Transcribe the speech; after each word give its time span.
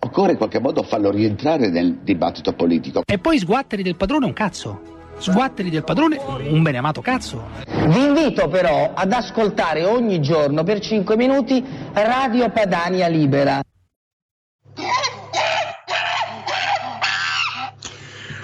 Occorre 0.00 0.32
in 0.32 0.36
qualche 0.36 0.60
modo 0.60 0.82
farlo 0.82 1.10
rientrare 1.10 1.68
nel 1.68 1.98
dibattito 2.02 2.52
politico. 2.52 3.02
E 3.04 3.18
poi 3.18 3.38
sguatteri 3.38 3.82
del 3.82 3.96
padrone 3.96 4.26
un 4.26 4.32
cazzo. 4.32 4.96
Sguatteri 5.18 5.70
del 5.70 5.82
padrone 5.82 6.16
un 6.16 6.62
beneamato 6.62 7.00
cazzo. 7.00 7.48
Vi 7.66 8.04
invito 8.04 8.46
però 8.48 8.92
ad 8.94 9.12
ascoltare 9.12 9.84
ogni 9.84 10.20
giorno 10.20 10.62
per 10.62 10.78
5 10.78 11.16
minuti 11.16 11.64
Radio 11.92 12.48
Padania 12.50 13.08
Libera. 13.08 13.60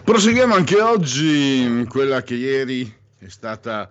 Proseguiamo 0.02 0.54
anche 0.54 0.80
oggi 0.80 1.86
quella 1.88 2.22
che 2.22 2.34
ieri 2.34 2.92
è 3.18 3.28
stata 3.28 3.88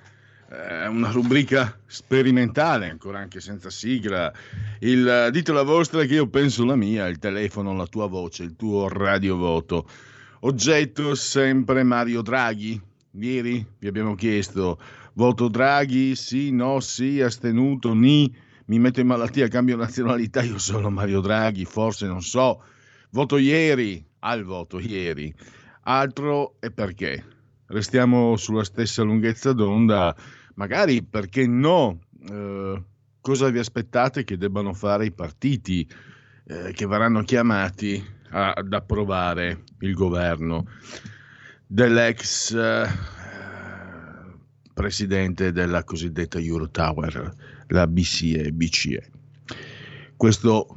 eh, 0.54 0.88
una 0.88 1.10
rubrica 1.10 1.80
sperimentale, 1.88 2.90
ancora 2.90 3.20
anche 3.20 3.40
senza 3.40 3.72
sigla. 3.72 4.32
Il 4.80 5.30
dite 5.32 5.52
la 5.52 5.64
vostra 5.64 6.06
che 6.06 6.14
io 6.14 6.28
penso 6.28 6.64
la 6.64 6.76
mia, 6.76 7.08
il 7.08 7.18
telefono, 7.18 7.76
la 7.76 7.88
tua 7.88 8.08
voce, 8.08 8.44
il 8.44 8.56
tuo 8.56 8.88
radiovoto. 8.88 9.88
Oggetto 10.42 11.16
sempre 11.16 11.84
Mario 11.84 12.22
Draghi. 12.22 12.80
Ieri 13.16 13.66
vi 13.80 13.88
abbiamo 13.88 14.16
chiesto 14.16 14.80
voto 15.14 15.48
Draghi, 15.48 16.16
sì, 16.16 16.52
no, 16.52 16.80
sì, 16.80 17.22
astenuto, 17.22 17.94
ni, 17.94 18.34
mi 18.66 18.80
metto 18.80 19.00
in 19.00 19.08
malattia, 19.08 19.48
cambio 19.48 19.76
nazionalità, 19.76 20.42
io 20.42 20.58
sono 20.58 20.90
Mario 20.90 21.22
Draghi, 21.22 21.66
forse 21.66 22.08
non 22.08 22.22
so. 22.22 22.64
Voto 23.12 23.38
ieri, 23.38 24.04
al 24.20 24.44
voto 24.44 24.80
ieri. 24.80 25.34
Altro 25.82 26.56
e 26.60 26.72
perché? 26.72 27.24
Restiamo 27.68 28.36
sulla 28.36 28.64
stessa 28.64 29.04
lunghezza 29.04 29.54
d'onda 29.54 30.16
magari 30.56 31.04
perché 31.04 31.48
no, 31.48 32.00
eh, 32.30 32.84
cosa 33.22 33.50
vi 33.50 33.60
aspettate 33.60 34.24
che 34.24 34.38
debbano 34.38 34.74
fare 34.74 35.06
i 35.06 35.12
partiti 35.12 35.88
eh, 36.46 36.72
che 36.74 36.86
verranno 36.86 37.24
chiamati 37.24 38.04
a, 38.32 38.52
ad 38.52 38.74
approvare 38.74 39.64
il 39.80 39.94
governo 39.94 40.66
dell'ex 41.66 42.54
eh, 42.54 42.88
presidente 44.74 45.52
della 45.52 45.84
cosiddetta 45.84 46.40
Eurotower, 46.40 47.34
la 47.68 47.88
BCE. 47.88 48.52
BCE. 48.52 49.12
Questo 50.18 50.68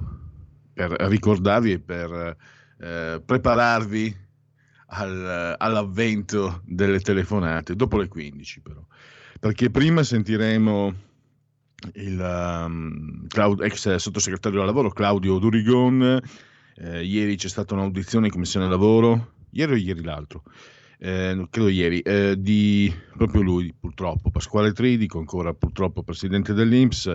per 0.73 0.91
ricordarvi 0.91 1.73
e 1.73 1.81
per 1.81 2.37
eh, 2.79 3.23
prepararvi 3.25 4.17
al, 4.89 5.55
all'avvento 5.59 6.62
delle 6.65 7.00
telefonate, 7.00 7.75
dopo 7.75 7.97
le 7.97 8.09
15 8.09 8.61
però 8.61 8.87
perché 9.39 9.71
prima 9.71 10.03
sentiremo 10.03 10.95
il 11.95 12.65
um, 12.67 13.27
Claud- 13.29 13.63
ex 13.63 13.97
sottosegretario 13.97 14.59
del 14.59 14.67
lavoro 14.67 14.91
Claudio 14.91 15.39
Durigon, 15.39 16.21
eh, 16.77 17.05
ieri 17.05 17.37
c'è 17.37 17.49
stata 17.49 17.75
un'audizione 17.75 18.27
in 18.27 18.33
commissione 18.33 18.69
lavoro, 18.69 19.33
ieri 19.51 19.73
o 19.73 19.77
ieri 19.77 20.03
l'altro, 20.03 20.43
eh, 20.99 21.47
credo 21.51 21.69
ieri, 21.69 22.01
eh, 22.01 22.35
di 22.39 22.93
proprio 23.17 23.43
lui 23.43 23.75
purtroppo, 23.79 24.31
Pasquale 24.31 24.73
Tridico, 24.73 25.19
ancora 25.19 25.53
purtroppo 25.55 26.03
presidente 26.03 26.53
dell'Inps, 26.53 27.15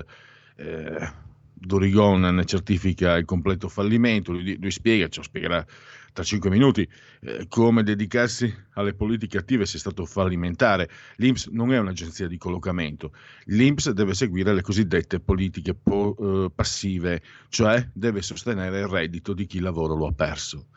eh, 0.58 1.12
Durigon 1.54 2.22
ne 2.22 2.46
certifica 2.46 3.18
il 3.18 3.26
completo 3.26 3.68
fallimento, 3.68 4.32
lui, 4.32 4.58
lui 4.60 4.72
spiega, 4.72 5.08
ce 5.08 5.20
lo 5.20 5.26
spiegherà 5.26 5.66
tra 6.14 6.24
cinque 6.24 6.50
minuti, 6.50 6.88
eh, 7.22 7.46
come 7.48 7.84
dedicarsi 7.84 8.54
alle 8.74 8.94
politiche 8.94 9.38
attive 9.38 9.66
se 9.66 9.78
è 9.78 9.80
stato 9.80 10.06
fallimentare. 10.06 10.90
L'Inps 11.18 11.48
non 11.48 11.74
è 11.74 11.78
un'agenzia 11.78 12.28
di 12.28 12.38
collocamento, 12.38 13.14
l'Inps 13.46 13.90
deve 13.92 14.14
seguire 14.14 14.54
le 14.54 14.62
cosiddette 14.62 15.20
politiche 15.20 15.74
po- 15.74 16.16
eh, 16.20 16.52
passive, 16.54 17.22
cioè 17.50 17.90
deve 17.94 18.22
sostenere 18.22 18.80
il 18.80 18.88
reddito 18.88 19.34
di 19.34 19.46
chi 19.46 19.60
lavoro 19.60 19.96
lo 19.96 20.08
ha 20.08 20.14
perso. 20.14 20.68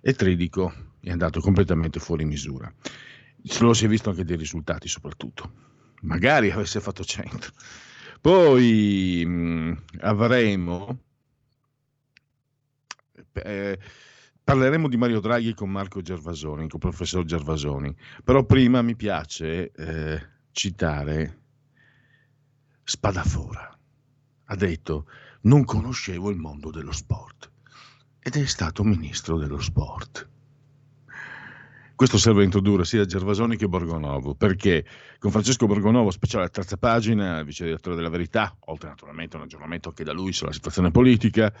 E 0.00 0.14
Tridico 0.14 0.72
è 1.00 1.10
andato 1.10 1.40
completamente 1.40 1.98
fuori 1.98 2.24
misura. 2.24 2.72
Lo 3.60 3.72
si 3.72 3.84
è 3.84 3.88
visto 3.88 4.10
anche 4.10 4.24
dei 4.24 4.36
risultati 4.36 4.88
soprattutto. 4.88 5.66
Magari 6.02 6.50
avesse 6.50 6.80
fatto 6.80 7.04
100. 7.04 7.48
Poi 8.20 9.24
mh, 9.24 9.30
mm, 9.30 9.72
avremo... 10.00 10.98
Eh, 13.32 13.78
Parleremo 14.48 14.88
di 14.88 14.96
Mario 14.96 15.20
Draghi 15.20 15.52
con 15.52 15.68
Marco 15.68 16.00
Gervasoni, 16.00 16.68
con 16.68 16.70
il 16.72 16.78
professor 16.78 17.22
Gervasoni, 17.22 17.94
però 18.24 18.46
prima 18.46 18.80
mi 18.80 18.96
piace 18.96 19.70
eh, 19.72 20.26
citare 20.52 21.40
Spadafora. 22.82 23.78
Ha 24.46 24.56
detto, 24.56 25.04
non 25.42 25.64
conoscevo 25.64 26.30
il 26.30 26.38
mondo 26.38 26.70
dello 26.70 26.92
sport 26.92 27.50
ed 28.20 28.36
è 28.36 28.46
stato 28.46 28.82
ministro 28.84 29.36
dello 29.36 29.60
sport. 29.60 30.26
Questo 31.94 32.16
serve 32.16 32.40
a 32.40 32.44
introdurre 32.44 32.86
sia 32.86 33.04
Gervasoni 33.04 33.54
che 33.58 33.68
Borgonovo, 33.68 34.34
perché 34.34 34.82
con 35.18 35.30
Francesco 35.30 35.66
Borgonovo, 35.66 36.10
speciale 36.10 36.46
a 36.46 36.48
terza 36.48 36.78
pagina, 36.78 37.42
vice 37.42 37.64
direttore 37.64 37.96
della 37.96 38.08
Verità, 38.08 38.56
oltre 38.60 38.88
naturalmente 38.88 39.36
a 39.36 39.40
un 39.40 39.44
aggiornamento 39.44 39.90
anche 39.90 40.04
da 40.04 40.14
lui 40.14 40.32
sulla 40.32 40.52
situazione 40.52 40.90
politica, 40.90 41.52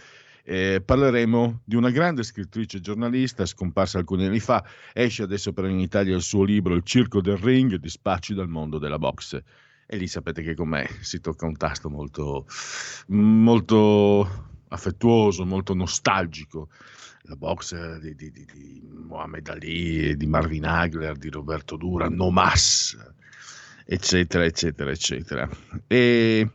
eh, 0.50 0.80
parleremo 0.82 1.60
di 1.62 1.76
una 1.76 1.90
grande 1.90 2.22
scrittrice 2.22 2.80
giornalista 2.80 3.44
scomparsa 3.44 3.98
alcuni 3.98 4.24
anni 4.24 4.40
fa, 4.40 4.64
esce 4.94 5.22
adesso 5.22 5.52
per 5.52 5.66
in 5.66 5.78
Italia 5.78 6.16
il 6.16 6.22
suo 6.22 6.42
libro 6.42 6.74
Il 6.74 6.84
circo 6.84 7.20
del 7.20 7.36
ring, 7.36 7.74
dispacci 7.74 8.32
dal 8.32 8.48
mondo 8.48 8.78
della 8.78 8.98
box. 8.98 9.38
E 9.86 9.96
lì 9.98 10.06
sapete 10.06 10.42
che 10.42 10.54
con 10.54 10.68
me 10.68 10.88
si 11.02 11.20
tocca 11.20 11.44
un 11.44 11.56
tasto 11.58 11.90
molto, 11.90 12.46
molto 13.08 14.46
affettuoso, 14.68 15.44
molto 15.44 15.74
nostalgico. 15.74 16.70
La 17.24 17.36
box 17.36 17.98
di, 17.98 18.14
di, 18.14 18.30
di, 18.30 18.46
di 18.50 18.88
Mohamed 18.90 19.48
Ali, 19.48 20.16
di 20.16 20.26
Marvin 20.26 20.64
Hagler, 20.64 21.18
di 21.18 21.28
Roberto 21.28 21.76
Dura, 21.76 22.08
No 22.08 22.30
Mas, 22.30 22.96
eccetera, 23.84 24.46
eccetera, 24.46 24.90
eccetera. 24.90 25.48
E 25.86 26.50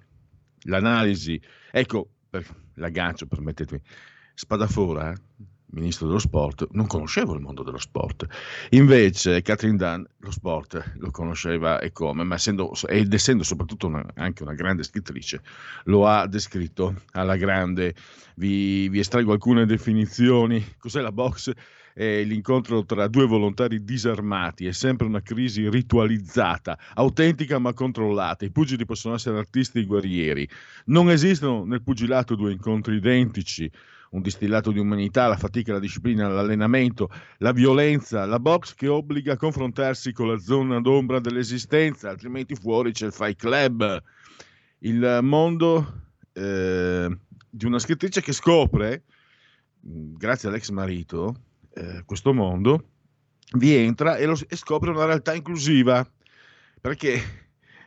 l'analisi, 0.62 1.40
ecco, 1.72 2.10
per, 2.28 2.44
l'aggancio, 2.75 3.25
permettetemi, 3.25 3.81
Spadafora, 4.36 5.12
eh, 5.12 5.18
ministro 5.74 6.08
dello 6.08 6.20
sport, 6.20 6.68
non 6.72 6.88
conoscevo 6.88 7.34
il 7.34 7.42
mondo 7.42 7.64
dello 7.64 7.78
sport. 7.78 8.25
Invece 8.72 9.42
Catherine 9.42 9.78
Dunn 9.78 10.04
lo 10.20 10.31
sport 10.31 10.94
lo 10.98 11.12
conosceva 11.12 11.80
e 11.80 11.92
come, 11.92 12.24
ma 12.24 12.36
essendo, 12.36 12.72
ed 12.88 13.14
essendo 13.14 13.44
soprattutto 13.44 13.88
una, 13.88 14.06
anche 14.16 14.44
una 14.44 14.54
grande 14.54 14.84
scrittrice, 14.84 15.42
lo 15.86 16.08
ha 16.08 16.28
descritto 16.28 17.02
alla 17.12 17.36
grande. 17.36 17.96
Vi, 18.36 18.90
vi 18.90 19.00
estraggo 19.00 19.31
alcune 19.31 19.66
definizioni. 19.66 20.76
Cos'è 20.78 21.02
la 21.02 21.12
box? 21.12 21.52
È 21.94 22.24
l'incontro 22.24 22.84
tra 22.86 23.07
due 23.07 23.28
volontari 23.28 23.84
disarmati, 23.84 24.66
è 24.66 24.72
sempre 24.72 25.06
una 25.06 25.22
crisi 25.22 25.69
ritualizzata, 25.69 26.78
autentica 26.95 27.60
ma 27.60 27.74
controllata. 27.74 28.45
I 28.45 28.51
pugili 28.51 28.86
possono 28.86 29.16
essere 29.16 29.38
artisti 29.38 29.80
e 29.80 29.86
guerrieri. 29.86 30.48
Non 30.86 31.10
esistono 31.12 31.66
nel 31.66 31.84
pugilato 31.84 32.36
due 32.36 32.51
incontri 32.51 32.95
identici 32.95 33.69
un 34.13 34.22
distillato 34.22 34.72
di 34.72 34.80
umanità, 34.80 35.28
la 35.28 35.38
fatica, 35.38 35.74
la 35.74 35.80
disciplina, 35.80 36.28
l'allenamento, 36.28 37.10
la 37.40 37.51
violenza, 37.51 38.25
la 38.25 38.40
box 38.40 38.74
che 38.75 38.88
obbliga 38.88 39.34
a 39.34 39.38
confrontarsi 39.38 40.13
con 40.13 40.28
la 40.28 40.38
zona 40.38 40.80
d'ombra 40.80 41.19
dell'esistenza, 41.19 42.10
altrimenti 42.10 42.56
fuori 42.56 42.92
c'è 42.92 43.07
il 43.07 43.12
Fight 43.12 43.38
Club. 43.38 44.04
Il 44.80 45.19
mondo 45.22 46.12
eh, 46.34 47.18
di 47.50 47.66
una 47.66 47.80
scrittrice 47.80 48.22
che 48.22 48.34
scopre, 48.34 49.04
grazie 49.80 50.50
all'ex 50.50 50.69
marito, 50.69 51.36
eh, 51.74 52.04
questo 52.06 52.34
mondo, 52.34 52.90
vi 53.56 53.74
entra 53.74 54.18
e, 54.18 54.25
lo, 54.25 54.38
e 54.48 54.56
scopre 54.56 54.90
una 54.90 55.06
realtà 55.06 55.34
inclusiva. 55.34 56.08
Perché 56.81 57.22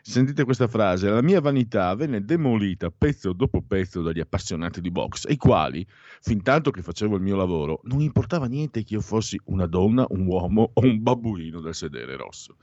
Sentite 0.08 0.44
questa 0.44 0.68
frase, 0.68 1.10
la 1.10 1.20
mia 1.20 1.40
vanità 1.40 1.92
venne 1.96 2.24
demolita 2.24 2.92
pezzo 2.96 3.32
dopo 3.32 3.60
pezzo 3.60 4.02
dagli 4.02 4.20
appassionati 4.20 4.80
di 4.80 4.92
box, 4.92 5.26
ai 5.26 5.36
quali, 5.36 5.84
fin 6.20 6.44
tanto 6.44 6.70
che 6.70 6.80
facevo 6.80 7.16
il 7.16 7.22
mio 7.22 7.34
lavoro, 7.34 7.80
non 7.86 8.00
importava 8.00 8.46
niente 8.46 8.84
che 8.84 8.94
io 8.94 9.00
fossi 9.00 9.36
una 9.46 9.66
donna, 9.66 10.06
un 10.10 10.24
uomo 10.24 10.70
o 10.74 10.80
un 10.80 11.02
babbuino 11.02 11.60
del 11.60 11.74
sedere 11.74 12.14
rosso. 12.14 12.54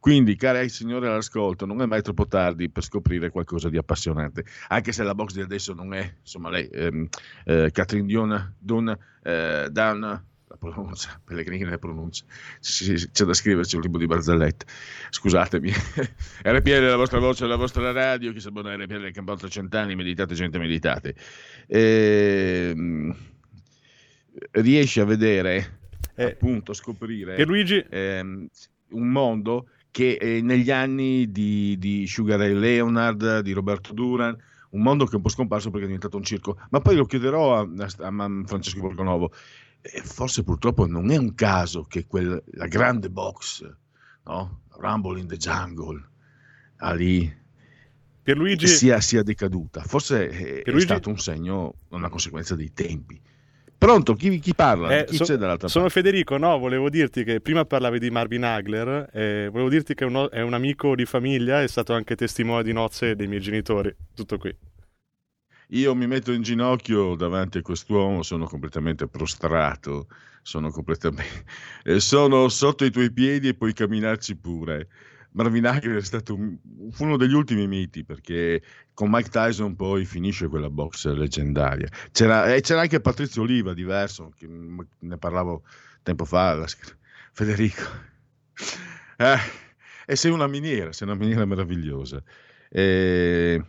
Quindi, 0.00 0.34
cari 0.34 0.70
signori 0.70 1.06
all'ascolto, 1.06 1.66
non 1.66 1.82
è 1.82 1.84
mai 1.84 2.00
troppo 2.00 2.26
tardi 2.26 2.70
per 2.70 2.82
scoprire 2.82 3.28
qualcosa 3.28 3.68
di 3.68 3.76
appassionante, 3.76 4.46
anche 4.68 4.92
se 4.92 5.02
la 5.02 5.14
box 5.14 5.34
di 5.34 5.42
adesso 5.42 5.74
non 5.74 5.92
è, 5.92 6.14
insomma, 6.20 6.48
lei, 6.48 6.68
ehm, 6.68 7.06
eh, 7.44 7.70
Catherine 7.70 8.06
Dion, 8.06 8.54
Dun, 8.58 8.96
eh, 9.24 9.68
Dan, 9.70 10.24
la 10.48 10.56
pronuncia, 10.56 11.20
Pellegrini 11.24 11.64
le 11.64 11.78
pronunce, 11.78 12.24
c'è 12.60 13.24
da 13.24 13.34
scriverci 13.34 13.76
un 13.76 13.82
libro 13.82 13.98
di 13.98 14.06
barzellette, 14.06 14.66
scusatemi, 15.10 15.70
RPL 16.42 16.86
la 16.86 16.96
vostra 16.96 17.18
voce, 17.18 17.46
la 17.46 17.56
vostra 17.56 17.92
radio, 17.92 18.32
chi 18.32 18.40
sa 18.40 18.50
buona 18.50 18.74
RPL 18.74 19.00
nel 19.00 19.12
campo 19.12 19.36
cent'anni, 19.36 19.94
meditate 19.94 20.34
gente, 20.34 20.58
meditate. 20.58 21.14
Ehm, 21.66 23.14
riesci 24.52 25.00
a 25.00 25.04
vedere, 25.04 25.80
eh, 26.14 26.24
appunto, 26.24 26.72
scoprire 26.72 27.34
Pierluigi? 27.34 27.84
Ehm, 27.90 28.48
un 28.90 29.08
mondo 29.08 29.68
che 29.90 30.12
eh, 30.20 30.40
negli 30.40 30.70
anni 30.70 31.30
di, 31.30 31.76
di 31.78 32.06
Sugar 32.06 32.38
Ray 32.38 32.54
Leonard, 32.54 33.40
di 33.40 33.52
Roberto 33.52 33.92
Duran, 33.92 34.36
un 34.70 34.82
mondo 34.82 35.04
che 35.04 35.12
è 35.12 35.16
un 35.16 35.22
po' 35.22 35.28
scomparso 35.28 35.70
perché 35.70 35.84
è 35.84 35.86
diventato 35.86 36.16
un 36.16 36.22
circo, 36.22 36.58
ma 36.70 36.80
poi 36.80 36.96
lo 36.96 37.04
chiederò 37.04 37.56
a, 37.56 37.60
a, 37.60 38.06
a 38.06 38.42
Francesco 38.44 38.80
Borgonovo. 38.80 39.32
E 39.80 40.02
forse 40.02 40.42
purtroppo 40.42 40.86
non 40.86 41.10
è 41.10 41.16
un 41.16 41.34
caso 41.34 41.84
che 41.84 42.06
quel, 42.06 42.42
la 42.52 42.66
grande 42.66 43.10
box, 43.10 43.68
no? 44.24 44.60
Rumble 44.78 45.18
in 45.18 45.26
the 45.26 45.36
Jungle, 45.36 46.04
lì 46.94 47.36
Pierluigi... 48.22 48.66
sia, 48.66 49.00
sia 49.00 49.22
decaduta. 49.22 49.82
Forse 49.82 50.28
è, 50.28 50.62
Pierluigi... 50.62 50.76
è 50.76 50.80
stato 50.80 51.08
un 51.08 51.18
segno, 51.18 51.74
una 51.88 52.08
conseguenza 52.08 52.54
dei 52.54 52.72
tempi. 52.72 53.20
Pronto, 53.78 54.14
chi, 54.14 54.40
chi 54.40 54.54
parla? 54.54 54.98
Eh, 54.98 55.04
chi 55.04 55.16
so, 55.16 55.24
c'è 55.24 55.36
dall'altra 55.36 55.68
sono 55.68 55.84
parte? 55.84 56.00
Federico, 56.00 56.36
no, 56.36 56.58
volevo 56.58 56.90
dirti 56.90 57.22
che 57.22 57.40
prima 57.40 57.64
parlavi 57.64 58.00
di 58.00 58.10
Marvin 58.10 58.44
Hagler, 58.44 59.08
eh, 59.12 59.48
volevo 59.52 59.70
dirti 59.70 59.94
che 59.94 60.04
uno, 60.04 60.30
è 60.30 60.40
un 60.40 60.52
amico 60.52 60.96
di 60.96 61.04
famiglia, 61.04 61.62
è 61.62 61.68
stato 61.68 61.94
anche 61.94 62.16
testimone 62.16 62.64
di 62.64 62.72
nozze 62.72 63.14
dei 63.14 63.28
miei 63.28 63.40
genitori, 63.40 63.94
tutto 64.14 64.36
qui. 64.36 64.54
Io 65.72 65.94
mi 65.94 66.06
metto 66.06 66.32
in 66.32 66.40
ginocchio 66.42 67.14
davanti 67.14 67.58
a 67.58 67.62
quest'uomo, 67.62 68.22
sono 68.22 68.46
completamente 68.46 69.06
prostrato, 69.06 70.08
sono 70.40 70.70
completamente... 70.70 71.44
sono 72.00 72.48
sotto 72.48 72.84
i 72.84 72.90
tuoi 72.90 73.12
piedi 73.12 73.48
e 73.48 73.54
puoi 73.54 73.74
camminarci 73.74 74.36
pure. 74.36 74.88
Marvin 75.32 75.66
Hagler 75.66 75.98
è 75.98 76.02
stato 76.02 76.34
un, 76.34 76.56
uno 76.98 77.16
degli 77.18 77.34
ultimi 77.34 77.66
miti 77.66 78.02
perché 78.02 78.62
con 78.94 79.10
Mike 79.10 79.28
Tyson 79.28 79.76
poi 79.76 80.06
finisce 80.06 80.48
quella 80.48 80.70
box 80.70 81.06
leggendaria. 81.12 81.88
C'era, 82.12 82.54
e 82.54 82.62
c'era 82.62 82.80
anche 82.80 83.00
Patrizio 83.00 83.42
Oliva, 83.42 83.74
diverso, 83.74 84.32
ne 85.00 85.18
parlavo 85.18 85.64
tempo 86.02 86.24
fa, 86.24 86.64
Federico. 87.32 87.82
Eh, 89.20 89.36
e 90.06 90.14
sei 90.14 90.30
una 90.30 90.46
miniera, 90.46 90.92
sei 90.92 91.08
una 91.08 91.16
miniera 91.16 91.44
meravigliosa. 91.44 92.22
E... 92.68 93.60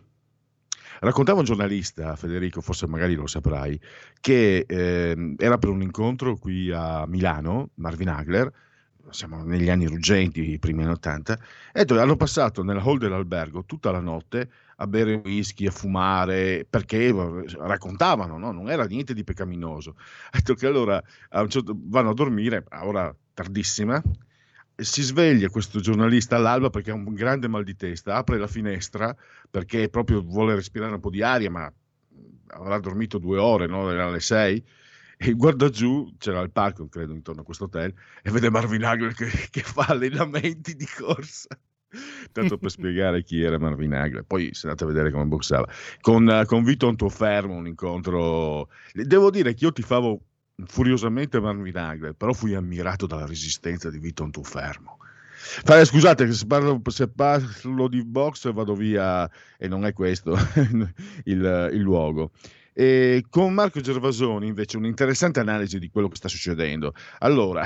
Raccontava 1.00 1.40
un 1.40 1.46
giornalista, 1.46 2.16
Federico, 2.16 2.62
forse 2.62 2.88
magari 2.88 3.16
lo 3.16 3.28
saprai, 3.28 3.80
che 4.20 4.66
eh, 4.68 5.36
era 5.38 5.58
per 5.58 5.70
un 5.70 5.82
incontro 5.82 6.36
qui 6.36 6.72
a 6.72 7.06
Milano, 7.08 7.70
Marvin 7.76 8.10
Hagler, 8.10 8.52
siamo 9.12 9.44
negli 9.44 9.70
anni 9.70 9.86
ruggenti, 9.88 10.52
i 10.52 10.60
primi 10.60 10.84
anni 10.84 10.92
80, 10.92 11.40
e 11.74 11.86
hanno 11.98 12.16
passato 12.16 12.64
nella 12.64 12.82
hall 12.82 12.98
dell'albergo 12.98 13.64
tutta 13.66 13.92
la 13.92 14.00
notte 14.00 14.50
a 14.78 14.88
bere 14.88 15.22
whisky, 15.24 15.68
a 15.68 15.72
fumare, 15.72 16.66
perché 16.70 17.14
raccontavano, 17.58 18.38
no? 18.38 18.52
non 18.52 18.70
era 18.70 18.86
niente 18.86 19.14
di 19.14 19.24
peccaminoso. 19.24 19.96
Detto 20.32 20.54
che 20.54 20.68
allora 20.68 21.02
a 21.30 21.48
certo, 21.48 21.76
vanno 21.76 22.10
a 22.12 22.14
dormire, 22.14 22.66
a 22.70 22.86
ora 22.86 23.14
tardissima, 23.34 24.02
si 24.82 25.02
sveglia 25.02 25.50
questo 25.50 25.80
giornalista 25.80 26.36
all'alba 26.36 26.70
perché 26.70 26.92
ha 26.92 26.96
un 26.96 27.14
grande 27.14 27.48
mal 27.48 27.64
di 27.64 27.76
testa, 27.76 28.16
apre 28.16 28.38
la 28.38 28.48
finestra 28.48 29.16
perché 29.50 29.90
proprio 29.90 30.22
vuole 30.22 30.56
respirare 30.56 30.94
un 30.94 31.00
po' 31.00 31.10
di 31.10 31.22
aria, 31.22 31.50
ma 31.50 31.72
avrà 32.48 32.80
dormito 32.80 33.18
due 33.18 33.38
ore, 33.38 33.68
no? 33.68 33.90
erano 33.90 34.12
le 34.12 34.20
sei, 34.20 34.64
e 35.18 35.34
guarda 35.34 35.70
giù, 35.70 36.14
c'era 36.18 36.40
il 36.42 36.52
parco, 36.52 36.88
credo, 36.88 37.14
intorno 37.14 37.42
a 37.42 37.44
questo 37.44 37.66
hotel, 37.66 37.94
e 38.22 38.32
vede 38.32 38.50
Marvin 38.50 38.84
Hagler 38.84 39.14
che, 39.14 39.30
che 39.50 39.62
fa 39.62 39.86
allenamenti 39.90 40.76
di 40.76 40.86
corsa. 40.86 41.60
Tanto 42.32 42.58
per 42.58 42.70
spiegare 42.72 43.24
chi 43.24 43.42
era 43.42 43.58
Marvin 43.58 43.94
Hagler, 43.94 44.24
poi 44.24 44.54
se 44.54 44.68
andate 44.68 44.86
a 44.86 44.88
vedere 44.88 45.12
come 45.12 45.26
boxava. 45.26 45.68
Con, 46.02 46.44
con 46.46 46.64
Vito 46.64 46.88
Antofermo, 46.88 47.56
un 47.56 47.68
incontro. 47.68 48.70
Devo 48.94 49.32
dire 49.32 49.54
che 49.54 49.66
io 49.66 49.72
ti 49.72 49.82
favo 49.82 50.22
furiosamente 50.66 51.40
Marvin 51.40 51.78
Hagler, 51.78 52.14
però 52.14 52.34
fui 52.34 52.56
ammirato 52.56 53.06
dalla 53.06 53.26
resistenza 53.26 53.90
di 53.90 54.00
Vito 54.00 54.24
Antofermo. 54.24 54.98
Scusate, 55.86 56.32
se 56.32 56.46
parlo, 56.46 56.82
se 56.88 57.08
parlo 57.08 57.88
di 57.88 58.04
box 58.04 58.52
vado 58.52 58.76
via 58.76 59.30
e 59.58 59.68
non 59.68 59.86
è 59.86 59.94
questo 59.94 60.38
il, 61.26 61.70
il 61.74 61.80
luogo. 61.80 62.32
E 62.74 63.26
con 63.30 63.54
Marco 63.54 63.80
Gervasoni 63.80 64.48
invece 64.48 64.78
un'interessante 64.78 65.40
analisi 65.40 65.80
di 65.80 65.90
quello 65.90 66.08
che 66.08 66.16
sta 66.16 66.28
succedendo. 66.28 66.94
Allora, 67.20 67.66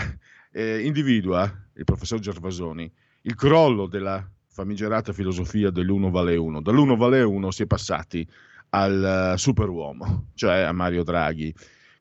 eh, 0.51 0.85
individua 0.85 1.43
il 1.73 1.83
professor 1.83 2.19
Gervasoni 2.19 2.91
il 3.21 3.35
crollo 3.35 3.87
della 3.87 4.25
famigerata 4.47 5.13
filosofia 5.13 5.69
dell'uno 5.71 6.09
vale 6.09 6.35
uno. 6.35 6.61
Dall'uno 6.61 6.95
vale 6.95 7.21
uno 7.21 7.51
si 7.51 7.63
è 7.63 7.65
passati 7.65 8.27
al 8.69 9.33
uh, 9.33 9.37
superuomo, 9.37 10.29
cioè 10.35 10.59
a 10.59 10.71
Mario 10.71 11.03
Draghi. 11.03 11.53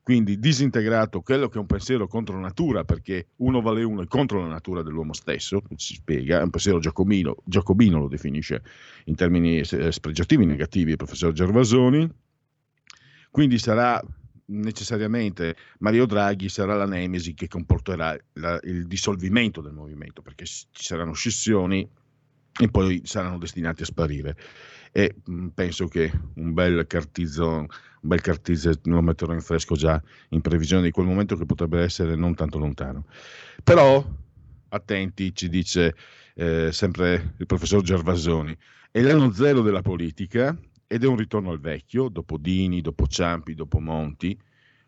Quindi 0.03 0.37
disintegrato 0.37 1.21
quello 1.21 1.47
che 1.47 1.55
è 1.55 1.61
un 1.61 1.65
pensiero 1.65 2.07
contro 2.07 2.37
natura, 2.37 2.83
perché 2.83 3.27
uno 3.37 3.61
vale 3.61 3.83
uno 3.83 4.01
è 4.01 4.05
contro 4.05 4.41
la 4.41 4.47
natura 4.47 4.83
dell'uomo 4.83 5.13
stesso, 5.13 5.61
si 5.77 5.93
spiega, 5.93 6.41
è 6.41 6.43
un 6.43 6.49
pensiero 6.49 6.79
giacobino, 6.79 7.37
giacobino 7.45 7.99
lo 7.99 8.09
definisce 8.09 8.61
in 9.05 9.15
termini 9.15 9.59
eh, 9.59 9.91
spregiativi 9.93 10.45
negativi 10.45 10.91
il 10.91 10.97
professor 10.97 11.31
Gervasoni, 11.31 12.09
quindi 13.31 13.57
sarà 13.57 14.03
necessariamente 14.45 15.55
Mario 15.79 16.05
Draghi 16.05 16.49
sarà 16.49 16.75
la 16.75 16.85
nemesi 16.85 17.33
che 17.33 17.47
comporterà 17.47 18.17
la, 18.33 18.59
il 18.63 18.85
dissolvimento 18.87 19.61
del 19.61 19.73
movimento, 19.73 20.21
perché 20.21 20.45
ci 20.45 20.67
saranno 20.71 21.13
scissioni 21.13 21.89
e 22.59 22.69
poi 22.69 23.01
saranno 23.05 23.37
destinati 23.37 23.83
a 23.83 23.85
sparire. 23.85 24.35
E 24.91 25.15
mm, 25.29 25.47
penso 25.47 25.87
che 25.87 26.11
un 26.35 26.53
bel 26.53 26.85
cartizzo, 26.87 27.65
bel 28.03 28.21
cartizzo 28.21 28.71
lo 28.83 29.01
metterò 29.01 29.33
in 29.33 29.41
fresco 29.41 29.75
già 29.75 30.01
in 30.29 30.41
previsione 30.41 30.83
di 30.83 30.91
quel 30.91 31.05
momento 31.05 31.37
che 31.37 31.45
potrebbe 31.45 31.81
essere 31.81 32.15
non 32.15 32.35
tanto 32.35 32.59
lontano. 32.59 33.05
Però 33.63 34.05
attenti, 34.69 35.33
ci 35.33 35.47
dice 35.47 35.95
eh, 36.35 36.71
sempre 36.71 37.35
il 37.37 37.45
professor 37.45 37.81
Gervasoni, 37.81 38.55
è 38.91 39.01
l'anno 39.01 39.31
zero 39.31 39.61
della 39.61 39.81
politica 39.81 40.57
ed 40.85 41.03
è 41.03 41.07
un 41.07 41.15
ritorno 41.15 41.51
al 41.51 41.59
vecchio, 41.59 42.09
dopo 42.09 42.37
Dini, 42.37 42.81
dopo 42.81 43.07
Ciampi, 43.07 43.55
dopo 43.55 43.79
Monti. 43.79 44.37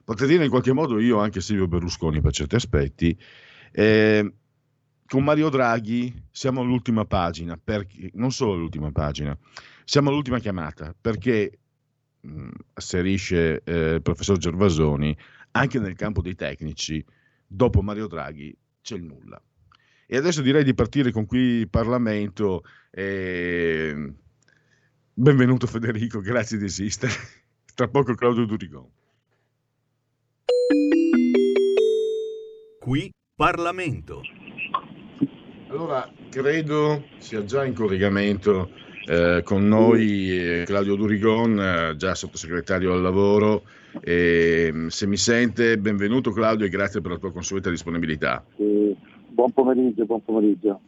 Potrei 0.04 0.28
dire 0.28 0.44
in 0.44 0.50
qualche 0.50 0.74
modo 0.74 1.00
io 1.00 1.20
anche 1.20 1.42
Silvio 1.42 1.68
Berlusconi 1.68 2.22
per 2.22 2.34
certi 2.34 2.56
aspetti. 2.56 3.18
Eh, 3.72 4.34
con 5.08 5.24
Mario 5.24 5.50
Draghi 5.50 6.14
siamo 6.32 6.62
all'ultima 6.62 7.06
pagina, 7.06 7.58
perché, 7.64 8.10
non 8.14 8.32
solo 8.32 8.54
all'ultima 8.54 8.92
pagina, 8.92 9.38
siamo 9.84 10.10
all'ultima 10.10 10.40
chiamata, 10.40 10.94
perché 11.00 11.60
mh, 12.26 12.50
asserisce 12.74 13.62
eh, 13.64 13.94
il 13.96 14.02
professor 14.02 14.38
Gervasoni, 14.38 15.16
anche 15.52 15.80
nel 15.80 15.96
campo 15.96 16.22
dei 16.22 16.36
tecnici, 16.36 17.04
dopo 17.46 17.82
Mario 17.82 18.08
Draghi 18.08 18.56
c'è 18.82 18.96
il 18.96 19.04
nulla. 19.04 19.42
E 20.08 20.18
adesso 20.18 20.42
direi 20.42 20.64
di 20.64 20.74
partire 20.74 21.12
con 21.12 21.26
qui 21.26 21.68
Parlamento. 21.68 22.64
Eh, 22.92 24.14
Benvenuto 25.14 25.66
Federico, 25.66 26.20
grazie 26.20 26.58
di 26.58 26.66
esistere. 26.66 27.14
Tra 27.74 27.88
poco 27.88 28.14
Claudio 28.16 28.46
Durigon. 28.46 28.88
Qui 32.80 33.12
Parlamento. 33.36 34.22
Allora, 35.70 36.10
credo 36.30 37.04
sia 37.18 37.44
già 37.44 37.66
in 37.66 37.74
collegamento 37.74 38.70
eh, 39.06 39.42
con 39.44 39.68
noi 39.68 40.32
eh, 40.32 40.64
Claudio 40.66 40.96
Durigon, 40.96 41.60
eh, 41.60 41.96
già 41.98 42.16
sottosegretario 42.16 42.94
al 42.94 43.02
lavoro. 43.02 43.64
E, 44.02 44.70
mm, 44.72 44.88
se 44.88 45.08
mi 45.08 45.18
sente, 45.18 45.78
benvenuto 45.78 46.32
Claudio 46.32 46.66
e 46.66 46.70
grazie 46.70 47.02
per 47.02 47.12
la 47.12 47.18
tua 47.18 47.32
consueta 47.32 47.70
disponibilità. 47.70 48.44
buon 49.30 49.52
pomeriggio, 49.52 50.06
buon 50.06 50.24
pomeriggio. 50.24 50.82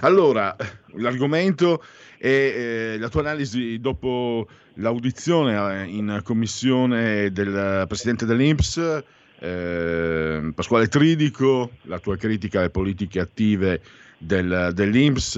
Allora, 0.00 0.54
l'argomento 0.96 1.82
E 2.18 2.94
eh, 2.94 2.98
la 2.98 3.08
tua 3.08 3.20
analisi 3.20 3.78
dopo 3.78 4.48
l'audizione 4.74 5.82
eh, 5.82 5.86
in 5.86 6.20
commissione 6.22 7.30
del 7.30 7.84
presidente 7.86 8.24
dell'Inps, 8.24 9.04
eh, 9.38 10.52
Pasquale 10.54 10.88
Tridico, 10.88 11.72
la 11.82 11.98
tua 11.98 12.16
critica 12.16 12.60
alle 12.60 12.70
politiche 12.70 13.20
attive 13.20 13.80
del, 14.18 14.70
dell'Inps, 14.72 15.36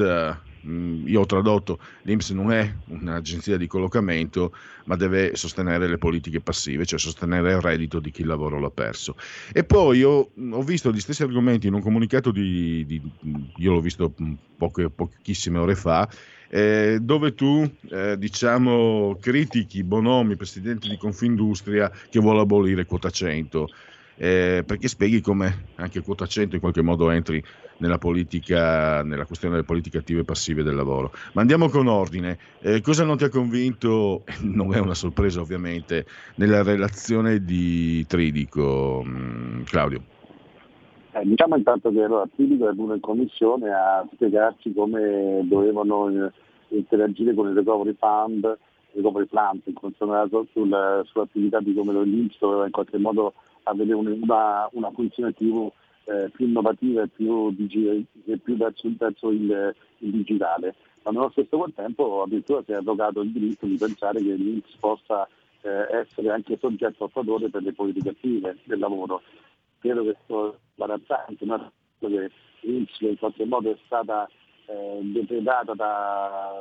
io 0.69 1.21
ho 1.21 1.27
tradotto, 1.27 1.79
l'Inps 2.03 2.31
non 2.31 2.53
è 2.53 2.73
un'agenzia 2.87 3.57
di 3.57 3.67
collocamento, 3.67 4.53
ma 4.85 4.97
deve 4.97 5.35
sostenere 5.37 5.89
le 5.89 5.99
politiche 5.99 6.41
passive, 6.41 6.85
cioè 6.85 6.99
sostenere 6.99 7.53
il 7.53 7.61
reddito 7.61 8.01
di 8.01 8.11
chi 8.11 8.23
il 8.23 8.27
lavoro 8.27 8.61
l'ha 8.61 8.71
perso. 8.71 9.17
E 9.53 9.65
poi 9.65 10.03
ho, 10.03 10.31
ho 10.51 10.63
visto 10.63 10.93
gli 10.93 11.01
stessi 11.01 11.23
argomenti 11.23 11.67
in 11.67 11.75
un 11.75 11.81
comunicato 11.81 12.31
di, 12.31 12.85
di 12.87 13.01
io 13.57 13.73
l'ho 13.73 13.81
visto 13.81 14.13
poche, 14.57 14.91
pochissime 14.91 15.59
ore 15.59 15.75
fa, 15.75 16.09
eh, 16.51 16.99
dove 17.01 17.35
tu 17.35 17.71
eh, 17.91 18.17
diciamo 18.19 19.17
critichi 19.21 19.83
Bonomi, 19.83 20.37
presidente 20.37 20.89
di 20.89 20.97
Confindustria, 20.97 21.91
che 22.11 22.21
vuole 22.21 22.41
abolire 22.41 22.87
quota 22.87 23.11
100 23.11 23.69
eh, 24.19 24.65
perché 24.67 24.89
spieghi 24.89 25.21
come 25.21 25.67
anche 25.77 26.03
quota 26.03 26.27
100 26.27 26.57
in 26.57 26.61
qualche 26.61 26.83
modo 26.83 27.11
entri 27.11 27.43
nella 27.79 27.99
politica, 27.99 29.03
nella 29.05 29.25
questione 29.25 29.55
delle 29.55 29.67
politiche 29.67 29.99
attive 29.99 30.21
e 30.21 30.25
passive 30.25 30.65
del 30.65 30.75
lavoro. 30.75 31.13
Ma 31.33 31.41
andiamo 31.41 31.69
con 31.69 31.87
ordine. 31.87 32.37
Eh, 32.61 32.81
cosa 32.81 33.05
non 33.05 33.17
ti 33.17 33.25
ha 33.25 33.29
convinto, 33.29 34.25
non 34.43 34.75
è 34.75 34.79
una 34.81 34.95
sorpresa 34.95 35.41
ovviamente, 35.41 36.05
nella 36.35 36.63
relazione 36.63 37.45
di 37.45 38.05
Tridico, 38.07 39.03
mm, 39.07 39.63
Claudio? 39.63 40.03
Eh, 41.13 41.25
diciamo 41.25 41.57
intanto 41.57 41.91
che 41.91 42.03
allora, 42.03 42.29
Tridico 42.35 42.69
è 42.69 42.73
venuto 42.73 42.95
in 42.95 43.01
commissione 43.01 43.71
a 43.71 44.07
spiegarci 44.13 44.75
come 44.75 45.41
dovevano 45.45 46.09
eh, 46.09 46.31
interagire 46.77 47.35
con 47.35 47.49
il 47.49 47.55
recovery 47.55 47.97
fund, 47.97 48.59
recovery 48.93 49.27
plant, 49.27 49.63
sulla, 50.53 51.03
sull'attività 51.05 51.61
di 51.61 51.73
come 51.73 51.93
l'Inps 52.05 52.37
doveva 52.41 52.65
in 52.65 52.73
qualche 52.73 52.99
modo 52.99 53.35
avere 53.69 53.93
una, 53.93 54.69
una 54.73 54.91
funzione 54.91 55.33
più, 55.33 55.71
eh, 56.05 56.31
più, 56.31 56.47
innovativa 56.47 57.03
e 57.03 57.09
più, 57.09 57.51
digi- 57.53 58.07
più 58.43 58.57
verso, 58.57 58.89
verso 58.97 59.31
il, 59.31 59.75
il, 59.99 60.11
digitale. 60.11 60.75
Ma 61.03 61.11
nello 61.13 61.31
stesso 61.31 61.65
tempo 61.75 62.23
addirittura 62.23 62.63
si 62.65 62.73
è 62.73 62.77
arrogato 62.77 63.21
il 63.21 63.31
diritto 63.31 63.67
di 63.67 63.77
pensare 63.77 64.21
che 64.21 64.35
l'Inps 64.35 64.75
possa 64.79 65.29
eh, 65.63 65.99
essere 66.01 66.31
anche 66.31 66.59
soggetto 66.61 67.05
attuatore 67.05 67.49
per 67.49 67.63
le 67.63 67.73
politiche 67.73 68.11
attive 68.11 68.57
del 68.65 68.79
lavoro. 68.79 69.23
Credo 69.79 70.03
che 70.05 70.17
sia 70.27 70.53
imbarazzante, 70.75 71.45
ma 71.45 71.73
che 71.99 72.31
l'Inps 72.61 73.01
in 73.01 73.19
qualche 73.19 73.45
modo 73.45 73.71
è 73.71 73.77
stata 73.87 74.29
eh, 74.67 74.99
depredata 75.03 75.75
da, 75.75 76.61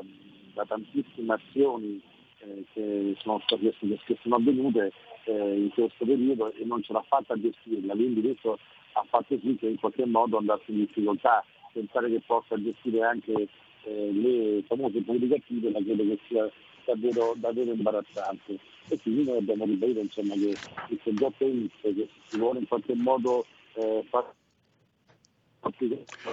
da 0.53 0.65
tantissime 0.65 1.33
azioni 1.33 2.01
eh, 2.39 2.65
che, 2.73 3.15
sono, 3.19 3.41
che 3.47 4.17
sono 4.21 4.35
avvenute 4.35 4.91
eh, 5.27 5.57
in 5.57 5.69
questo 5.69 6.05
periodo 6.05 6.53
e 6.53 6.63
non 6.63 6.81
ce 6.81 6.93
l'ha 6.93 7.03
fatta 7.07 7.33
a 7.33 7.39
gestirla, 7.39 7.93
quindi 7.93 8.21
questo 8.21 8.57
ha 8.93 9.05
fatto 9.09 9.37
sì 9.41 9.55
che 9.59 9.67
in 9.67 9.79
qualche 9.79 10.05
modo 10.05 10.37
andasse 10.37 10.63
in 10.67 10.77
difficoltà, 10.85 11.43
pensare 11.71 12.09
che 12.09 12.21
possa 12.25 12.59
gestire 12.61 13.03
anche 13.03 13.47
eh, 13.83 14.11
le 14.11 14.63
famose 14.67 15.01
politiche 15.01 15.35
attive 15.35 15.71
la 15.71 15.83
credo 15.83 16.03
che 16.03 16.19
sia 16.27 16.49
davvero, 16.85 17.33
davvero 17.35 17.71
imbarazzante. 17.73 18.57
E 18.89 18.99
quindi 19.01 19.25
noi 19.25 19.37
abbiamo 19.37 19.65
ribadito 19.65 19.99
insomma, 19.99 20.33
che 20.33 20.55
il 20.89 20.99
soggetto 21.03 21.45
INPS 21.45 21.81
che 21.81 22.09
si 22.27 22.37
vuole 22.37 22.59
in 22.59 22.67
qualche 22.67 22.95
modo 22.95 23.45
eh, 23.73 24.05
fare 24.09 24.33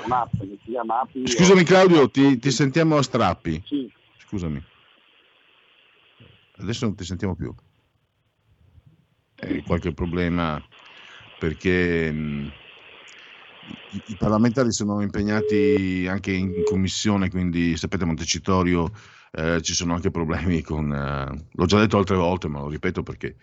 un'app 0.04 0.30
che 0.38 0.58
si 0.62 0.70
chiama 0.70 1.00
API. 1.00 1.26
Scusami 1.26 1.64
Claudio, 1.64 2.08
ti, 2.08 2.38
ti 2.38 2.50
sentiamo 2.52 2.96
a 2.96 3.02
strappi. 3.02 3.60
Sì. 3.66 3.92
Scusami. 4.18 4.62
Adesso 6.56 6.84
non 6.84 6.94
ti 6.94 7.04
sentiamo 7.04 7.34
più 7.34 7.52
eh, 9.36 9.62
qualche 9.62 9.92
problema 9.92 10.62
perché 11.38 12.10
mh, 12.10 12.16
mm, 12.16 12.46
i, 13.90 14.02
i, 14.06 14.16
parlamentari 14.16 14.72
sono 14.72 15.00
impegnati 15.00 16.06
anche 16.08 16.32
in 16.32 16.62
commissione, 16.64 17.30
quindi 17.30 17.76
sapete 17.76 18.04
Montecitorio 18.04 18.90
eh, 19.32 19.60
ci 19.62 19.74
sono 19.74 19.94
anche 19.94 20.10
problemi 20.10 20.62
con... 20.62 20.92
Eh, 20.92 21.46
l'ho 21.50 21.66
già 21.66 21.78
detto 21.78 21.98
altre 21.98 22.16
volte, 22.16 22.48
ma 22.48 22.60
lo 22.60 22.68
ripeto 22.68 23.02
perché 23.02 23.36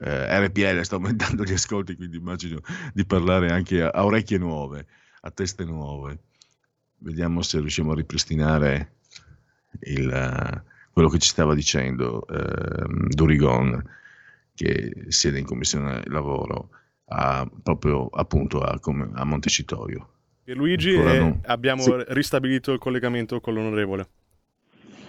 eh, 0.00 0.46
RPL 0.46 0.82
sta 0.82 0.96
aumentando 0.96 1.44
gli 1.44 1.52
ascolti, 1.52 1.96
quindi 1.96 2.16
immagino 2.16 2.60
di 2.92 3.04
parlare 3.06 3.50
anche 3.50 3.82
a, 3.82 3.90
a 3.90 4.04
orecchie 4.04 4.38
nuove, 4.38 4.86
a 5.20 5.30
teste 5.30 5.64
nuove. 5.64 6.18
Vediamo 6.98 7.42
se 7.42 7.58
riusciamo 7.60 7.92
a 7.92 7.94
ripristinare 7.94 8.96
il, 9.80 10.64
quello 10.92 11.08
che 11.08 11.18
ci 11.18 11.28
stava 11.28 11.54
dicendo 11.54 12.26
ehm, 12.26 13.08
Durigon 13.08 13.82
che 14.56 15.04
siede 15.08 15.38
in 15.38 15.44
commissione 15.44 16.02
lavoro 16.06 16.70
a, 17.08 17.48
proprio 17.62 18.06
appunto 18.06 18.60
a, 18.62 18.80
a 19.14 19.24
Montecitorio. 19.24 20.08
E 20.44 20.54
Luigi 20.54 20.94
eh, 20.94 21.18
non... 21.18 21.40
abbiamo 21.44 21.82
sì. 21.82 21.92
ristabilito 22.08 22.72
il 22.72 22.78
collegamento 22.78 23.40
con 23.40 23.54
l'onorevole. 23.54 24.08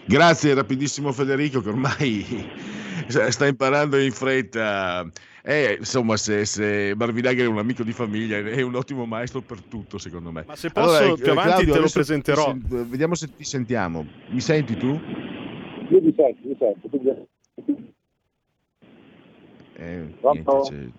Grazie 0.05 0.53
rapidissimo 0.53 1.11
Federico 1.11 1.61
che 1.61 1.69
ormai 1.69 2.25
sta 3.07 3.47
imparando 3.47 3.97
in 3.99 4.11
fretta. 4.11 5.09
Eh, 5.43 5.77
insomma, 5.79 6.17
se, 6.17 6.43
se 6.45 6.93
Barvinaghi 6.95 7.41
è 7.41 7.45
un 7.45 7.57
amico 7.57 7.83
di 7.83 7.93
famiglia, 7.93 8.37
è 8.37 8.61
un 8.61 8.75
ottimo 8.75 9.05
maestro 9.05 9.41
per 9.41 9.61
tutto, 9.61 9.97
secondo 9.97 10.31
me. 10.31 10.43
Ma 10.45 10.55
se 10.55 10.69
posso, 10.71 10.97
allora, 10.97 11.13
più 11.13 11.31
avanti 11.31 11.49
Claudio, 11.49 11.73
te 11.73 11.79
lo 11.79 11.89
presenterò. 11.89 12.51
Ti, 12.51 12.59
vediamo 12.67 13.15
se 13.15 13.33
ti 13.33 13.43
sentiamo. 13.45 14.05
Mi 14.29 14.41
senti 14.41 14.75
tu? 14.75 14.87
Io 15.89 16.01
mi 16.01 16.13
sento, 16.15 16.47
mi 16.47 16.57
sento. 16.57 17.27
Eh, 19.79 20.07
niente, 20.33 20.91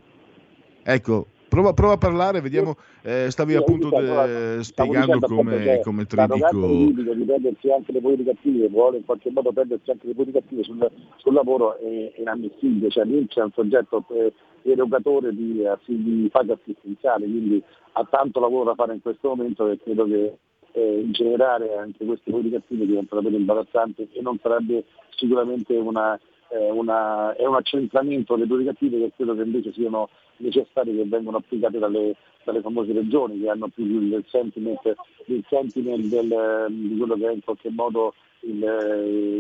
ecco, 0.85 1.27
prova, 1.49 1.73
prova, 1.73 1.95
a 1.95 1.99
parlare, 1.99 2.41
vediamo, 2.41 2.77
eh, 3.03 3.27
stavi 3.29 3.53
sì, 3.53 3.57
appunto 3.59 3.89
de, 3.91 4.63
spiegando 4.63 5.19
come, 5.19 5.81
come 5.83 6.05
Tridico... 6.05 6.67
di 6.69 7.25
prendersi 7.27 7.73
anche 7.73 7.91
le 7.91 8.01
politiche 8.01 8.31
attive, 8.31 8.69
vuole 8.69 8.99
in 8.99 9.05
qualche 9.05 9.31
modo 9.33 9.51
prendersi 9.51 9.91
anche 9.91 10.07
le 10.07 10.15
politiche 10.15 10.45
attive 10.45 10.63
sul, 10.63 10.89
sul 11.17 11.35
lavoro 11.35 11.77
è 11.79 12.13
inammissibile, 12.19 12.89
cioè 12.89 13.05
l'Inps 13.05 13.37
è 13.37 13.43
un 13.43 13.51
soggetto 13.53 14.05
eh, 14.11 14.33
erogatore 14.63 15.35
di, 15.35 15.65
di 15.87 16.29
fase 16.31 16.53
assistenziale, 16.53 17.25
quindi 17.25 17.61
ha 17.93 18.07
tanto 18.09 18.39
lavoro 18.39 18.65
da 18.65 18.75
fare 18.77 18.95
in 18.95 19.03
questo 19.03 19.29
momento 19.29 19.67
che 19.67 19.81
credo 19.83 20.05
che 20.07 20.37
eh, 20.71 21.05
generare 21.11 21.77
anche 21.77 22.05
queste 22.05 22.31
politiche 22.31 22.57
attive 22.57 22.87
diventa 22.87 23.17
davvero 23.17 23.35
imbarazzante 23.35 24.07
e 24.13 24.21
non 24.21 24.39
sarebbe 24.41 24.85
sicuramente 25.17 25.75
una 25.75 26.19
una, 26.57 27.35
è 27.35 27.45
un 27.45 27.57
accentramento 27.57 28.35
delle 28.35 28.47
prerogative 28.47 28.99
che 28.99 29.13
credo 29.17 29.35
che 29.35 29.43
invece 29.43 29.73
siano 29.73 30.09
necessarie 30.39 30.95
che 30.95 31.05
vengono 31.05 31.39
applicate 31.39 31.79
dalle, 31.79 32.17
dalle 32.45 32.61
famose 32.61 32.93
regioni 32.93 33.41
che 33.41 33.49
hanno 33.49 33.69
più 33.69 33.85
il 33.85 34.25
sentiment, 34.29 34.95
il 35.27 35.45
sentiment 35.49 36.07
del, 36.07 36.67
di 36.71 36.97
quello 36.97 37.17
che 37.17 37.29
è 37.29 37.33
in 37.33 37.43
qualche 37.43 37.71
modo 37.71 38.15
il, 38.41 38.63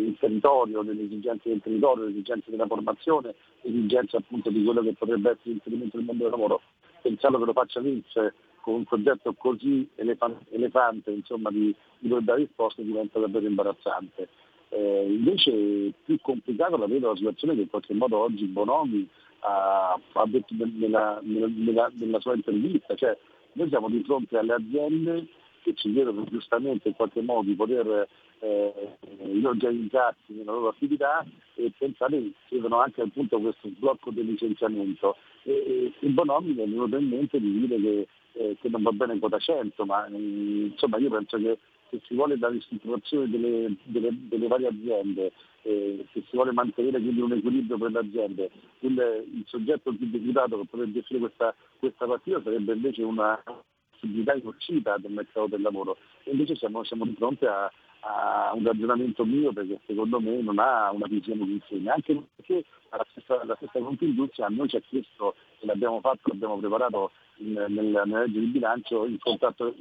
il, 0.07 0.17
territorio, 0.19 0.83
le 0.83 0.93
esigenze 0.93 1.49
del 1.49 1.61
territorio, 1.63 2.05
le 2.05 2.11
esigenze 2.11 2.51
della 2.51 2.67
formazione, 2.67 3.35
le 3.63 3.71
esigenze 3.71 4.17
appunto 4.17 4.51
di 4.51 4.65
quello 4.65 4.83
che 4.83 4.95
potrebbe 4.95 5.31
essere 5.31 5.51
l'inserimento 5.51 5.97
nel 5.97 6.07
mondo 6.07 6.23
del 6.25 6.33
lavoro. 6.33 6.61
Pensando 7.01 7.39
che 7.39 7.45
lo 7.45 7.53
faccia 7.53 7.81
l'Inps 7.81 8.33
con 8.61 8.75
un 8.75 8.85
progetto 8.85 9.33
così 9.35 9.89
elefante, 9.95 10.45
elefante 10.51 11.11
insomma, 11.11 11.51
di, 11.51 11.75
di 11.99 12.15
dare 12.21 12.41
risposte 12.41 12.85
diventa 12.85 13.19
davvero 13.19 13.47
imbarazzante. 13.47 14.29
Eh, 14.71 15.07
invece 15.09 15.93
più 16.05 16.19
complicato 16.21 16.77
la 16.77 16.87
vedo 16.87 17.09
la 17.09 17.17
situazione 17.17 17.55
che 17.55 17.63
in 17.63 17.71
qualche 17.71 17.95
modo 17.95 18.19
oggi 18.19 18.45
Bonomi 18.45 19.09
ha, 19.41 19.99
ha 20.13 20.27
detto 20.27 20.55
nella, 20.57 21.21
nella, 21.23 21.91
nella, 21.95 22.21
sua 22.21 22.35
intervista, 22.35 22.95
cioè 22.95 23.17
noi 23.53 23.69
siamo 23.69 23.89
di 23.89 24.03
fronte 24.03 24.37
alle 24.37 24.55
aziende 24.55 25.27
che 25.63 25.75
ci 25.75 25.93
chiedono 25.93 26.25
giustamente 26.25 26.89
in 26.89 26.95
qualche 26.95 27.21
modo 27.23 27.49
di 27.49 27.55
poter 27.55 28.09
eh, 28.41 28.97
riorganizzarsi 29.19 30.33
nella 30.33 30.53
loro 30.53 30.69
attività 30.69 31.25
e 31.55 31.73
pensare 31.77 32.19
che 32.19 32.33
chiedono 32.49 32.81
anche 32.81 33.03
appunto 33.03 33.39
questo 33.41 33.69
sblocco 33.69 34.11
del 34.11 34.27
licenziamento. 34.27 35.17
E, 35.43 35.93
e 35.99 36.09
Bonomi 36.09 36.53
mi 36.53 36.63
è 36.63 36.67
venuto 36.69 36.97
in 36.97 37.09
mente 37.09 37.41
di 37.41 37.67
dire 37.67 37.81
che, 37.81 38.09
eh, 38.33 38.57
che 38.61 38.69
non 38.69 38.83
va 38.83 38.93
bene 38.93 39.19
quota 39.19 39.39
100, 39.39 39.85
ma 39.85 40.07
eh, 40.07 40.17
insomma 40.17 40.99
io 40.99 41.11
penso 41.11 41.37
che 41.39 41.59
se 41.91 42.01
si 42.07 42.15
vuole 42.15 42.39
la 42.39 42.49
ristrutturazione 42.49 43.29
delle, 43.29 43.75
delle, 43.85 44.11
delle 44.13 44.47
varie 44.47 44.69
aziende, 44.69 45.33
eh, 45.63 46.07
se 46.13 46.21
si 46.21 46.37
vuole 46.37 46.53
mantenere 46.53 47.01
quindi 47.01 47.21
un 47.21 47.33
equilibrio 47.33 47.79
per 47.79 47.91
le 47.91 47.99
aziende, 47.99 48.51
il, 48.81 49.27
il 49.33 49.45
soggetto 49.47 49.93
più 49.95 50.07
deputato 50.07 50.59
che 50.59 50.67
potrebbe 50.67 50.93
gestire 50.93 51.21
questa, 51.21 51.55
questa 51.79 52.07
partita 52.07 52.41
sarebbe 52.43 52.75
invece 52.75 53.03
una 53.03 53.43
possibilità 53.91 54.35
in 54.35 54.47
uscita 54.47 54.97
del 54.99 55.13
mercato 55.13 55.47
del 55.49 55.63
lavoro. 55.63 55.97
E 56.25 56.31
invece 56.31 56.57
siamo, 56.57 56.85
siamo 56.85 57.05
di 57.05 57.15
fronte 57.15 57.47
a, 57.47 57.71
a 58.01 58.53
un 58.55 58.65
ragionamento 58.65 59.25
mio 59.25 59.53
perché 59.53 59.81
secondo 59.87 60.21
me 60.21 60.41
non 60.41 60.59
ha 60.59 60.91
una 60.93 61.07
visione 61.09 61.45
di 61.45 61.53
insieme, 61.55 61.91
anche 61.91 62.23
perché 62.37 62.65
la 62.91 63.07
stessa, 63.11 63.45
la 63.45 63.57
stessa 63.57 63.81
Confindustria 63.81 64.47
a 64.47 64.51
noi 64.51 64.69
ci 64.69 64.77
ha 64.77 64.81
chiesto 64.81 65.35
e 65.61 65.67
l'abbiamo 65.67 66.01
fatto, 66.01 66.31
l'abbiamo 66.31 66.59
preparato 66.59 67.11
nel, 67.39 67.71
nella 67.71 68.05
legge 68.05 68.39
di 68.39 68.47
bilancio 68.47 69.05
il 69.05 69.19
contratto 69.19 69.75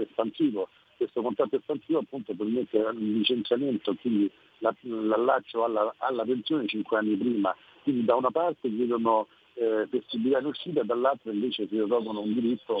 espansivo 0.00 0.68
questo 0.96 1.22
contratto 1.22 1.56
espansivo 1.56 1.98
appunto 2.00 2.34
permette 2.34 2.78
il 2.78 3.12
licenziamento, 3.18 3.94
quindi 4.00 4.30
l'allaccio 4.58 5.64
alla, 5.64 5.94
alla 5.98 6.24
pensione 6.24 6.66
5 6.66 6.98
anni 6.98 7.16
prima. 7.16 7.54
Quindi 7.82 8.04
da 8.04 8.14
una 8.14 8.30
parte 8.30 8.68
chiedono 8.68 9.28
eh, 9.54 9.86
flessibilità 9.88 10.38
in 10.38 10.46
uscita, 10.46 10.82
dall'altra 10.82 11.32
invece 11.32 11.68
si 11.68 11.80
ritolgono 11.80 12.20
un 12.20 12.32
diritto 12.32 12.78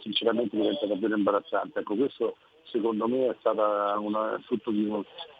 sinceramente 0.00 0.56
diventa 0.56 0.86
davvero 0.86 1.16
imbarazzante. 1.16 1.80
Ecco, 1.80 1.96
questo 1.96 2.36
secondo 2.64 3.08
me 3.08 3.28
è 3.28 3.36
stata 3.38 3.98
una, 3.98 4.38
frutto 4.44 4.70
di, 4.70 4.84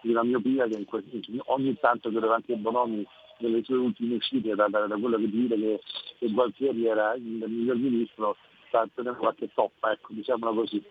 di, 0.03 0.11
una 0.11 0.25
miopia 0.25 0.67
che 0.67 0.85
questi, 0.85 1.23
ogni 1.47 1.77
tanto 1.79 2.11
credo 2.11 2.33
anche 2.33 2.57
Bonomi 2.57 3.07
nelle 3.39 3.63
sue 3.63 3.77
ultime 3.77 4.17
uscite 4.17 4.55
da, 4.55 4.67
da, 4.69 4.87
da 4.87 4.97
quello 4.97 5.17
che 5.17 5.29
dire 5.29 5.57
che, 5.57 5.81
che 6.19 6.31
Gualtieri 6.31 6.87
era 6.87 7.15
il 7.15 7.23
miglior 7.23 7.77
ministro 7.77 8.37
sta 8.69 8.87
tenendo 8.95 9.19
qualche 9.19 9.49
toppa, 9.55 9.93
ecco, 9.93 10.13
diciamola 10.13 10.53
così. 10.53 10.83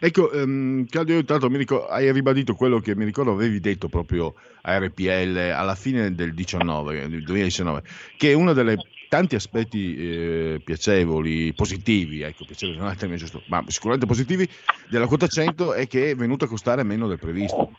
Ecco, 0.00 0.30
um, 0.32 0.86
Claudio, 0.86 1.24
tanto 1.24 1.48
ricordo, 1.48 1.88
hai 1.88 2.12
ribadito 2.12 2.54
quello 2.54 2.78
che 2.78 2.94
mi 2.94 3.04
ricordo 3.04 3.32
avevi 3.32 3.58
detto 3.58 3.88
proprio 3.88 4.34
a 4.62 4.78
RPL 4.78 5.36
alla 5.54 5.74
fine 5.74 6.14
del 6.14 6.34
19, 6.34 7.08
2019, 7.08 7.82
che 8.16 8.32
uno 8.32 8.52
dei 8.52 8.76
tanti 9.08 9.34
aspetti 9.34 9.96
eh, 9.96 10.60
piacevoli, 10.62 11.52
positivi, 11.54 12.20
ecco, 12.20 12.44
piacevoli 12.44 12.78
non 12.78 12.88
è 12.88 12.92
il 12.92 12.96
termine 12.98 13.18
giusto, 13.18 13.42
ma 13.48 13.64
sicuramente 13.66 14.06
positivi, 14.06 14.46
della 14.88 15.06
quota 15.06 15.26
100 15.26 15.72
è 15.72 15.86
che 15.86 16.10
è 16.10 16.14
venuta 16.14 16.44
a 16.44 16.48
costare 16.48 16.82
meno 16.82 17.08
del 17.08 17.18
previsto. 17.18 17.72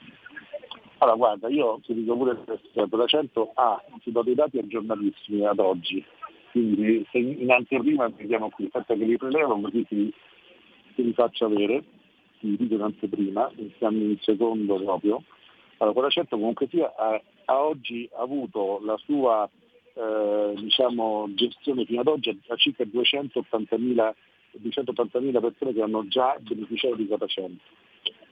Allora, 0.98 1.16
guarda, 1.16 1.48
io 1.48 1.80
ti 1.86 1.94
dico 1.94 2.18
pure 2.18 2.36
questo, 2.44 2.68
quota 2.74 3.06
100 3.06 3.52
ha, 3.54 3.82
ti 4.04 4.12
do 4.12 4.24
dei 4.24 4.36
dati 4.36 4.58
aggiornatissimi 4.58 5.46
ad 5.46 5.60
oggi, 5.60 6.04
quindi 6.52 7.06
se 7.12 7.20
in 7.20 7.52
anteprima 7.52 8.10
vediamo 8.10 8.50
qui, 8.50 8.66
aspetta 8.66 8.96
che 8.96 9.06
li 9.06 9.16
prelevo 9.16 9.62
così 9.62 9.86
ti 9.88 10.14
li 10.96 11.14
faccio 11.14 11.46
avere 11.46 11.84
ti 12.40 12.56
dico 12.56 12.74
in 12.76 12.82
anteprima, 12.82 13.52
siamo 13.78 13.98
in 13.98 14.18
secondo 14.22 14.76
proprio. 14.76 15.24
Allora, 15.78 15.94
quella 15.94 16.10
certo 16.10 16.38
comunque 16.38 16.68
sia 16.68 16.94
ha, 16.96 17.22
ha 17.46 17.64
oggi 17.64 18.10
avuto 18.14 18.82
la 18.84 18.98
sua 18.98 19.50
eh, 19.94 20.54
diciamo, 20.56 21.30
gestione 21.36 21.86
fino 21.86 22.02
ad 22.02 22.08
oggi 22.08 22.38
a 22.48 22.56
circa 22.56 22.84
280.000, 22.84 24.14
280.000 24.62 25.40
persone 25.40 25.74
che 25.74 25.82
hanno 25.82 26.08
già 26.08 26.38
beneficiato 26.40 26.96
di 26.96 27.08
100. 27.08 27.64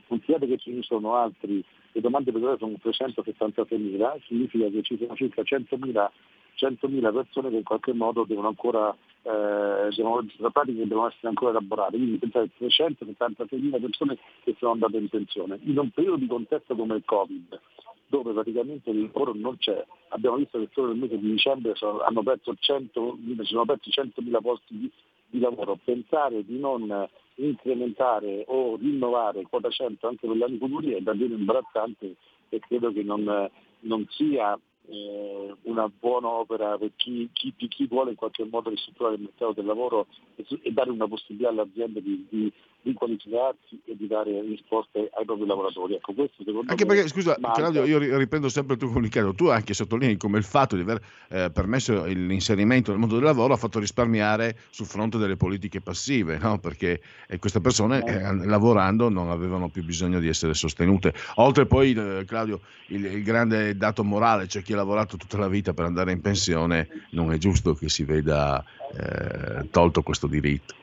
Considerate 0.08 0.48
che 0.48 0.72
ne 0.72 0.82
sono 0.84 1.16
altri, 1.16 1.64
le 1.92 2.02
domande 2.02 2.32
per 2.32 2.44
ora 2.44 2.58
sono 2.58 2.78
376.000, 2.82 4.22
significa 4.26 4.70
che 4.70 4.82
ci 4.84 4.98
sono 4.98 5.16
circa 5.16 5.42
100.000 5.42 6.10
100.000 6.58 7.14
persone 7.14 7.50
che 7.50 7.58
in 7.58 7.64
qualche 7.64 7.94
modo 7.94 8.24
devono 8.24 8.48
ancora 8.48 8.96
eh, 9.24 9.90
devono, 9.96 10.26
pratiche 10.52 10.88
devono 10.88 11.08
essere 11.08 11.28
ancora 11.28 11.52
elaborate, 11.52 11.98
quindi 11.98 12.18
pensate 12.18 12.50
376.000 12.60 13.82
persone 13.82 14.18
che 14.44 14.56
sono 14.58 14.72
andate 14.72 14.98
in 14.98 15.10
pensione. 15.10 15.60
In 15.64 15.78
un 15.78 15.90
periodo 15.92 16.18
di 16.18 16.28
contesto 16.28 16.76
come 16.76 16.96
il 16.96 17.04
Covid, 17.06 17.60
dove 18.08 18.32
praticamente 18.32 18.90
il 18.90 19.02
lavoro 19.02 19.34
non 19.36 19.58
c'è, 19.58 19.86
abbiamo 20.10 20.38
visto 20.38 20.58
che 20.60 20.70
solo 20.72 20.88
nel 20.88 20.98
mese 20.98 21.20
di 21.20 21.30
dicembre 21.30 21.76
sono, 21.76 22.00
hanno 22.02 22.24
perso 22.24 22.56
100, 22.58 23.18
sono 23.44 23.66
persi 23.66 23.90
100.000 23.90 24.42
posti 24.42 24.78
di, 24.78 24.92
di 25.30 25.40
lavoro, 25.40 25.78
pensare 25.84 26.46
di 26.46 26.58
non 26.58 27.08
incrementare 27.36 28.46
o 28.48 28.78
rinnovare 28.78 29.44
quota 29.44 29.70
100 29.70 30.08
anche 30.08 30.26
per 30.26 30.36
gli 30.36 30.42
anni 30.42 30.58
futuri 30.58 30.94
è 30.94 31.02
davvero 31.02 31.36
imbarazzante 31.36 32.16
e 32.50 32.60
credo 32.60 32.92
che 32.92 33.04
non, 33.04 33.50
non 33.82 34.06
sia 34.10 34.58
eh, 34.90 35.56
una 35.64 35.90
buona 35.90 36.30
opera 36.30 36.78
per 36.78 36.92
chi, 36.96 37.30
chi, 37.34 37.54
chi, 37.56 37.88
vuole 37.88 38.12
in 38.12 38.16
qualche 38.16 38.46
modo 38.46 38.70
ristrutturare 38.70 39.16
il 39.16 39.22
mercato 39.22 39.54
del 39.54 39.66
lavoro 39.66 40.08
e, 40.36 40.46
e 40.62 40.72
dare 40.72 40.90
una 40.90 41.08
possibilità 41.08 41.50
alle 41.50 41.62
aziende 41.62 42.02
di, 42.02 42.26
di, 42.30 42.52
di, 42.88 42.94
qualificarsi 42.94 43.82
e 43.86 43.96
di 43.96 44.08
dare 44.08 44.42
risposte 44.42 45.10
ai 45.14 45.26
propri 45.26 45.46
lavoratori. 45.46 45.96
Ecco, 45.96 46.14
questo 46.14 46.44
secondo 46.44 46.72
anche 46.72 46.86
me 46.86 46.94
perché, 46.94 47.10
scusa, 47.10 47.36
manca... 47.40 47.62
Claudio, 47.62 47.86
io 47.86 48.18
riprendo 48.18 48.50
sempre 48.50 48.74
il 48.74 48.80
tuo 48.80 48.90
comunicato, 48.90 49.34
tu 49.34 49.48
anche 49.48 49.74
sottolinei 49.74 50.18
come 50.18 50.38
il 50.38 50.44
fatto 50.44 50.76
di 50.76 50.82
aver 50.82 51.02
eh, 51.30 51.52
permesso 51.52 52.06
l'inserimento 52.06 52.92
nel 52.92 53.00
mondo 53.00 53.16
del 53.16 53.24
lavoro 53.24 53.54
ha 53.54 53.58
fatto 53.58 53.80
risparmiare 53.80 54.58
sul 54.70 54.86
fronte 54.86 55.18
delle 55.18 55.36
politiche 55.36 55.82
passive, 55.82 56.38
no? 56.38 56.60
perché 56.60 57.02
eh, 57.28 57.40
queste 57.40 57.60
persone 57.60 58.04
eh, 58.04 58.46
lavorando 58.46 59.10
non 59.10 59.30
avevano 59.30 59.70
più 59.70 59.84
bisogno 59.84 60.20
di 60.20 60.28
essere 60.28 60.54
sostenute. 60.54 61.14
Oltre 61.36 61.66
poi, 61.66 61.94
eh, 61.94 62.24
Claudio, 62.26 62.62
il, 62.88 63.06
il 63.06 63.24
grande 63.24 63.76
dato 63.76 64.04
morale, 64.04 64.48
cioè 64.48 64.62
chi 64.62 64.74
lavorato 64.74 65.18
tutta 65.18 65.38
la 65.38 65.48
vita 65.48 65.74
per 65.74 65.86
andare 65.86 66.12
in 66.12 66.22
pensione, 66.22 66.88
non 67.12 67.32
è 67.32 67.38
giusto 67.38 67.74
che 67.74 67.90
si 67.90 68.04
veda 68.04 68.64
eh, 68.94 69.70
tolto 69.70 70.02
questo 70.02 70.28
diritto. 70.28 70.76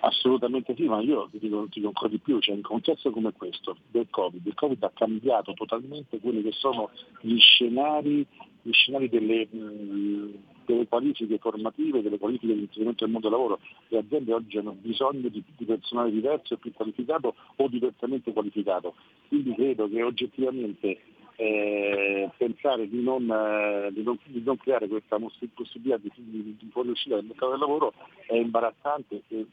Assolutamente 0.00 0.74
sì, 0.74 0.84
ma 0.84 1.00
io 1.00 1.28
ti 1.30 1.38
dico, 1.38 1.64
ti 1.64 1.74
dico 1.74 1.88
ancora 1.88 2.08
di 2.08 2.18
più, 2.18 2.38
cioè 2.38 2.54
un 2.54 2.62
contesto 2.62 3.10
come 3.10 3.32
questo 3.32 3.76
del 3.90 4.06
Covid, 4.08 4.46
il 4.46 4.54
Covid 4.54 4.82
ha 4.82 4.92
cambiato 4.94 5.52
totalmente 5.52 6.18
quelli 6.20 6.42
che 6.42 6.52
sono 6.52 6.88
gli 7.20 7.38
scenari, 7.38 8.26
gli 8.62 8.72
scenari 8.72 9.10
delle, 9.10 9.46
delle, 9.50 10.88
qualifiche 10.88 11.36
formative, 11.36 12.00
delle 12.00 12.18
qualifiche 12.18 12.54
di 12.54 12.60
inserimento 12.62 13.04
nel 13.04 13.12
mondo 13.12 13.28
del 13.28 13.36
lavoro. 13.36 13.60
Le 13.88 13.98
aziende 13.98 14.32
oggi 14.32 14.56
hanno 14.56 14.72
bisogno 14.72 15.28
di, 15.28 15.44
di 15.54 15.64
personale 15.66 16.10
diverso 16.10 16.54
e 16.54 16.56
più 16.56 16.72
qualificato 16.72 17.34
o 17.56 17.68
diversamente 17.68 18.32
qualificato. 18.32 18.94
Quindi 19.28 19.52
credo 19.54 19.86
che 19.86 20.02
oggettivamente 20.02 20.98
eh, 21.36 22.30
pensare 22.38 22.88
di 22.88 23.02
non, 23.02 23.30
eh, 23.30 23.90
di, 23.92 24.02
non, 24.02 24.18
di 24.24 24.42
non, 24.42 24.56
creare 24.56 24.88
questa 24.88 25.18
possibilità 25.52 25.98
di, 25.98 26.10
di, 26.16 26.56
di 26.58 26.68
fuoriuscita 26.70 27.16
dal 27.16 27.24
mercato 27.24 27.50
del 27.50 27.60
lavoro 27.60 27.92
è 28.26 28.36
imbarazzante 28.36 29.22
e 29.28 29.46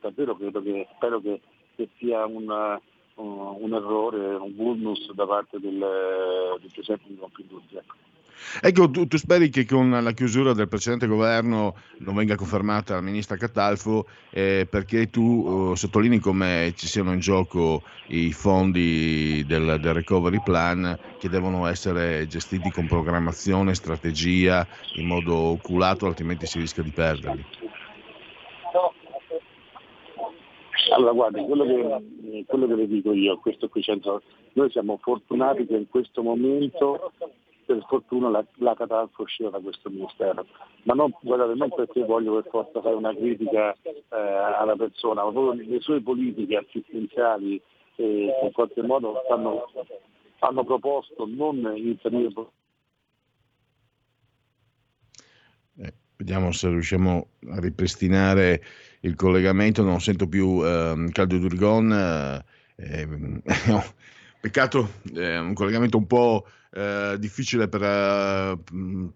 davvero 0.00 0.36
credo 0.36 0.62
che, 0.62 0.88
spero 0.96 1.20
che, 1.20 1.40
che 1.76 1.88
sia 1.98 2.26
un, 2.26 2.48
un, 3.14 3.56
un, 3.60 3.74
errore, 3.74 4.34
un 4.34 4.54
bonus 4.54 5.12
da 5.12 5.26
parte 5.26 5.58
del, 5.58 5.78
del 5.78 6.70
Presidente 6.72 7.08
di 7.08 7.16
Confindustria. 7.16 7.82
Ecco. 8.60 8.90
Tu, 8.90 9.06
tu, 9.06 9.16
speri 9.16 9.48
che 9.50 9.64
con 9.64 9.90
la 9.90 10.12
chiusura 10.12 10.52
del 10.52 10.68
precedente 10.68 11.06
governo 11.06 11.76
non 11.98 12.14
venga 12.14 12.34
confermata 12.34 12.94
la 12.94 13.00
ministra 13.00 13.36
Catalfo 13.36 14.06
eh, 14.30 14.66
perché 14.68 15.10
tu 15.10 15.22
uh, 15.22 15.74
sottolinei 15.74 16.18
come 16.18 16.72
ci 16.76 16.86
siano 16.86 17.12
in 17.12 17.20
gioco 17.20 17.82
i 18.08 18.32
fondi 18.32 19.44
del, 19.46 19.78
del, 19.80 19.94
recovery 19.94 20.42
plan 20.42 20.98
che 21.18 21.28
devono 21.28 21.66
essere 21.66 22.26
gestiti 22.26 22.70
con 22.70 22.86
programmazione, 22.86 23.74
strategia, 23.74 24.66
in 24.96 25.06
modo 25.06 25.34
oculato, 25.34 26.06
altrimenti 26.06 26.46
si 26.46 26.58
rischia 26.58 26.82
di 26.82 26.90
perderli. 26.90 27.44
Allora 30.92 31.12
guardi, 31.12 31.44
quello 31.44 31.64
che, 31.64 32.44
quello 32.46 32.66
che 32.66 32.74
le 32.74 32.86
dico 32.86 33.12
io, 33.12 33.38
questo 33.38 33.68
qui, 33.68 33.84
noi 34.52 34.70
siamo 34.70 34.98
fortunati 35.00 35.66
che 35.66 35.76
in 35.76 35.88
questo 35.88 36.22
momento 36.22 37.12
per 37.64 37.84
fortuna 37.88 38.28
la, 38.28 38.44
la 38.56 38.74
Catalfo 38.74 39.22
usciva 39.22 39.50
da 39.50 39.60
questo 39.60 39.88
ministero. 39.88 40.46
Ma 40.82 40.94
non, 40.94 41.14
guardate, 41.22 41.54
non 41.54 41.70
perché 41.70 42.04
voglio 42.04 42.40
per 42.40 42.50
forza 42.50 42.80
fare 42.80 42.94
una 42.94 43.14
critica 43.14 43.72
eh, 43.72 44.16
alla 44.16 44.76
persona, 44.76 45.24
ma 45.24 45.30
proprio 45.30 45.62
le 45.62 45.80
sue 45.80 46.02
politiche 46.02 46.56
assistenziali 46.56 47.60
eh, 47.96 48.30
in 48.42 48.52
qualche 48.52 48.82
modo 48.82 49.22
hanno, 49.30 49.64
hanno 50.40 50.64
proposto 50.64 51.26
non 51.26 51.72
inserire 51.76 52.32
eh, 55.78 55.94
Vediamo 56.16 56.52
se 56.52 56.68
riusciamo 56.68 57.26
a 57.50 57.60
ripristinare 57.60 58.60
il 59.02 59.14
collegamento. 59.14 59.82
Non 59.82 60.00
sento 60.00 60.26
più 60.26 60.64
eh, 60.64 61.08
Claudio 61.12 61.38
Durgon. 61.38 61.92
Eh, 61.92 62.44
eh 62.76 63.06
no, 63.66 63.84
peccato, 64.40 64.94
è 65.14 65.38
un 65.38 65.54
collegamento 65.54 65.96
un 65.96 66.06
po' 66.06 66.46
eh, 66.72 67.16
difficile 67.18 67.68
per, 67.68 67.82
eh, 67.82 68.58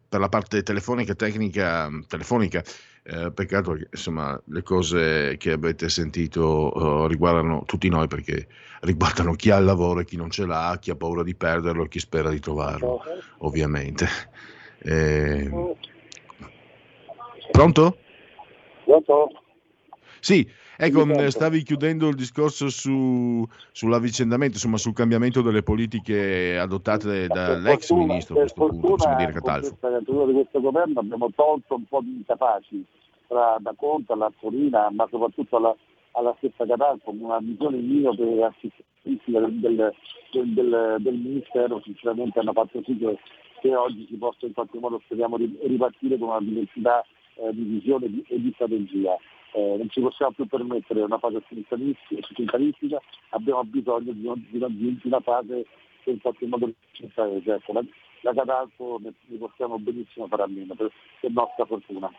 per, 0.08 0.20
la 0.20 0.28
parte 0.28 0.62
telefonica, 0.62 1.14
tecnica, 1.14 1.88
telefonica. 2.06 2.62
Eh, 3.08 3.30
peccato 3.30 3.74
che 3.74 3.86
insomma 3.92 4.40
le 4.46 4.62
cose 4.64 5.36
che 5.38 5.52
avete 5.52 5.88
sentito 5.88 6.72
uh, 6.74 7.06
riguardano 7.06 7.62
tutti 7.64 7.88
noi 7.88 8.08
perché 8.08 8.48
riguardano 8.80 9.34
chi 9.34 9.50
ha 9.50 9.58
il 9.58 9.64
lavoro 9.64 10.00
e 10.00 10.04
chi 10.04 10.16
non 10.16 10.28
ce 10.28 10.44
l'ha, 10.44 10.76
chi 10.80 10.90
ha 10.90 10.96
paura 10.96 11.22
di 11.22 11.36
perderlo 11.36 11.84
e 11.84 11.88
chi 11.88 12.00
spera 12.00 12.30
di 12.30 12.40
trovarlo, 12.40 13.00
ovviamente. 13.38 14.08
Eh... 14.78 15.48
Pronto? 17.52 17.98
Pronto? 18.84 19.45
Sì, 20.26 20.44
Ecco, 20.76 21.06
stavi 21.30 21.62
chiudendo 21.62 22.08
il 22.08 22.16
discorso 22.16 22.68
su, 22.68 23.46
sull'avvicendamento, 23.70 24.54
insomma, 24.54 24.76
sul 24.76 24.92
cambiamento 24.92 25.40
delle 25.40 25.62
politiche 25.62 26.58
adottate 26.58 27.28
dall'ex 27.28 27.86
fortuna, 27.86 28.06
ministro 28.06 28.34
a 28.34 28.38
questo 28.40 28.66
punto, 28.66 28.86
possiamo 28.88 29.16
dire 29.16 29.32
Catalfo. 29.32 29.76
Per 29.80 29.90
fortuna 29.92 30.24
di 30.26 30.32
questo 30.32 30.60
governo 30.60 31.00
abbiamo 31.00 31.30
tolto 31.34 31.76
un 31.76 31.84
po' 31.84 32.00
di 32.02 32.16
incapaci 32.16 32.84
tra 33.28 33.56
da 33.60 33.72
Conte 33.76 34.12
all'Arpolina, 34.12 34.90
ma 34.90 35.06
soprattutto 35.08 35.56
alla, 35.56 35.74
alla 36.10 36.34
stessa 36.38 36.66
Catalfo, 36.66 37.10
una 37.10 37.38
visione 37.38 37.78
miope 37.78 38.22
e 38.22 38.42
assistentistica 38.42 39.38
del, 39.40 39.60
del, 39.60 39.92
del, 40.52 40.96
del, 40.98 41.14
Ministero 41.14 41.80
sinceramente 41.84 42.40
hanno 42.40 42.52
fatto 42.52 42.82
sì 42.84 42.98
che, 42.98 43.16
che, 43.60 43.74
oggi 43.74 44.04
si 44.10 44.16
possa 44.16 44.44
in 44.44 44.52
qualche 44.52 44.78
modo 44.78 45.00
speriamo 45.04 45.36
ripartire 45.38 46.18
con 46.18 46.28
una 46.28 46.40
diversità 46.40 47.02
eh, 47.36 47.50
di 47.54 47.62
visione 47.62 48.06
e 48.28 48.40
di 48.40 48.50
strategia 48.54 49.16
eh, 49.56 49.76
non 49.78 49.88
ci 49.88 50.00
possiamo 50.00 50.32
più 50.32 50.46
permettere 50.46 51.00
una 51.00 51.18
fase 51.18 51.42
sindicalistica, 51.48 53.00
abbiamo 53.30 53.64
bisogno 53.64 54.12
di, 54.12 54.26
una, 54.26 54.68
di 54.68 55.00
una 55.04 55.20
fase 55.20 55.64
che 56.04 56.10
in 56.10 56.20
qualche 56.20 56.46
modo 56.46 56.70
ci 56.92 57.10
paese. 57.14 57.54
Ecco, 57.54 57.72
la, 57.72 57.82
la 58.20 58.34
Catalfo 58.34 59.00
ne 59.02 59.14
possiamo 59.38 59.78
benissimo 59.78 60.26
fare 60.26 60.42
a 60.42 60.46
meno, 60.46 60.74
per, 60.74 60.92
per 61.20 61.30
nostra 61.30 61.64
fortuna. 61.64 62.10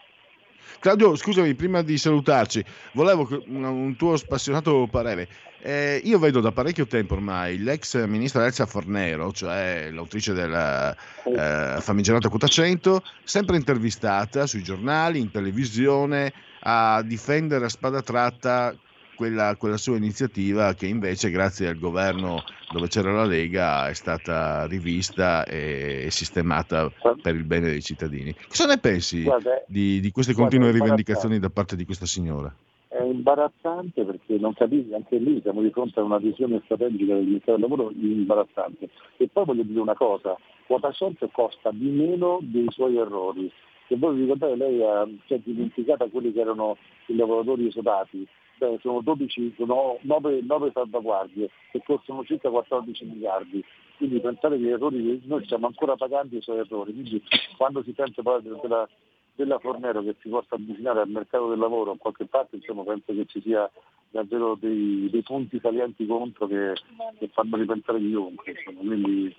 Claudio, 0.79 1.15
scusami, 1.15 1.53
prima 1.53 1.83
di 1.83 1.97
salutarci, 1.97 2.63
volevo 2.93 3.27
un 3.45 3.95
tuo 3.95 4.17
spassionato 4.17 4.87
parere. 4.89 5.27
Eh, 5.61 6.01
io 6.03 6.17
vedo 6.17 6.39
da 6.39 6.51
parecchio 6.51 6.87
tempo 6.87 7.13
ormai 7.13 7.59
l'ex 7.59 8.03
ministra 8.05 8.45
Elsa 8.45 8.65
Fornero, 8.65 9.31
cioè 9.31 9.89
l'autrice 9.91 10.33
della 10.33 10.91
eh, 10.93 11.79
famigerata 11.79 12.29
Quota 12.29 12.47
100, 12.47 13.03
sempre 13.23 13.57
intervistata 13.57 14.47
sui 14.47 14.63
giornali, 14.63 15.19
in 15.19 15.31
televisione, 15.31 16.33
a 16.69 17.01
difendere 17.01 17.65
a 17.65 17.69
spada 17.69 18.01
tratta 18.01 18.75
quella, 19.15 19.55
quella, 19.55 19.77
sua 19.77 19.95
iniziativa 19.95 20.73
che 20.73 20.85
invece 20.85 21.31
grazie 21.31 21.69
al 21.69 21.79
governo 21.79 22.43
dove 22.71 22.87
c'era 22.87 23.11
la 23.13 23.23
Lega 23.23 23.87
è 23.87 23.93
stata 23.93 24.65
rivista 24.67 25.45
e, 25.45 26.07
sistemata 26.11 26.91
per 27.21 27.35
il 27.35 27.45
bene 27.45 27.69
dei 27.69 27.81
cittadini. 27.81 28.35
Cosa 28.47 28.65
ne 28.65 28.77
pensi 28.77 29.25
di, 29.65 30.01
di, 30.01 30.11
queste 30.11 30.33
continue 30.33 30.71
rivendicazioni 30.71 31.39
da 31.39 31.49
parte 31.49 31.77
di 31.77 31.85
questa 31.85 32.05
signora? 32.05 32.53
È 32.89 33.01
imbarazzante 33.01 34.03
perché 34.03 34.37
non 34.37 34.53
capisci, 34.53 34.93
anche 34.93 35.17
lì 35.17 35.39
siamo 35.41 35.61
di 35.61 35.71
fronte 35.71 35.99
a 35.99 36.03
una 36.03 36.17
visione 36.17 36.61
strategica 36.65 37.13
del 37.13 37.23
Ministero 37.23 37.57
del 37.57 37.61
Lavoro 37.61 37.91
imbarazzante. 37.91 38.89
E 39.17 39.29
poi 39.31 39.45
voglio 39.45 39.63
dire 39.63 39.79
una 39.79 39.95
cosa, 39.95 40.35
quota 40.67 40.91
costa 41.31 41.71
di 41.71 41.89
meno 41.89 42.39
dei 42.41 42.67
suoi 42.69 42.97
errori 42.97 43.51
se 43.87 43.95
voi 43.95 44.15
vi 44.15 44.21
ricordate 44.21 44.55
lei 44.55 44.83
ha 44.83 45.07
cioè, 45.25 45.39
dimenticata 45.39 46.07
quelli 46.07 46.31
che 46.33 46.41
erano 46.41 46.77
i 47.07 47.15
lavoratori 47.15 47.67
esodati, 47.67 48.27
Beh, 48.57 48.79
sono 48.81 49.01
12, 49.01 49.53
sono 49.55 49.99
9, 50.01 50.41
9 50.41 50.71
salvaguardie 50.73 51.49
che 51.71 51.81
costano 51.85 52.23
circa 52.25 52.49
14 52.49 53.05
miliardi. 53.05 53.63
Quindi 53.97 54.19
pensate 54.19 54.55
che 54.55 54.61
gli 54.61 54.69
errori, 54.69 55.21
noi 55.25 55.43
stiamo 55.45 55.67
ancora 55.67 55.95
pagando 55.95 56.35
i 56.35 56.41
suoi 56.41 56.59
errori, 56.59 56.91
quindi 56.91 57.21
quando 57.55 57.83
si 57.83 57.93
sente 57.95 58.21
parlare 58.21 58.59
della, 58.61 58.87
della 59.35 59.59
Fornero 59.59 60.01
che 60.01 60.15
si 60.21 60.29
possa 60.29 60.55
avvicinare 60.55 61.01
al 61.01 61.09
mercato 61.09 61.49
del 61.49 61.59
lavoro 61.59 61.91
in 61.91 61.97
qualche 61.97 62.25
parte, 62.25 62.55
insomma, 62.55 62.83
penso 62.83 63.13
che 63.13 63.25
ci 63.27 63.41
sia 63.41 63.69
davvero 64.09 64.55
dei, 64.59 65.07
dei 65.09 65.21
punti 65.21 65.59
salienti 65.59 66.05
contro 66.05 66.47
che, 66.47 66.73
che 67.19 67.27
fanno 67.29 67.57
ripensare 67.57 67.99
chiunque. 67.99 68.51
Insomma. 68.51 68.79
Quindi 68.79 69.35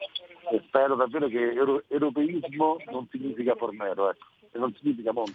eh, 0.51 0.63
spero 0.67 0.95
davvero 0.95 1.27
che 1.27 1.55
europeismo 1.89 2.77
non 2.91 3.07
significa 3.11 3.55
Fornero. 3.55 4.11
Ecco 4.11 4.27
non 4.55 4.75
significa 4.79 5.13
monti. 5.13 5.35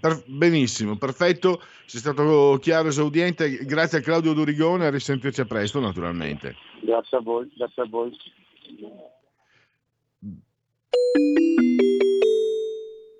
Per, 0.00 0.24
benissimo, 0.26 0.96
perfetto, 0.96 1.62
sei 1.86 2.00
stato 2.00 2.58
chiaro 2.60 2.88
esaudiente. 2.88 3.64
Grazie 3.64 3.98
a 3.98 4.00
Claudio 4.00 4.32
Durigone, 4.32 4.86
a 4.86 4.90
risentirci 4.90 5.40
a 5.40 5.44
presto 5.44 5.80
naturalmente. 5.80 6.56
Grazie 6.82 7.18
a 7.18 7.20
voi, 7.20 7.50
grazie 7.56 7.82
a 7.82 7.86
voi. 7.86 8.16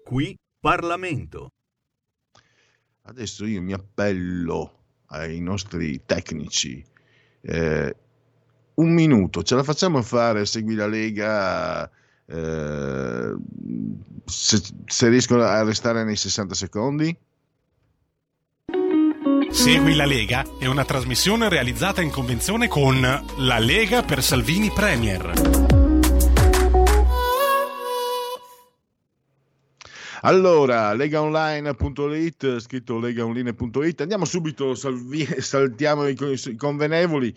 Qui 0.04 0.38
Parlamento. 0.60 1.52
Adesso 3.04 3.46
io 3.46 3.62
mi 3.62 3.72
appello 3.72 4.82
ai 5.06 5.40
nostri 5.40 6.04
tecnici. 6.04 6.84
Eh, 7.40 7.96
un 8.74 8.92
minuto, 8.92 9.42
ce 9.42 9.54
la 9.54 9.62
facciamo 9.62 10.02
fare, 10.02 10.46
segui 10.46 10.74
la 10.74 10.86
Lega 10.86 11.90
eh, 12.32 13.34
se, 14.24 14.62
se 14.86 15.08
riescono 15.08 15.42
a 15.42 15.62
restare 15.62 16.02
nei 16.02 16.16
60 16.16 16.54
secondi. 16.54 17.16
Segui 19.50 19.94
la 19.94 20.06
Lega 20.06 20.42
è 20.58 20.64
una 20.64 20.84
trasmissione 20.86 21.50
realizzata 21.50 22.00
in 22.00 22.10
convenzione 22.10 22.68
con 22.68 23.00
La 23.36 23.58
Lega 23.58 24.02
per 24.02 24.22
Salvini 24.22 24.70
Premier. 24.70 25.60
Allora, 30.22 30.94
legaonline.it, 30.94 32.60
scritto 32.60 32.98
legaonline.it, 32.98 34.00
andiamo 34.00 34.24
subito, 34.24 34.74
salvi- 34.74 35.26
saltiamo 35.42 36.06
i 36.06 36.16
convenevoli 36.56 37.34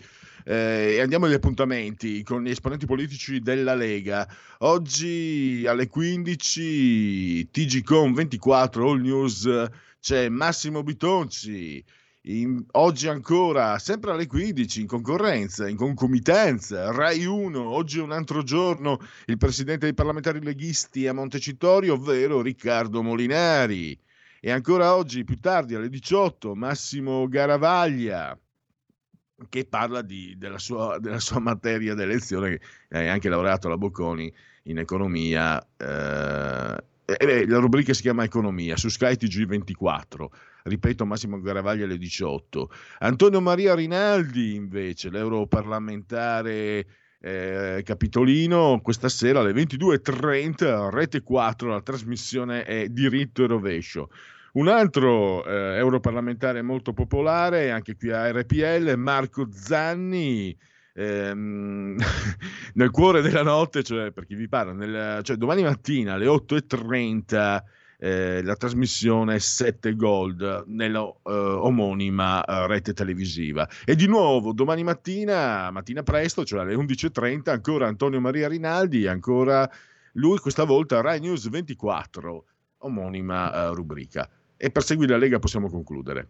eh, 0.48 0.94
e 0.94 1.00
andiamo 1.00 1.26
agli 1.26 1.32
appuntamenti 1.32 2.22
con 2.22 2.44
gli 2.44 2.50
esponenti 2.50 2.86
politici 2.86 3.40
della 3.40 3.74
Lega. 3.74 4.28
Oggi 4.58 5.64
alle 5.66 5.88
15 5.88 7.50
TGCOM 7.50 8.14
24 8.14 8.88
All 8.88 9.00
News 9.00 9.66
c'è 9.98 10.28
Massimo 10.28 10.84
Bitonci. 10.84 11.84
In, 12.28 12.64
oggi 12.72 13.08
ancora, 13.08 13.80
sempre 13.80 14.12
alle 14.12 14.28
15, 14.28 14.82
in 14.82 14.86
concorrenza, 14.86 15.68
in 15.68 15.76
concomitanza, 15.76 16.92
Rai 16.92 17.24
1, 17.24 17.60
oggi 17.68 17.98
è 17.98 18.02
un 18.02 18.12
altro 18.12 18.44
giorno, 18.44 19.00
il 19.26 19.38
presidente 19.38 19.86
dei 19.86 19.94
parlamentari 19.94 20.40
leghisti 20.40 21.08
a 21.08 21.12
Montecitorio, 21.12 21.94
ovvero 21.94 22.40
Riccardo 22.40 23.02
Molinari. 23.02 23.98
E 24.40 24.50
ancora 24.52 24.94
oggi, 24.94 25.24
più 25.24 25.38
tardi, 25.40 25.74
alle 25.74 25.88
18, 25.88 26.54
Massimo 26.54 27.26
Garavaglia 27.28 28.36
che 29.48 29.66
parla 29.66 30.02
di, 30.02 30.34
della, 30.38 30.58
sua, 30.58 30.98
della, 30.98 31.20
sua, 31.20 31.40
materia 31.40 31.94
di 31.94 32.02
elezione, 32.02 32.60
hai 32.90 33.08
anche 33.08 33.28
lavorato 33.28 33.66
alla 33.66 33.76
Bocconi 33.76 34.32
in 34.64 34.78
economia. 34.78 35.64
Eh, 35.76 36.84
eh, 37.06 37.46
la 37.46 37.58
rubrica 37.58 37.94
si 37.94 38.02
chiama 38.02 38.24
Economia 38.24 38.76
su 38.76 38.88
Sky 38.88 39.14
TG24. 39.14 40.26
Ripeto, 40.64 41.06
Massimo 41.06 41.40
Garavaglia 41.40 41.84
alle 41.84 41.98
18. 41.98 42.70
Antonio 43.00 43.40
Maria 43.40 43.74
Rinaldi, 43.74 44.54
invece, 44.54 45.10
l'europarlamentare 45.10 46.86
eh, 47.20 47.82
capitolino, 47.84 48.80
questa 48.82 49.08
sera 49.08 49.40
alle 49.40 49.52
22.30, 49.52 50.88
rete 50.90 51.22
4, 51.22 51.68
la 51.68 51.82
trasmissione 51.82 52.64
è 52.64 52.88
Diritto 52.88 53.44
e 53.44 53.46
Rovescio. 53.46 54.10
Un 54.56 54.68
altro 54.68 55.44
eh, 55.44 55.76
europarlamentare 55.76 56.62
molto 56.62 56.94
popolare, 56.94 57.70
anche 57.70 57.94
qui 57.94 58.10
a 58.10 58.30
RPL, 58.30 58.94
Marco 58.96 59.48
Zanni. 59.50 60.56
Ehm, 60.94 61.94
nel 62.72 62.90
cuore 62.90 63.20
della 63.20 63.42
notte, 63.42 63.82
cioè 63.82 64.12
per 64.12 64.24
chi 64.24 64.34
vi 64.34 64.48
parla, 64.48 64.72
nel, 64.72 65.22
cioè 65.22 65.36
domani 65.36 65.62
mattina 65.62 66.14
alle 66.14 66.24
8.30 66.24 67.62
eh, 67.98 68.42
la 68.42 68.56
trasmissione 68.56 69.38
7 69.38 69.94
Gold 69.94 70.64
nella 70.68 71.02
eh, 71.02 71.30
omonima 71.30 72.42
eh, 72.42 72.66
rete 72.66 72.94
televisiva. 72.94 73.68
E 73.84 73.94
di 73.94 74.06
nuovo 74.06 74.54
domani 74.54 74.82
mattina, 74.82 75.70
mattina 75.70 76.02
presto, 76.02 76.46
cioè 76.46 76.60
alle 76.60 76.74
11.30, 76.74 77.50
ancora 77.50 77.88
Antonio 77.88 78.22
Maria 78.22 78.48
Rinaldi, 78.48 79.06
ancora 79.06 79.70
lui 80.12 80.38
questa 80.38 80.64
volta 80.64 81.02
Rai 81.02 81.20
News 81.20 81.46
24, 81.50 82.44
omonima 82.78 83.52
eh, 83.52 83.74
rubrica 83.74 84.26
e 84.56 84.70
per 84.70 84.82
Segui 84.82 85.06
la 85.06 85.16
Lega 85.16 85.38
possiamo 85.38 85.68
concludere. 85.68 86.28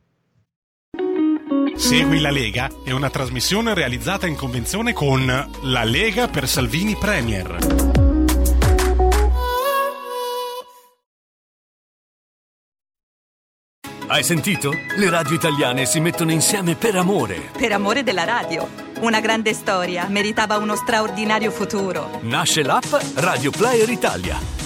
Segui 1.76 2.20
la 2.20 2.30
Lega 2.30 2.70
è 2.84 2.90
una 2.90 3.10
trasmissione 3.10 3.74
realizzata 3.74 4.26
in 4.26 4.34
convenzione 4.34 4.92
con 4.92 5.26
La 5.62 5.84
Lega 5.84 6.26
per 6.26 6.48
Salvini 6.48 6.96
Premier. 6.96 7.84
Hai 14.08 14.22
sentito? 14.22 14.70
Le 14.70 15.10
radio 15.10 15.34
italiane 15.34 15.84
si 15.84 16.00
mettono 16.00 16.30
insieme 16.30 16.76
per 16.76 16.94
amore. 16.94 17.50
Per 17.58 17.72
amore 17.72 18.02
della 18.02 18.24
radio. 18.24 18.66
Una 19.00 19.20
grande 19.20 19.52
storia 19.52 20.06
meritava 20.08 20.56
uno 20.56 20.76
straordinario 20.76 21.50
futuro. 21.50 22.20
Nasce 22.22 22.62
l'app 22.62 22.84
Radio 23.16 23.50
Player 23.50 23.90
Italia. 23.90 24.65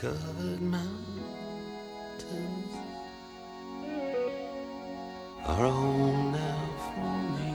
covered 0.00 0.62
mountains 0.62 0.88
are 5.44 5.68
home 5.68 6.32
now 6.32 6.62
for 6.86 7.12
me. 7.36 7.54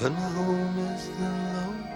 But 0.00 0.10
my 0.10 0.28
home 0.30 0.78
is 0.78 1.08
the 1.08 1.30
lonely. 1.54 1.95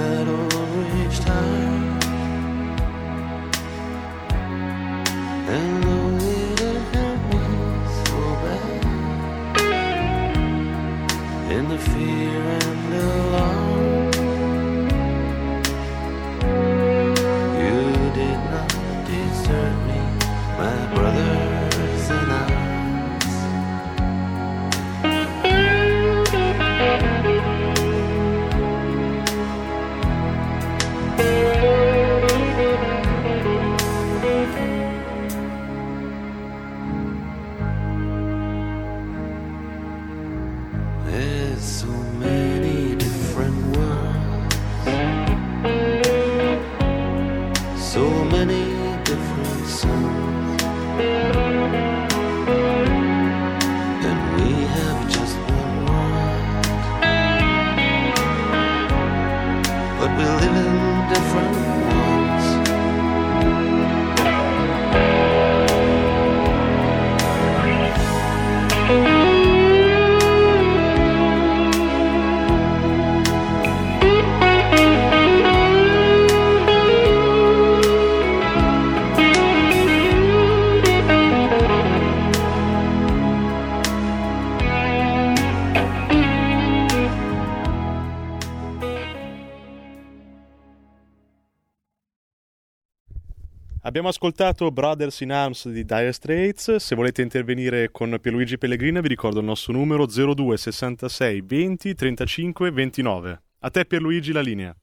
Abbiamo 94.01 94.17
ascoltato 94.17 94.71
Brothers 94.71 95.19
in 95.19 95.31
Arms 95.31 95.69
di 95.69 95.85
Dire 95.85 96.11
Straits. 96.11 96.77
Se 96.77 96.95
volete 96.95 97.21
intervenire 97.21 97.91
con 97.91 98.17
Pierluigi 98.19 98.57
Pellegrina, 98.57 98.99
vi 98.99 99.09
ricordo 99.09 99.41
il 99.41 99.45
nostro 99.45 99.73
numero 99.73 100.07
02 100.07 100.57
66 100.57 101.41
20 101.41 101.93
35 101.93 102.71
29. 102.71 103.41
A 103.59 103.69
te, 103.69 103.85
Pierluigi, 103.85 104.31
la 104.31 104.41
linea. 104.41 104.75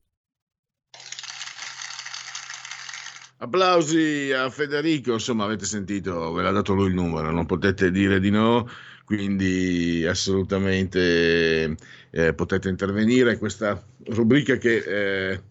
Applausi 3.38 4.30
a 4.30 4.48
Federico, 4.50 5.14
insomma 5.14 5.46
avete 5.46 5.64
sentito, 5.64 6.30
ve 6.30 6.42
l'ha 6.42 6.52
dato 6.52 6.74
lui 6.74 6.86
il 6.86 6.94
numero, 6.94 7.32
non 7.32 7.44
potete 7.44 7.90
dire 7.90 8.20
di 8.20 8.30
no, 8.30 8.68
quindi 9.04 10.06
assolutamente 10.06 11.74
eh, 12.10 12.34
potete 12.34 12.68
intervenire. 12.68 13.36
Questa 13.36 13.84
rubrica 14.10 14.56
che 14.58 14.76
eh, 14.76 15.42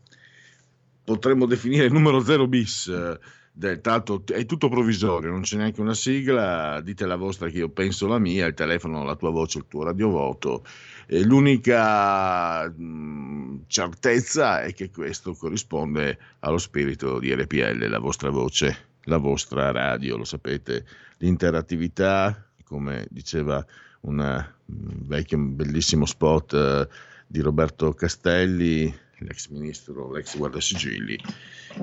potremmo 1.04 1.46
definire 1.46 1.90
numero 1.90 2.22
0 2.22 2.48
bis, 2.48 2.88
eh, 2.88 3.36
tanto 3.82 4.24
è 4.26 4.46
tutto 4.46 4.70
provvisorio, 4.70 5.32
non 5.32 5.42
c'è 5.42 5.58
neanche 5.58 5.82
una 5.82 5.94
sigla, 5.94 6.80
dite 6.82 7.06
la 7.06 7.16
vostra 7.16 7.50
che 7.50 7.58
io 7.58 7.70
penso 7.70 8.08
la 8.08 8.20
mia, 8.20 8.46
il 8.46 8.54
telefono, 8.54 9.04
la 9.04 9.16
tua 9.16 9.32
voce, 9.32 9.60
il 9.60 9.66
tuo 9.68 9.84
radiovoto. 9.84 10.64
E 11.08 11.24
l'unica 11.24 12.70
mh, 12.70 13.64
certezza 13.68 14.62
è 14.62 14.74
che 14.74 14.92
questo 14.92 15.34
corrisponde 15.34 16.18
allo 16.40 16.58
spirito 16.58 17.20
di 17.20 17.34
RPL, 17.34 17.88
la 17.90 18.00
vostra 18.00 18.30
voce, 18.30 18.90
la 19.04 19.18
vostra 19.18 19.72
radio, 19.72 20.18
lo 20.18 20.26
sapete, 20.26 20.86
l'interattività, 21.18 22.46
come 22.64 23.08
diceva 23.10 23.66
un 24.02 24.46
vecchio 24.66 25.38
bellissimo 25.38 26.06
spot 26.06 26.54
eh, 26.54 26.88
di 27.26 27.40
Roberto 27.40 27.94
Castelli, 27.94 28.94
l'ex 29.20 29.48
ministro, 29.48 30.12
l'ex 30.12 30.38
guardasigilli. 30.38 31.18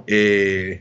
E 0.04 0.80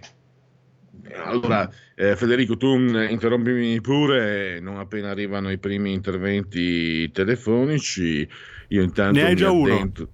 allora, 1.15 1.69
eh, 1.95 2.15
Federico, 2.15 2.56
tu 2.56 2.75
mh, 2.75 3.08
interrompimi 3.10 3.82
pure, 3.82 4.60
non 4.60 4.77
appena 4.77 5.10
arrivano 5.10 5.51
i 5.51 5.58
primi 5.58 5.91
interventi 5.91 7.10
telefonici, 7.12 8.27
io 8.69 8.82
intanto... 8.84 9.19
Ne 9.19 9.25
hai 9.25 9.36
già 9.36 9.51
uno? 9.51 9.73
addentro- 9.73 10.10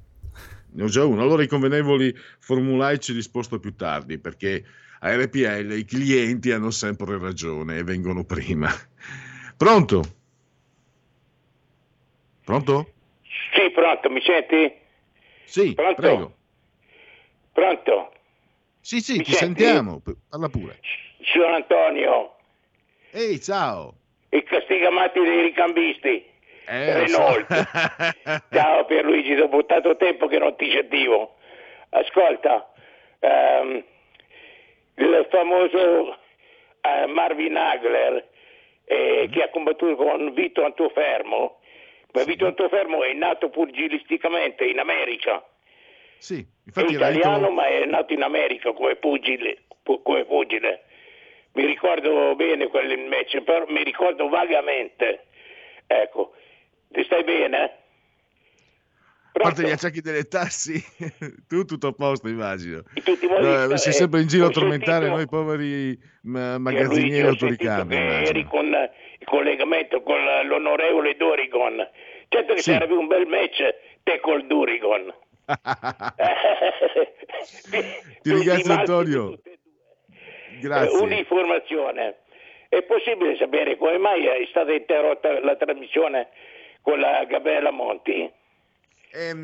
Ne 0.72 0.84
ho 0.84 0.88
già 0.88 1.04
uno. 1.04 1.22
Allora 1.22 1.44
i 1.44 1.48
convenevoli 1.48 2.16
formulaici 2.40 3.12
ci 3.12 3.14
risposto 3.14 3.60
più 3.60 3.76
tardi, 3.76 4.20
perché 4.20 4.64
a 5.00 5.16
RPL 5.16 5.72
i 5.78 5.86
clienti 5.86 6.52
hanno 6.52 6.72
sempre 6.72 7.18
ragione 7.18 7.78
e 7.78 7.84
vengono 7.84 8.24
prima. 8.24 8.70
Pronto? 9.58 10.04
Pronto? 12.46 12.94
Sì, 13.54 13.70
pronto, 13.72 14.10
mi 14.10 14.22
senti? 14.22 14.74
Sì, 15.46 15.74
Pronto? 15.74 16.02
prego. 16.02 16.38
Pronto? 17.54 18.12
Sì, 18.82 19.02
sì, 19.02 19.18
Mi 19.18 19.24
ti 19.24 19.32
senti? 19.34 19.62
sentiamo. 19.64 20.02
Parla 20.30 20.50
pure. 20.50 20.80
Sono 21.34 21.54
Antonio, 21.56 22.36
Ehi, 23.12 23.40
ciao. 23.42 23.94
il 24.30 24.44
castigamati 24.44 25.20
dei 25.20 25.42
ricambisti. 25.42 26.26
Eh, 26.66 27.00
lo 27.02 27.08
so. 27.08 27.24
Renault. 27.48 28.46
Ciao 28.54 28.86
Pierluigi, 28.86 29.34
dopo 29.36 29.66
tanto 29.66 29.96
tempo 29.98 30.28
che 30.28 30.38
non 30.38 30.56
ti 30.56 30.70
sentivo. 30.72 31.36
Ascolta, 31.90 32.72
ehm, 33.20 33.84
il 34.96 35.28
famoso 35.32 36.16
eh, 36.82 37.08
Marvin 37.08 37.58
Hagler 37.58 38.28
eh, 38.86 39.26
Mm. 39.28 39.32
che 39.32 39.42
ha 39.44 39.50
combattuto 39.50 39.96
con 39.96 40.32
Vito 40.34 40.64
Antofermo, 40.64 41.60
ma 42.14 42.24
Vito 42.24 42.46
Antofermo 42.46 43.04
è 43.04 43.14
nato 43.14 43.50
pugilisticamente 43.50 44.66
in 44.66 44.78
America. 44.80 45.44
Sì, 46.20 46.40
È 46.40 46.46
infatti 46.66 46.94
era 46.96 47.10
italiano 47.10 47.50
ma 47.50 47.68
è 47.68 47.86
nato 47.86 48.14
in 48.14 48.22
America 48.22 48.72
come 48.74 48.96
pugile, 48.96 49.64
pu- 49.82 50.02
come 50.04 50.26
pugile. 50.26 50.84
Mi 51.54 51.66
ricordo 51.66 52.36
bene 52.36 52.68
quel 52.68 52.98
match, 53.08 53.42
però 53.42 53.66
mi 53.68 53.84
ricordo 53.84 54.28
vagamente. 54.30 55.26
Ecco, 55.88 56.34
ti 56.90 57.04
stai 57.06 57.24
bene? 57.24 57.78
A 59.32 59.40
parte 59.42 59.64
gli 59.64 59.70
acciacchi 59.72 60.02
delle 60.02 60.24
tassi, 60.24 60.74
tu 61.48 61.64
tutto 61.64 61.88
a 61.88 61.92
posto 61.94 62.28
immagino. 62.28 62.82
No, 63.40 63.78
sei 63.78 63.92
eh, 63.92 63.96
sempre 63.96 64.22
in 64.22 64.28
giro 64.28 64.48
a 64.48 64.50
tormentare 64.50 65.08
noi 65.08 65.28
poveri 65.28 65.98
ma- 66.24 66.58
magazzinieri 66.58 67.38
immagino. 67.38 67.94
eri 67.94 68.44
con 68.44 68.66
il 68.68 69.26
collegamento 69.26 70.02
con 70.02 70.18
l'onorevole 70.44 71.16
Dorigon. 71.16 71.88
Certo 72.28 72.54
che 72.54 72.62
Sì. 72.62 72.72
sarebbe 72.72 72.94
un 72.94 73.08
bel 73.08 73.26
match 73.28 73.64
te 74.04 74.20
col 74.20 74.46
Durigon. 74.46 75.14
Ti 78.22 78.32
ringrazio 78.32 78.74
Antonio. 78.74 79.34
Eh, 79.44 79.58
Grazie. 80.60 81.00
Un'informazione. 81.00 82.16
È 82.70 82.82
possibile 82.84 83.36
sapere 83.38 83.78
come 83.78 83.98
mai 83.98 84.26
è 84.26 84.46
stata 84.50 84.72
interrotta 84.72 85.40
la 85.44 85.56
trasmissione 85.56 86.28
con 86.82 87.00
la 87.00 87.24
Gabriella 87.26 87.72
Monti? 87.72 88.32
Ehm, 89.12 89.44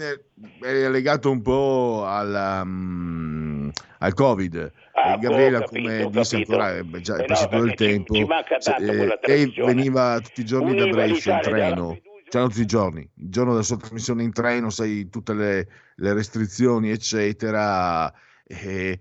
È 0.62 0.88
legato 0.90 1.32
un 1.32 1.42
po' 1.42 2.04
alla, 2.06 2.64
mm, 2.64 3.70
al 4.00 4.14
Covid. 4.14 4.72
Ah, 4.94 5.14
Eh, 5.14 5.18
Gabriela, 5.18 5.58
ho 5.58 5.62
capito, 5.62 5.82
come 5.90 6.10
disse 6.12 6.36
ancora, 6.36 6.76
eh, 6.76 6.84
già 7.02 7.14
Eh 7.16 7.18
è 7.18 7.22
no, 7.22 7.26
passato 7.28 7.56
del 7.58 7.66
perché 7.74 7.84
ci- 7.86 7.92
tempo. 7.92 8.14
ci 8.14 8.26
tanto 8.60 8.92
eh, 8.92 9.20
lei 9.24 9.54
veniva 9.56 10.20
tutti 10.20 10.42
i 10.42 10.46
giorni 10.46 10.76
da 10.76 10.86
Brescia 10.88 11.34
in 11.34 11.40
treno. 11.42 11.98
C'erano 12.36 12.52
tutti 12.52 12.64
i 12.64 12.68
giorni, 12.68 13.00
il 13.00 13.30
giorno 13.30 13.52
della 13.52 13.64
sua 13.64 13.78
trasmissione 13.78 14.22
in 14.22 14.34
treno, 14.34 14.70
sai, 14.70 15.08
tutte 15.08 15.34
le, 15.34 15.70
le 15.96 16.14
restrizioni, 16.14 16.90
eccetera. 16.90 18.14
E 18.44 19.00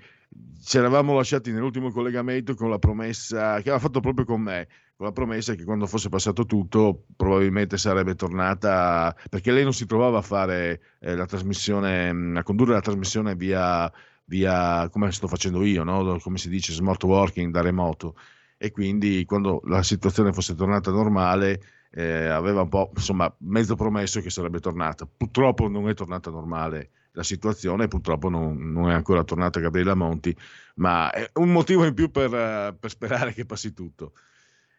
ci 0.62 0.78
eravamo 0.78 1.16
lasciati 1.16 1.50
nell'ultimo 1.50 1.90
collegamento 1.90 2.54
con 2.54 2.70
la 2.70 2.78
promessa 2.78 3.56
che 3.56 3.70
aveva 3.70 3.80
fatto 3.80 3.98
proprio 3.98 4.24
con 4.24 4.40
me, 4.40 4.68
con 4.94 5.06
la 5.06 5.12
promessa 5.12 5.54
che 5.56 5.64
quando 5.64 5.88
fosse 5.88 6.10
passato 6.10 6.46
tutto 6.46 7.06
probabilmente 7.16 7.76
sarebbe 7.76 8.14
tornata, 8.14 9.12
perché 9.28 9.50
lei 9.50 9.64
non 9.64 9.72
si 9.72 9.86
trovava 9.86 10.18
a 10.18 10.22
fare 10.22 10.80
eh, 11.00 11.16
la 11.16 11.26
trasmissione, 11.26 12.12
mh, 12.12 12.36
a 12.36 12.42
condurre 12.44 12.74
la 12.74 12.80
trasmissione 12.82 13.34
via, 13.34 13.92
via 14.26 14.88
come 14.90 15.10
sto 15.10 15.26
facendo 15.26 15.64
io, 15.64 15.82
no? 15.82 16.20
come 16.20 16.38
si 16.38 16.48
dice, 16.48 16.72
smart 16.72 17.02
working 17.02 17.50
da 17.50 17.62
remoto. 17.62 18.14
E 18.56 18.70
quindi 18.70 19.24
quando 19.24 19.60
la 19.64 19.82
situazione 19.82 20.32
fosse 20.32 20.54
tornata 20.54 20.92
normale, 20.92 21.60
eh, 21.94 22.26
aveva 22.26 22.62
un 22.62 22.68
po', 22.68 22.90
insomma, 22.94 23.32
mezzo 23.38 23.76
promesso 23.76 24.20
che 24.20 24.30
sarebbe 24.30 24.58
tornata. 24.58 25.06
Purtroppo 25.06 25.68
non 25.68 25.88
è 25.88 25.94
tornata 25.94 26.30
normale 26.30 26.90
la 27.12 27.22
situazione, 27.22 27.86
purtroppo 27.86 28.28
non, 28.28 28.72
non 28.72 28.90
è 28.90 28.94
ancora 28.94 29.22
tornata 29.22 29.60
Gabriella 29.60 29.94
Monti, 29.94 30.36
ma 30.76 31.10
è 31.12 31.30
un 31.34 31.52
motivo 31.52 31.84
in 31.84 31.94
più 31.94 32.10
per, 32.10 32.34
eh, 32.34 32.76
per 32.78 32.90
sperare 32.90 33.32
che 33.32 33.46
passi 33.46 33.72
tutto. 33.72 34.14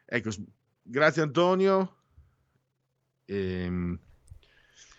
Ecco, 0.06 0.30
grazie 0.82 1.22
Antonio. 1.22 1.96
Ehm, 3.26 3.98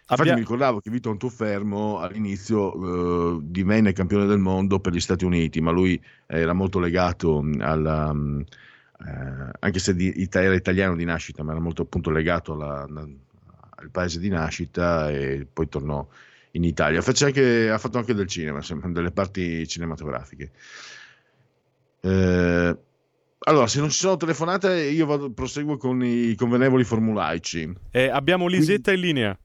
Infatti 0.09 0.21
Abbia- 0.23 0.35
mi 0.35 0.41
ricordavo 0.41 0.81
che 0.81 0.91
Vito 0.91 1.11
Antufermo 1.11 1.99
all'inizio 1.99 3.35
eh, 3.35 3.41
divenne 3.43 3.93
campione 3.93 4.27
del 4.27 4.39
mondo 4.39 4.79
per 4.79 4.93
gli 4.93 5.01
Stati 5.01 5.25
Uniti, 5.25 5.61
ma 5.61 5.73
lui 5.73 6.01
era 6.27 6.53
molto 6.53 6.79
legato 6.79 7.43
mh, 7.43 7.61
alla, 7.61 8.13
mh, 8.13 8.45
eh, 9.05 9.51
anche 9.59 9.79
se 9.79 9.95
di- 9.95 10.21
ita- 10.23 10.43
era 10.43 10.55
italiano 10.55 10.97
di 10.97 11.05
nascita, 11.05 11.43
ma 11.43 11.53
era 11.53 11.61
molto 11.61 11.83
appunto 11.83 12.11
legato 12.11 12.53
alla- 12.53 12.87
al 13.79 13.91
paese 13.91 14.19
di 14.21 14.29
nascita 14.29 15.11
e 15.11 15.47
poi 15.53 15.69
tornò 15.69 16.07
in 16.53 16.65
Italia. 16.65 17.03
Fece 17.03 17.27
anche- 17.27 17.71
ha 17.71 17.79
fatto 17.79 17.99
anche 17.99 18.15
del 18.15 18.27
cinema, 18.27 18.61
delle 18.87 19.11
parti 19.11 19.67
cinematografiche. 19.69 20.51
Eh, 22.01 22.79
allora, 23.39 23.67
se 23.67 23.81
non 23.81 23.91
ci 23.91 23.99
sono 23.99 24.17
telefonate, 24.17 24.75
io 24.85 25.07
vado- 25.07 25.31
proseguo 25.31 25.77
con 25.77 26.03
i 26.03 26.35
convenevoli 26.35 26.85
formulaici. 26.85 27.73
Eh, 27.91 28.09
abbiamo 28.09 28.47
Lisetta 28.47 28.93
in 28.93 29.01
linea. 29.01 29.39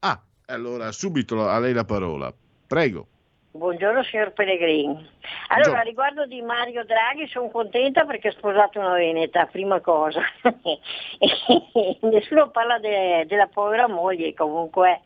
Ah, 0.00 0.22
allora 0.46 0.92
subito 0.92 1.48
a 1.48 1.58
lei 1.58 1.72
la 1.72 1.84
parola. 1.84 2.32
Prego. 2.66 3.08
Buongiorno 3.56 4.02
signor 4.04 4.32
Pellegrini. 4.32 4.92
Allora, 4.92 5.08
Buongiorno. 5.48 5.82
riguardo 5.82 6.26
di 6.26 6.42
Mario 6.42 6.84
Draghi 6.84 7.26
sono 7.28 7.48
contenta 7.48 8.04
perché 8.04 8.28
ha 8.28 8.32
sposato 8.32 8.78
una 8.78 8.92
veneta, 8.94 9.46
prima 9.46 9.80
cosa. 9.80 10.20
Nessuno 12.02 12.50
parla 12.50 12.78
de- 12.78 13.24
della 13.26 13.46
povera 13.46 13.88
moglie, 13.88 14.34
comunque 14.34 15.00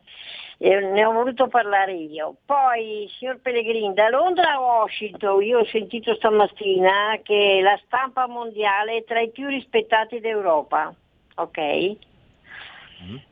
eh, 0.57 0.79
ne 0.81 1.05
ho 1.05 1.11
voluto 1.13 1.47
parlare 1.47 1.93
io. 1.93 2.35
Poi, 2.45 3.09
signor 3.17 3.39
Pellegrini, 3.41 3.93
da 3.93 4.09
Londra 4.09 4.53
a 4.53 4.59
Washington 4.59 5.41
io 5.43 5.59
ho 5.59 5.65
sentito 5.65 6.13
stamattina 6.15 7.19
che 7.23 7.59
la 7.63 7.79
stampa 7.85 8.27
mondiale 8.27 8.97
è 8.97 9.03
tra 9.05 9.21
i 9.21 9.31
più 9.31 9.47
rispettati 9.47 10.19
d'Europa. 10.19 10.93
Ok? 11.35 11.95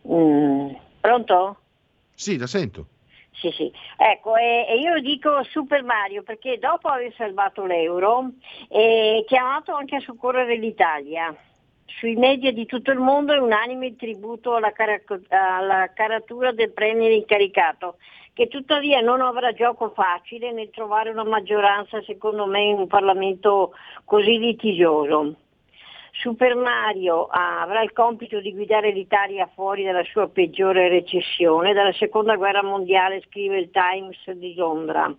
Mm, 0.08 0.70
Pronto? 1.02 1.58
Sì, 2.16 2.38
la 2.38 2.48
sento. 2.48 2.86
Sì, 3.40 3.52
sì. 3.52 3.72
Ecco, 3.96 4.36
e, 4.36 4.66
e 4.68 4.80
io 4.80 5.00
dico 5.00 5.44
Super 5.46 5.82
Mario 5.84 6.24
perché 6.24 6.58
dopo 6.60 6.90
aver 6.90 7.14
salvato 7.16 7.66
l'euro 7.66 8.32
è 8.68 9.24
chiamato 9.26 9.74
anche 9.74 9.96
a 9.96 10.02
soccorrere 10.02 10.56
l'Italia. 10.58 11.34
Sui 11.86 12.16
media 12.16 12.52
di 12.52 12.66
tutto 12.66 12.92
il 12.92 13.00
mondo 13.00 13.34
è 13.34 13.38
unanime 13.38 13.88
il 13.88 13.96
tributo 13.96 14.56
alla, 14.56 14.72
carac- 14.72 15.26
alla 15.30 15.92
caratura 15.94 16.52
del 16.52 16.72
premier 16.72 17.12
incaricato, 17.12 17.98
che 18.34 18.48
tuttavia 18.48 19.00
non 19.00 19.22
avrà 19.22 19.54
gioco 19.54 19.90
facile 19.90 20.52
nel 20.52 20.70
trovare 20.70 21.10
una 21.10 21.24
maggioranza, 21.24 22.02
secondo 22.04 22.46
me, 22.46 22.62
in 22.62 22.78
un 22.78 22.88
Parlamento 22.88 23.74
così 24.06 24.38
litigioso. 24.38 25.36
Super 26.20 26.54
Mario 26.54 27.28
avrà 27.32 27.82
il 27.82 27.94
compito 27.94 28.42
di 28.42 28.52
guidare 28.52 28.92
l'Italia 28.92 29.50
fuori 29.54 29.86
dalla 29.86 30.04
sua 30.04 30.28
peggiore 30.28 30.90
recessione. 30.90 31.72
Dalla 31.72 31.94
seconda 31.94 32.36
guerra 32.36 32.62
mondiale 32.62 33.22
scrive 33.22 33.58
il 33.58 33.72
Times 33.72 34.30
di 34.32 34.54
Londra. 34.56 35.16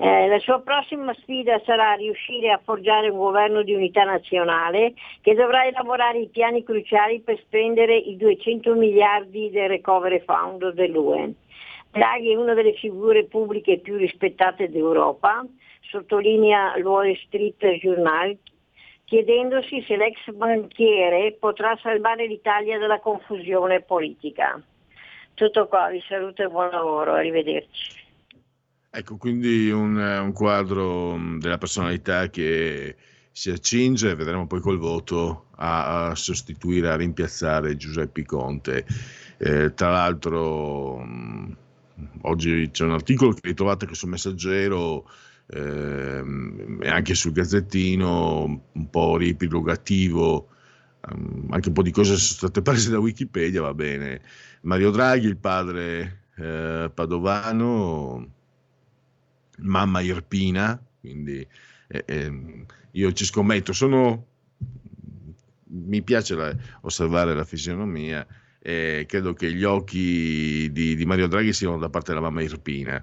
Eh, 0.00 0.28
la 0.28 0.38
sua 0.38 0.60
prossima 0.60 1.12
sfida 1.14 1.60
sarà 1.64 1.94
riuscire 1.94 2.52
a 2.52 2.60
forgiare 2.62 3.08
un 3.08 3.18
governo 3.18 3.62
di 3.62 3.74
unità 3.74 4.04
nazionale 4.04 4.94
che 5.20 5.34
dovrà 5.34 5.66
elaborare 5.66 6.20
i 6.20 6.28
piani 6.28 6.62
cruciali 6.62 7.18
per 7.18 7.36
spendere 7.40 7.96
i 7.96 8.16
200 8.16 8.74
miliardi 8.76 9.50
del 9.50 9.68
Recovery 9.68 10.22
Fund 10.24 10.74
dell'UE. 10.74 11.34
Draghi 11.90 12.30
è 12.30 12.36
una 12.36 12.54
delle 12.54 12.74
figure 12.74 13.24
pubbliche 13.24 13.78
più 13.78 13.96
rispettate 13.96 14.70
d'Europa, 14.70 15.44
sottolinea 15.80 16.76
il 16.76 16.84
Wall 16.84 17.12
Street 17.16 17.66
Journal, 17.80 18.38
chiedendosi 19.08 19.82
se 19.86 19.96
l'ex 19.96 20.16
banchiere 20.34 21.32
potrà 21.32 21.78
salvare 21.82 22.26
l'Italia 22.26 22.78
dalla 22.78 23.00
confusione 23.00 23.80
politica. 23.80 24.62
Tutto 25.32 25.66
qua, 25.66 25.88
vi 25.88 26.02
saluto 26.06 26.42
e 26.42 26.48
buon 26.48 26.68
lavoro, 26.70 27.14
arrivederci. 27.14 27.96
Ecco, 28.90 29.16
quindi 29.16 29.70
un, 29.70 29.98
eh, 29.98 30.18
un 30.18 30.32
quadro 30.32 31.16
mh, 31.16 31.38
della 31.38 31.58
personalità 31.58 32.28
che 32.28 32.96
si 33.30 33.50
accinge, 33.50 34.14
vedremo 34.14 34.46
poi 34.46 34.60
col 34.60 34.78
voto, 34.78 35.46
a, 35.56 36.08
a 36.08 36.14
sostituire, 36.14 36.88
a 36.88 36.96
rimpiazzare 36.96 37.76
Giuseppe 37.76 38.24
Conte. 38.24 38.84
Eh, 39.38 39.72
tra 39.72 39.90
l'altro, 39.90 40.98
mh, 40.98 41.56
oggi 42.22 42.70
c'è 42.72 42.84
un 42.84 42.92
articolo 42.92 43.32
che 43.32 43.40
ritrovate 43.44 43.84
anche 43.84 43.96
sul 43.96 44.10
Messaggero 44.10 45.08
ehm, 45.48 46.78
e 46.82 46.88
anche 46.88 47.14
sul 47.14 47.32
Gazzettino, 47.32 48.44
un 48.72 48.90
po' 48.90 49.16
riepilogativo, 49.16 50.48
ehm, 51.08 51.46
anche 51.50 51.68
un 51.68 51.74
po' 51.74 51.82
di 51.82 51.90
cose 51.90 52.16
sono 52.16 52.50
state 52.50 52.62
prese 52.62 52.90
da 52.90 52.98
Wikipedia, 52.98 53.62
va 53.62 53.74
bene. 53.74 54.22
Mario 54.62 54.90
Draghi, 54.90 55.26
il 55.26 55.36
padre 55.38 56.24
eh, 56.36 56.90
padovano, 56.94 58.32
mamma 59.58 60.00
Irpina, 60.00 60.80
quindi 61.00 61.46
eh, 61.88 62.04
ehm, 62.06 62.64
io 62.92 63.12
ci 63.12 63.24
scommetto, 63.24 63.72
sono, 63.72 64.26
mi 65.70 66.02
piace 66.02 66.34
la- 66.34 66.54
osservare 66.82 67.34
la 67.34 67.44
fisionomia 67.44 68.26
e 68.60 69.04
credo 69.08 69.34
che 69.34 69.52
gli 69.52 69.64
occhi 69.64 70.70
di, 70.72 70.94
di 70.96 71.04
Mario 71.06 71.28
Draghi 71.28 71.52
siano 71.52 71.78
da 71.78 71.88
parte 71.88 72.12
della 72.12 72.24
mamma 72.24 72.42
Irpina. 72.42 73.02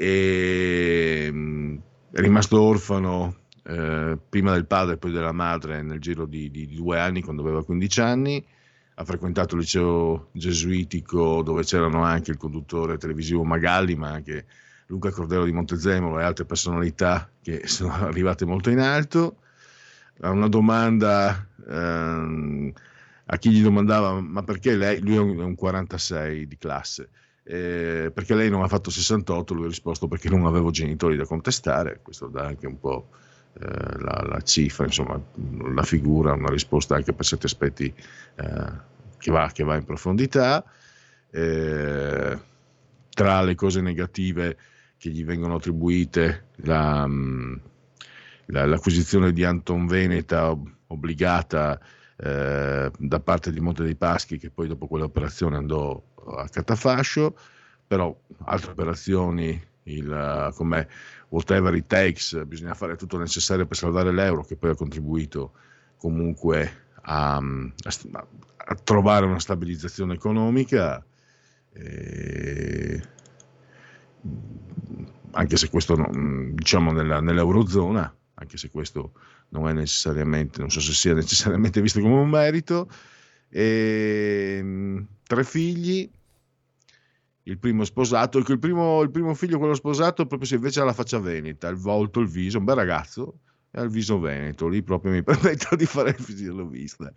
E, 0.00 1.28
mh, 1.32 1.78
è 2.12 2.20
rimasto 2.20 2.60
orfano 2.60 3.34
eh, 3.64 4.16
prima 4.28 4.52
del 4.52 4.66
padre 4.66 4.94
e 4.94 4.96
poi 4.98 5.10
della 5.10 5.32
madre 5.32 5.82
nel 5.82 5.98
giro 5.98 6.24
di, 6.24 6.52
di 6.52 6.72
due 6.72 7.00
anni 7.00 7.20
quando 7.20 7.42
aveva 7.42 7.64
15 7.64 8.00
anni. 8.00 8.46
Ha 8.94 9.04
frequentato 9.04 9.54
il 9.56 9.62
liceo 9.62 10.28
gesuitico 10.32 11.42
dove 11.42 11.64
c'erano 11.64 12.02
anche 12.02 12.30
il 12.30 12.36
conduttore 12.36 12.96
televisivo 12.96 13.44
Magalli, 13.44 13.96
ma 13.96 14.10
anche 14.10 14.46
Luca 14.86 15.10
Cordero 15.10 15.44
di 15.44 15.52
Montezemolo 15.52 16.20
e 16.20 16.22
altre 16.22 16.44
personalità 16.44 17.28
che 17.42 17.66
sono 17.68 17.92
arrivate 17.92 18.44
molto 18.44 18.70
in 18.70 18.78
alto. 18.78 19.38
A 20.20 20.30
una 20.30 20.48
domanda 20.48 21.46
ehm, 21.68 22.72
a 23.26 23.36
chi 23.36 23.50
gli 23.50 23.62
domandava 23.62 24.20
ma 24.20 24.42
perché 24.42 24.74
lei, 24.76 25.00
lui 25.00 25.16
è 25.16 25.18
un 25.20 25.54
46 25.54 26.46
di 26.46 26.56
classe, 26.56 27.10
eh, 27.50 28.10
perché 28.12 28.34
lei 28.34 28.50
non 28.50 28.62
ha 28.62 28.68
fatto 28.68 28.90
68, 28.90 29.54
lui 29.54 29.64
ha 29.64 29.68
risposto 29.68 30.06
perché 30.06 30.28
non 30.28 30.44
avevo 30.44 30.70
genitori 30.70 31.16
da 31.16 31.24
contestare, 31.24 32.00
questo 32.02 32.26
dà 32.26 32.44
anche 32.44 32.66
un 32.66 32.78
po' 32.78 33.08
eh, 33.54 33.98
la, 34.00 34.22
la 34.28 34.40
cifra, 34.42 34.84
insomma 34.84 35.18
la 35.72 35.82
figura, 35.82 36.34
una 36.34 36.50
risposta 36.50 36.94
anche 36.94 37.14
per 37.14 37.24
certi 37.24 37.46
aspetti 37.46 37.86
eh, 37.86 38.72
che, 39.16 39.30
va, 39.30 39.50
che 39.50 39.64
va 39.64 39.76
in 39.76 39.84
profondità. 39.84 40.62
Eh, 41.30 42.38
tra 43.08 43.42
le 43.42 43.54
cose 43.54 43.80
negative 43.80 44.56
che 44.98 45.08
gli 45.08 45.24
vengono 45.24 45.54
attribuite 45.54 46.48
la, 46.56 47.08
la, 48.46 48.66
l'acquisizione 48.66 49.32
di 49.32 49.44
Anton 49.44 49.86
Veneta 49.86 50.54
obbligata 50.86 51.80
eh, 52.16 52.90
da 52.96 53.20
parte 53.20 53.52
di 53.52 53.60
Monte 53.60 53.84
dei 53.84 53.96
Paschi 53.96 54.38
che 54.38 54.50
poi 54.50 54.68
dopo 54.68 54.86
quell'operazione 54.86 55.56
andò 55.56 56.02
a 56.36 56.48
catafascio, 56.48 57.36
però 57.86 58.16
altre 58.44 58.72
operazioni 58.72 59.60
il, 59.84 60.52
come 60.54 60.88
whatever 61.28 61.74
it 61.74 61.86
takes, 61.86 62.44
bisogna 62.44 62.74
fare 62.74 62.96
tutto 62.96 63.16
il 63.16 63.22
necessario 63.22 63.66
per 63.66 63.76
salvare 63.76 64.12
l'euro 64.12 64.44
che 64.44 64.56
poi 64.56 64.70
ha 64.70 64.74
contribuito 64.74 65.52
comunque 65.96 66.86
a, 67.02 67.36
a, 67.36 68.26
a 68.56 68.74
trovare 68.82 69.26
una 69.26 69.40
stabilizzazione 69.40 70.14
economica. 70.14 71.04
E, 71.72 73.02
anche 75.32 75.56
se 75.56 75.68
questo 75.68 75.94
diciamo 76.52 76.90
nella, 76.92 77.20
nell'eurozona, 77.20 78.14
anche 78.34 78.56
se 78.56 78.70
questo 78.70 79.12
non 79.50 79.68
è 79.68 79.72
necessariamente, 79.72 80.60
non 80.60 80.70
so 80.70 80.80
se 80.80 80.92
sia 80.92 81.14
necessariamente 81.14 81.80
visto 81.80 82.00
come 82.00 82.14
un 82.14 82.28
merito. 82.28 82.88
E, 83.50 85.04
tre 85.22 85.44
figli, 85.44 86.10
il 87.48 87.58
primo 87.58 87.84
sposato, 87.84 88.38
il 88.38 88.58
primo, 88.58 89.00
il 89.00 89.10
primo 89.10 89.34
figlio, 89.34 89.58
quello 89.58 89.74
sposato, 89.74 90.26
proprio 90.26 90.46
se 90.46 90.56
invece 90.56 90.80
ha 90.80 90.84
la 90.84 90.92
faccia 90.92 91.18
veneta, 91.18 91.68
il 91.68 91.76
volto, 91.76 92.20
il 92.20 92.28
viso, 92.28 92.58
un 92.58 92.64
bel 92.64 92.76
ragazzo, 92.76 93.38
e 93.70 93.80
ha 93.80 93.82
il 93.82 93.88
viso 93.88 94.20
veneto, 94.20 94.68
lì 94.68 94.82
proprio 94.82 95.12
mi 95.12 95.22
permetto 95.24 95.74
di 95.74 95.86
fare 95.86 96.10
il 96.10 96.22
fisionomista. 96.22 97.10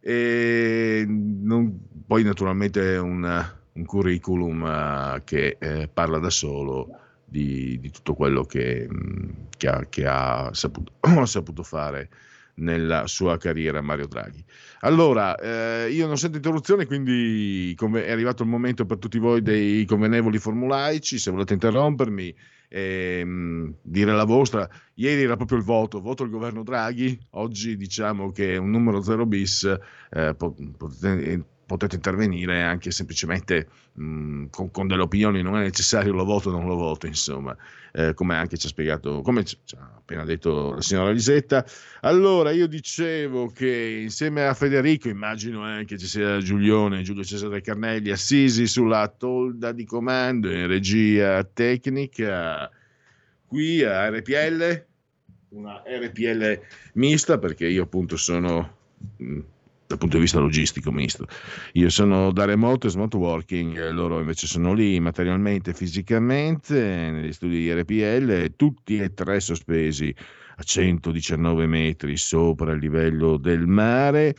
E 0.00 1.04
non, 1.06 1.78
poi 2.06 2.24
naturalmente 2.24 2.96
un, 2.96 3.52
un 3.72 3.84
curriculum 3.84 4.62
uh, 4.62 5.22
che 5.22 5.56
eh, 5.60 5.88
parla 5.92 6.18
da 6.18 6.30
solo 6.30 6.88
di, 7.24 7.78
di 7.78 7.90
tutto 7.90 8.14
quello 8.14 8.44
che, 8.44 8.88
mm, 8.90 9.30
che, 9.56 9.68
ha, 9.68 9.86
che 9.88 10.06
ha, 10.06 10.50
saputo, 10.52 10.92
ha, 11.00 11.26
saputo, 11.26 11.62
fare 11.62 12.08
nella 12.54 13.06
sua 13.06 13.36
carriera 13.38 13.80
Mario 13.80 14.06
Draghi. 14.06 14.44
Allora, 14.80 15.36
eh, 15.36 15.90
io 15.90 16.06
non 16.06 16.18
sento 16.18 16.36
interruzioni, 16.36 16.84
quindi 16.84 17.74
è 17.74 18.10
arrivato 18.10 18.42
il 18.42 18.48
momento 18.48 18.84
per 18.84 18.98
tutti 18.98 19.18
voi 19.18 19.42
dei 19.42 19.84
convenevoli 19.84 20.38
formulaici, 20.38 21.18
se 21.18 21.30
volete 21.30 21.54
interrompermi, 21.54 22.34
ehm, 22.68 23.74
dire 23.82 24.12
la 24.12 24.24
vostra. 24.24 24.68
Ieri 24.94 25.22
era 25.22 25.36
proprio 25.36 25.58
il 25.58 25.64
voto, 25.64 26.00
voto 26.00 26.24
il 26.24 26.30
governo 26.30 26.62
Draghi, 26.62 27.18
oggi 27.30 27.76
diciamo 27.76 28.30
che 28.32 28.54
è 28.54 28.56
un 28.56 28.70
numero 28.70 29.02
0 29.02 29.26
bis, 29.26 29.64
eh, 30.10 30.34
potete 30.34 31.44
potete 31.72 31.96
intervenire 31.96 32.60
anche 32.60 32.90
semplicemente 32.90 33.66
mh, 33.94 34.46
con, 34.50 34.70
con, 34.70 34.86
delle 34.86 35.00
opinioni, 35.00 35.40
non 35.40 35.56
è 35.56 35.62
necessario 35.62 36.12
lo 36.12 36.24
voto 36.24 36.50
o 36.50 36.52
non 36.52 36.66
lo 36.66 36.74
voto, 36.74 37.06
insomma, 37.06 37.56
eh, 37.92 38.12
come 38.12 38.36
anche 38.36 38.58
ci 38.58 38.66
ha 38.66 38.68
spiegato, 38.68 39.22
come 39.22 39.42
ci 39.42 39.56
ha 39.78 39.94
appena 39.96 40.22
detto 40.24 40.74
la 40.74 40.82
signora 40.82 41.10
Lisetta. 41.10 41.64
Allora, 42.02 42.50
io 42.50 42.66
dicevo 42.66 43.46
che 43.46 44.00
insieme 44.02 44.44
a 44.46 44.52
Federico, 44.52 45.08
immagino 45.08 45.62
anche 45.62 45.96
ci 45.96 46.06
sia 46.06 46.36
Giulione, 46.40 47.00
Giulio 47.00 47.24
Cesare 47.24 47.62
Carnelli, 47.62 48.10
assisi 48.10 48.66
sulla 48.66 49.08
tolda 49.08 49.72
di 49.72 49.86
comando 49.86 50.52
in 50.52 50.66
regia 50.66 51.42
tecnica, 51.42 52.70
qui 53.46 53.82
a 53.82 54.10
RPL, 54.10 54.84
una 55.50 55.82
RPL 55.86 56.60
mista, 56.94 57.38
perché 57.38 57.66
io 57.66 57.84
appunto 57.84 58.18
sono... 58.18 58.76
Mh, 59.16 59.40
dal 59.92 59.98
punto 59.98 60.16
di 60.16 60.22
vista 60.22 60.40
logistico, 60.40 60.90
ministro. 60.90 61.26
Io 61.72 61.90
sono 61.90 62.32
da 62.32 62.46
remoto 62.46 62.86
e 62.86 62.90
smart 62.90 63.12
working, 63.14 63.90
loro 63.90 64.20
invece 64.20 64.46
sono 64.46 64.72
lì 64.72 64.98
materialmente 65.00 65.70
e 65.70 65.74
fisicamente 65.74 67.10
negli 67.10 67.32
studi 67.32 67.58
di 67.58 67.72
RPL, 67.72 68.54
tutti 68.56 68.98
e 68.98 69.12
tre 69.12 69.40
sospesi 69.40 70.14
a 70.56 70.62
119 70.62 71.66
metri 71.66 72.16
sopra 72.16 72.72
il 72.72 72.78
livello 72.78 73.36
del 73.36 73.66
mare. 73.66 74.34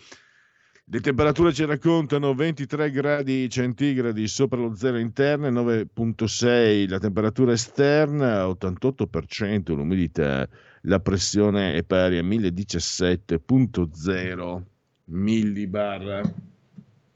Le 0.85 0.99
temperature 0.99 1.53
ci 1.53 1.63
raccontano 1.65 2.33
23 2.33 2.91
gradi 2.91 3.47
centigradi 3.47 4.27
sopra 4.27 4.59
lo 4.59 4.75
zero 4.75 4.97
interno, 4.97 5.49
9.6 5.49 6.89
la 6.89 6.99
temperatura 6.99 7.53
esterna, 7.53 8.45
88% 8.47 9.73
l'umidità, 9.73 10.45
la 10.81 10.99
pressione 10.99 11.75
è 11.75 11.83
pari 11.83 12.17
a 12.17 12.23
1017.0 12.23 14.72
millibar. 15.14 16.22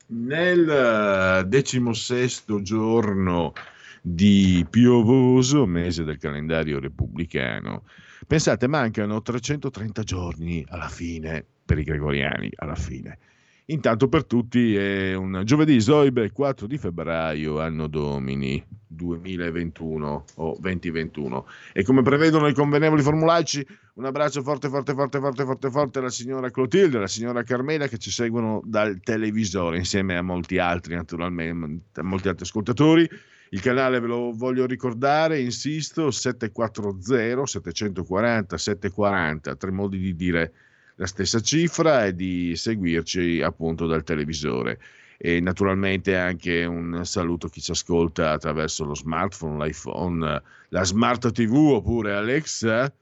Nel 0.10 1.46
decimosesto 1.48 2.62
giorno 2.62 3.54
di 4.02 4.66
piovoso 4.70 5.66
mese 5.66 6.06
del 6.06 6.18
calendario 6.18 6.80
repubblicano, 6.80 7.84
pensate, 8.26 8.68
mancano 8.68 9.22
330 9.22 10.04
giorni 10.04 10.66
alla 10.70 10.88
fine 10.88 11.46
per 11.66 11.78
i 11.78 11.84
gregoriani, 11.84 12.50
alla 12.56 12.76
fine. 12.76 13.18
Intanto 13.66 14.08
per 14.08 14.24
tutti 14.24 14.76
è 14.76 15.14
un 15.14 15.42
giovedì 15.44 15.82
Zoibe 15.82 16.32
4 16.32 16.68
di 16.68 16.78
febbraio, 16.78 17.60
anno 17.60 17.88
domini 17.88 18.64
2021 18.88 20.26
o 20.36 20.58
2021. 20.60 21.46
E 21.74 21.84
come 21.84 22.02
prevedono 22.02 22.48
i 22.48 22.54
convenevoli 22.54 23.02
formulaici, 23.02 23.66
un 23.96 24.06
abbraccio 24.06 24.42
forte, 24.42 24.70
forte, 24.70 24.94
forte, 24.94 25.20
forte, 25.20 25.44
forte, 25.44 25.70
forte 25.70 26.00
alla 26.00 26.10
signora 26.10 26.50
Clotilde, 26.50 26.98
alla 26.98 27.08
signora 27.08 27.44
Carmela 27.44 27.88
che 27.88 27.98
ci 27.98 28.12
seguono 28.12 28.62
dal 28.64 29.00
televisore 29.02 29.78
insieme 29.78 30.18
a 30.18 30.22
molti 30.22 30.58
altri, 30.58 30.96
naturalmente, 30.96 32.00
a 32.00 32.04
molti 32.04 32.28
altri 32.28 32.46
ascoltatori. 32.46 33.10
Il 33.50 33.62
canale 33.62 34.00
ve 34.00 34.08
lo 34.08 34.34
voglio 34.34 34.66
ricordare, 34.66 35.40
insisto, 35.40 36.12
740 36.12 37.46
740 37.46 38.58
740, 38.58 39.56
tre 39.56 39.72
modi 39.72 40.00
di 40.00 40.16
dire 40.16 40.54
la 40.96 41.06
stessa 41.06 41.40
cifra 41.40 42.06
e 42.06 42.16
di 42.16 42.56
seguirci 42.56 43.42
appunto 43.42 43.86
dal 43.88 44.04
televisore. 44.04 44.80
E 45.18 45.40
naturalmente 45.40 46.16
anche 46.16 46.64
un 46.66 47.04
saluto 47.04 47.48
a 47.48 47.50
chi 47.50 47.60
ci 47.62 47.72
ascolta 47.72 48.32
attraverso 48.32 48.86
lo 48.86 48.96
smartphone, 48.96 49.66
l'iPhone, 49.66 50.42
la 50.70 50.84
smart 50.84 51.32
TV 51.32 51.56
oppure 51.56 52.14
Alexa, 52.14 52.94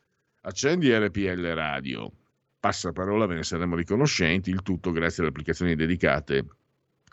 accendi 0.41 0.95
RPL 0.95 1.53
Radio. 1.53 2.11
Passa 2.59 2.91
parola, 2.93 3.26
ve 3.26 3.36
ne 3.36 3.43
saremo 3.43 3.76
riconoscenti, 3.76 4.49
il 4.49 4.61
tutto 4.61 4.91
grazie 4.91 5.22
alle 5.22 5.32
applicazioni 5.32 5.76
dedicate 5.76 6.45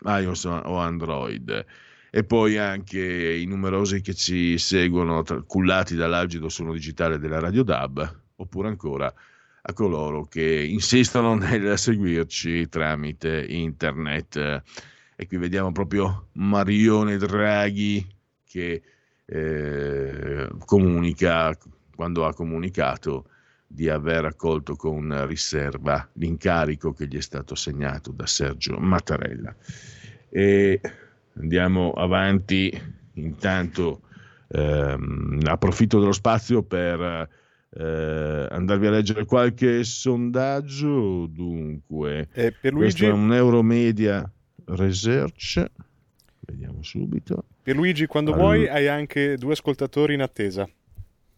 iOS 0.05 0.45
o 0.45 0.77
Android. 0.77 1.65
E 2.11 2.25
poi 2.25 2.59
anche 2.59 3.01
i 3.01 3.47
numerosi 3.47 4.03
che 4.03 4.15
ci 4.15 4.59
seguono 4.59 5.25
cullati 5.47 5.95
dall'algido 5.97 6.49
suono 6.49 6.73
digitale 6.73 7.19
della 7.19 7.41
Radio 7.41 7.63
DAB, 7.63 8.21
oppure 8.37 8.69
ancora 8.69 9.13
a 9.65 9.73
coloro 9.73 10.25
che 10.25 10.67
insistono 10.69 11.35
nel 11.37 11.79
seguirci 11.79 12.69
tramite 12.69 13.45
internet. 13.49 14.63
E 15.23 15.29
qui 15.29 15.37
vediamo 15.37 15.71
proprio 15.71 16.31
Marione 16.33 17.17
Draghi 17.17 18.05
che 18.45 18.83
eh, 19.25 20.49
comunica, 20.65 21.57
quando 21.95 22.27
ha 22.27 22.35
comunicato 22.35 23.29
di 23.65 23.89
aver 23.89 24.25
accolto 24.25 24.75
con 24.75 25.25
riserva 25.29 26.09
l'incarico 26.15 26.93
che 26.93 27.07
gli 27.07 27.19
è 27.19 27.21
stato 27.21 27.53
assegnato 27.53 28.11
da 28.11 28.27
Sergio 28.27 28.77
Mattarella. 28.79 29.55
E 30.29 30.81
andiamo 31.35 31.93
avanti, 31.93 32.77
intanto 33.13 34.01
ehm, 34.49 35.39
approfitto 35.45 36.01
dello 36.01 36.11
spazio 36.11 36.65
per 36.65 37.29
eh, 37.71 38.49
andarvi 38.51 38.87
a 38.89 38.91
leggere 38.91 39.25
qualche 39.25 39.85
sondaggio. 39.85 41.29
Dunque, 41.29 42.29
eh, 42.33 42.51
per 42.51 42.73
questo 42.73 43.05
è 43.05 43.13
un 43.13 43.33
Euromedia 43.33 44.29
Research. 44.67 45.65
Vediamo 46.41 46.83
subito. 46.83 47.45
Pierluigi, 47.63 48.07
quando 48.07 48.33
allora... 48.33 48.47
vuoi, 48.47 48.69
hai 48.69 48.89
anche 48.89 49.37
due 49.37 49.53
ascoltatori 49.53 50.15
in 50.15 50.23
attesa. 50.23 50.69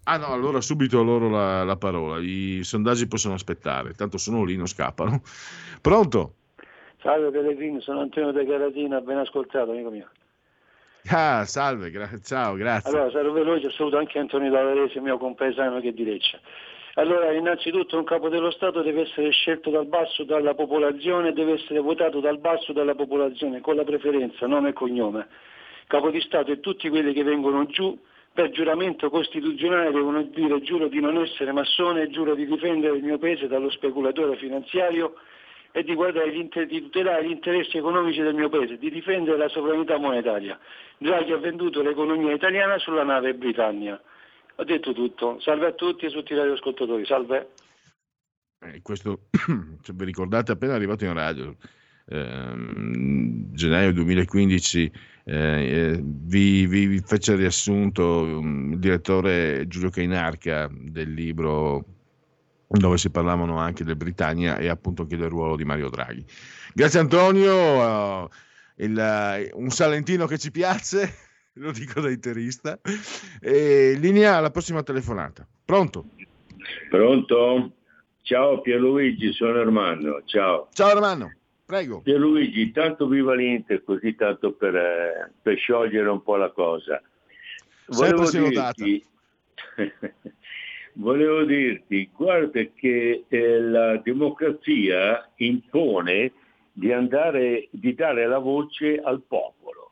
Ah 0.07 0.19
no, 0.19 0.27
allora 0.27 0.61
subito 0.61 1.01
a 1.01 1.03
loro 1.03 1.31
la, 1.31 1.65
la, 1.65 1.77
parola. 1.77 2.21
I 2.21 2.61
sondaggi 2.63 3.07
possono 3.07 3.35
aspettare, 3.35 3.93
tanto 3.95 4.19
sono 4.19 4.45
lì, 4.45 4.57
non 4.57 4.67
scappano. 4.67 5.23
Pronto? 5.81 6.35
Salve 7.01 7.31
Pellegrino, 7.31 7.81
sono 7.81 8.01
Antonio 8.01 8.33
De 8.33 8.47
Caratina, 8.47 9.01
ben 9.01 9.19
ascoltato 9.19 9.71
amico 9.71 9.91
mio. 9.91 10.09
Ah, 11.11 11.45
salve, 11.45 11.91
gra- 11.91 12.19
ciao, 12.23 12.55
grazie. 12.55 12.91
Allora, 12.91 13.11
sarò 13.11 13.31
veloce, 13.33 13.71
saluto 13.71 13.99
anche 13.99 14.19
Antonio 14.19 14.51
Davarese, 14.51 15.01
mio 15.01 15.19
compaesano 15.19 15.81
che 15.81 15.89
è 15.89 15.93
di 15.93 16.05
Lecce. 16.05 16.41
Allora, 16.97 17.33
innanzitutto 17.33 17.97
un 17.97 18.05
capo 18.05 18.29
dello 18.29 18.53
Stato 18.53 18.83
deve 18.83 19.03
essere 19.03 19.31
scelto 19.31 19.71
dal 19.71 19.87
basso 19.87 20.23
dalla 20.23 20.55
popolazione, 20.55 21.33
deve 21.33 21.55
essere 21.55 21.81
votato 21.81 22.21
dal 22.21 22.39
basso 22.39 22.73
dalla 22.73 22.95
popolazione, 22.95 23.61
con 23.61 23.75
la 23.75 23.83
preferenza, 23.83 24.47
nome 24.47 24.69
e 24.69 24.73
cognome. 24.73 25.27
Capo 25.89 26.11
di 26.11 26.21
Stato 26.21 26.53
e 26.53 26.61
tutti 26.61 26.89
quelli 26.89 27.13
che 27.13 27.25
vengono 27.25 27.67
giù 27.67 27.99
per 28.33 28.51
giuramento 28.51 29.11
costituzionale 29.11 29.91
devono 29.91 30.23
dire 30.23 30.61
giuro 30.63 30.87
di 30.87 31.01
non 31.01 31.17
essere 31.19 31.53
massone, 31.53 32.11
giuro 32.11 32.35
di 32.35 32.47
difendere 32.47 32.97
il 32.97 33.03
mio 33.03 33.19
paese 33.19 33.49
dallo 33.49 33.71
speculatore 33.71 34.37
finanziario 34.37 35.15
è 35.73 35.83
di, 35.83 35.97
inter- 36.39 36.69
di 36.69 36.81
tutelare 36.83 37.27
gli 37.27 37.33
interessi 37.33 37.77
economici 37.77 38.23
del 38.23 38.35
mio 38.35 38.49
paese, 38.49 38.79
di 38.79 38.91
difendere 38.91 39.37
la 39.37 39.49
sovranità 39.49 39.99
monetaria. 39.99 40.57
Draghi 40.99 41.33
ha 41.33 41.39
venduto 41.39 41.83
l'economia 41.83 42.33
italiana 42.33 42.79
sulla 42.79 43.03
nave 43.03 43.35
Britannia. 43.35 44.01
Ho 44.57 44.65
detto 44.65 44.93
tutto. 44.93 45.39
Salve 45.41 45.67
a 45.67 45.73
tutti 45.73 46.05
e 46.05 46.09
a 46.09 46.11
tutti 46.11 46.33
i 46.33 46.37
radioascoltatori. 46.37 47.05
Salve. 47.05 47.51
Eh, 48.61 48.81
questo, 48.83 49.27
se 49.83 49.93
vi 49.95 50.05
ricordate, 50.05 50.53
appena 50.53 50.75
arrivato 50.75 51.05
in 51.05 51.13
radio, 51.13 51.57
ehm, 52.09 53.53
gennaio 53.53 53.93
2015, 53.93 54.93
eh, 55.25 56.01
vi, 56.03 56.67
vi, 56.67 56.87
vi 56.87 57.01
fece 57.01 57.35
riassunto 57.35 58.23
um, 58.23 58.73
il 58.73 58.79
direttore 58.79 59.67
Giulio 59.69 59.91
Cainarca 59.91 60.69
del 60.71 61.13
libro 61.13 61.85
dove 62.67 62.99
si 62.99 63.11
parlavano 63.11 63.59
anche 63.59 63.85
del 63.85 63.97
Britannia 63.97 64.57
e 64.57 64.69
appunto 64.69 65.03
anche 65.03 65.17
del 65.17 65.29
ruolo 65.29 65.57
di 65.57 65.65
Mario 65.65 65.89
Draghi. 65.91 66.25
Grazie 66.73 67.01
Antonio, 67.01 68.25
uh, 68.25 68.29
il, 68.77 68.97
uh, 68.97 69.61
un 69.61 69.71
salentino 69.71 70.27
che 70.27 70.39
ci 70.39 70.51
piace, 70.51 71.15
lo 71.59 71.73
dico 71.73 72.01
da 72.01 72.11
interista. 72.11 72.79
E 73.41 73.95
linea 73.99 74.37
alla 74.37 74.51
prossima 74.51 74.83
telefonata. 74.83 75.47
Pronto? 75.65 76.07
Pronto? 76.89 77.73
Ciao 78.23 78.61
Pierluigi, 78.61 79.33
sono 79.33 79.61
Armando. 79.61 80.23
Ciao. 80.25 80.69
Ciao 80.73 80.89
Armando, 80.89 81.31
prego. 81.65 82.01
Pierluigi, 82.01 82.73
tanto 82.73 83.07
viva 83.07 83.35
l'Inter, 83.35 83.85
così 83.85 84.15
tanto 84.15 84.53
per, 84.53 84.75
eh, 84.75 85.33
per 85.43 85.59
sciogliere 85.59 86.09
un 86.09 86.23
po' 86.23 86.37
la 86.37 86.51
cosa. 86.51 87.03
Volevo 87.89 88.31
dirti, 88.31 89.05
volevo 90.95 91.45
dirti, 91.45 92.11
guarda 92.17 92.63
che 92.75 93.25
eh, 93.29 93.61
la 93.61 93.99
democrazia 93.99 95.31
impone 95.37 96.33
di, 96.73 96.93
andare, 96.93 97.69
di 97.71 97.95
dare 97.95 98.27
la 98.27 98.39
voce 98.39 98.99
al 98.99 99.21
popolo. 99.21 99.84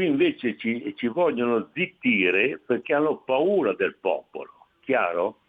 Qui 0.00 0.08
invece 0.08 0.56
ci, 0.56 0.94
ci 0.96 1.08
vogliono 1.08 1.68
zittire 1.74 2.58
perché 2.64 2.94
hanno 2.94 3.18
paura 3.18 3.74
del 3.74 3.96
popolo, 4.00 4.68
chiaro? 4.80 5.40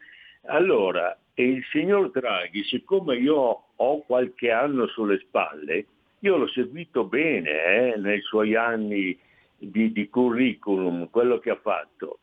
Allora, 0.47 1.17
il 1.35 1.63
signor 1.71 2.11
Draghi, 2.11 2.61
siccome 2.65 3.15
io 3.15 3.63
ho 3.73 4.01
qualche 4.01 4.51
anno 4.51 4.87
sulle 4.87 5.19
spalle, 5.19 5.85
io 6.19 6.35
l'ho 6.35 6.49
seguito 6.49 7.05
bene 7.05 7.93
eh, 7.93 7.97
nei 7.97 8.19
suoi 8.23 8.53
anni 8.53 9.17
di, 9.57 9.93
di 9.93 10.09
curriculum, 10.09 11.09
quello 11.09 11.39
che 11.39 11.51
ha 11.51 11.59
fatto. 11.61 12.19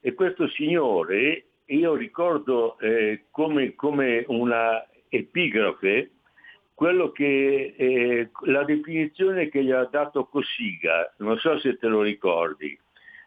E 0.00 0.14
questo 0.14 0.48
signore 0.48 1.44
io 1.66 1.94
ricordo 1.94 2.76
eh, 2.80 3.26
come, 3.30 3.76
come, 3.76 4.24
una 4.26 4.84
epigrafe 5.08 6.10
quello 6.78 7.10
che 7.10 7.74
eh, 7.76 8.30
la 8.44 8.62
definizione 8.62 9.48
che 9.48 9.64
gli 9.64 9.72
ha 9.72 9.84
dato 9.86 10.26
Cossiga, 10.26 11.12
non 11.16 11.36
so 11.38 11.58
se 11.58 11.76
te 11.76 11.88
lo 11.88 12.02
ricordi. 12.02 12.78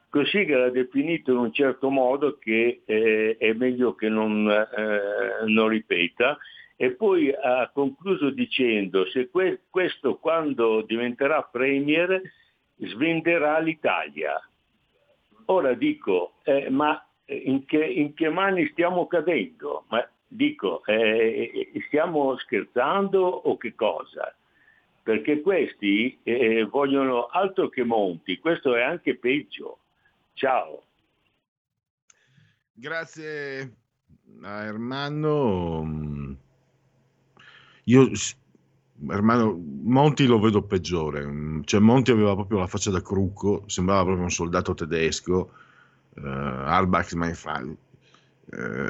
Cossiga 0.08 0.58
l'ha 0.58 0.70
definito 0.70 1.34
in 1.34 1.38
un 1.38 1.52
certo 1.52 1.90
modo 1.90 2.38
che 2.38 2.84
eh, 2.86 3.36
è 3.38 3.52
meglio 3.52 3.94
che 3.94 4.08
non, 4.08 4.50
eh, 4.50 5.46
non, 5.48 5.68
ripeta 5.68 6.38
e 6.78 6.92
poi 6.92 7.30
ha 7.30 7.70
concluso 7.74 8.30
dicendo 8.30 9.06
se 9.08 9.30
que- 9.30 9.64
questo 9.70 10.16
quando 10.16 10.84
diventerà 10.84 11.42
premier 11.44 12.22
svenderà 12.78 13.60
l'Italia. 13.60 14.42
Ora 15.48 15.74
dico, 15.74 16.36
eh, 16.44 16.70
ma 16.70 17.06
in 17.26 17.66
che, 17.66 17.84
in 17.84 18.14
che, 18.14 18.30
mani 18.30 18.66
stiamo 18.68 19.08
cadendo? 19.08 19.84
Ma 19.90 20.10
dico, 20.32 20.84
eh, 20.86 21.70
stiamo 21.88 22.38
scherzando 22.38 23.20
o 23.20 23.58
che 23.58 23.76
cosa? 23.76 24.34
Perché 25.04 25.42
questi 25.42 26.18
eh, 26.24 26.66
vogliono 26.66 27.26
altro 27.26 27.70
che 27.70 27.84
Monti, 27.84 28.40
questo 28.40 28.76
è 28.76 28.82
anche 28.82 29.18
peggio. 29.18 29.80
Ciao. 30.34 30.84
Grazie 32.72 33.76
a 34.42 34.64
Ermanno. 34.64 36.38
Io 37.86 38.12
Ermanno, 39.10 39.60
Monti 39.84 40.28
lo 40.28 40.40
vedo 40.40 40.62
peggiore, 40.62 41.62
cioè 41.66 41.80
Monti 41.80 42.12
aveva 42.12 42.36
proprio 42.36 42.60
la 42.60 42.68
faccia 42.68 42.92
da 42.92 43.02
crucco, 43.02 43.64
sembrava 43.66 44.04
proprio 44.04 44.24
un 44.24 44.32
soldato 44.32 44.76
tedesco 44.76 45.52
uh, 46.16 46.22
Albach 46.24 47.14
Mainfrage, 47.14 47.78
uh, 48.52 48.88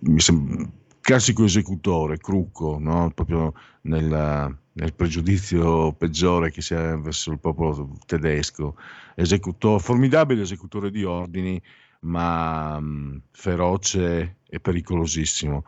mi 0.00 0.20
sembra 0.20 0.68
classico 1.00 1.44
esecutore, 1.44 2.18
crucco, 2.18 2.78
no? 2.80 3.12
proprio 3.14 3.54
nella, 3.82 4.52
nel 4.72 4.92
pregiudizio 4.92 5.92
peggiore 5.92 6.50
che 6.50 6.60
si 6.60 6.74
ha 6.74 6.96
verso 6.96 7.30
il 7.30 7.38
popolo 7.38 7.96
tedesco, 8.06 8.76
esecutore, 9.14 9.80
formidabile 9.80 10.42
esecutore 10.42 10.90
di 10.90 11.04
ordini, 11.04 11.62
ma 12.00 12.80
mh, 12.80 13.22
feroce 13.30 14.38
e 14.48 14.58
pericolosissimo. 14.58 15.64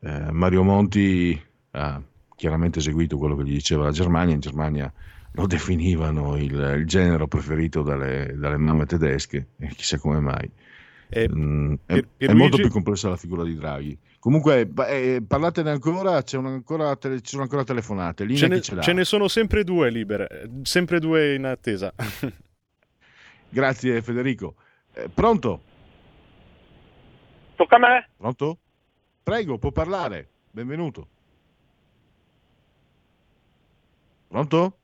Eh, 0.00 0.30
Mario 0.30 0.62
Monti 0.62 1.40
ha 1.72 2.00
chiaramente 2.36 2.78
eseguito 2.78 3.18
quello 3.18 3.34
che 3.34 3.44
gli 3.44 3.54
diceva 3.54 3.84
la 3.84 3.90
Germania, 3.90 4.34
in 4.34 4.40
Germania 4.40 4.92
lo 5.32 5.46
definivano 5.48 6.36
il, 6.36 6.76
il 6.78 6.86
genero 6.86 7.26
preferito 7.26 7.82
dalle, 7.82 8.34
dalle, 8.36 8.56
mamme 8.56 8.86
tedesche, 8.86 9.48
e 9.58 9.66
chissà 9.74 9.98
come 9.98 10.20
mai. 10.20 10.48
Eh, 11.08 11.28
mm, 11.28 11.72
è, 11.72 11.76
per, 11.86 12.08
per 12.16 12.30
è 12.30 12.32
molto 12.32 12.56
più 12.56 12.70
complessa 12.70 13.08
la 13.08 13.16
figura 13.16 13.44
di 13.44 13.54
Draghi. 13.54 13.98
Comunque, 14.18 14.70
eh, 14.88 15.22
parlatene 15.26 15.70
ancora, 15.70 16.22
c'è 16.22 16.38
ancora, 16.38 16.96
tele, 16.96 17.20
ci 17.20 17.32
sono 17.32 17.42
ancora 17.42 17.62
telefonate. 17.62 18.26
Ce 18.34 18.48
ne, 18.48 18.60
ce, 18.60 18.80
ce 18.80 18.92
ne, 18.92 19.04
sono 19.04 19.28
sempre 19.28 19.64
due 19.64 19.90
libere, 19.90 20.50
sempre 20.62 20.98
due 20.98 21.34
in 21.34 21.44
attesa. 21.44 21.92
Grazie 23.50 24.00
Federico. 24.00 24.54
Eh, 24.94 25.08
pronto? 25.12 25.60
Tocca 27.54 27.76
a 27.76 27.78
me? 27.78 28.08
Pronto? 28.16 28.58
Prego, 29.22 29.58
può 29.58 29.70
parlare. 29.72 30.28
Benvenuto. 30.50 31.08
Pronto? 34.28 34.78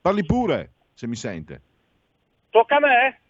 Parli 0.00 0.24
pure, 0.24 0.72
se 0.94 1.06
mi 1.06 1.16
sente. 1.16 1.62
Tocca 2.50 2.76
a 2.76 2.80
me? 2.80 3.21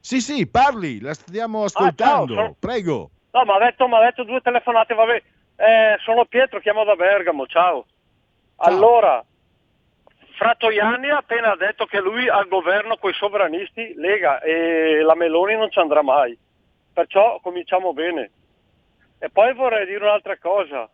Sì, 0.00 0.20
sì, 0.20 0.46
parli, 0.46 1.00
la 1.00 1.14
stiamo 1.14 1.64
ascoltando. 1.64 2.32
Ah, 2.32 2.36
ciao, 2.36 2.42
sono... 2.42 2.56
Prego. 2.58 3.10
No, 3.32 3.44
mi 3.44 3.50
ha 3.52 3.58
detto, 3.58 3.86
detto, 3.86 4.24
due 4.24 4.40
telefonate, 4.40 4.94
vabbè. 4.94 5.22
Eh, 5.56 5.96
sono 6.02 6.24
Pietro, 6.24 6.58
chiamo 6.60 6.84
da 6.84 6.96
Bergamo, 6.96 7.46
ciao. 7.46 7.84
ciao. 8.56 8.66
Allora, 8.66 9.22
Frattoianni 10.40 11.10
ha 11.10 11.18
appena 11.18 11.54
detto 11.54 11.84
che 11.84 12.00
lui 12.00 12.26
al 12.26 12.48
governo 12.48 12.96
con 12.96 13.10
i 13.10 13.14
sovranisti 13.14 13.92
Lega 13.94 14.40
e 14.40 15.02
la 15.02 15.14
Meloni 15.14 15.54
non 15.54 15.70
ci 15.70 15.78
andrà 15.78 16.02
mai. 16.02 16.36
Perciò 16.94 17.38
cominciamo 17.40 17.92
bene. 17.92 18.30
E 19.18 19.28
poi 19.28 19.52
vorrei 19.52 19.84
dire 19.84 20.02
un'altra 20.02 20.38
cosa. 20.38 20.88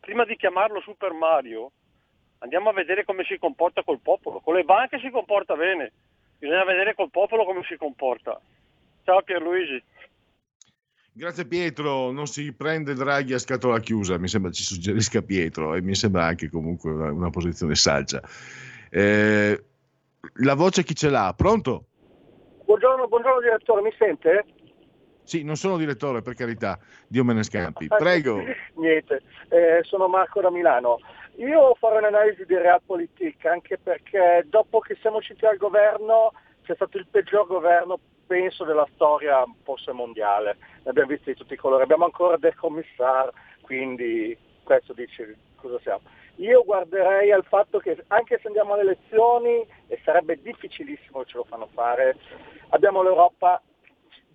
Prima 0.00 0.24
di 0.24 0.36
chiamarlo 0.36 0.80
Super 0.80 1.12
Mario, 1.12 1.70
andiamo 2.38 2.70
a 2.70 2.72
vedere 2.72 3.04
come 3.04 3.22
si 3.22 3.38
comporta 3.38 3.84
col 3.84 4.00
popolo. 4.00 4.40
Con 4.40 4.54
le 4.54 4.64
banche 4.64 4.98
si 4.98 5.08
comporta 5.10 5.54
bene, 5.54 5.92
bisogna 6.40 6.64
vedere 6.64 6.94
col 6.94 7.10
popolo 7.10 7.44
come 7.44 7.62
si 7.68 7.76
comporta. 7.76 8.40
Ciao 9.04 9.22
Pierluigi. 9.22 9.82
Grazie 11.12 11.46
Pietro, 11.46 12.10
non 12.12 12.26
si 12.26 12.52
prende 12.54 12.94
Draghi 12.94 13.34
a 13.34 13.38
scatola 13.38 13.78
chiusa, 13.78 14.18
mi 14.18 14.28
sembra 14.28 14.50
ci 14.50 14.62
suggerisca 14.62 15.22
Pietro 15.22 15.74
e 15.74 15.82
mi 15.82 15.94
sembra 15.94 16.24
anche 16.24 16.48
comunque 16.48 16.90
una, 16.90 17.12
una 17.12 17.30
posizione 17.30 17.74
saggia. 17.74 18.22
Eh, 18.88 19.64
la 20.34 20.54
voce 20.54 20.82
chi 20.82 20.94
ce 20.94 21.10
l'ha? 21.10 21.34
Pronto? 21.36 21.84
Buongiorno, 22.64 23.06
buongiorno 23.08 23.40
direttore, 23.40 23.82
mi 23.82 23.92
sente? 23.98 24.44
Sì, 25.24 25.44
non 25.44 25.56
sono 25.56 25.76
direttore, 25.76 26.22
per 26.22 26.34
carità, 26.34 26.78
Dio 27.06 27.24
me 27.24 27.34
ne 27.34 27.42
scampi. 27.42 27.86
Prego. 27.86 28.42
Niente, 28.74 29.22
eh, 29.48 29.80
sono 29.82 30.08
Marco 30.08 30.40
da 30.40 30.50
Milano. 30.50 30.98
Io 31.36 31.74
farò 31.74 31.98
un'analisi 31.98 32.44
di 32.44 32.56
realpolitik 32.56 33.46
anche 33.46 33.78
perché 33.78 34.44
dopo 34.46 34.80
che 34.80 34.96
siamo 35.00 35.18
usciti 35.18 35.40
dal 35.40 35.56
governo 35.56 36.32
c'è 36.62 36.74
stato 36.74 36.98
il 36.98 37.06
peggior 37.06 37.46
governo 37.46 37.98
penso 38.26 38.64
della 38.64 38.86
storia 38.94 39.44
forse 39.64 39.90
mondiale, 39.90 40.56
ne 40.84 40.90
abbiamo 40.90 41.08
visti 41.08 41.32
di 41.32 41.36
tutti 41.36 41.54
i 41.54 41.56
colori, 41.56 41.82
abbiamo 41.82 42.04
ancora 42.04 42.36
del 42.36 42.54
commissario, 42.54 43.32
quindi 43.62 44.36
questo 44.62 44.92
dice 44.92 45.36
cosa 45.56 45.80
siamo. 45.80 46.02
Io 46.36 46.62
guarderei 46.62 47.32
al 47.32 47.44
fatto 47.44 47.78
che 47.78 48.04
anche 48.06 48.38
se 48.40 48.46
andiamo 48.46 48.74
alle 48.74 48.82
elezioni, 48.82 49.66
e 49.88 50.00
sarebbe 50.04 50.40
difficilissimo 50.40 51.22
che 51.22 51.30
ce 51.30 51.36
lo 51.38 51.44
fanno 51.44 51.68
fare, 51.72 52.16
abbiamo 52.68 53.02
l'Europa 53.02 53.60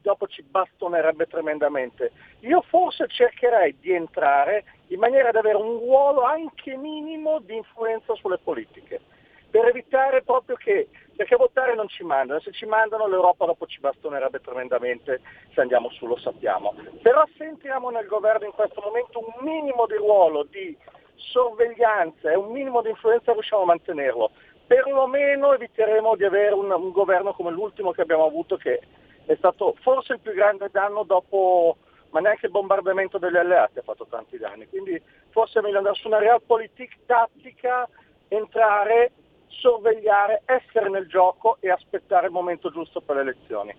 dopo 0.06 0.28
ci 0.28 0.44
bastonerebbe 0.44 1.26
tremendamente. 1.26 2.12
Io 2.42 2.62
forse 2.62 3.08
cercherei 3.08 3.76
di 3.80 3.92
entrare 3.92 4.64
in 4.90 5.00
maniera 5.00 5.32
da 5.32 5.40
avere 5.40 5.58
un 5.58 5.80
ruolo 5.80 6.22
anche 6.22 6.78
minimo 6.78 7.40
di 7.40 7.56
influenza 7.56 8.14
sulle 8.14 8.38
politiche, 8.38 9.02
per 9.50 9.66
evitare 9.66 10.22
proprio 10.22 10.56
che, 10.58 10.90
perché 11.16 11.36
votare 11.36 11.74
non 11.74 11.88
ci 11.88 12.04
mandano, 12.04 12.40
se 12.40 12.52
ci 12.52 12.66
mandano 12.66 13.08
l'Europa 13.08 13.46
dopo 13.46 13.66
ci 13.66 13.80
bastonerebbe 13.80 14.40
tremendamente 14.42 15.22
se 15.54 15.62
andiamo 15.62 15.90
su, 15.90 16.06
lo 16.06 16.18
sappiamo. 16.18 16.76
Però 17.02 17.24
se 17.36 17.46
entriamo 17.46 17.90
nel 17.90 18.06
governo 18.06 18.46
in 18.46 18.54
questo 18.54 18.82
momento 18.82 19.20
un 19.20 19.44
minimo 19.44 19.88
di 19.88 19.96
ruolo 19.96 20.44
di 20.44 20.78
sorveglianza 21.16 22.30
e 22.30 22.36
un 22.36 22.52
minimo 22.52 22.84
di 22.84 22.90
influenza 22.90 23.32
riusciamo 23.32 23.64
a 23.64 23.66
mantenerlo. 23.74 24.30
Perlomeno 24.68 25.54
eviteremo 25.54 26.16
di 26.16 26.26
avere 26.26 26.54
un, 26.54 26.72
un 26.72 26.92
governo 26.92 27.34
come 27.34 27.52
l'ultimo 27.52 27.92
che 27.92 28.02
abbiamo 28.02 28.26
avuto 28.26 28.58
che 28.58 28.82
è 29.26 29.36
stato 29.38 29.76
forse 29.82 30.14
il 30.14 30.20
più 30.20 30.34
grande 30.34 30.70
danno 30.72 31.04
dopo, 31.04 31.78
ma 32.12 32.20
neanche 32.20 32.46
il 32.46 32.52
bombardamento 32.52 33.18
degli 33.18 33.38
alleati 33.38 33.80
ha 33.80 33.84
fatto 33.84 34.08
tanti 34.10 34.38
danni. 34.38 34.68
Quindi 34.68 35.02
forse 35.30 35.60
è 35.60 35.62
meglio 35.62 35.78
andare 35.78 35.96
su 35.96 36.08
una 36.08 36.20
realpolitik 36.20 36.98
tattica, 37.06 37.88
entrare, 38.28 39.12
sorvegliare, 39.48 40.44
essere 40.46 40.90
nel 40.90 41.08
gioco 41.08 41.58
e 41.60 41.70
aspettare 41.70 42.28
il 42.28 42.32
momento 42.32 42.72
giusto 42.72 43.02
per 43.02 43.16
le 43.16 43.22
elezioni. 43.22 43.76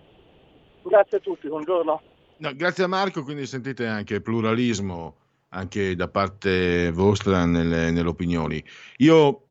Grazie 0.83 1.17
a 1.17 1.21
tutti, 1.21 1.47
buongiorno. 1.47 2.01
No, 2.37 2.51
grazie 2.53 2.83
a 2.83 2.87
Marco, 2.87 3.23
quindi 3.23 3.45
sentite 3.45 3.87
anche 3.87 4.21
pluralismo 4.21 5.15
anche 5.49 5.95
da 5.95 6.07
parte 6.07 6.91
vostra 6.91 7.45
nelle, 7.45 7.91
nelle 7.91 8.07
opinioni. 8.07 8.63
Io 8.97 9.46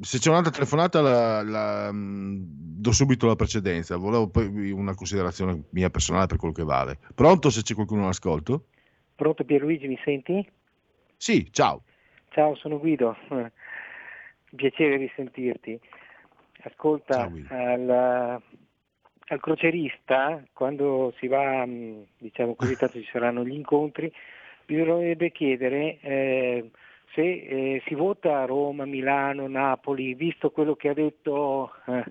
se 0.00 0.18
c'è 0.18 0.30
un'altra 0.30 0.52
telefonata 0.52 1.00
la, 1.00 1.42
la, 1.42 1.92
mh, 1.92 2.44
do 2.78 2.92
subito 2.92 3.26
la 3.26 3.36
precedenza, 3.36 3.96
volevo 3.96 4.28
poi 4.28 4.70
una 4.70 4.94
considerazione 4.94 5.64
mia 5.70 5.90
personale 5.90 6.26
per 6.26 6.36
quello 6.38 6.54
che 6.54 6.64
vale. 6.64 6.98
Pronto 7.14 7.50
se 7.50 7.62
c'è 7.62 7.74
qualcuno 7.74 8.04
all'ascolto? 8.04 8.66
Pronto 9.14 9.44
Pierluigi, 9.44 9.88
mi 9.88 9.98
senti? 10.04 10.46
Sì, 11.16 11.50
ciao. 11.50 11.82
Ciao, 12.30 12.54
sono 12.56 12.78
Guido. 12.78 13.16
Piacere 14.54 14.98
di 14.98 15.10
sentirti. 15.14 15.78
Ascolta, 16.62 17.30
al, 17.48 17.90
al 17.90 19.40
crocerista, 19.40 20.42
quando 20.52 21.14
si 21.18 21.28
va, 21.28 21.64
mh, 21.64 22.06
diciamo 22.18 22.54
così, 22.54 22.76
tanto 22.76 23.00
ci 23.00 23.08
saranno 23.10 23.44
gli 23.44 23.52
incontri, 23.52 24.12
bisognerebbe 24.64 25.30
chiedere 25.32 25.98
eh, 26.00 26.70
se 27.16 27.22
eh, 27.22 27.82
si 27.86 27.94
vota 27.94 28.42
a 28.42 28.44
Roma, 28.44 28.84
Milano, 28.84 29.48
Napoli, 29.48 30.14
visto 30.14 30.50
quello 30.50 30.76
che 30.76 30.90
ha 30.90 30.94
detto 30.94 31.72
eh, 31.86 32.04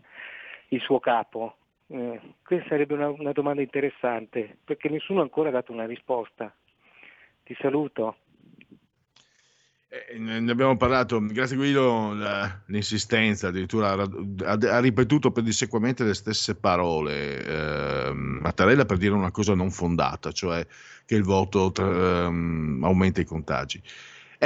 il 0.69 0.81
suo 0.81 0.99
capo. 0.99 1.57
Eh, 1.87 2.19
questa 2.43 2.69
sarebbe 2.69 2.95
una, 2.95 3.09
una 3.09 3.31
domanda 3.31 3.61
interessante, 3.61 4.57
perché 4.63 4.89
nessuno 4.89 5.19
ha 5.19 5.23
ancora 5.23 5.51
dato 5.51 5.71
una 5.71 5.85
risposta. 5.85 6.51
Ti 7.43 7.55
saluto. 7.59 8.17
Eh, 9.87 10.17
ne 10.17 10.51
abbiamo 10.51 10.75
parlato, 10.75 11.23
grazie 11.23 11.55
Guido, 11.55 12.15
la, 12.15 12.63
l'insistenza, 12.65 13.49
addirittura 13.49 13.91
ha, 13.91 14.57
ha, 14.59 14.79
ripetuto 14.79 15.31
pedissequamente 15.31 16.03
le 16.03 16.15
stesse 16.15 16.55
parole 16.55 18.07
eh, 18.07 18.11
Mattarella 18.11 18.85
per 18.85 18.97
dire 18.97 19.13
una 19.13 19.31
cosa 19.31 19.53
non 19.53 19.69
fondata, 19.69 20.31
cioè 20.31 20.65
che 21.05 21.15
il 21.15 21.23
voto 21.23 21.71
tra, 21.71 22.27
um, 22.27 22.81
aumenta 22.83 23.21
i 23.21 23.25
contagi. 23.25 23.79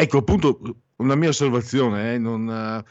Ecco, 0.01 0.19
appunto, 0.19 0.83
una 0.97 1.15
mia 1.15 1.27
osservazione, 1.27 2.13
eh, 2.13 2.17
non, 2.17 2.83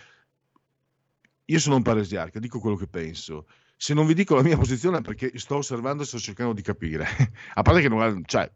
io 1.47 1.59
sono 1.59 1.77
un 1.77 1.83
paresiarca, 1.83 2.39
dico 2.39 2.61
quello 2.61 2.77
che 2.77 2.87
penso. 2.87 3.47
Se 3.79 3.95
non 3.95 4.05
vi 4.05 4.13
dico 4.13 4.35
la 4.35 4.43
mia 4.43 4.59
posizione 4.59 4.99
è 4.99 5.01
perché 5.01 5.31
sto 5.39 5.57
osservando 5.57 6.03
e 6.03 6.07
sto 6.07 6.19
cercando 6.19 6.53
di 6.53 6.61
capire. 6.61 7.07
A 7.55 7.63
parte 7.63 7.81
che 7.81 7.89
non, 7.89 8.23
cioè, 8.27 8.51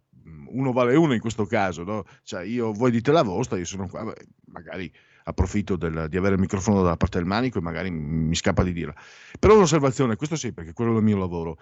uno 0.48 0.72
vale 0.72 0.96
uno 0.96 1.14
in 1.14 1.20
questo 1.20 1.46
caso, 1.46 1.82
no? 1.82 2.04
Cioè, 2.24 2.42
io, 2.42 2.72
voi 2.72 2.90
dite 2.90 3.10
la 3.10 3.22
vostra, 3.22 3.56
io 3.56 3.64
sono 3.64 3.88
qua, 3.88 4.12
magari 4.48 4.92
approfitto 5.24 5.76
del, 5.76 6.08
di 6.10 6.18
avere 6.18 6.34
il 6.34 6.40
microfono 6.40 6.82
dalla 6.82 6.98
parte 6.98 7.16
del 7.16 7.26
manico 7.26 7.56
e 7.56 7.62
magari 7.62 7.90
mi 7.90 8.34
scappa 8.34 8.62
di 8.62 8.74
dirla. 8.74 8.94
Però 9.38 9.54
un'osservazione, 9.54 10.16
questo 10.16 10.36
sì, 10.36 10.52
perché 10.52 10.74
quello 10.74 10.92
è 10.92 10.98
il 10.98 11.04
mio 11.04 11.16
lavoro. 11.16 11.58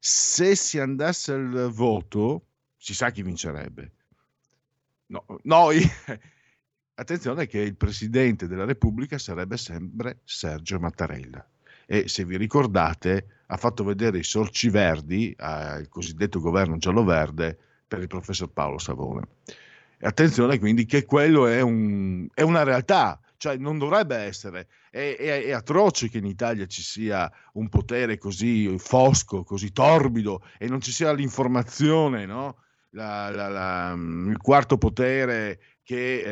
Se 0.00 0.56
si 0.56 0.80
andasse 0.80 1.34
al 1.34 1.70
voto, 1.72 2.46
si 2.76 2.94
sa 2.94 3.10
chi 3.10 3.22
vincerebbe. 3.22 3.92
No, 5.12 5.26
noi, 5.42 5.78
attenzione 6.96 7.46
che 7.46 7.58
il 7.58 7.76
Presidente 7.76 8.48
della 8.48 8.64
Repubblica 8.64 9.18
sarebbe 9.18 9.58
sempre 9.58 10.20
Sergio 10.24 10.78
Mattarella. 10.80 11.46
E 11.84 12.08
se 12.08 12.24
vi 12.24 12.38
ricordate, 12.38 13.42
ha 13.46 13.56
fatto 13.58 13.84
vedere 13.84 14.18
i 14.18 14.24
sorci 14.24 14.70
verdi 14.70 15.34
al 15.36 15.86
cosiddetto 15.90 16.40
governo 16.40 16.78
giallo-verde 16.78 17.58
per 17.86 18.00
il 18.00 18.06
professor 18.06 18.48
Paolo 18.48 18.78
Savone. 18.78 19.26
E 19.98 20.06
attenzione 20.06 20.58
quindi 20.58 20.86
che 20.86 21.04
quello 21.04 21.46
è, 21.46 21.60
un, 21.60 22.26
è 22.32 22.40
una 22.40 22.62
realtà, 22.62 23.20
cioè 23.36 23.58
non 23.58 23.76
dovrebbe 23.76 24.16
essere. 24.16 24.66
È, 24.88 25.16
è, 25.18 25.44
è, 25.44 25.50
atroce 25.50 26.08
che 26.08 26.18
in 26.18 26.26
Italia 26.26 26.64
ci 26.64 26.80
sia 26.80 27.30
un 27.54 27.68
potere 27.68 28.16
così 28.16 28.78
fosco, 28.78 29.42
così 29.42 29.72
torbido 29.72 30.42
e 30.58 30.68
non 30.68 30.80
ci 30.80 30.90
sia 30.90 31.12
l'informazione, 31.12 32.24
no? 32.24 32.61
La, 32.92 33.30
la, 33.30 33.48
la, 33.48 33.92
il 33.92 34.38
quarto 34.38 34.78
potere 34.78 35.60
che 35.82 36.22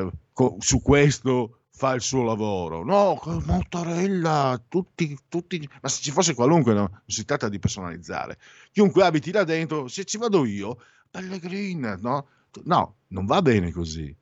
eh, 0.00 0.10
co- 0.32 0.56
su 0.58 0.82
questo 0.82 1.60
fa 1.70 1.94
il 1.94 2.00
suo 2.00 2.24
lavoro. 2.24 2.84
No, 2.84 3.20
Mattarella, 3.46 4.60
tutti, 4.68 5.16
tutti, 5.28 5.68
ma 5.80 5.88
se 5.88 6.02
ci 6.02 6.10
fosse 6.10 6.34
qualunque, 6.34 6.72
no? 6.72 6.88
non 6.90 7.02
si 7.06 7.24
tratta 7.24 7.48
di 7.48 7.58
personalizzare. 7.58 8.38
Chiunque 8.72 9.04
abiti 9.04 9.30
là 9.30 9.44
dentro, 9.44 9.86
se 9.86 10.04
ci 10.04 10.18
vado 10.18 10.44
io, 10.44 10.78
Pellegrin, 11.10 11.98
no? 12.00 12.26
No, 12.64 12.96
non 13.08 13.26
va 13.26 13.40
bene 13.42 13.70
così. 13.70 14.14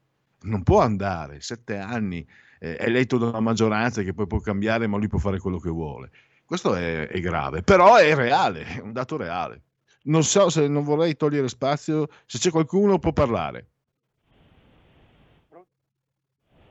Non 0.42 0.62
può 0.62 0.80
andare. 0.80 1.40
Sette 1.40 1.78
anni, 1.78 2.26
eh, 2.58 2.76
eletto 2.78 3.16
da 3.16 3.28
una 3.28 3.40
maggioranza 3.40 4.02
che 4.02 4.12
poi 4.12 4.26
può 4.26 4.38
cambiare, 4.40 4.86
ma 4.86 4.98
lui 4.98 5.08
può 5.08 5.18
fare 5.18 5.38
quello 5.38 5.58
che 5.58 5.70
vuole. 5.70 6.10
Questo 6.44 6.74
è, 6.74 7.08
è 7.08 7.20
grave, 7.20 7.62
però 7.62 7.96
è 7.96 8.14
reale, 8.14 8.64
è 8.64 8.80
un 8.80 8.92
dato 8.92 9.16
reale. 9.16 9.62
Non 10.06 10.22
so 10.22 10.50
se 10.50 10.68
non 10.68 10.84
vorrei 10.84 11.16
togliere 11.16 11.48
spazio, 11.48 12.06
se 12.26 12.38
c'è 12.38 12.50
qualcuno 12.50 12.98
può 12.98 13.12
parlare. 13.12 13.66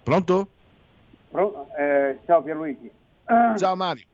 Pronto? 0.03 0.47
Pro- 1.31 1.67
eh, 1.77 2.19
ciao 2.25 2.41
Pierluigi. 2.43 2.89
Ciao 3.57 3.75
Mario. 3.75 4.05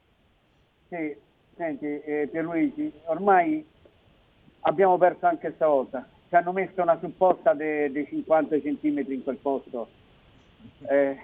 Sì, 0.88 1.16
senti 1.56 1.86
eh, 1.86 2.30
Pierluigi, 2.32 2.92
ormai 3.06 3.64
abbiamo 4.62 4.98
perso 4.98 5.26
anche 5.26 5.52
stavolta. 5.56 6.08
Ci 6.30 6.36
hanno 6.36 6.54
messo 6.54 6.82
una 6.82 6.98
supposta 7.00 7.54
dei 7.54 7.92
de 7.92 8.08
50 8.08 8.62
centimetri 8.62 9.16
in 9.16 9.24
quel 9.24 9.38
posto. 9.38 9.90
Eh, 10.88 11.18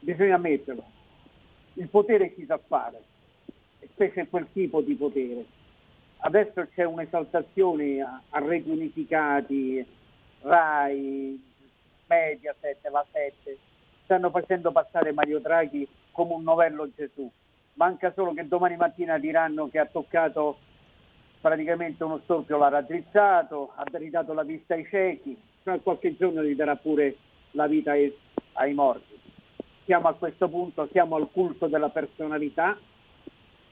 bisogna 0.00 0.38
metterlo. 0.38 0.84
Il 1.74 1.88
potere 1.88 2.32
si 2.34 2.46
sa 2.46 2.58
fare, 2.66 3.02
specie 3.92 4.26
quel 4.28 4.48
tipo 4.52 4.80
di 4.80 4.94
potere. 4.94 5.44
Adesso 6.18 6.66
c'è 6.74 6.84
un'esaltazione 6.84 8.00
a, 8.00 8.20
a 8.30 8.38
reti 8.40 8.70
unificati, 8.70 9.86
RAI, 10.42 11.42
Mediaset, 12.06 12.88
la 12.90 13.04
7, 13.10 13.58
stanno 14.04 14.30
facendo 14.30 14.72
passare 14.72 15.12
Mario 15.12 15.40
Draghi 15.40 15.86
come 16.12 16.34
un 16.34 16.42
novello 16.42 16.88
Gesù. 16.94 17.30
Manca 17.74 18.12
solo 18.14 18.32
che 18.32 18.46
domani 18.46 18.76
mattina 18.76 19.18
diranno 19.18 19.68
che 19.68 19.78
ha 19.78 19.86
toccato 19.86 20.58
praticamente 21.40 22.02
uno 22.02 22.20
storpio 22.24 22.56
l'ha 22.56 22.68
raddrizzato, 22.68 23.72
ha 23.74 23.84
ridato 23.92 24.32
la 24.32 24.42
vista 24.42 24.74
ai 24.74 24.86
ciechi, 24.88 25.36
tra 25.62 25.78
qualche 25.78 26.16
giorno 26.16 26.42
gli 26.42 26.54
darà 26.54 26.76
pure 26.76 27.16
la 27.52 27.66
vita 27.66 27.92
ai, 27.92 28.12
ai 28.54 28.72
morti. 28.72 29.14
Siamo 29.84 30.08
a 30.08 30.14
questo 30.14 30.48
punto, 30.48 30.88
siamo 30.90 31.16
al 31.16 31.28
culto 31.30 31.66
della 31.66 31.90
personalità, 31.90 32.76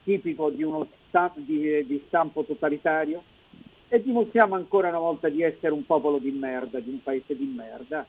tipico 0.05 0.51
di 0.51 0.63
uno 0.63 0.87
di, 1.37 1.85
di 1.87 2.03
stampo 2.07 2.45
totalitario, 2.45 3.23
e 3.89 4.03
dimostriamo 4.03 4.55
ancora 4.55 4.89
una 4.89 4.99
volta 4.99 5.29
di 5.29 5.43
essere 5.43 5.73
un 5.73 5.87
popolo 5.87 6.19
di 6.19 6.31
merda, 6.33 6.81
di 6.81 6.91
un 6.91 7.03
paese 7.03 7.37
di 7.37 7.45
merda, 7.45 8.07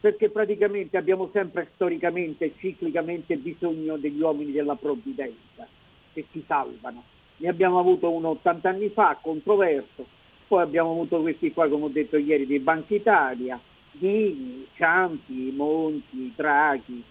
perché 0.00 0.30
praticamente 0.30 0.96
abbiamo 0.96 1.30
sempre 1.32 1.68
storicamente 1.74 2.54
ciclicamente 2.58 3.36
bisogno 3.36 3.96
degli 3.96 4.20
uomini 4.20 4.50
della 4.50 4.74
provvidenza 4.74 5.66
che 6.12 6.26
si 6.32 6.42
salvano. 6.46 7.04
Ne 7.36 7.48
abbiamo 7.48 7.78
avuto 7.78 8.10
uno 8.10 8.30
80 8.30 8.68
anni 8.68 8.88
fa, 8.88 9.18
controverso, 9.22 10.04
poi 10.48 10.62
abbiamo 10.62 10.90
avuto 10.90 11.20
questi 11.20 11.52
qua, 11.52 11.68
come 11.68 11.84
ho 11.84 11.88
detto 11.88 12.16
ieri, 12.16 12.46
dei 12.46 12.58
Banca 12.58 12.94
Italia, 12.94 13.60
Dini, 13.92 14.66
Ciampi, 14.74 15.52
Monti, 15.54 16.32
Draghi, 16.34 17.02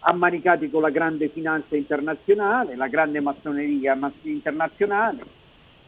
ammanicati 0.00 0.70
con 0.70 0.82
la 0.82 0.90
grande 0.90 1.28
finanza 1.28 1.76
internazionale, 1.76 2.76
la 2.76 2.88
grande 2.88 3.20
massoneria 3.20 3.98
internazionale, 4.22 5.24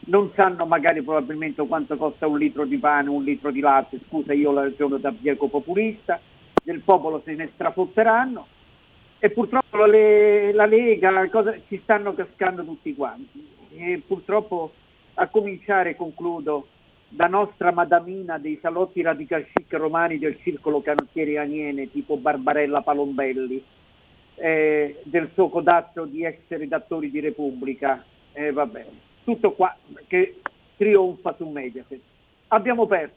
non 0.05 0.31
sanno 0.35 0.65
magari 0.65 1.01
probabilmente 1.01 1.65
quanto 1.67 1.95
costa 1.97 2.27
un 2.27 2.37
litro 2.37 2.65
di 2.65 2.77
pane, 2.77 3.09
un 3.09 3.23
litro 3.23 3.51
di 3.51 3.59
latte, 3.59 3.99
scusa 4.07 4.33
io 4.33 4.51
la 4.51 4.61
ragiono 4.61 4.97
da 4.97 5.11
bieco 5.11 5.47
populista, 5.47 6.19
del 6.63 6.81
popolo 6.81 7.21
se 7.23 7.35
ne 7.35 7.49
strafotteranno. 7.53 8.47
E 9.19 9.29
purtroppo 9.31 9.77
la, 9.77 9.87
la 10.53 10.65
Lega 10.65 11.27
cosa, 11.29 11.53
ci 11.67 11.79
stanno 11.83 12.13
cascando 12.13 12.63
tutti 12.63 12.95
quanti. 12.95 13.47
E 13.71 14.01
purtroppo 14.05 14.71
a 15.15 15.27
cominciare, 15.27 15.95
concludo, 15.95 16.67
da 17.09 17.27
nostra 17.27 17.71
madamina 17.71 18.37
dei 18.37 18.59
salotti 18.61 19.01
radical 19.01 19.45
chic 19.51 19.73
romani 19.73 20.19
del 20.19 20.37
circolo 20.41 20.81
canottieri 20.81 21.37
aniene 21.37 21.91
tipo 21.91 22.17
Barbarella 22.17 22.81
Palombelli, 22.81 23.63
eh, 24.39 25.01
del 25.03 25.29
suo 25.33 25.49
codazzo 25.49 26.05
di 26.05 26.25
ex 26.25 26.39
redattori 26.47 27.11
di 27.11 27.19
Repubblica, 27.19 28.03
eh, 28.33 28.51
vabbè, 28.51 28.85
tutto 29.23 29.53
qua 29.53 29.75
che 30.07 30.41
trionfa 30.77 31.35
su 31.35 31.47
Mediaset. 31.47 32.01
Abbiamo 32.47 32.87
perso, 32.87 33.15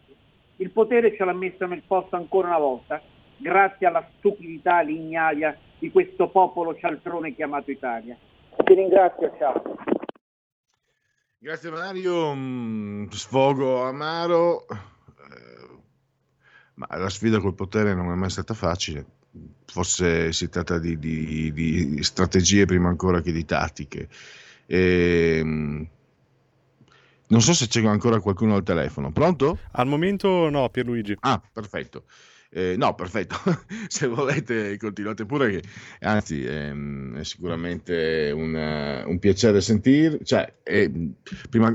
il 0.57 0.71
potere 0.71 1.15
ce 1.17 1.25
l'ha 1.25 1.33
messo 1.33 1.67
nel 1.67 1.83
posto 1.87 2.17
ancora 2.17 2.49
una 2.49 2.59
volta, 2.59 3.01
grazie 3.37 3.87
alla 3.87 4.07
stupidità 4.19 4.81
e 4.81 4.85
l'ignaria 4.85 5.57
di 5.79 5.91
questo 5.91 6.29
popolo 6.29 6.77
cialtrone 6.77 7.35
chiamato 7.35 7.71
Italia. 7.71 8.17
Ti 8.57 8.75
ringrazio, 8.75 9.35
ciao. 9.39 9.63
Grazie 11.39 11.71
Mario, 11.71 12.35
mm, 12.35 13.09
sfogo 13.09 13.83
amaro, 13.83 14.65
eh, 14.69 14.77
ma 16.75 16.87
la 16.91 17.09
sfida 17.09 17.41
col 17.41 17.55
potere 17.55 17.95
non 17.95 18.13
è 18.13 18.15
mai 18.15 18.31
stata 18.31 18.55
facile, 18.55 19.05
forse 19.67 20.33
si 20.33 20.49
tratta 20.49 20.79
di, 20.79 20.99
di- 20.99 21.53
di 21.53 22.03
strategie 22.03 22.67
prima 22.67 22.89
ancora 22.89 23.21
che 23.21 23.33
di 23.33 23.45
tattiche. 23.45 24.09
E, 24.67 25.41
non 27.29 27.41
so 27.41 27.55
se 27.55 27.67
c'è 27.67 27.85
ancora 27.87 28.21
qualcuno 28.21 28.55
al 28.57 28.63
telefono, 28.63 29.11
pronto? 29.11 29.59
Al 29.73 29.87
momento 29.87 30.51
no, 30.51 30.69
Pierluigi. 30.69 31.17
Ah, 31.21 31.41
perfetto. 31.53 32.05
Eh, 32.51 32.77
no, 32.77 32.95
perfetto. 32.95 33.37
Se 33.89 34.07
volete 34.07 34.77
continuate 34.77 35.25
pure, 35.25 35.51
che, 35.51 35.63
anzi 36.01 36.45
ehm, 36.45 37.17
è 37.17 37.25
sicuramente 37.25 38.31
un, 38.35 38.55
eh, 38.55 39.05
un 39.05 39.19
piacere 39.19 39.63
sentire, 39.63 40.19
cioè, 40.23 40.53
è- 40.63 40.91
prima, 41.49 41.75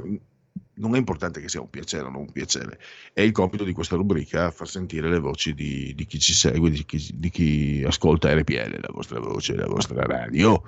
non 0.78 0.96
è 0.96 0.98
importante 0.98 1.42
che 1.42 1.50
sia 1.50 1.62
un 1.62 1.70
piacere 1.70 2.04
o 2.04 2.10
non 2.10 2.22
un 2.22 2.32
piacere, 2.32 2.80
è 3.14 3.22
il 3.22 3.32
compito 3.32 3.64
di 3.64 3.74
questa 3.74 3.96
rubrica 3.96 4.52
far 4.52 4.68
sentire 4.68 5.10
le 5.10 5.20
voci 5.20 5.54
di, 5.54 5.94
di 5.96 6.06
chi 6.06 6.20
ci 6.20 6.34
segue, 6.34 6.70
di 6.70 6.86
chi, 6.86 7.12
di 7.14 7.30
chi 7.30 7.84
ascolta 7.86 8.34
RPL, 8.34 8.80
la 8.82 8.92
vostra 8.92 9.20
voce, 9.20 9.56
la 9.56 9.68
vostra 9.68 10.04
radio. 10.04 10.62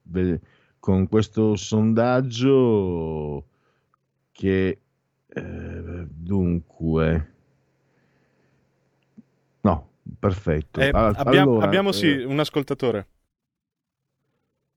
ve- 0.03 0.39
con 0.79 1.07
questo 1.07 1.55
sondaggio 1.55 3.45
che 4.31 4.79
eh, 5.27 6.05
dunque 6.09 7.33
no, 9.61 9.89
perfetto. 10.19 10.79
Eh, 10.81 10.89
Al- 10.91 11.13
abbiamo 11.17 11.51
allora, 11.51 11.67
abbiamo, 11.67 11.91
sì, 11.91 12.07
eh, 12.07 12.23
un 12.25 12.39
ascoltatore. 12.39 13.07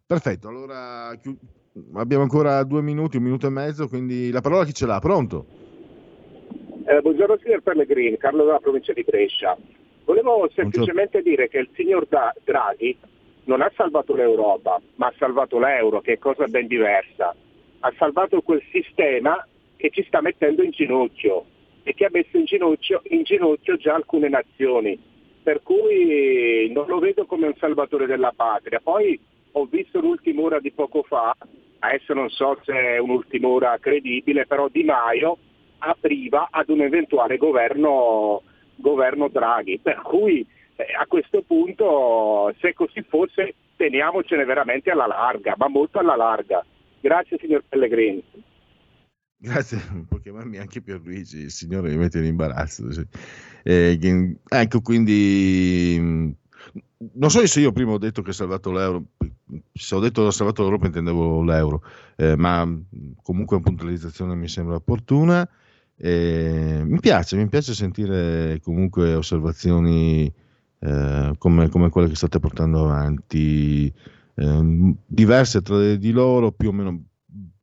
perfetto, 0.06 0.48
allora 0.48 1.18
abbiamo 1.94 2.22
ancora 2.22 2.62
due 2.64 2.82
minuti, 2.82 3.16
un 3.16 3.22
minuto 3.22 3.46
e 3.46 3.50
mezzo, 3.50 3.88
quindi 3.88 4.30
la 4.30 4.40
parola 4.42 4.64
chi 4.64 4.74
ce 4.74 4.86
l'ha? 4.86 4.98
Pronto? 4.98 5.46
Eh, 6.86 7.00
buongiorno 7.00 7.38
signor 7.38 7.62
Pellegrini, 7.62 8.18
Carlo 8.18 8.44
della 8.44 8.58
provincia 8.58 8.92
di 8.92 9.04
Brescia. 9.04 9.56
Volevo 10.04 10.50
semplicemente 10.54 11.22
dire 11.22 11.48
che 11.48 11.56
il 11.56 11.70
signor 11.72 12.06
Draghi 12.44 12.94
non 13.44 13.62
ha 13.62 13.72
salvato 13.74 14.14
l'Europa, 14.14 14.78
ma 14.96 15.06
ha 15.06 15.14
salvato 15.16 15.58
l'euro, 15.58 16.02
che 16.02 16.12
è 16.12 16.18
cosa 16.18 16.44
ben 16.46 16.66
diversa. 16.66 17.34
Ha 17.80 17.92
salvato 17.96 18.42
quel 18.42 18.62
sistema 18.70 19.46
che 19.76 19.88
ci 19.88 20.04
sta 20.06 20.20
mettendo 20.20 20.62
in 20.62 20.72
ginocchio 20.72 21.46
e 21.84 21.94
che 21.94 22.04
ha 22.04 22.10
messo 22.12 22.36
in 22.36 22.44
ginocchio, 22.44 23.00
in 23.04 23.22
ginocchio 23.22 23.76
già 23.76 23.94
alcune 23.94 24.28
nazioni. 24.28 25.00
Per 25.42 25.62
cui 25.62 26.70
non 26.70 26.86
lo 26.86 26.98
vedo 26.98 27.24
come 27.24 27.46
un 27.46 27.54
salvatore 27.56 28.04
della 28.04 28.34
patria. 28.36 28.80
Poi 28.82 29.18
ho 29.52 29.64
visto 29.64 30.00
l'ultima 30.00 30.42
ora 30.42 30.60
di 30.60 30.70
poco 30.70 31.02
fa, 31.02 31.34
adesso 31.78 32.12
non 32.12 32.28
so 32.28 32.58
se 32.62 32.74
è 32.74 32.98
un'ultima 32.98 33.48
ora 33.48 33.78
credibile, 33.78 34.44
però 34.44 34.68
Di 34.68 34.84
Maio 34.84 35.38
apriva 35.84 36.48
ad 36.50 36.68
un 36.68 36.80
eventuale 36.80 37.36
governo, 37.36 38.42
governo 38.76 39.28
Draghi. 39.28 39.78
Per 39.78 40.00
cui 40.02 40.46
eh, 40.76 40.86
a 40.98 41.06
questo 41.06 41.42
punto, 41.42 42.54
se 42.60 42.72
così 42.74 43.04
fosse, 43.08 43.54
teniamocene 43.76 44.44
veramente 44.44 44.90
alla 44.90 45.06
larga, 45.06 45.54
ma 45.56 45.68
molto 45.68 45.98
alla 45.98 46.16
larga. 46.16 46.64
Grazie 47.00 47.38
signor 47.38 47.64
Pellegrini. 47.68 48.22
Grazie, 49.36 49.78
può 50.08 50.18
chiamarmi 50.18 50.56
anche 50.56 50.80
Pierluigi, 50.80 51.40
il 51.40 51.50
signore 51.50 51.90
mi 51.90 51.96
mette 51.98 52.18
in 52.18 52.24
imbarazzo. 52.24 52.90
sì. 52.90 53.06
Eh, 53.62 53.98
ecco, 54.48 54.80
quindi 54.80 55.98
mh, 56.00 56.30
non 57.14 57.30
so 57.30 57.46
se 57.46 57.60
io 57.60 57.72
prima 57.72 57.92
ho 57.92 57.98
detto 57.98 58.22
che 58.22 58.30
ho 58.30 58.32
salvato 58.32 58.72
l'euro, 58.72 59.04
se 59.72 59.94
ho 59.94 60.00
detto 60.00 60.22
che 60.22 60.28
ho 60.28 60.30
salvato 60.30 60.62
l'Europa 60.62 60.86
intendevo 60.86 61.42
l'euro, 61.42 61.82
eh, 62.16 62.36
ma 62.36 62.64
mh, 62.64 63.16
comunque 63.22 63.56
una 63.56 63.66
puntualizzazione 63.66 64.34
mi 64.34 64.48
sembra 64.48 64.76
opportuna. 64.76 65.46
Eh, 65.96 66.82
mi 66.84 66.98
piace, 67.00 67.36
mi 67.36 67.48
piace 67.48 67.72
sentire 67.74 68.60
comunque 68.62 69.14
osservazioni 69.14 70.32
eh, 70.80 71.32
come, 71.38 71.68
come 71.68 71.88
quelle 71.88 72.08
che 72.08 72.16
state 72.16 72.40
portando 72.40 72.84
avanti, 72.84 73.92
ehm, 74.34 74.96
diverse 75.06 75.62
tra 75.62 75.94
di 75.94 76.10
loro, 76.10 76.52
più 76.52 76.68
o 76.68 76.72
meno 76.72 77.04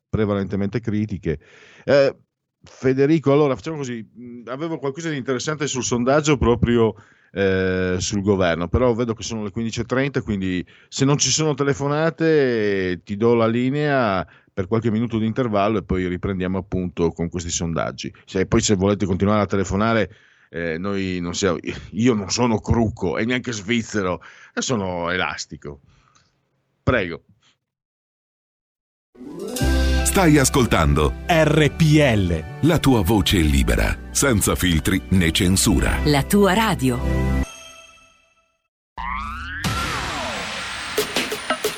prevalentemente 0.10 0.80
critiche. 0.80 1.40
Eh, 1.86 2.16
Federico, 2.64 3.32
allora 3.32 3.56
facciamo 3.56 3.78
così, 3.78 4.08
mh, 4.14 4.44
avevo 4.48 4.78
qualcosa 4.78 5.10
di 5.10 5.18
interessante 5.18 5.68
sul 5.68 5.84
sondaggio 5.84 6.38
proprio 6.38 6.94
eh, 7.32 7.96
sul 8.00 8.22
governo, 8.22 8.68
però 8.68 8.94
vedo 8.94 9.14
che 9.14 9.24
sono 9.24 9.44
le 9.44 9.52
15.30, 9.52 10.22
quindi 10.22 10.66
se 10.88 11.06
non 11.06 11.18
ci 11.18 11.30
sono 11.32 11.54
telefonate 11.54 12.92
eh, 12.92 13.02
ti 13.04 13.18
do 13.18 13.34
la 13.34 13.48
linea 13.48 14.28
per 14.54 14.68
qualche 14.68 14.92
minuto 14.92 15.18
di 15.18 15.26
intervallo 15.26 15.80
e 15.80 15.84
poi 15.84 16.08
riprendiamo 16.08 16.58
appunto 16.58 17.12
con 17.12 17.30
questi 17.30 17.50
sondaggi. 17.50 18.14
Se, 18.26 18.46
poi 18.46 18.62
se 18.62 18.76
volete 18.76 19.06
continuare 19.06 19.42
a 19.42 19.46
telefonare, 19.46 20.12
eh, 20.50 20.78
noi 20.78 21.20
non 21.22 21.34
siamo, 21.34 21.58
io 21.92 22.14
non 22.14 22.30
sono 22.30 22.60
crucco 22.60 23.18
e 23.18 23.26
neanche 23.26 23.52
svizzero, 23.52 24.22
eh, 24.54 24.62
sono 24.62 25.10
elastico. 25.10 25.82
Prego. 26.84 27.24
Stai 30.04 30.38
ascoltando 30.38 31.14
RPL. 31.26 32.68
La 32.68 32.80
tua 32.80 33.02
voce 33.02 33.38
libera, 33.38 33.98
senza 34.12 34.56
filtri 34.56 35.02
né 35.12 35.32
censura. 35.32 36.00
La 36.04 36.24
tua 36.24 36.54
radio. 36.54 37.31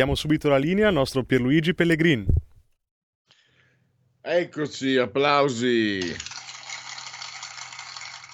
Ridiamo 0.00 0.18
subito 0.18 0.48
la 0.48 0.56
linea 0.56 0.88
al 0.88 0.94
nostro 0.94 1.24
Pierluigi 1.24 1.74
Pellegrin. 1.74 2.24
Eccoci, 4.22 4.96
applausi 4.96 6.00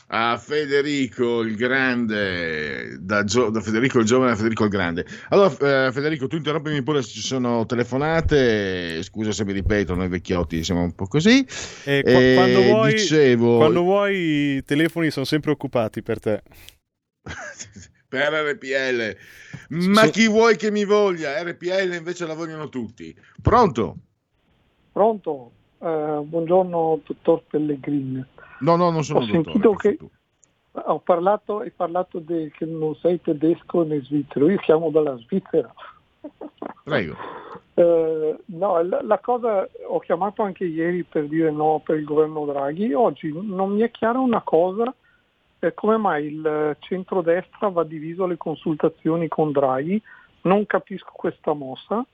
a 0.06 0.38
Federico 0.38 1.40
il 1.40 1.56
Grande, 1.56 2.98
da, 3.00 3.24
Gio- 3.24 3.50
da 3.50 3.60
Federico 3.60 3.98
il 3.98 4.04
Giovane 4.04 4.30
a 4.30 4.36
Federico 4.36 4.62
il 4.62 4.70
Grande. 4.70 5.06
Allora, 5.30 5.88
eh, 5.88 5.90
Federico, 5.90 6.28
tu 6.28 6.36
interrompimi 6.36 6.80
pure 6.84 7.02
se 7.02 7.08
ci 7.10 7.20
sono 7.20 7.66
telefonate, 7.66 9.02
scusa 9.02 9.32
se 9.32 9.44
mi 9.44 9.52
ripeto, 9.52 9.96
noi 9.96 10.06
vecchiotti 10.06 10.62
siamo 10.62 10.82
un 10.82 10.94
po' 10.94 11.08
così. 11.08 11.44
E 11.82 12.00
Eh, 12.06 12.34
quando, 12.36 12.62
vuoi, 12.62 12.92
dicevo, 12.92 13.56
quando 13.56 13.82
vuoi 13.82 14.16
i 14.58 14.62
telefoni 14.62 15.10
sono 15.10 15.24
sempre 15.24 15.50
occupati 15.50 16.00
per 16.00 16.20
te. 16.20 16.42
per 18.08 18.32
RPL, 18.32 19.16
ma 19.70 20.02
Sì. 20.04 20.10
chi 20.10 20.28
vuoi 20.28 20.56
che 20.56 20.70
mi 20.70 20.84
voglia? 20.84 21.42
RPL 21.42 21.94
invece 21.94 22.26
la 22.26 22.34
vogliono 22.34 22.68
tutti. 22.68 23.14
Pronto? 23.42 23.96
Pronto? 24.92 25.50
Eh, 25.78 26.20
buongiorno, 26.24 27.00
dottor 27.04 27.42
Pellegrini. 27.48 28.24
No, 28.60 28.76
no, 28.76 28.90
non 28.90 29.04
sono 29.04 29.20
Ho 29.20 29.26
dottore. 29.26 29.42
sentito 29.44 29.72
che 29.74 29.98
ho 30.72 30.98
parlato, 31.00 31.58
hai 31.60 31.70
parlato 31.70 32.18
di, 32.18 32.50
che 32.56 32.64
non 32.66 32.94
sei 32.96 33.20
tedesco 33.20 33.82
né 33.82 34.00
svizzero, 34.02 34.48
io 34.50 34.58
chiamo 34.58 34.90
dalla 34.90 35.16
Svizzera. 35.18 35.72
Prego. 36.84 37.16
Eh, 37.78 38.36
no, 38.46 38.82
la, 38.82 39.02
la 39.02 39.18
cosa, 39.18 39.68
ho 39.88 39.98
chiamato 39.98 40.40
anche 40.40 40.64
ieri 40.64 41.02
per 41.04 41.26
dire 41.28 41.50
no 41.50 41.82
per 41.84 41.98
il 41.98 42.04
governo 42.06 42.46
Draghi, 42.46 42.94
oggi 42.94 43.30
non 43.38 43.72
mi 43.74 43.82
è 43.82 43.90
chiara 43.90 44.18
una 44.18 44.40
cosa, 44.40 44.94
eh, 45.58 45.74
come 45.74 45.96
mai 45.96 46.26
il 46.26 46.76
centrodestra 46.80 47.68
va 47.68 47.84
diviso 47.84 48.24
alle 48.24 48.36
consultazioni 48.36 49.28
con 49.28 49.52
Draghi, 49.52 50.00
non 50.42 50.66
capisco 50.66 51.10
questa 51.12 51.52
mossa 51.52 52.04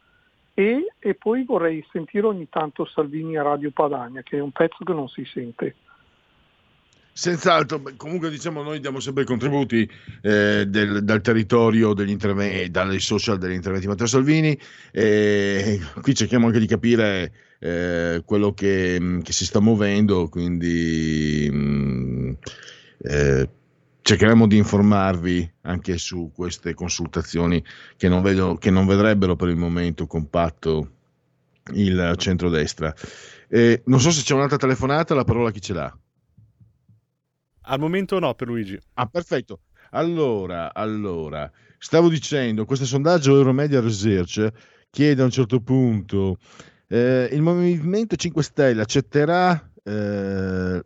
e, 0.54 0.92
e 0.98 1.14
poi 1.14 1.44
vorrei 1.44 1.84
sentire 1.90 2.26
ogni 2.26 2.48
tanto 2.48 2.84
Salvini 2.84 3.36
a 3.36 3.42
Radio 3.42 3.70
Padania, 3.70 4.22
che 4.22 4.36
è 4.36 4.40
un 4.40 4.52
pezzo 4.52 4.84
che 4.84 4.92
non 4.92 5.08
si 5.08 5.24
sente. 5.24 5.74
Senz'altro, 7.14 7.82
comunque 7.98 8.30
diciamo 8.30 8.62
noi 8.62 8.80
diamo 8.80 8.98
sempre 8.98 9.24
i 9.24 9.26
contributi 9.26 9.88
eh, 10.22 10.64
del- 10.66 11.04
dal 11.04 11.20
territorio 11.20 11.92
degli 11.92 12.08
interventi, 12.08 12.70
dai 12.70 13.00
social 13.00 13.36
degli 13.36 13.52
interventi 13.52 13.84
di 13.84 13.92
Matteo 13.92 14.06
Salvini 14.06 14.58
e 14.90 15.78
qui 16.00 16.14
cerchiamo 16.14 16.46
anche 16.46 16.58
di 16.58 16.66
capire 16.66 17.32
eh, 17.58 18.22
quello 18.24 18.54
che, 18.54 19.20
che 19.22 19.32
si 19.32 19.44
sta 19.44 19.60
muovendo, 19.60 20.28
quindi 20.30 21.50
mm, 21.52 22.32
eh, 23.02 23.48
cercheremo 24.00 24.46
di 24.46 24.56
informarvi 24.56 25.52
anche 25.62 25.98
su 25.98 26.30
queste 26.34 26.74
consultazioni 26.74 27.62
che 27.96 28.08
non, 28.08 28.22
vedo, 28.22 28.56
che 28.56 28.70
non 28.70 28.86
vedrebbero 28.86 29.36
per 29.36 29.48
il 29.48 29.56
momento 29.56 30.06
compatto 30.06 30.90
il 31.74 32.14
centrodestra. 32.16 32.94
Eh, 33.48 33.82
non 33.86 34.00
so 34.00 34.10
se 34.10 34.22
c'è 34.22 34.34
un'altra 34.34 34.56
telefonata, 34.56 35.14
la 35.14 35.24
parola 35.24 35.50
chi 35.50 35.60
ce 35.60 35.72
l'ha? 35.72 35.98
Al 37.64 37.78
momento 37.78 38.18
no 38.18 38.34
per 38.34 38.48
Luigi. 38.48 38.78
Ah, 38.94 39.06
perfetto. 39.06 39.60
Allora, 39.90 40.74
allora, 40.74 41.50
stavo 41.78 42.08
dicendo, 42.08 42.64
questo 42.64 42.86
sondaggio 42.86 43.36
Euromedia 43.36 43.80
Research 43.80 44.50
chiede 44.90 45.22
a 45.22 45.26
un 45.26 45.30
certo 45.30 45.60
punto, 45.60 46.38
eh, 46.88 47.28
il 47.30 47.42
Movimento 47.42 48.16
5 48.16 48.42
Stelle 48.42 48.82
accetterà... 48.82 49.70
eh, 49.84 50.82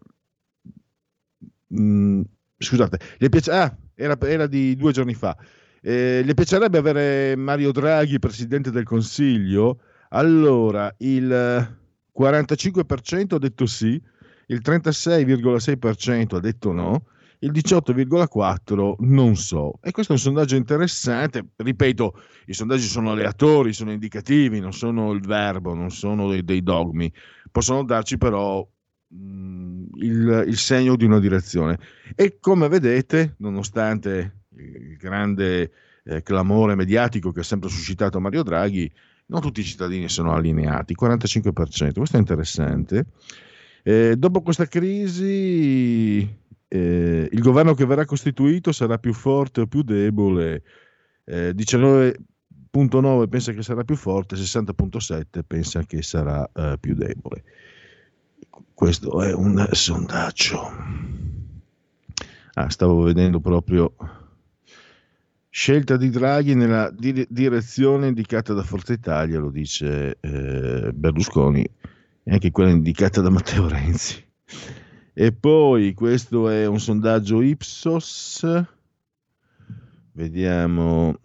mh, 1.69 2.21
scusate, 2.59 2.99
gli 3.19 3.29
piace- 3.29 3.51
ah, 3.53 3.77
era, 3.95 4.17
era 4.21 4.47
di 4.47 4.77
due 4.77 4.93
giorni 4.93 5.15
fa. 5.15 5.37
Eh, 5.81 6.23
gli 6.25 6.35
piacerebbe 6.35 6.79
avere 6.79 7.37
Mario 7.37 7.73
Draghi 7.73 8.19
presidente 8.19 8.71
del 8.71 8.85
Consiglio? 8.85 9.81
Allora, 10.11 10.93
il 10.99 11.79
45% 12.19 13.35
ha 13.35 13.39
detto 13.39 13.67
sì, 13.67 14.01
il 14.49 14.61
36,6% 14.65 16.37
ha 16.37 16.41
detto 16.41 16.73
no, 16.73 17.05
il 17.41 17.53
18,4% 17.53 18.95
non 19.01 19.37
so. 19.37 19.79
E 19.83 19.91
questo 19.91 20.13
è 20.13 20.17
un 20.17 20.23
sondaggio 20.23 20.57
interessante. 20.57 21.45
Ripeto, 21.57 22.21
i 22.47 22.55
sondaggi 22.55 22.87
sono 22.87 23.11
aleatori, 23.11 23.73
sono 23.73 23.93
indicativi, 23.93 24.61
non 24.61 24.73
sono 24.73 25.13
il 25.13 25.21
verbo, 25.21 25.75
non 25.75 25.91
sono 25.91 26.29
dei, 26.31 26.45
dei 26.45 26.63
dogmi. 26.63 27.13
Possono 27.51 27.85
darci 27.85 28.17
però 28.19 28.67
il, 29.09 30.45
il 30.47 30.57
segno 30.57 30.97
di 30.97 31.05
una 31.05 31.21
direzione. 31.21 31.79
E 32.15 32.39
come 32.41 32.69
vedete, 32.69 33.35
nonostante 33.39 34.45
il 34.57 34.97
grande 34.97 35.71
eh, 36.05 36.23
clamore 36.23 36.75
mediatico 36.75 37.33
che 37.33 37.41
ha 37.41 37.45
sempre 37.45 37.69
suscitato 37.69 38.21
Mario 38.21 38.43
Draghi, 38.43 38.91
non 39.27 39.41
tutti 39.41 39.61
i 39.61 39.65
cittadini 39.65 40.09
sono 40.09 40.33
allineati, 40.33 40.95
45%. 40.99 41.93
Questo 41.93 42.17
è 42.17 42.21
interessante. 42.21 43.07
Eh, 43.83 44.17
dopo 44.17 44.43
questa 44.43 44.67
crisi, 44.67 46.19
eh, 46.69 47.29
il 47.31 47.41
governo 47.41 47.75
che 47.75 47.87
verrà 47.87 48.05
costituito 48.05 48.73
sarà 48.73 48.99
più 48.99 49.13
forte 49.13 49.63
o 49.63 49.67
più 49.67 49.83
debole? 49.83 50.63
Eh, 51.25 51.53
19.9 51.55 53.29
pensa 53.29 53.53
che 53.53 53.63
sarà 53.63 53.83
più 53.83 53.97
forte, 53.97 54.37
60.7 54.37 55.41
pensa 55.47 55.83
che 55.85 56.03
sarà 56.03 56.49
eh, 56.53 56.77
più 56.79 56.95
debole. 56.95 57.43
Questo 58.75 59.23
è 59.23 59.33
un 59.33 59.67
sondaggio. 59.73 60.71
Ah, 62.55 62.69
stavo 62.69 63.03
vedendo 63.03 63.41
proprio 63.41 63.95
scelta 65.49 65.97
di 65.97 66.11
Draghi 66.11 66.55
nella 66.55 66.91
dire- 66.91 67.27
direzione 67.31 68.09
indicata 68.09 68.53
da 68.53 68.63
Forza 68.63 68.93
Italia, 68.93 69.39
lo 69.39 69.51
dice 69.51 70.19
eh, 70.21 70.93
Berlusconi, 70.93 71.63
e 71.63 72.31
anche 72.31 72.51
quella 72.51 72.71
indicata 72.71 73.23
da 73.23 73.31
Matteo 73.31 73.67
Renzi. 73.67 74.23
E 75.15 75.33
poi 75.33 75.95
questo 75.95 76.51
è 76.51 76.67
un 76.67 76.79
sondaggio 76.79 77.41
Ipsos. 77.41 78.47
Vediamo. 80.13 81.19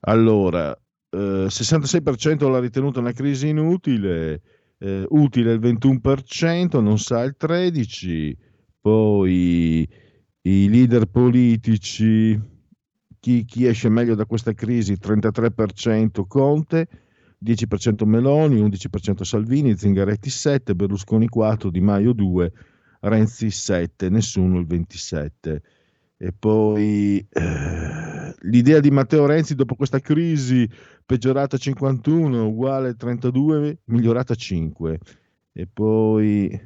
Allora, 0.00 0.76
eh, 1.14 1.46
66% 1.48 2.50
l'ha 2.50 2.58
ritenuta 2.58 3.00
una 3.00 3.12
crisi 3.12 3.48
inutile, 3.48 4.40
eh, 4.78 5.04
utile 5.10 5.52
il 5.52 5.60
21%, 5.60 6.80
non 6.80 6.98
sa 6.98 7.22
il 7.22 7.36
13%, 7.38 8.36
poi 8.80 9.88
i 10.44 10.68
leader 10.68 11.06
politici, 11.06 12.40
chi, 13.20 13.44
chi 13.44 13.66
esce 13.66 13.88
meglio 13.88 14.14
da 14.14 14.24
questa 14.24 14.54
crisi, 14.54 14.94
33% 14.94 16.24
Conte, 16.26 16.88
10% 17.44 18.04
Meloni, 18.04 18.60
11% 18.60 19.22
Salvini, 19.22 19.76
Zingaretti 19.76 20.30
7, 20.30 20.74
Berlusconi 20.74 21.28
4, 21.28 21.70
Di 21.70 21.80
Maio 21.80 22.12
2, 22.12 22.52
Renzi 23.00 23.50
7, 23.50 24.08
nessuno 24.08 24.58
il 24.58 24.66
27. 24.66 25.62
E 26.22 26.30
poi 26.30 27.18
eh, 27.18 28.34
l'idea 28.42 28.78
di 28.78 28.92
Matteo 28.92 29.26
Renzi 29.26 29.56
dopo 29.56 29.74
questa 29.74 29.98
crisi 29.98 30.70
peggiorata 31.04 31.56
51 31.56 32.46
uguale 32.46 32.94
32, 32.94 33.78
migliorata 33.86 34.36
5. 34.36 35.00
E 35.52 35.66
poi 35.66 36.60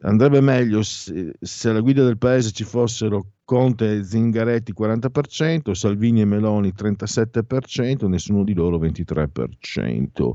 andrebbe 0.00 0.40
meglio 0.40 0.82
se, 0.82 1.34
se 1.38 1.68
alla 1.68 1.80
guida 1.80 2.04
del 2.04 2.16
paese 2.16 2.52
ci 2.52 2.64
fossero 2.64 3.32
Conte 3.44 3.98
e 3.98 4.02
Zingaretti 4.02 4.72
40%, 4.72 5.72
Salvini 5.72 6.22
e 6.22 6.24
Meloni 6.24 6.72
37%, 6.74 8.08
nessuno 8.08 8.44
di 8.44 8.54
loro 8.54 8.78
23%. 8.78 10.30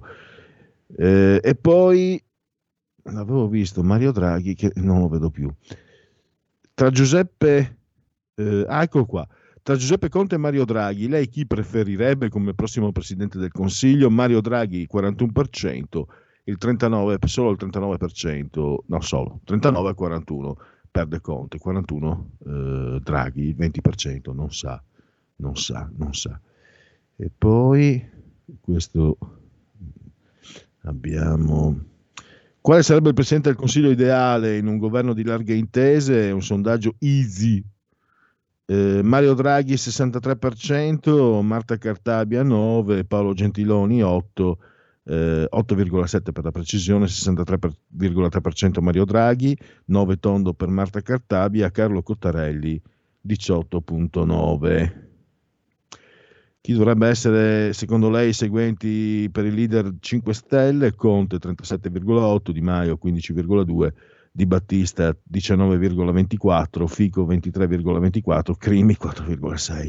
Eh, 0.98 1.39
e 1.43 1.56
poi 1.56 2.24
l'avevo 3.06 3.48
visto 3.48 3.82
Mario 3.82 4.12
Draghi 4.12 4.54
che 4.54 4.72
non 4.76 5.00
lo 5.00 5.08
vedo 5.08 5.32
più. 5.32 5.52
Tra 6.76 6.91
Giuseppe, 6.91 7.78
eh, 8.38 8.66
ah, 8.68 8.84
ecco 8.84 9.06
qua. 9.06 9.28
Tra 9.64 9.76
Giuseppe 9.76 10.10
Conte 10.10 10.36
e 10.36 10.38
Mario 10.38 10.64
Draghi, 10.64 11.10
lei 11.10 11.28
chi 11.28 11.46
preferirebbe 11.46 12.30
come 12.30 12.54
prossimo 12.54 12.92
presidente 12.92 13.38
del 13.38 13.52
Consiglio? 13.52 14.10
Mario 14.10 14.40
Draghi 14.40 14.88
41%, 14.90 16.04
il 16.46 16.58
39, 16.58 17.18
solo 17.26 17.52
il 17.52 17.58
39%, 17.60 18.76
no 18.86 19.02
solo, 19.02 19.42
39 19.44 19.90
a 19.90 19.94
41 19.94 20.58
perde 20.90 21.20
Conte, 21.20 21.58
41 21.58 22.30
eh, 22.46 23.00
Draghi, 23.04 23.54
20%, 23.54 24.34
non 24.34 24.54
sa, 24.54 24.82
non 25.38 25.58
sa, 25.58 25.90
non 25.98 26.14
sa. 26.14 26.40
E 27.18 27.30
poi 27.36 28.10
questo 28.62 29.18
abbiamo 30.84 31.78
quale 32.68 32.84
sarebbe 32.84 33.08
il 33.08 33.14
presidente 33.14 33.48
del 33.48 33.58
Consiglio 33.58 33.90
ideale 33.90 34.58
in 34.58 34.68
un 34.68 34.78
governo 34.78 35.14
di 35.14 35.24
larghe 35.24 35.54
intese? 35.54 36.32
Un 36.32 36.44
sondaggio 36.44 36.96
easy. 37.00 37.64
Eh, 38.70 39.01
Mario 39.01 39.34
Draghi 39.34 39.76
63%, 39.76 41.41
Marta 41.41 41.78
Cartabia 41.78 42.43
9, 42.43 43.05
Paolo 43.05 43.34
Gentiloni 43.34 44.03
8, 44.03 44.57
eh, 45.05 45.47
8,7 45.49 46.34
per 46.34 46.43
la 46.43 46.51
precisione, 46.51 47.07
63,3% 47.07 48.82
Mario 48.82 49.05
Draghi, 49.05 49.57
9 49.86 50.18
tondo 50.18 50.53
per 50.53 50.68
Marta 50.68 50.99
Cartabia, 50.99 51.72
Carlo 51.72 52.03
Cottarelli 52.03 52.82
18,9. 53.26 55.05
Chi 56.59 56.74
dovrebbe 56.74 57.07
essere, 57.07 57.72
secondo 57.72 58.09
lei, 58.09 58.30
i 58.30 58.34
seguenti 58.34 59.30
per 59.32 59.45
il 59.45 59.53
leader 59.53 59.93
5 59.97 60.34
Stelle? 60.34 60.93
Conte 60.93 61.38
37,8, 61.38 62.51
Di 62.51 62.59
Maio 62.59 62.99
15,2, 63.01 63.93
Di 64.38 64.46
Battista 64.46 65.18
19,24, 65.34 66.86
Fico 66.86 67.26
23,24, 67.26 68.56
Crimi 68.56 68.96
4,6. 68.96 69.88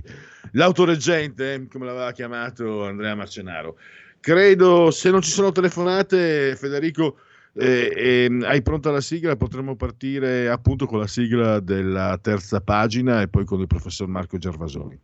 L'autoreggente, 0.52 1.66
come 1.70 1.84
l'aveva 1.84 2.12
chiamato 2.12 2.86
Andrea 2.86 3.14
Marcenaro. 3.14 3.76
Credo, 4.18 4.90
se 4.90 5.10
non 5.10 5.20
ci 5.20 5.30
sono 5.30 5.52
telefonate, 5.52 6.56
Federico, 6.56 7.18
eh, 7.52 7.92
eh, 7.94 8.46
hai 8.46 8.62
pronta 8.62 8.90
la 8.90 9.02
sigla? 9.02 9.36
Potremmo 9.36 9.76
partire 9.76 10.48
appunto 10.48 10.86
con 10.86 11.00
la 11.00 11.06
sigla 11.06 11.60
della 11.60 12.18
terza 12.18 12.62
pagina 12.62 13.20
e 13.20 13.28
poi 13.28 13.44
con 13.44 13.60
il 13.60 13.66
professor 13.66 14.08
Marco 14.08 14.38
Gervasoni. 14.38 14.98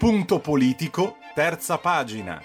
Punto 0.00 0.38
politico, 0.40 1.18
terza 1.34 1.76
pagina. 1.76 2.40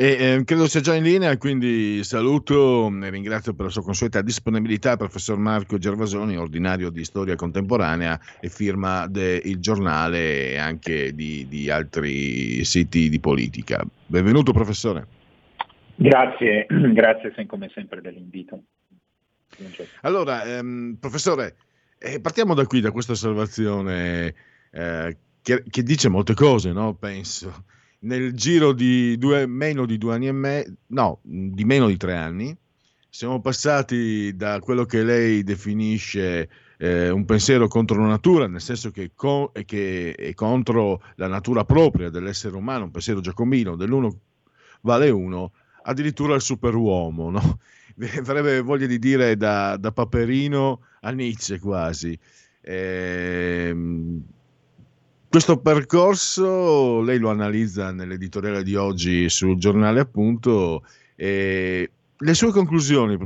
E 0.00 0.16
eh, 0.16 0.44
credo 0.44 0.68
sia 0.68 0.80
già 0.80 0.94
in 0.94 1.02
linea, 1.02 1.36
quindi 1.38 2.04
saluto 2.04 2.86
e 2.86 3.10
ringrazio 3.10 3.52
per 3.52 3.64
la 3.64 3.70
sua 3.72 3.82
consueta 3.82 4.22
disponibilità 4.22 4.92
il 4.92 4.96
professor 4.96 5.36
Marco 5.38 5.76
Gervasoni, 5.76 6.36
ordinario 6.36 6.90
di 6.90 7.02
storia 7.02 7.34
contemporanea 7.34 8.16
e 8.38 8.48
firma 8.48 9.08
del 9.08 9.58
giornale 9.58 10.50
e 10.50 10.56
anche 10.56 11.12
di, 11.16 11.48
di 11.48 11.68
altri 11.68 12.64
siti 12.64 13.08
di 13.08 13.18
politica. 13.18 13.84
Benvenuto 14.06 14.52
professore. 14.52 15.04
Grazie, 15.96 16.66
grazie 16.94 17.34
come 17.46 17.68
sempre 17.74 18.00
dell'invito. 18.00 18.62
Allora, 20.02 20.44
ehm, 20.44 20.98
professore, 21.00 21.56
eh, 21.98 22.20
partiamo 22.20 22.54
da 22.54 22.66
qui, 22.66 22.80
da 22.80 22.92
questa 22.92 23.14
osservazione 23.14 24.32
eh, 24.70 25.16
che, 25.42 25.64
che, 25.68 25.82
dice 25.82 26.08
molte 26.08 26.34
cose, 26.34 26.70
no? 26.70 26.94
penso 26.94 27.64
nel 28.00 28.32
giro 28.34 28.72
di 28.72 29.16
due, 29.18 29.46
meno 29.46 29.86
di 29.86 29.98
due 29.98 30.14
anni 30.14 30.28
e 30.28 30.32
mezzo, 30.32 30.72
no, 30.88 31.20
di 31.22 31.64
meno 31.64 31.88
di 31.88 31.96
tre 31.96 32.14
anni, 32.14 32.56
siamo 33.08 33.40
passati 33.40 34.36
da 34.36 34.60
quello 34.60 34.84
che 34.84 35.02
lei 35.02 35.42
definisce 35.42 36.48
eh, 36.78 37.10
un 37.10 37.24
pensiero 37.24 37.66
contro 37.66 38.00
la 38.00 38.08
natura, 38.08 38.46
nel 38.46 38.60
senso 38.60 38.90
che, 38.90 39.12
con, 39.14 39.50
che, 39.64 40.14
è 40.14 40.34
contro 40.34 41.02
la 41.16 41.26
natura 41.26 41.64
propria 41.64 42.10
dell'essere 42.10 42.56
umano, 42.56 42.84
un 42.84 42.90
pensiero 42.90 43.20
giacomino, 43.20 43.76
dell'uno 43.76 44.20
vale 44.82 45.10
uno, 45.10 45.52
addirittura 45.82 46.34
il 46.34 46.42
superuomo, 46.42 47.30
no? 47.30 47.58
avrebbe 48.18 48.60
voglia 48.60 48.86
di 48.86 48.98
dire 48.98 49.36
da, 49.36 49.76
da 49.76 49.90
Paperino 49.90 50.82
a 51.00 51.10
Nietzsche 51.10 51.58
quasi. 51.58 52.16
Eh, 52.60 53.74
questo 55.28 55.58
percorso 55.58 57.00
lei 57.02 57.18
lo 57.18 57.30
analizza 57.30 57.92
nell'editoriale 57.92 58.62
di 58.62 58.74
oggi 58.74 59.28
sul 59.28 59.58
giornale 59.58 60.00
appunto 60.00 60.84
e 61.14 61.90
le 62.16 62.34
sue 62.34 62.50
conclusioni, 62.50 63.16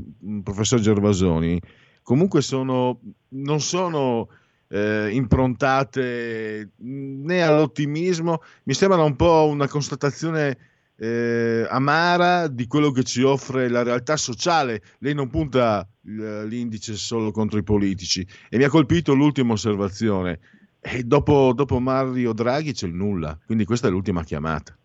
professor 0.43 0.81
Gervasoni, 0.81 1.61
comunque 2.03 2.43
sono, 2.43 3.01
non 3.29 3.61
sono 3.61 4.29
eh, 4.69 5.11
improntate 5.13 6.71
né 6.77 7.43
all'ottimismo, 7.43 8.43
mi 8.65 8.75
sembra 8.75 9.03
un 9.03 9.17
po' 9.17 9.47
una 9.49 9.69
constatazione 9.69 10.59
eh, 10.97 11.67
amara 11.71 12.49
di 12.49 12.67
quello 12.67 12.91
che 12.91 13.03
ci 13.03 13.23
offre 13.23 13.69
la 13.69 13.83
realtà 13.83 14.17
sociale. 14.17 14.83
Lei 14.99 15.15
non 15.15 15.31
punta 15.31 15.89
l'indice 16.03 16.95
solo 16.95 17.31
contro 17.31 17.59
i 17.59 17.63
politici. 17.63 18.27
E 18.51 18.57
mi 18.57 18.65
ha 18.65 18.69
colpito 18.69 19.15
l'ultima 19.15 19.53
osservazione 19.53 20.39
e 20.85 21.05
dopo, 21.05 21.53
dopo 21.55 21.79
Mario 21.79 22.33
Draghi 22.33 22.73
c'è 22.73 22.87
il 22.87 22.95
nulla, 22.95 23.39
quindi 23.47 23.65
questa 23.65 23.87
è 23.87 23.91
l'ultima 23.91 24.25
chiamata. 24.25 24.77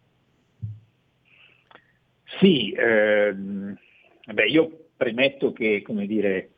Sì, 2.39 2.71
ehm, 2.77 3.75
beh, 4.31 4.45
io 4.45 4.89
premetto 4.95 5.51
che, 5.53 5.81
come 5.81 6.05
dire, 6.05 6.49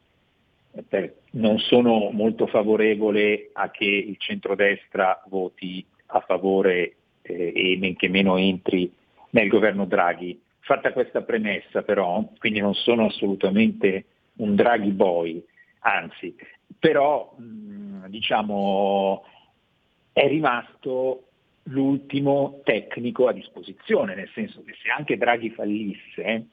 per, 0.87 1.15
non 1.31 1.57
sono 1.59 2.09
molto 2.11 2.47
favorevole 2.47 3.49
a 3.53 3.71
che 3.71 3.85
il 3.85 4.17
centrodestra 4.17 5.23
voti 5.29 5.85
a 6.07 6.19
favore 6.19 6.95
eh, 7.21 7.53
e 7.55 7.77
men 7.79 7.95
che 7.95 8.09
meno 8.09 8.35
entri 8.37 8.91
nel 9.29 9.47
governo 9.47 9.85
Draghi. 9.85 10.37
Fatta 10.59 10.91
questa 10.91 11.21
premessa 11.21 11.81
però, 11.81 12.27
quindi 12.39 12.59
non 12.59 12.73
sono 12.73 13.05
assolutamente 13.05 14.05
un 14.37 14.55
Draghi 14.55 14.91
boy, 14.91 15.41
anzi, 15.79 16.35
però 16.77 17.35
mh, 17.37 18.07
diciamo 18.07 19.23
è 20.11 20.27
rimasto 20.27 21.23
l'ultimo 21.63 22.61
tecnico 22.63 23.27
a 23.27 23.33
disposizione, 23.33 24.15
nel 24.15 24.29
senso 24.33 24.63
che 24.63 24.73
se 24.81 24.89
anche 24.89 25.17
Draghi 25.17 25.49
fallisse, 25.51 26.47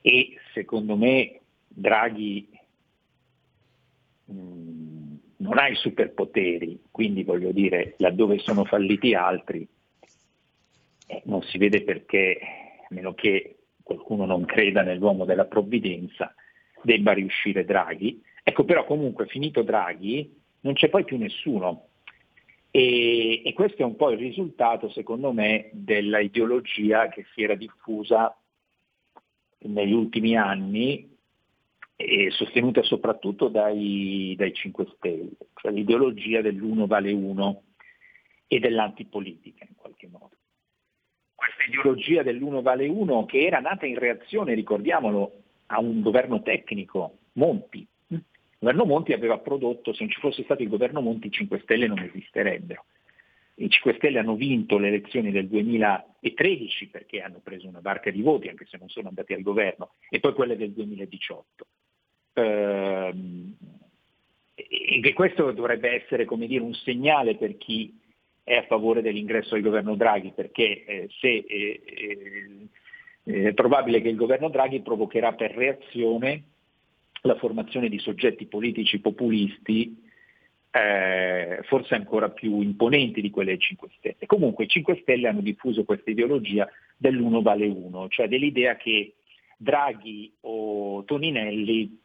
e 0.00 0.38
secondo 0.52 0.96
me 0.96 1.40
Draghi 1.68 2.48
mh, 4.24 5.14
non 5.38 5.58
ha 5.58 5.68
i 5.68 5.74
superpoteri, 5.74 6.80
quindi 6.90 7.24
voglio 7.24 7.52
dire, 7.52 7.94
laddove 7.98 8.38
sono 8.38 8.64
falliti 8.64 9.14
altri, 9.14 9.66
eh, 11.08 11.22
non 11.24 11.42
si 11.42 11.58
vede 11.58 11.82
perché, 11.82 12.38
a 12.88 12.94
meno 12.94 13.14
che 13.14 13.56
qualcuno 13.82 14.24
non 14.26 14.44
creda 14.44 14.82
nell'uomo 14.82 15.24
della 15.24 15.44
provvidenza, 15.44 16.34
debba 16.86 17.12
riuscire 17.12 17.64
Draghi. 17.64 18.22
Ecco 18.42 18.64
però 18.64 18.84
comunque 18.86 19.26
finito 19.26 19.62
Draghi 19.62 20.32
non 20.60 20.74
c'è 20.74 20.88
poi 20.88 21.04
più 21.04 21.18
nessuno. 21.18 21.88
E, 22.70 23.42
e 23.44 23.52
questo 23.52 23.82
è 23.82 23.84
un 23.84 23.96
po' 23.96 24.10
il 24.10 24.18
risultato, 24.18 24.88
secondo 24.90 25.32
me, 25.32 25.70
della 25.72 26.20
ideologia 26.20 27.08
che 27.08 27.26
si 27.34 27.42
era 27.42 27.54
diffusa 27.54 28.34
negli 29.58 29.92
ultimi 29.92 30.36
anni 30.36 31.14
e 31.96 32.30
sostenuta 32.30 32.82
soprattutto 32.82 33.48
dai, 33.48 34.34
dai 34.36 34.52
5 34.52 34.86
Stelle, 34.94 35.30
cioè 35.54 35.72
l'ideologia 35.72 36.42
dell'uno 36.42 36.86
vale 36.86 37.10
uno 37.10 37.62
e 38.46 38.60
dell'antipolitica 38.60 39.64
in 39.66 39.74
qualche 39.74 40.06
modo. 40.06 40.36
Questa 41.34 41.64
ideologia 41.66 42.22
dell'uno 42.22 42.62
vale 42.62 42.86
uno 42.86 43.24
che 43.24 43.44
era 43.44 43.58
nata 43.58 43.86
in 43.86 43.98
reazione, 43.98 44.54
ricordiamolo, 44.54 45.45
a 45.66 45.80
un 45.80 46.00
governo 46.00 46.42
tecnico, 46.42 47.18
Monti. 47.32 47.86
Il 48.08 48.22
governo 48.58 48.84
Monti 48.84 49.12
aveva 49.12 49.38
prodotto, 49.38 49.92
se 49.92 50.04
non 50.04 50.12
ci 50.12 50.20
fosse 50.20 50.42
stato 50.44 50.62
il 50.62 50.68
governo 50.68 51.00
Monti, 51.00 51.26
i 51.26 51.30
5 51.30 51.60
Stelle 51.60 51.86
non 51.86 51.98
esisterebbero. 51.98 52.84
I 53.58 53.70
5 53.70 53.94
Stelle 53.94 54.18
hanno 54.18 54.34
vinto 54.34 54.78
le 54.78 54.88
elezioni 54.88 55.30
del 55.30 55.48
2013 55.48 56.88
perché 56.88 57.20
hanno 57.20 57.40
preso 57.42 57.66
una 57.68 57.80
barca 57.80 58.10
di 58.10 58.20
voti, 58.20 58.48
anche 58.48 58.66
se 58.66 58.76
non 58.78 58.88
sono 58.88 59.08
andati 59.08 59.32
al 59.32 59.42
governo, 59.42 59.92
e 60.10 60.20
poi 60.20 60.34
quelle 60.34 60.56
del 60.56 60.72
2018. 60.72 61.66
Ehm, 62.34 63.56
e 64.54 65.12
questo 65.12 65.52
dovrebbe 65.52 65.90
essere 65.90 66.24
come 66.24 66.46
dire, 66.46 66.62
un 66.62 66.74
segnale 66.74 67.36
per 67.36 67.56
chi 67.56 67.98
è 68.42 68.56
a 68.56 68.66
favore 68.66 69.02
dell'ingresso 69.02 69.54
del 69.54 69.62
governo 69.62 69.96
Draghi, 69.96 70.32
perché 70.34 70.84
eh, 70.84 71.08
se 71.18 71.28
eh, 71.28 71.82
eh, 71.84 72.68
è 73.26 73.52
probabile 73.54 74.00
che 74.00 74.08
il 74.08 74.16
governo 74.16 74.48
Draghi 74.48 74.80
provocherà 74.80 75.32
per 75.32 75.52
reazione 75.52 76.42
la 77.22 77.34
formazione 77.34 77.88
di 77.88 77.98
soggetti 77.98 78.46
politici 78.46 79.00
populisti 79.00 80.04
eh, 80.70 81.60
forse 81.64 81.94
ancora 81.94 82.28
più 82.30 82.60
imponenti 82.60 83.20
di 83.20 83.30
quelle 83.30 83.50
dei 83.50 83.58
5 83.58 83.88
Stelle. 83.96 84.26
Comunque 84.26 84.64
i 84.64 84.68
5 84.68 84.98
Stelle 85.02 85.26
hanno 85.26 85.40
diffuso 85.40 85.84
questa 85.84 86.10
ideologia 86.10 86.68
dell'uno 86.96 87.42
vale 87.42 87.66
uno, 87.66 88.08
cioè 88.08 88.28
dell'idea 88.28 88.76
che 88.76 89.14
Draghi 89.56 90.32
o 90.42 91.02
Toninelli 91.04 91.98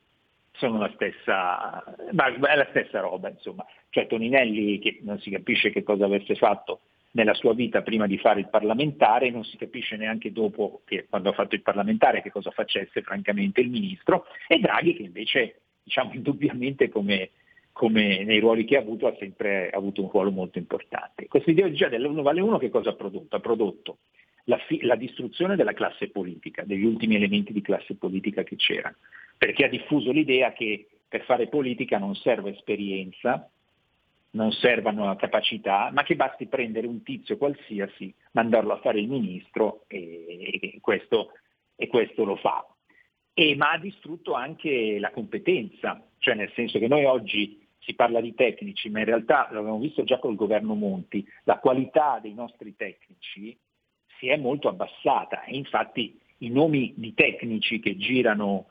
sono 0.53 0.79
la 0.79 0.91
stessa, 0.95 1.83
è 1.83 2.55
la 2.55 2.67
stessa 2.69 2.99
roba, 2.99 3.29
insomma. 3.29 3.63
Cioè 3.89 4.07
Toninelli 4.07 4.79
che 4.79 4.99
non 5.01 5.19
si 5.19 5.29
capisce 5.29 5.69
che 5.69 5.83
cosa 5.83 6.05
avesse 6.05 6.35
fatto 6.35 6.81
nella 7.11 7.33
sua 7.33 7.53
vita 7.53 7.81
prima 7.81 8.07
di 8.07 8.17
fare 8.17 8.39
il 8.39 8.49
parlamentare, 8.49 9.29
non 9.29 9.43
si 9.43 9.57
capisce 9.57 9.97
neanche 9.97 10.31
dopo 10.31 10.81
che 10.85 11.07
quando 11.09 11.29
ha 11.29 11.33
fatto 11.33 11.55
il 11.55 11.61
parlamentare 11.61 12.21
che 12.21 12.31
cosa 12.31 12.51
facesse 12.51 13.01
francamente 13.01 13.61
il 13.61 13.69
ministro, 13.69 14.25
e 14.47 14.59
Draghi 14.59 14.95
che 14.95 15.03
invece, 15.03 15.61
diciamo 15.83 16.13
indubbiamente 16.15 16.89
come, 16.89 17.31
come 17.71 18.23
nei 18.23 18.39
ruoli 18.39 18.65
che 18.65 18.77
ha 18.77 18.81
avuto, 18.81 19.07
ha 19.07 19.15
sempre 19.19 19.69
avuto 19.69 20.01
un 20.01 20.09
ruolo 20.09 20.31
molto 20.31 20.57
importante. 20.57 21.27
Questa 21.27 21.51
ideologia 21.51 21.89
dell'uno 21.89 22.21
vale 22.21 22.41
uno 22.41 22.57
che 22.57 22.69
cosa 22.69 22.91
ha 22.91 22.95
prodotto? 22.95 23.35
Ha 23.35 23.39
prodotto 23.39 23.97
la, 24.45 24.57
fi- 24.57 24.81
la 24.81 24.95
distruzione 24.95 25.55
della 25.55 25.73
classe 25.73 26.09
politica, 26.09 26.63
degli 26.63 26.85
ultimi 26.85 27.15
elementi 27.15 27.53
di 27.53 27.61
classe 27.61 27.95
politica 27.95 28.43
che 28.43 28.55
c'erano 28.55 28.95
perché 29.41 29.65
ha 29.65 29.69
diffuso 29.69 30.11
l'idea 30.11 30.53
che 30.53 30.87
per 31.07 31.23
fare 31.23 31.47
politica 31.47 31.97
non 31.97 32.13
serve 32.13 32.51
esperienza, 32.51 33.49
non 34.31 34.51
servono 34.51 35.15
capacità, 35.15 35.89
ma 35.91 36.03
che 36.03 36.15
basti 36.15 36.47
prendere 36.47 36.87
un 36.87 37.03
tizio 37.03 37.37
qualsiasi, 37.37 38.13
mandarlo 38.31 38.73
a 38.73 38.79
fare 38.79 38.99
il 38.99 39.09
ministro 39.09 39.83
e, 39.87 40.77
questo, 40.81 41.31
e 41.75 41.87
questo, 41.87 42.23
lo 42.23 42.35
fa. 42.37 42.65
E, 43.33 43.55
ma 43.55 43.71
ha 43.71 43.77
distrutto 43.77 44.33
anche 44.33 44.99
la 44.99 45.11
competenza, 45.11 46.05
cioè 46.19 46.35
nel 46.35 46.51
senso 46.53 46.79
che 46.79 46.87
noi 46.87 47.05
oggi 47.05 47.59
si 47.79 47.95
parla 47.95 48.21
di 48.21 48.33
tecnici, 48.33 48.89
ma 48.89 48.99
in 48.99 49.05
realtà 49.05 49.49
l'abbiamo 49.51 49.79
visto 49.79 50.03
già 50.03 50.19
col 50.19 50.35
governo 50.35 50.75
Monti, 50.75 51.25
la 51.43 51.57
qualità 51.57 52.19
dei 52.21 52.33
nostri 52.33 52.75
tecnici 52.75 53.57
si 54.19 54.27
è 54.27 54.37
molto 54.37 54.67
abbassata 54.67 55.43
e 55.43 55.55
infatti 55.55 56.19
i 56.39 56.49
nomi 56.49 56.93
di 56.95 57.13
tecnici 57.13 57.79
che 57.79 57.97
girano 57.97 58.67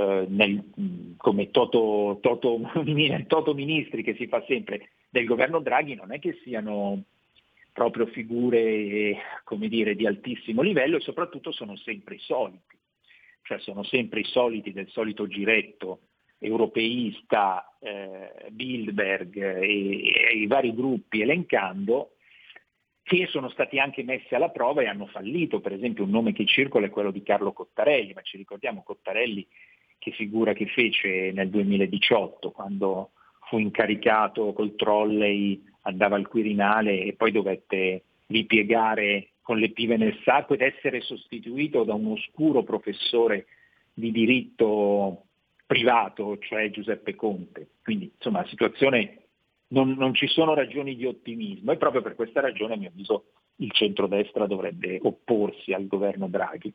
eh, 0.00 0.26
nel, 0.28 1.14
come 1.18 1.50
Toto, 1.50 2.18
Toto, 2.22 2.60
Toto 3.26 3.54
Ministri 3.54 4.02
che 4.02 4.14
si 4.14 4.26
fa 4.26 4.42
sempre 4.46 4.90
del 5.10 5.26
governo 5.26 5.60
Draghi 5.60 5.94
non 5.94 6.12
è 6.12 6.18
che 6.18 6.38
siano 6.42 7.02
proprio 7.72 8.06
figure 8.06 9.16
come 9.44 9.68
dire, 9.68 9.94
di 9.94 10.06
altissimo 10.06 10.62
livello 10.62 10.96
e 10.96 11.00
soprattutto 11.00 11.52
sono 11.52 11.76
sempre 11.76 12.14
i 12.14 12.20
soliti, 12.20 12.76
cioè 13.42 13.58
sono 13.58 13.82
sempre 13.82 14.20
i 14.20 14.24
soliti 14.24 14.72
del 14.72 14.88
solito 14.88 15.26
giretto 15.26 16.00
europeista, 16.38 17.76
eh, 17.80 18.48
Bildberg 18.50 19.36
e, 19.36 20.12
e, 20.12 20.36
i 20.36 20.46
vari 20.46 20.74
gruppi 20.74 21.20
elencando, 21.20 22.14
che 23.02 23.26
sono 23.26 23.50
stati 23.50 23.78
anche 23.78 24.02
messi 24.02 24.34
alla 24.34 24.50
prova 24.50 24.82
e 24.82 24.86
hanno 24.86 25.06
fallito. 25.06 25.60
Per 25.60 25.72
esempio 25.72 26.04
un 26.04 26.10
nome 26.10 26.32
che 26.32 26.46
circola 26.46 26.86
è 26.86 26.90
quello 26.90 27.10
di 27.10 27.22
Carlo 27.22 27.52
Cottarelli, 27.52 28.12
ma 28.14 28.22
ci 28.22 28.36
ricordiamo 28.36 28.82
Cottarelli 28.82 29.46
che 30.00 30.10
figura 30.12 30.54
che 30.54 30.66
fece 30.66 31.30
nel 31.30 31.50
2018 31.50 32.50
quando 32.50 33.10
fu 33.46 33.58
incaricato 33.58 34.52
col 34.52 34.74
trolley, 34.74 35.62
andava 35.82 36.16
al 36.16 36.26
Quirinale 36.26 37.02
e 37.02 37.12
poi 37.12 37.30
dovette 37.30 38.02
ripiegare 38.26 39.28
con 39.42 39.58
le 39.58 39.70
pive 39.70 39.96
nel 39.96 40.18
sacco 40.24 40.54
ed 40.54 40.62
essere 40.62 41.00
sostituito 41.00 41.84
da 41.84 41.94
un 41.94 42.12
oscuro 42.12 42.62
professore 42.62 43.46
di 43.92 44.10
diritto 44.10 45.24
privato, 45.66 46.38
cioè 46.38 46.70
Giuseppe 46.70 47.14
Conte. 47.14 47.68
Quindi 47.82 48.10
insomma 48.14 48.40
la 48.40 48.48
situazione 48.48 49.18
non, 49.68 49.90
non 49.98 50.14
ci 50.14 50.28
sono 50.28 50.54
ragioni 50.54 50.96
di 50.96 51.04
ottimismo 51.04 51.72
e 51.72 51.76
proprio 51.76 52.00
per 52.00 52.14
questa 52.14 52.40
ragione 52.40 52.74
a 52.74 52.76
mio 52.76 52.88
avviso 52.88 53.24
il 53.56 53.70
centrodestra 53.72 54.46
dovrebbe 54.46 54.98
opporsi 55.02 55.72
al 55.72 55.86
governo 55.86 56.28
Draghi. 56.28 56.72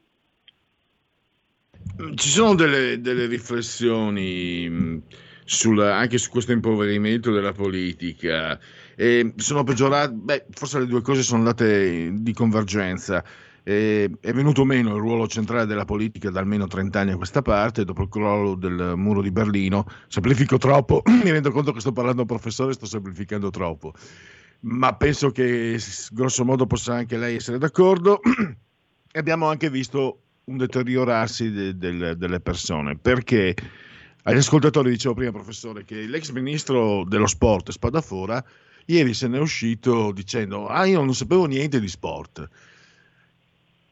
Ci 2.16 2.30
sono 2.30 2.56
delle, 2.56 3.00
delle 3.00 3.26
riflessioni 3.26 5.02
sul, 5.46 5.80
anche 5.80 6.18
su 6.18 6.30
questo 6.30 6.52
impoverimento 6.52 7.32
della 7.32 7.54
politica. 7.54 8.60
E 8.96 9.34
sono 9.38 9.64
peggiorate, 9.64 10.14
beh, 10.14 10.46
forse 10.50 10.80
le 10.80 10.88
due 10.88 11.02
cose 11.02 11.24
sono 11.24 11.40
andate 11.40 12.12
di 12.14 12.34
convergenza. 12.34 13.24
E 13.64 14.12
è 14.20 14.32
venuto 14.34 14.64
meno 14.66 14.96
il 14.96 15.02
ruolo 15.02 15.28
centrale 15.28 15.66
della 15.66 15.86
politica 15.86 16.30
da 16.30 16.40
almeno 16.40 16.68
30 16.68 17.00
anni 17.00 17.12
a 17.12 17.18
questa 17.18 17.42
parte, 17.42 17.86
dopo 17.86 18.04
il 18.04 18.10
crollo 18.10 18.56
del 18.56 18.94
muro 18.96 19.22
di 19.22 19.32
Berlino. 19.32 19.86
Semplifico 20.08 20.58
troppo, 20.58 21.02
mi 21.24 21.32
rendo 21.32 21.52
conto 21.52 21.72
che 21.72 21.80
sto 21.80 21.92
parlando 21.92 22.24
a 22.24 22.26
professore, 22.26 22.74
sto 22.74 22.86
semplificando 22.86 23.50
troppo, 23.50 23.94
ma 24.62 24.96
penso 24.96 25.32
che 25.32 25.80
grosso 26.12 26.46
modo 26.46 26.68
possa 26.68 26.94
anche 26.94 27.18
lei 27.18 27.38
essere 27.38 27.58
d'accordo. 27.58 28.20
Abbiamo 29.14 29.48
anche 29.48 29.70
visto 29.70 30.25
un 30.46 30.58
deteriorarsi 30.58 31.52
de, 31.52 31.78
de, 31.78 32.16
delle 32.16 32.40
persone, 32.40 32.98
perché 32.98 33.56
agli 34.24 34.38
ascoltatori 34.38 34.90
dicevo 34.90 35.14
prima, 35.14 35.32
professore, 35.32 35.86
che 35.86 36.08
l'ex 36.08 36.32
ministro 36.32 37.04
dello 37.06 37.28
sport, 37.28 37.72
Spadafora, 37.72 38.44
ieri 38.86 39.14
se 39.14 39.28
ne 39.28 39.38
è 39.38 39.42
uscito 39.42 40.12
dicendo, 40.12 40.68
ah 40.68 40.86
io 40.86 41.04
non 41.04 41.14
sapevo 41.14 41.46
niente 41.46 41.80
di 41.80 41.88
sport. 41.88 42.48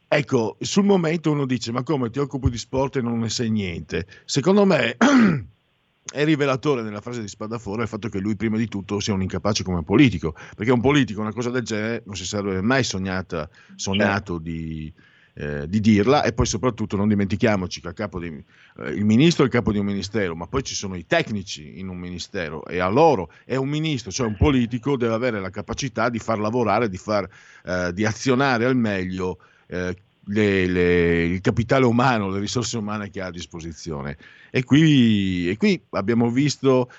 Ecco, 0.08 0.58
sul 0.60 0.86
momento 0.86 1.32
uno 1.32 1.46
dice, 1.48 1.72
ma 1.72 1.82
come 1.82 2.12
ti 2.12 2.20
occupi 2.20 2.52
di 2.52 2.58
sport 2.58 2.98
e 2.98 3.02
non 3.02 3.20
ne 3.20 3.30
sai 3.30 3.50
niente? 3.50 4.06
Secondo 4.26 4.64
me 4.64 4.96
è 6.14 6.24
rivelatore 6.24 6.84
nella 6.84 7.02
frase 7.02 7.22
di 7.22 7.28
Spadafora 7.28 7.82
il 7.82 7.88
fatto 7.88 8.10
che 8.10 8.20
lui 8.20 8.36
prima 8.36 8.58
di 8.58 8.68
tutto 8.68 9.00
sia 9.00 9.16
un 9.16 9.24
incapace 9.24 9.64
come 9.64 9.82
politico, 9.82 10.36
perché 10.56 10.72
un 10.72 10.82
politico 10.82 11.22
una 11.22 11.34
cosa 11.34 11.50
del 11.50 11.64
genere 11.64 12.04
non 12.06 12.16
si 12.16 12.26
sarebbe 12.26 12.62
mai 12.62 12.84
sognata, 12.84 13.50
sognato 13.76 14.38
di 14.38 14.94
eh, 15.36 15.68
di 15.68 15.80
dirla 15.80 16.24
e 16.24 16.34
poi 16.34 16.46
soprattutto 16.46 16.96
non 16.96 17.08
dimentichiamoci 17.08 17.82
che 17.82 17.94
di, 18.20 18.44
eh, 18.78 18.90
il 18.92 19.06
ministro 19.06 19.44
è 19.44 19.48
il 19.48 19.52
capo 19.52 19.72
di 19.72 19.80
un 19.80 19.86
ministero, 19.86 20.36
ma 20.36 20.48
poi 20.48 20.64
ci 20.64 20.76
sono 20.76 20.96
i 20.96 21.06
tecnici 21.06 21.80
in 21.80 21.88
un 21.88 21.98
ministero 21.98 22.66
e 22.66 22.80
a 22.80 22.88
loro 22.88 23.32
è 23.46 23.56
un 23.56 23.70
ministro, 23.70 24.12
cioè 24.12 24.28
un 24.28 24.38
politico 24.38 24.96
deve 24.96 25.14
avere 25.14 25.40
la 25.40 25.50
capacità 25.50 26.10
di 26.10 26.20
far 26.20 26.40
lavorare, 26.40 26.90
di, 26.90 26.98
far, 26.98 27.28
eh, 27.66 27.92
di 27.94 28.06
azionare 28.06 28.66
al 28.66 28.76
meglio 28.76 29.40
eh, 29.68 29.96
le, 30.26 30.68
le, 30.68 31.24
il 31.26 31.42
capitale 31.42 31.86
umano, 31.86 32.30
le 32.30 32.40
risorse 32.40 32.78
umane 32.78 33.10
che 33.10 33.22
ha 33.22 33.28
a 33.28 33.32
disposizione. 33.32 34.18
E 34.52 34.64
qui, 34.64 35.50
e 35.50 35.58
qui 35.58 35.82
abbiamo 35.92 36.30
visto, 36.30 36.92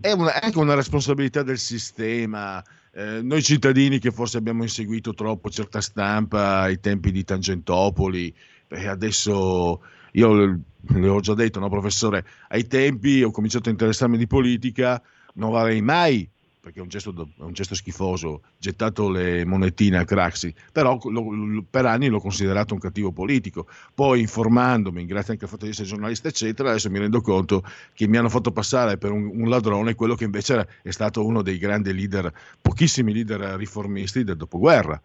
è, 0.00 0.12
una, 0.12 0.32
è 0.32 0.44
anche 0.44 0.58
una 0.58 0.74
responsabilità 0.74 1.42
del 1.42 1.58
sistema, 1.58 2.62
eh, 2.98 3.22
noi 3.22 3.42
cittadini 3.44 4.00
che 4.00 4.10
forse 4.10 4.38
abbiamo 4.38 4.64
inseguito 4.64 5.14
troppo 5.14 5.50
certa 5.50 5.80
stampa 5.80 6.62
ai 6.62 6.80
tempi 6.80 7.12
di 7.12 7.22
Tangentopoli, 7.22 8.34
e 8.66 8.88
adesso 8.88 9.80
io 10.12 10.34
le 10.34 11.08
ho 11.08 11.20
già 11.20 11.34
detto, 11.34 11.60
no, 11.60 11.68
professore, 11.68 12.26
ai 12.48 12.66
tempi 12.66 13.22
ho 13.22 13.30
cominciato 13.30 13.68
a 13.68 13.72
interessarmi 13.72 14.18
di 14.18 14.26
politica, 14.26 15.00
non 15.34 15.54
avrei 15.54 15.80
mai 15.80 16.28
perché 16.60 16.80
è 16.80 16.82
un 16.82 16.88
gesto, 16.88 17.12
è 17.38 17.42
un 17.42 17.52
gesto 17.52 17.74
schifoso, 17.74 18.42
gettato 18.58 19.08
le 19.10 19.44
monetine 19.44 19.98
a 19.98 20.04
Craxi, 20.04 20.52
però 20.72 20.98
lo, 21.04 21.32
lo, 21.32 21.64
per 21.68 21.86
anni 21.86 22.08
l'ho 22.08 22.20
considerato 22.20 22.74
un 22.74 22.80
cattivo 22.80 23.12
politico. 23.12 23.66
Poi 23.94 24.20
informandomi, 24.20 25.06
grazie 25.06 25.32
anche 25.32 25.44
al 25.44 25.50
fatto 25.50 25.64
di 25.64 25.70
essere 25.70 25.88
giornalista, 25.88 26.28
eccetera, 26.28 26.70
adesso 26.70 26.90
mi 26.90 26.98
rendo 26.98 27.20
conto 27.20 27.62
che 27.94 28.08
mi 28.08 28.16
hanno 28.16 28.28
fatto 28.28 28.50
passare 28.50 28.98
per 28.98 29.12
un, 29.12 29.30
un 29.32 29.48
ladrone 29.48 29.94
quello 29.94 30.14
che 30.14 30.24
invece 30.24 30.54
era, 30.54 30.66
è 30.82 30.90
stato 30.90 31.24
uno 31.24 31.42
dei 31.42 31.58
grandi 31.58 31.94
leader, 31.94 32.32
pochissimi 32.60 33.12
leader 33.12 33.40
riformisti 33.56 34.24
del 34.24 34.36
dopoguerra. 34.36 35.00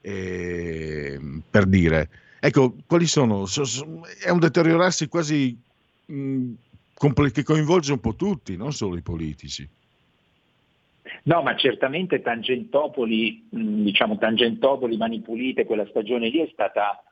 E, 0.00 1.18
per 1.48 1.66
dire, 1.66 2.08
ecco, 2.40 2.74
quali 2.86 3.06
sono? 3.06 3.46
È 4.20 4.30
un 4.30 4.38
deteriorarsi 4.38 5.08
quasi 5.08 5.56
mh, 6.06 6.52
che 7.32 7.42
coinvolge 7.44 7.92
un 7.92 8.00
po' 8.00 8.14
tutti, 8.14 8.56
non 8.56 8.72
solo 8.72 8.96
i 8.96 9.02
politici. 9.02 9.68
No, 11.28 11.42
ma 11.42 11.54
certamente 11.56 12.22
Tangentopoli, 12.22 13.48
diciamo 13.50 14.16
Tangentopoli, 14.16 14.96
Mani 14.96 15.20
Pulite, 15.20 15.66
quella 15.66 15.86
stagione 15.88 16.30
lì 16.30 16.38
è 16.38 16.48
stata 16.50 17.02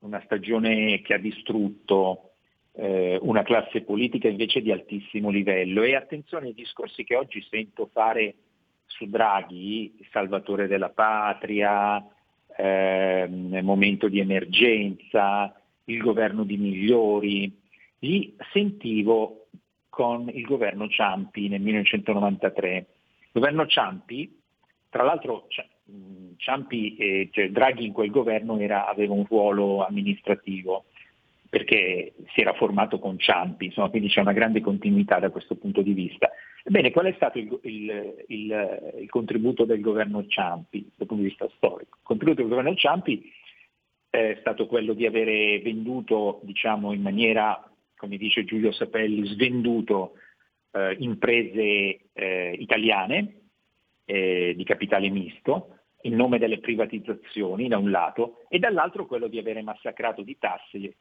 una 0.00 0.20
stagione 0.24 1.00
che 1.02 1.14
ha 1.14 1.18
distrutto 1.18 2.32
eh, 2.72 3.16
una 3.22 3.44
classe 3.44 3.82
politica 3.82 4.26
invece 4.26 4.60
di 4.60 4.72
altissimo 4.72 5.30
livello. 5.30 5.84
E 5.84 5.94
attenzione 5.94 6.48
ai 6.48 6.54
discorsi 6.54 7.04
che 7.04 7.14
oggi 7.14 7.46
sento 7.48 7.88
fare 7.92 8.34
su 8.86 9.06
Draghi, 9.06 10.04
salvatore 10.10 10.66
della 10.66 10.90
patria, 10.90 12.04
ehm, 12.56 13.60
momento 13.62 14.08
di 14.08 14.18
emergenza, 14.18 15.54
il 15.84 15.98
governo 15.98 16.42
di 16.42 16.56
migliori, 16.56 17.56
li 18.00 18.34
sentivo 18.52 19.46
con 19.88 20.28
il 20.28 20.42
governo 20.42 20.88
Ciampi 20.88 21.46
nel 21.46 21.60
1993. 21.60 22.86
Governo 23.32 23.66
Ciampi, 23.66 24.38
tra 24.88 25.04
l'altro 25.04 25.46
Ciampi, 26.36 26.96
eh, 26.96 27.28
cioè 27.32 27.50
Draghi 27.50 27.84
in 27.86 27.92
quel 27.92 28.10
governo 28.10 28.58
era, 28.58 28.86
aveva 28.88 29.14
un 29.14 29.24
ruolo 29.24 29.84
amministrativo 29.86 30.84
perché 31.48 32.14
si 32.32 32.40
era 32.40 32.52
formato 32.54 33.00
con 33.00 33.18
Ciampi, 33.18 33.66
insomma, 33.66 33.90
quindi 33.90 34.08
c'è 34.08 34.20
una 34.20 34.32
grande 34.32 34.60
continuità 34.60 35.18
da 35.18 35.30
questo 35.30 35.56
punto 35.56 35.82
di 35.82 35.92
vista. 35.92 36.30
Ebbene, 36.62 36.92
qual 36.92 37.06
è 37.06 37.12
stato 37.14 37.38
il, 37.38 37.58
il, 37.62 38.24
il, 38.28 38.94
il 39.00 39.08
contributo 39.08 39.64
del 39.64 39.80
governo 39.80 40.24
Ciampi 40.26 40.92
dal 40.94 41.08
punto 41.08 41.22
di 41.22 41.28
vista 41.28 41.48
storico? 41.56 41.96
Il 41.96 42.04
contributo 42.04 42.40
del 42.42 42.50
governo 42.50 42.74
Ciampi 42.76 43.32
è 44.08 44.36
stato 44.40 44.66
quello 44.66 44.92
di 44.92 45.06
avere 45.06 45.58
venduto, 45.60 46.40
diciamo, 46.42 46.92
in 46.92 47.02
maniera, 47.02 47.68
come 47.96 48.16
dice 48.16 48.44
Giulio 48.44 48.70
Sapelli, 48.70 49.26
svenduto 49.26 50.12
eh, 50.72 50.96
imprese 50.98 52.00
eh, 52.12 52.56
italiane 52.58 53.40
eh, 54.04 54.54
di 54.56 54.64
capitale 54.64 55.08
misto, 55.08 55.78
in 56.02 56.16
nome 56.16 56.38
delle 56.38 56.58
privatizzazioni 56.58 57.68
da 57.68 57.78
un 57.78 57.90
lato 57.90 58.44
e 58.48 58.58
dall'altro 58.58 59.06
quello 59.06 59.28
di 59.28 59.38
avere 59.38 59.62
massacrato 59.62 60.22
di 60.22 60.38
tasse 60.38 60.76
i 60.76 60.94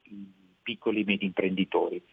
piccoli 0.61 1.01
e 1.01 1.05
medi 1.05 1.25
imprenditori. 1.25 2.03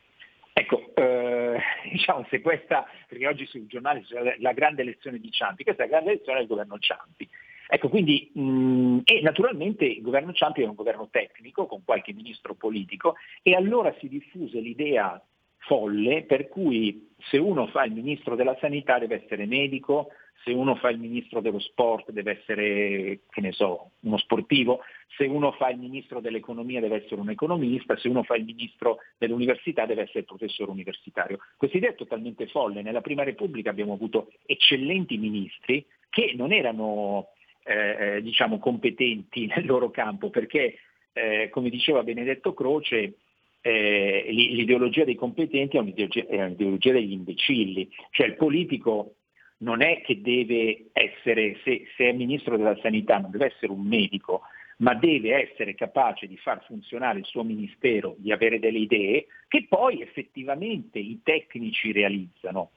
Ecco, 0.52 0.94
eh, 0.94 1.60
diciamo 1.90 2.26
se 2.30 2.40
questa, 2.40 2.86
perché 3.06 3.26
oggi 3.26 3.44
sui 3.46 3.66
giornali 3.66 4.02
c'è 4.02 4.36
la 4.38 4.52
grande 4.52 4.84
lezione 4.84 5.18
di 5.18 5.30
Ciampi, 5.30 5.64
questa 5.64 5.82
è 5.82 5.86
la 5.86 5.92
grande 5.92 6.12
lezione 6.12 6.38
del 6.38 6.48
governo 6.48 6.78
Ciampi. 6.78 7.28
Ecco, 7.68 7.88
quindi, 7.88 8.30
mh, 8.32 9.00
e 9.04 9.20
naturalmente 9.22 9.84
il 9.84 10.00
governo 10.00 10.32
Ciampi 10.32 10.62
è 10.62 10.66
un 10.66 10.74
governo 10.74 11.08
tecnico 11.10 11.66
con 11.66 11.82
qualche 11.84 12.12
ministro 12.12 12.54
politico 12.54 13.16
e 13.42 13.54
allora 13.54 13.94
si 13.98 14.08
diffuse 14.08 14.60
l'idea 14.60 15.20
folle 15.66 16.24
per 16.24 16.48
cui 16.48 17.14
se 17.28 17.38
uno 17.38 17.66
fa 17.66 17.84
il 17.84 17.92
ministro 17.92 18.36
della 18.36 18.56
sanità 18.60 18.98
deve 18.98 19.22
essere 19.24 19.46
medico, 19.46 20.08
se 20.44 20.52
uno 20.52 20.76
fa 20.76 20.90
il 20.90 20.98
ministro 20.98 21.40
dello 21.40 21.58
sport 21.58 22.12
deve 22.12 22.38
essere, 22.38 23.20
che 23.30 23.40
ne 23.40 23.52
so, 23.52 23.90
uno 24.00 24.16
sportivo, 24.16 24.80
se 25.16 25.24
uno 25.24 25.50
fa 25.52 25.70
il 25.70 25.78
ministro 25.78 26.20
dell'economia 26.20 26.80
deve 26.80 27.02
essere 27.02 27.20
un 27.20 27.30
economista, 27.30 27.96
se 27.96 28.08
uno 28.08 28.22
fa 28.22 28.36
il 28.36 28.44
ministro 28.44 28.98
dell'università 29.18 29.86
deve 29.86 30.02
essere 30.02 30.20
il 30.20 30.24
professore 30.26 30.70
universitario. 30.70 31.38
Questa 31.56 31.76
idea 31.76 31.90
è 31.90 31.94
totalmente 31.96 32.46
folle. 32.46 32.82
Nella 32.82 33.00
Prima 33.00 33.24
Repubblica 33.24 33.70
abbiamo 33.70 33.94
avuto 33.94 34.30
eccellenti 34.44 35.16
ministri 35.16 35.84
che 36.10 36.32
non 36.36 36.52
erano 36.52 37.30
eh, 37.64 38.20
diciamo, 38.22 38.58
competenti 38.58 39.46
nel 39.52 39.66
loro 39.66 39.90
campo 39.90 40.30
perché, 40.30 40.78
eh, 41.12 41.48
come 41.50 41.70
diceva 41.70 42.04
Benedetto 42.04 42.54
Croce, 42.54 43.14
eh, 43.66 44.26
l'ideologia 44.28 45.02
dei 45.02 45.16
competenti 45.16 45.76
è 45.76 45.80
un'ideologia, 45.80 46.24
è 46.28 46.44
un'ideologia 46.44 46.92
degli 46.92 47.10
imbecilli, 47.10 47.90
cioè 48.10 48.28
il 48.28 48.36
politico 48.36 49.16
non 49.58 49.82
è 49.82 50.02
che 50.02 50.20
deve 50.20 50.90
essere, 50.92 51.58
se, 51.64 51.86
se, 51.96 52.10
è 52.10 52.12
ministro 52.12 52.56
della 52.56 52.78
sanità, 52.80 53.18
non 53.18 53.32
deve 53.32 53.46
essere 53.46 53.72
un 53.72 53.84
medico, 53.84 54.42
ma 54.78 54.94
deve 54.94 55.50
essere 55.50 55.74
capace 55.74 56.28
di 56.28 56.36
far 56.36 56.62
funzionare 56.64 57.18
il 57.18 57.24
suo 57.24 57.42
ministero, 57.42 58.14
di 58.18 58.30
avere 58.30 58.60
delle 58.60 58.78
idee 58.78 59.26
che 59.48 59.66
poi 59.68 60.00
effettivamente 60.00 61.00
i 61.00 61.20
tecnici 61.24 61.90
realizzano. 61.90 62.70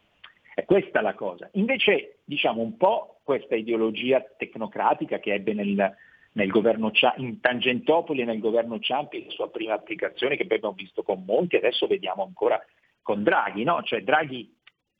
È 0.56 0.66
questa 0.66 1.02
la 1.02 1.14
cosa. 1.14 1.49
Invece, 1.53 2.18
diciamo 2.24 2.61
un 2.61 2.78
po' 2.78 3.20
questa 3.24 3.56
ideologia 3.56 4.26
tecnocratica 4.38 5.20
che 5.20 5.34
ebbe 5.34 5.53
nel, 5.53 5.95
nel 6.40 6.49
governo 6.49 6.91
in 7.18 7.41
Tangentopoli 7.41 8.22
e 8.22 8.26
nel 8.26 8.40
governo 8.40 8.80
Ciampi, 8.80 9.26
la 9.26 9.32
sua 9.32 9.49
prima 9.49 9.74
applicazione 9.74 10.38
che 10.38 10.44
abbiamo 10.44 10.72
visto 10.72 11.03
con 11.03 11.26
Monti, 11.26 11.57
adesso 11.57 11.86
vediamo 11.86 12.24
ancora 12.24 12.64
con 13.02 13.24
Draghi, 13.24 13.64
no? 13.64 13.84
Cioè 13.84 14.03
Draghi 14.03 14.56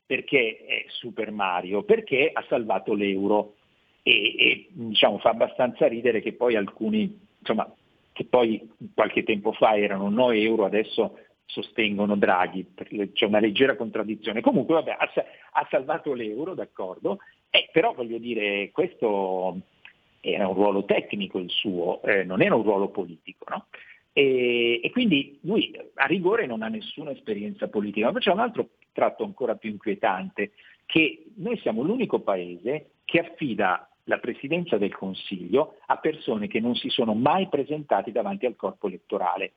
perché 0.06 0.66
è 0.66 0.86
Super 0.88 1.32
Mario? 1.32 1.84
Perché 1.84 2.30
ha 2.34 2.44
salvato 2.50 2.94
l'euro 2.94 3.56
e, 4.04 4.36
e 4.38 4.68
diciamo, 4.72 5.18
fa 5.20 5.30
abbastanza 5.30 5.88
ridere 5.88 6.20
che 6.20 6.34
poi 6.34 6.56
alcuni, 6.56 7.18
insomma, 7.40 7.74
che 8.12 8.26
poi 8.26 8.70
qualche 8.94 9.24
tempo 9.24 9.54
fa 9.54 9.78
erano 9.78 10.10
no 10.10 10.32
euro, 10.32 10.66
adesso 10.66 11.20
sostengono 11.46 12.18
Draghi, 12.18 12.74
c'è 13.14 13.26
una 13.26 13.40
leggera 13.40 13.78
contraddizione. 13.78 14.42
Comunque 14.42 14.76
vabbè, 14.76 14.92
ha, 14.92 15.10
ha 15.54 15.68
salvato 15.70 16.14
l'euro, 16.14 16.54
d'accordo, 16.54 17.20
eh, 17.50 17.70
però 17.72 17.94
voglio 17.94 18.18
dire, 18.18 18.72
questo 18.72 19.62
era 20.22 20.48
un 20.48 20.54
ruolo 20.54 20.86
tecnico 20.86 21.40
il 21.40 21.50
suo, 21.50 22.02
eh, 22.04 22.24
non 22.24 22.42
era 22.42 22.56
un 22.56 22.64
ruolo 22.64 22.90
politico. 22.90 23.46
No? 23.50 23.66
E, 24.14 24.82
e, 24.84 24.90
quindi 24.92 25.38
lui 25.42 25.74
a 25.96 26.06
rigore 26.06 26.46
non 26.46 26.62
ha 26.62 26.68
nessuna 26.68 27.12
esperienza 27.12 27.68
politica, 27.68 28.12
ma 28.12 28.20
c'è 28.20 28.32
un 28.32 28.40
altro 28.40 28.70
tratto 28.92 29.24
ancora 29.24 29.56
più 29.56 29.70
inquietante, 29.70 30.52
che 30.86 31.26
noi 31.36 31.58
siamo 31.60 31.84
l'unico 31.84 32.20
paese 32.20 32.92
che 33.06 33.20
affida 33.20 33.90
la 34.06 34.18
presidenza 34.18 34.78
del 34.78 34.94
Consiglio 34.96 35.78
a 35.86 35.98
persone 35.98 36.48
che 36.48 36.60
non 36.60 36.76
si 36.76 36.90
sono 36.90 37.14
mai 37.14 37.48
presentati 37.48 38.12
davanti 38.12 38.46
al 38.46 38.56
corpo 38.56 38.88
elettorale. 38.88 39.54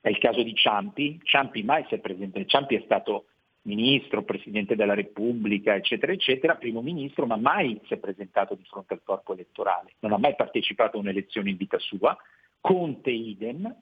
È 0.00 0.08
il 0.08 0.18
caso 0.18 0.42
di 0.42 0.54
Ciampi, 0.54 1.20
Ciampi 1.22 1.62
mai 1.62 1.84
si 1.88 1.94
è 1.94 1.98
presentato, 1.98 2.44
Ciampi 2.46 2.74
è 2.74 2.82
stato 2.84 3.26
ministro, 3.62 4.24
presidente 4.24 4.74
della 4.74 4.94
Repubblica, 4.94 5.74
eccetera, 5.74 6.12
eccetera, 6.12 6.56
primo 6.56 6.82
ministro, 6.82 7.26
ma 7.26 7.36
mai 7.36 7.80
si 7.86 7.94
è 7.94 7.98
presentato 7.98 8.54
di 8.54 8.64
fronte 8.64 8.94
al 8.94 9.02
corpo 9.04 9.32
elettorale, 9.32 9.94
non 10.00 10.12
ha 10.12 10.18
mai 10.18 10.34
partecipato 10.34 10.96
a 10.96 11.00
un'elezione 11.00 11.50
in 11.50 11.56
vita 11.56 11.78
sua. 11.78 12.16
Conte 12.60 13.10
idem, 13.10 13.74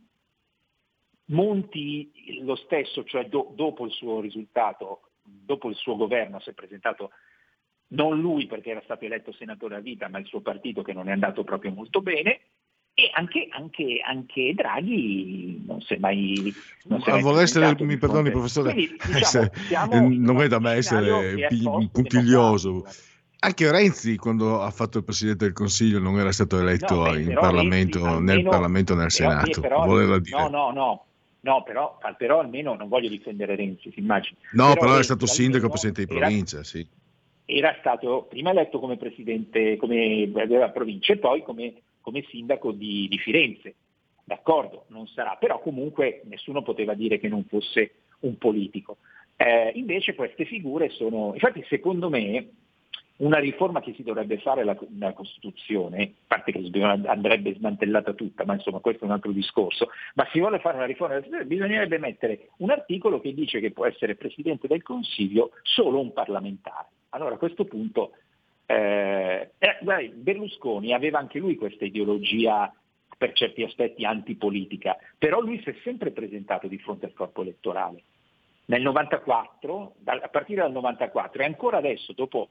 Monti 1.30 2.40
lo 2.42 2.56
stesso, 2.56 3.04
cioè 3.04 3.28
do, 3.28 3.52
dopo 3.54 3.84
il 3.84 3.92
suo 3.92 4.20
risultato, 4.20 5.10
dopo 5.22 5.68
il 5.68 5.76
suo 5.76 5.96
governo 5.96 6.40
si 6.40 6.50
è 6.50 6.54
presentato 6.54 7.12
non 7.88 8.20
lui 8.20 8.46
perché 8.46 8.70
era 8.70 8.82
stato 8.82 9.04
eletto 9.04 9.32
senatore 9.32 9.76
a 9.76 9.80
vita, 9.80 10.08
ma 10.08 10.18
il 10.18 10.26
suo 10.26 10.40
partito 10.40 10.82
che 10.82 10.92
non 10.92 11.08
è 11.08 11.12
andato 11.12 11.44
proprio 11.44 11.72
molto 11.72 12.00
bene, 12.00 12.40
e 13.00 13.10
anche, 13.14 13.48
anche, 13.50 14.00
anche 14.04 14.52
Draghi 14.54 15.62
non 15.66 15.80
si 15.80 15.94
è 15.94 15.98
mai... 15.98 16.54
Non 16.84 17.00
si 17.00 17.08
è 17.08 17.20
mai 17.20 17.42
essere, 17.42 17.74
mi 17.80 17.96
perdoni 17.96 18.30
professore, 18.30 18.72
Quindi, 18.72 18.96
diciamo, 19.06 19.18
essere, 19.18 19.50
non 20.08 20.42
è 20.42 20.48
da 20.48 20.60
me 20.60 20.72
essere 20.72 21.48
puntiglioso. 21.90 22.84
Anche 23.38 23.70
Renzi, 23.70 24.16
quando 24.16 24.60
ha 24.60 24.70
fatto 24.70 24.98
il 24.98 25.04
Presidente 25.04 25.46
del 25.46 25.54
Consiglio, 25.54 25.98
non 25.98 26.18
era 26.18 26.30
stato 26.30 26.60
eletto 26.60 26.96
no, 26.96 27.10
beh, 27.10 27.22
in 27.22 27.32
Parlamento, 27.32 27.98
Renzi, 27.98 28.14
almeno, 28.14 28.32
nel 28.32 28.42
Parlamento 28.42 28.94
nel 28.94 29.10
Senato. 29.10 29.60
Però, 29.62 29.86
però, 29.86 30.18
no, 30.20 30.48
no, 30.48 30.70
no, 30.72 31.04
No, 31.42 31.62
però, 31.62 31.98
però, 32.18 32.40
almeno 32.40 32.74
non 32.74 32.88
voglio 32.88 33.08
difendere 33.08 33.56
Renzi, 33.56 33.90
si 33.92 34.00
immagina. 34.00 34.36
No, 34.52 34.74
però, 34.74 34.98
è 34.98 35.02
stato 35.02 35.24
sindaco, 35.24 35.68
presidente 35.68 36.04
di 36.04 36.18
provincia, 36.18 36.56
era, 36.56 36.64
sì. 36.64 36.86
Era 37.46 37.76
stato 37.80 38.26
prima 38.28 38.50
eletto 38.50 38.78
come 38.78 38.98
presidente 38.98 39.78
come, 39.78 40.30
della 40.30 40.68
provincia 40.68 41.14
e 41.14 41.16
poi 41.16 41.42
come, 41.42 41.72
come 42.00 42.24
sindaco 42.28 42.72
di, 42.72 43.06
di, 43.08 43.18
Firenze. 43.18 43.74
D'accordo, 44.24 44.84
non 44.88 45.06
sarà, 45.08 45.36
però 45.38 45.60
comunque 45.60 46.22
nessuno 46.24 46.62
poteva 46.62 46.94
dire 46.94 47.18
che 47.18 47.28
non 47.28 47.44
fosse 47.44 47.92
un 48.20 48.38
politico. 48.38 48.98
Eh, 49.36 49.72
invece 49.74 50.14
queste 50.14 50.44
figure 50.44 50.90
sono, 50.90 51.32
infatti 51.34 51.64
secondo 51.68 52.08
me 52.10 52.48
una 53.20 53.38
riforma 53.38 53.80
che 53.80 53.92
si 53.94 54.02
dovrebbe 54.02 54.38
fare 54.38 54.62
alla, 54.62 55.12
Costituzione, 55.12 56.02
a 56.02 56.08
parte 56.26 56.52
che 56.52 56.70
andrebbe 56.82 57.54
smantellata 57.54 58.12
tutta, 58.14 58.44
ma 58.44 58.54
insomma 58.54 58.78
questo 58.78 59.04
è 59.04 59.06
un 59.06 59.12
altro 59.12 59.32
discorso, 59.32 59.88
ma 60.14 60.26
si 60.30 60.38
vuole 60.38 60.58
fare 60.58 60.76
una 60.76 60.86
riforma 60.86 61.14
della 61.14 61.26
Costituzione, 61.26 61.56
bisognerebbe 61.56 61.98
mettere 61.98 62.48
un 62.58 62.70
articolo 62.70 63.20
che 63.20 63.34
dice 63.34 63.60
che 63.60 63.72
può 63.72 63.86
essere 63.86 64.16
Presidente 64.16 64.68
del 64.68 64.82
Consiglio 64.82 65.50
solo 65.62 66.00
un 66.00 66.12
parlamentare. 66.12 66.88
Allora 67.10 67.34
a 67.34 67.38
questo 67.38 67.64
punto 67.64 68.12
eh, 68.70 69.50
eh, 69.58 70.12
Berlusconi 70.14 70.92
aveva 70.92 71.18
anche 71.18 71.40
lui 71.40 71.56
questa 71.56 71.84
ideologia 71.84 72.72
per 73.18 73.32
certi 73.32 73.64
aspetti 73.64 74.04
antipolitica, 74.04 74.96
però 75.18 75.40
lui 75.40 75.60
si 75.62 75.70
è 75.70 75.74
sempre 75.82 76.12
presentato 76.12 76.68
di 76.68 76.78
fronte 76.78 77.06
al 77.06 77.12
corpo 77.12 77.42
elettorale. 77.42 78.04
Nel 78.66 78.82
94, 78.82 79.94
a 80.04 80.28
partire 80.28 80.62
dal 80.62 80.70
94 80.70 81.42
e 81.42 81.44
ancora 81.44 81.78
adesso, 81.78 82.12
dopo 82.12 82.50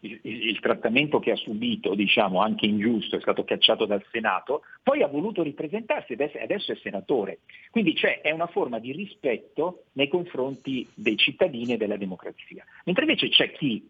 il, 0.00 0.20
il, 0.22 0.60
trattamento 0.60 1.18
che 1.18 1.32
ha 1.32 1.36
subito, 1.36 1.96
diciamo 1.96 2.40
anche 2.40 2.66
ingiusto, 2.66 3.16
è 3.16 3.20
stato 3.20 3.42
cacciato 3.42 3.86
dal 3.86 4.04
Senato, 4.12 4.62
poi 4.84 5.02
ha 5.02 5.08
voluto 5.08 5.42
ripresentarsi 5.42 6.12
e 6.12 6.30
adesso 6.40 6.70
è 6.70 6.76
senatore. 6.76 7.40
Quindi 7.72 7.94
c'è, 7.94 8.20
è 8.20 8.30
una 8.30 8.46
forma 8.46 8.78
di 8.78 8.92
rispetto 8.92 9.86
nei 9.94 10.06
confronti 10.06 10.88
dei 10.94 11.16
cittadini 11.16 11.72
e 11.72 11.76
della 11.76 11.96
democrazia. 11.96 12.64
Mentre 12.84 13.02
invece 13.02 13.28
c'è 13.30 13.50
chi 13.50 13.84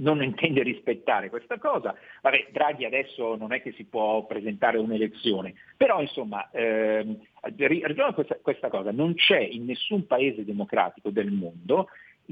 non 0.00 0.22
intende 0.22 0.62
rispettare 0.62 1.30
questa 1.30 1.58
cosa. 1.58 1.94
Vabbè, 2.20 2.48
Draghi 2.52 2.84
adesso 2.84 3.36
non 3.36 3.52
è 3.52 3.62
che 3.62 3.72
si 3.72 3.84
può 3.84 4.24
presentare 4.26 4.78
un'elezione, 4.78 5.54
però 5.76 6.00
insomma, 6.00 6.50
ehm, 6.50 7.18
ragiona 7.40 8.12
questa, 8.12 8.38
questa 8.42 8.68
cosa, 8.68 8.92
non 8.92 9.14
c'è 9.14 9.40
in 9.40 9.64
nessun 9.64 10.06
paese 10.06 10.44
democratico 10.44 11.10
del 11.10 11.30
mondo 11.30 11.88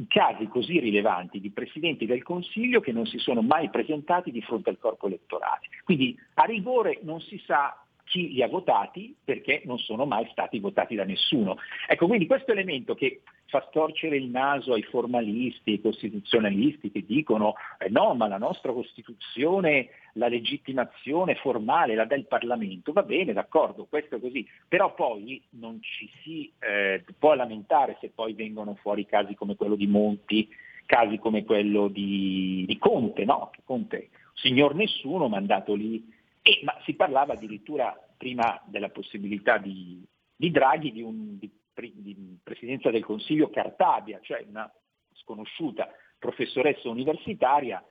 casi 0.07 0.47
così 0.47 0.79
rilevanti 0.79 1.41
di 1.41 1.51
presidenti 1.51 2.07
del 2.07 2.23
Consiglio 2.23 2.81
che 2.81 2.93
non 2.93 3.05
si 3.07 3.19
sono 3.19 3.43
mai 3.43 3.69
presentati 3.69 4.31
di 4.31 4.41
fronte 4.43 4.71
al 4.71 4.79
corpo 4.79 5.09
elettorale. 5.09 5.67
Quindi 5.85 6.17
a 6.35 6.45
rigore 6.45 7.01
non 7.03 7.21
si 7.21 7.43
sa 7.45 7.83
chi 8.09 8.33
li 8.33 8.43
ha 8.43 8.49
votati 8.49 9.15
perché 9.23 9.63
non 9.65 9.79
sono 9.79 10.05
mai 10.07 10.27
stati 10.31 10.59
votati 10.59 10.95
da 10.95 11.05
nessuno. 11.05 11.57
Ecco, 11.87 12.07
quindi 12.07 12.27
questo 12.27 12.53
elemento 12.53 12.95
che 12.95 13.23
fa 13.47 13.65
storcere 13.69 14.17
il 14.17 14.29
naso 14.29 14.73
ai 14.73 14.83
formalisti, 14.83 15.73
ai 15.73 15.81
costituzionalisti 15.81 16.91
che 16.91 17.05
dicono 17.07 17.55
eh 17.79 17.89
no, 17.89 18.15
ma 18.15 18.29
la 18.29 18.39
nostra 18.39 18.73
Costituzione, 18.73 19.89
la 20.15 20.29
legittimazione 20.29 21.35
formale 21.37 21.95
la 21.95 22.05
dà 22.05 22.15
il 22.15 22.27
Parlamento, 22.27 22.93
va 22.93 23.03
bene, 23.03 23.33
d'accordo, 23.33 23.87
questo 23.87 24.17
è 24.17 24.21
così, 24.21 24.47
però 24.67 24.95
poi 24.95 25.43
non 25.51 25.79
ci 25.83 26.11
si 26.23 26.53
eh, 26.59 27.05
può 27.19 27.35
lamentare 27.35 27.97
se 28.01 28.11
poi 28.15 28.35
vengono 28.35 28.75
fuori 28.75 29.07
casi 29.07 29.35
come 29.35 29.57
quello 29.57 29.77
di 29.77 29.87
Monti, 29.87 30.49
casi 30.85 31.19
come 31.19 31.45
quello 31.45 31.89
di, 31.89 32.65
di 32.67 32.79
Conte, 32.79 33.25
no? 33.25 33.51
Conte, 33.65 34.09
signor 34.35 34.75
nessuno, 34.75 35.29
mandato 35.29 35.75
lì 35.75 36.17
e, 36.49 36.61
ma 36.63 36.75
si 36.85 36.95
parlava 36.95 37.35
addirittura 37.35 37.95
prima 38.17 38.59
della 38.65 38.89
possibilità 38.89 39.59
di, 39.59 40.03
di 40.35 40.51
Draghi 40.51 40.93
di, 40.93 41.03
un, 41.03 41.39
di, 41.39 41.53
di, 41.75 42.39
presidenza 42.43 42.91
del 42.91 43.05
Consiglio 43.05 43.51
Cartabia, 43.51 44.19
cioè 44.23 44.47
una 44.49 44.71
sconosciuta 45.13 45.91
professoressa 46.19 46.89
universitaria 46.89 47.85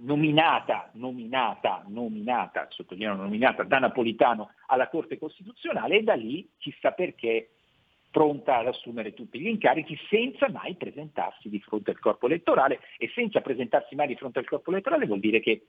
nominata, 0.00 0.90
nominata, 0.94 1.84
nominata, 1.88 2.66
sottolineo 2.70 3.14
nominata 3.14 3.64
da 3.64 3.78
Napolitano 3.78 4.54
alla 4.66 4.88
Corte 4.88 5.18
Costituzionale 5.18 5.98
e 5.98 6.02
da 6.02 6.14
lì 6.14 6.48
chissà 6.56 6.92
perché 6.92 7.50
pronta 8.10 8.58
ad 8.58 8.68
assumere 8.68 9.12
tutti 9.12 9.38
gli 9.38 9.46
incarichi 9.46 9.96
senza 10.08 10.48
mai 10.48 10.74
presentarsi 10.74 11.48
di 11.50 11.60
fronte 11.60 11.90
al 11.90 11.98
corpo 11.98 12.26
elettorale 12.26 12.80
e 12.98 13.10
senza 13.14 13.40
presentarsi 13.40 13.94
mai 13.94 14.08
di 14.08 14.16
fronte 14.16 14.38
al 14.38 14.48
corpo 14.48 14.70
elettorale 14.70 15.06
vuol 15.06 15.20
dire 15.20 15.40
che 15.40 15.66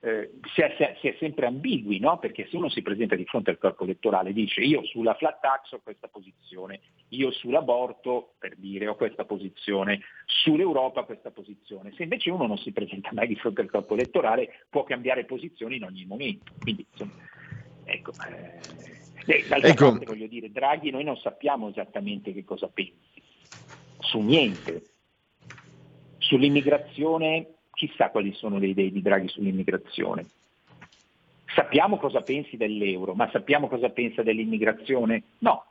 eh, 0.00 0.30
si, 0.54 0.60
è, 0.60 0.96
si, 1.00 1.08
è, 1.08 1.16
sempre 1.18 1.46
ambigui, 1.46 1.98
no? 1.98 2.18
perché 2.18 2.46
se 2.48 2.56
uno 2.56 2.68
si 2.68 2.82
presenta 2.82 3.16
di 3.16 3.24
fronte 3.24 3.50
al 3.50 3.58
corpo 3.58 3.82
elettorale 3.82 4.32
dice 4.32 4.60
io 4.60 4.84
sulla 4.84 5.14
flat 5.14 5.40
tax 5.40 5.72
ho 5.72 5.80
questa 5.82 6.06
posizione, 6.06 6.80
io 7.08 7.32
sull'aborto, 7.32 8.34
per 8.38 8.54
dire, 8.56 8.86
ho 8.86 8.94
questa 8.94 9.24
posizione, 9.24 10.00
sull'Europa 10.24 11.00
ho 11.00 11.04
questa 11.04 11.32
posizione. 11.32 11.92
Se 11.96 12.04
invece 12.04 12.30
uno 12.30 12.46
non 12.46 12.58
si 12.58 12.70
presenta 12.70 13.10
mai 13.12 13.26
di 13.26 13.34
fronte 13.34 13.62
al 13.62 13.70
corpo 13.70 13.94
elettorale 13.94 14.66
può 14.70 14.84
cambiare 14.84 15.24
posizione 15.24 15.76
in 15.76 15.84
ogni 15.84 16.04
momento. 16.04 16.52
Quindi, 16.60 16.86
insomma, 16.88 17.14
ecco, 17.84 18.12
eh, 18.28 19.44
d'altra 19.48 19.68
ecco. 19.68 19.90
parte 19.90 20.06
voglio 20.06 20.28
dire, 20.28 20.52
Draghi 20.52 20.90
noi 20.90 21.02
non 21.02 21.16
sappiamo 21.16 21.70
esattamente 21.70 22.32
che 22.32 22.44
cosa 22.44 22.68
pensi, 22.68 23.20
su 23.98 24.20
niente. 24.20 24.82
Sull'immigrazione 26.18 27.57
chissà 27.78 28.10
quali 28.10 28.32
sono 28.34 28.58
le 28.58 28.66
idee 28.66 28.90
di 28.90 29.00
Draghi 29.00 29.28
sull'immigrazione. 29.28 30.26
Sappiamo 31.54 31.96
cosa 31.96 32.20
pensi 32.22 32.56
dell'euro, 32.56 33.14
ma 33.14 33.30
sappiamo 33.30 33.68
cosa 33.68 33.88
pensa 33.90 34.22
dell'immigrazione? 34.22 35.22
No. 35.38 35.64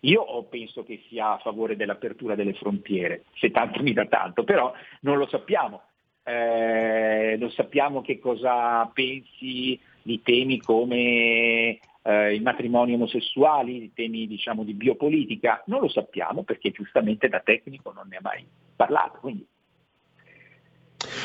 Io 0.00 0.42
penso 0.44 0.84
che 0.84 1.02
sia 1.08 1.32
a 1.32 1.38
favore 1.38 1.74
dell'apertura 1.74 2.34
delle 2.34 2.52
frontiere, 2.52 3.24
se 3.34 3.50
tanto 3.50 3.82
mi 3.82 3.94
dà 3.94 4.04
tanto, 4.04 4.44
però 4.44 4.72
non 5.00 5.16
lo 5.16 5.26
sappiamo. 5.26 5.82
Eh, 6.22 7.36
non 7.38 7.50
sappiamo 7.50 8.02
che 8.02 8.18
cosa 8.18 8.84
pensi 8.92 9.80
di 10.02 10.20
temi 10.22 10.60
come 10.60 11.78
eh, 12.02 12.34
i 12.34 12.40
matrimoni 12.40 12.92
omosessuali, 12.92 13.80
di 13.80 13.92
temi 13.94 14.26
diciamo, 14.26 14.62
di 14.62 14.74
biopolitica, 14.74 15.62
non 15.66 15.80
lo 15.80 15.88
sappiamo 15.88 16.42
perché 16.42 16.70
giustamente 16.70 17.28
da 17.28 17.40
tecnico 17.40 17.92
non 17.92 18.06
ne 18.08 18.16
ha 18.16 18.22
mai 18.22 18.44
parlato. 18.76 19.18
Quindi 19.20 19.46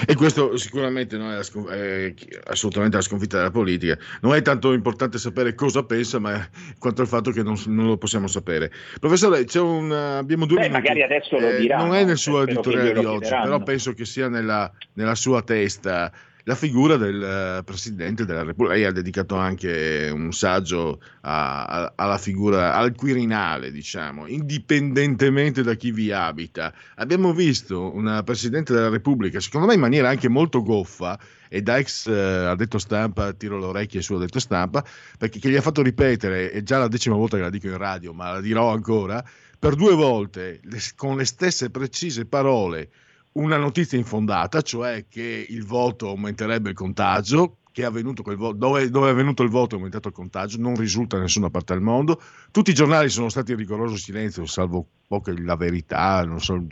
e 0.06 0.16
questo 0.16 0.58
sicuramente 0.58 1.18
non 1.18 1.32
è, 1.32 1.36
la, 1.36 1.74
è, 1.74 2.14
assolutamente 2.46 2.98
la 2.98 3.02
sconfitta 3.02 3.38
della 3.38 3.52
politica. 3.52 3.98
Non 4.22 4.36
è 4.36 4.42
tanto 4.42 4.74
importante 4.74 5.18
sapere 5.18 5.54
cosa 5.56 5.84
pensa, 5.84 6.20
ma 6.20 6.48
quanto 6.80 7.02
il 7.02 7.08
fatto 7.08 7.32
che 7.32 7.44
non, 7.44 7.56
non 7.68 7.88
lo 7.88 7.98
possiamo 7.98 8.28
sapere. 8.28 8.72
Professore, 9.00 9.46
un, 9.56 9.92
abbiamo 9.92 10.46
due 10.46 10.58
Beh, 10.58 10.70
minuti. 10.70 10.82
magari 10.82 11.04
adesso 11.04 11.38
lo 11.38 11.58
dirà. 11.58 11.78
Eh, 11.78 11.84
non 11.84 11.96
è 11.96 12.04
nel 12.04 12.18
suo 12.18 12.44
editoriale 12.44 12.94
di 12.94 13.06
oggi, 13.06 13.30
però 13.30 13.62
penso 13.64 13.94
che 13.94 14.06
sia 14.06 14.28
nella, 14.28 14.72
nella 14.94 15.16
sua 15.16 15.42
testa 15.42 16.12
la 16.44 16.56
figura 16.56 16.98
del 16.98 17.22
eh, 17.22 17.64
Presidente 17.64 18.26
della 18.26 18.44
Repubblica. 18.44 18.74
Lei 18.74 18.86
ha 18.86 18.92
dedicato 18.92 19.36
anche 19.36 20.10
un 20.14 20.32
saggio 20.32 21.02
a, 21.22 21.66
a, 21.66 21.94
alla 21.96 22.18
figura, 22.18 22.76
al 22.76 22.96
Quirinale, 22.96 23.72
diciamo, 23.72 24.28
indipendentemente 24.28 25.64
da 25.64 25.76
chi 25.76 25.92
vi 25.92 26.12
abita. 26.12 26.74
Abbiamo 26.96 27.34
visto 27.34 27.94
una 27.94 28.24
Presidente 28.24 28.74
della 28.74 28.90
Repubblica, 28.90 29.40
secondo 29.40 29.68
me 29.68 29.74
in 29.74 29.80
maniera 29.80 30.10
anche 30.10 30.30
molto 30.30 30.62
goffa, 30.64 31.20
e 31.54 31.62
da 31.62 31.78
ex 31.78 32.08
eh, 32.08 32.46
addetto 32.46 32.78
stampa 32.78 33.34
tiro 33.34 33.60
le 33.60 33.66
orecchie 33.66 34.02
su 34.02 34.14
addetto 34.14 34.40
stampa, 34.40 34.86
perché 35.18 35.50
gli 35.50 35.56
ha 35.56 35.62
fatto 35.62 35.82
ripetere, 35.82 36.50
è 36.50 36.64
già 36.64 36.78
la 36.78 36.88
decima 36.88 37.16
volta 37.16 37.36
che 37.36 37.44
la 37.44 37.50
dico 37.50 37.68
in 37.68 37.78
radio, 37.78 38.14
ma 38.14 38.32
la 38.32 38.40
dirò 38.40 38.72
ancora, 38.72 39.22
per 39.60 39.76
due 39.76 39.94
volte, 39.94 40.60
le, 40.64 40.80
con 40.96 41.18
le 41.18 41.26
stesse 41.26 41.70
precise 41.70 42.26
parole, 42.26 42.90
una 43.34 43.58
notizia 43.58 43.98
infondata, 43.98 44.62
cioè 44.62 45.06
che 45.08 45.46
il 45.48 45.66
voto 45.66 46.10
aumenterebbe 46.10 46.70
il 46.70 46.76
contagio, 46.76 47.58
che 47.72 47.84
è 47.84 47.86
avvenuto 47.86 48.24
quel 48.24 48.36
voto, 48.36 48.58
dove, 48.58 48.90
dove, 48.90 49.08
è 49.08 49.12
avvenuto 49.12 49.44
il 49.44 49.50
voto 49.50 49.76
è 49.76 49.78
aumentato 49.78 50.10
il 50.10 50.14
contagio, 50.14 50.60
non 50.60 50.76
risulta 50.76 51.16
da 51.16 51.24
nessuna 51.24 51.50
parte 51.50 51.74
del 51.74 51.82
mondo. 51.82 52.22
Tutti 52.52 52.72
i 52.72 52.74
giornali 52.74 53.10
sono 53.10 53.30
stati 53.30 53.52
in 53.52 53.58
rigoroso 53.58 53.96
silenzio, 53.96 54.46
salvo 54.46 54.86
poche, 55.08 55.40
la 55.40 55.56
verità, 55.56 56.28
so, 56.38 56.66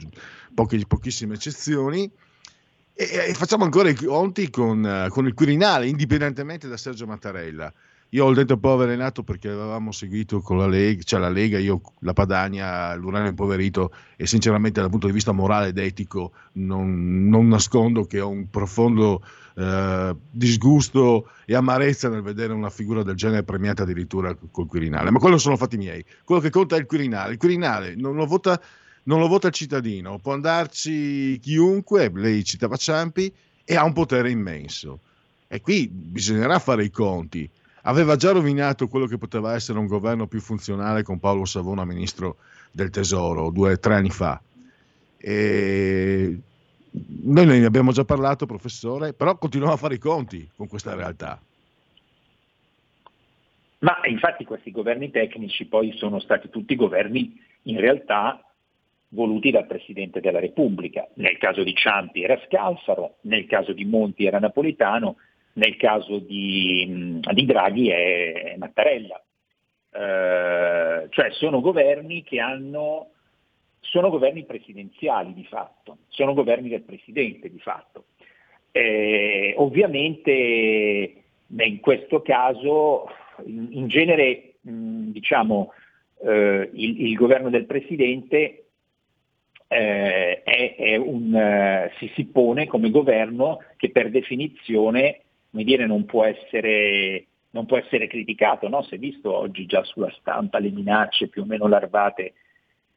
poche, 0.53 0.83
pochissime 0.85 1.35
eccezioni. 1.35 2.11
E, 2.93 3.27
e, 3.29 3.33
facciamo 3.33 3.63
ancora 3.63 3.89
i 3.89 3.95
conti 3.95 4.49
con, 4.49 5.07
con 5.09 5.25
il 5.25 5.33
Quirinale, 5.33 5.87
indipendentemente 5.87 6.67
da 6.67 6.75
Sergio 6.75 7.05
Mattarella. 7.05 7.71
Io 8.11 8.25
ho 8.25 8.29
il 8.29 8.35
dente 8.35 8.53
un 8.53 8.59
po' 8.59 8.73
avvelenato 8.73 9.21
perché 9.21 9.49
avevamo 9.49 9.91
seguito 9.91 10.41
con 10.41 10.57
la 10.57 10.65
Lega, 10.65 11.03
cioè 11.03 11.19
la 11.19 11.29
Lega, 11.29 11.59
io 11.59 11.79
la 11.99 12.13
Padania, 12.13 12.95
l'uranio 12.95 13.29
impoverito 13.29 13.93
e 14.15 14.25
sinceramente 14.25 14.81
dal 14.81 14.89
punto 14.89 15.05
di 15.05 15.13
vista 15.13 15.31
morale 15.31 15.67
ed 15.67 15.77
etico 15.77 16.31
non, 16.53 17.29
non 17.29 17.47
nascondo 17.47 18.05
che 18.05 18.19
ho 18.19 18.29
un 18.29 18.49
profondo 18.49 19.21
eh, 19.55 20.15
disgusto 20.31 21.29
e 21.45 21.53
amarezza 21.53 22.09
nel 22.09 22.23
vedere 22.23 22.51
una 22.51 22.71
figura 22.71 23.03
del 23.03 23.15
genere 23.15 23.43
premiata 23.43 23.83
addirittura 23.83 24.35
col 24.49 24.65
Quirinale. 24.65 25.11
Ma 25.11 25.19
quello 25.19 25.37
sono 25.37 25.55
fatti 25.55 25.77
miei. 25.77 26.03
Quello 26.23 26.41
che 26.41 26.49
conta 26.49 26.77
è 26.77 26.79
il 26.79 26.87
Quirinale. 26.87 27.33
Il 27.33 27.37
Quirinale 27.37 27.93
non 27.95 28.15
lo 28.15 28.25
vota, 28.25 28.59
non 29.03 29.19
lo 29.19 29.27
vota 29.27 29.49
il 29.49 29.53
cittadino, 29.53 30.17
può 30.17 30.33
andarci 30.33 31.37
chiunque, 31.39 32.11
lei 32.15 32.43
citava 32.43 32.75
Ciampi, 32.75 33.31
e 33.63 33.75
ha 33.75 33.83
un 33.83 33.93
potere 33.93 34.31
immenso. 34.31 35.01
E 35.47 35.61
qui 35.61 35.87
bisognerà 35.87 36.57
fare 36.57 36.83
i 36.83 36.89
conti 36.89 37.47
aveva 37.83 38.15
già 38.15 38.31
rovinato 38.31 38.87
quello 38.87 39.05
che 39.05 39.17
poteva 39.17 39.53
essere 39.53 39.79
un 39.79 39.87
governo 39.87 40.27
più 40.27 40.39
funzionale 40.39 41.03
con 41.03 41.19
Paolo 41.19 41.45
Savona 41.45 41.85
ministro 41.85 42.37
del 42.71 42.89
tesoro 42.89 43.49
due 43.49 43.73
o 43.73 43.79
tre 43.79 43.95
anni 43.95 44.09
fa. 44.09 44.41
E 45.17 46.39
noi 47.23 47.45
ne 47.45 47.65
abbiamo 47.65 47.91
già 47.91 48.03
parlato, 48.03 48.45
professore, 48.45 49.13
però 49.13 49.37
continuiamo 49.37 49.75
a 49.75 49.77
fare 49.77 49.95
i 49.95 49.99
conti 49.99 50.49
con 50.55 50.67
questa 50.67 50.95
realtà. 50.95 51.41
Ma 53.79 53.97
infatti 54.05 54.43
questi 54.43 54.71
governi 54.71 55.09
tecnici 55.09 55.65
poi 55.65 55.93
sono 55.97 56.19
stati 56.19 56.49
tutti 56.49 56.75
governi 56.75 57.39
in 57.63 57.79
realtà 57.79 58.43
voluti 59.09 59.51
dal 59.51 59.67
Presidente 59.67 60.19
della 60.19 60.39
Repubblica. 60.39 61.07
Nel 61.15 61.37
caso 61.37 61.63
di 61.63 61.73
Ciampi 61.73 62.23
era 62.23 62.39
Scalfaro, 62.45 63.17
nel 63.21 63.45
caso 63.47 63.71
di 63.71 63.85
Monti 63.85 64.25
era 64.25 64.39
Napolitano, 64.39 65.15
nel 65.59 65.75
caso 65.75 66.17
di, 66.17 67.19
di 67.33 67.45
Draghi 67.45 67.89
è, 67.89 68.55
Mattarella. 68.57 69.21
Eh, 69.91 71.07
cioè 71.09 71.31
sono 71.31 71.59
governi 71.59 72.23
che 72.23 72.39
hanno, 72.39 73.09
sono 73.81 74.09
governi 74.09 74.45
presidenziali 74.45 75.33
di 75.33 75.45
fatto, 75.45 75.97
sono 76.07 76.33
governi 76.33 76.69
del 76.69 76.81
Presidente 76.81 77.51
di 77.51 77.59
fatto. 77.59 78.05
Eh, 78.71 79.53
ovviamente 79.57 81.13
in 81.47 81.79
questo 81.79 82.21
caso 82.21 83.09
in, 83.45 83.67
in 83.71 83.87
genere 83.87 84.53
mh, 84.61 85.09
diciamo, 85.11 85.73
eh, 86.23 86.69
il, 86.73 87.07
il, 87.07 87.15
governo 87.15 87.49
del 87.49 87.65
Presidente 87.65 88.65
eh, 89.71 90.43
è, 90.43 90.75
è 90.75 90.95
un, 90.95 91.33
uh, 91.33 91.97
si, 91.97 92.11
si 92.15 92.25
pone 92.25 92.65
come 92.65 92.89
governo 92.89 93.59
che 93.77 93.91
per 93.91 94.09
definizione 94.09 95.21
come 95.51 95.63
dire, 95.63 95.85
non 95.85 96.05
può 96.05 96.23
essere, 96.25 97.25
non 97.51 97.65
può 97.65 97.77
essere 97.77 98.07
criticato. 98.07 98.67
No? 98.67 98.83
Si 98.83 98.95
è 98.95 98.97
visto 98.97 99.35
oggi 99.35 99.65
già 99.65 99.83
sulla 99.83 100.11
stampa 100.19 100.59
le 100.59 100.69
minacce 100.69 101.27
più 101.27 101.43
o 101.43 101.45
meno 101.45 101.67
larvate 101.67 102.33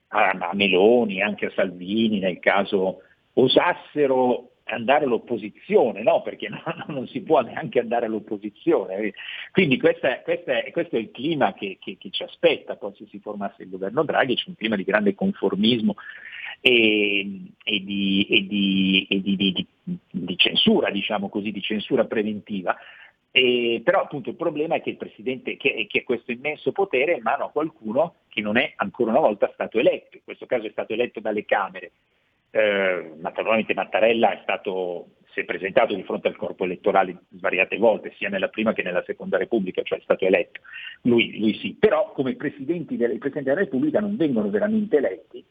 a, 0.09 0.31
a 0.31 0.55
Meloni, 0.55 1.23
anche 1.23 1.47
a 1.47 1.53
Salvini, 1.55 2.19
nel 2.19 2.39
caso 2.39 3.03
osassero 3.35 4.49
andare 4.65 5.05
all'opposizione, 5.05 6.03
no? 6.03 6.23
perché 6.23 6.49
no, 6.51 6.63
non 6.89 7.07
si 7.09 7.23
può 7.23 7.41
neanche 7.41 7.79
andare 7.79 8.07
all'opposizione. 8.07 9.13
Quindi 9.51 9.79
questa, 9.79 10.21
questa 10.21 10.61
questo 10.71 10.97
è 10.97 10.99
il 10.99 11.11
clima 11.11 11.53
che, 11.55 11.79
che, 11.81 11.97
che, 11.99 12.11
ci 12.11 12.23
aspetta 12.23 12.77
poi 12.77 12.95
se 12.97 13.07
si 13.11 13.19
formasse 13.19 13.63
il 13.63 13.71
governo 13.71 14.05
Draghi, 14.05 14.35
c'è 14.35 14.45
un 14.49 14.57
clima 14.57 14.77
di 14.77 14.85
grande 14.85 15.15
conformismo 15.15 15.97
e, 16.61 17.41
e, 17.63 17.85
di, 17.85 18.27
e 18.29 18.47
di, 18.47 19.07
di, 19.09 19.67
di, 20.11 20.37
censura, 20.37 20.91
diciamo 20.91 21.29
così, 21.29 21.51
di 21.51 21.61
censura 21.61 22.05
preventiva. 22.05 22.77
E, 23.31 23.81
però 23.83 24.03
appunto 24.03 24.31
il 24.31 24.37
problema 24.37 24.75
è 24.75 24.83
che 24.83 24.91
il 24.91 24.97
Presidente, 24.97 25.57
che, 25.57 25.87
che 25.89 26.05
questo 26.05 26.33
immenso 26.33 26.71
potere 26.71 27.15
è 27.15 27.17
in 27.17 27.23
mano 27.23 27.47
a 27.47 27.51
qualcuno 27.51 28.17
che 28.29 28.43
non 28.43 28.59
è 28.59 28.73
ancora 28.77 29.11
una 29.11 29.21
volta 29.21 29.51
stato 29.55 29.79
eletto, 29.79 30.17
in 30.17 30.23
questo 30.25 30.47
caso 30.47 30.67
è 30.67 30.71
stato 30.71 30.93
eletto 30.93 31.21
dalle 31.21 31.45
Camere, 31.45 31.93
eh, 32.55 33.13
naturalmente 33.17 33.73
Mattarella 33.73 34.33
è 34.33 34.41
stato, 34.43 35.07
si 35.33 35.41
è 35.41 35.45
presentato 35.45 35.95
di 35.95 36.03
fronte 36.03 36.29
al 36.29 36.37
corpo 36.37 36.65
elettorale 36.65 37.23
svariate 37.31 37.79
volte, 37.79 38.13
sia 38.19 38.29
nella 38.29 38.49
prima 38.49 38.75
che 38.75 38.83
nella 38.83 39.03
seconda 39.05 39.39
Repubblica, 39.39 39.83
cioè 39.83 39.99
è 39.99 40.03
stato 40.03 40.27
eletto, 40.27 40.61
lui, 41.03 41.39
lui 41.39 41.55
sì, 41.55 41.75
però 41.79 42.13
come 42.13 42.35
presidenti 42.35 42.97
delle, 42.97 43.15
i 43.15 43.19
presidenti 43.19 43.49
della 43.49 43.63
Repubblica 43.63 44.01
non 44.01 44.17
vengono 44.17 44.51
veramente 44.51 44.99
eletti, 44.99 45.43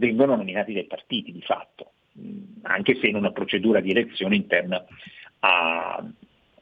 vengono 0.00 0.34
nominati 0.34 0.72
dai 0.72 0.86
partiti 0.86 1.30
di 1.30 1.42
fatto, 1.42 1.92
anche 2.62 2.96
se 2.96 3.06
in 3.06 3.16
una 3.16 3.30
procedura 3.30 3.80
di 3.80 3.90
elezione 3.90 4.34
interna 4.34 4.82
a, 5.40 6.04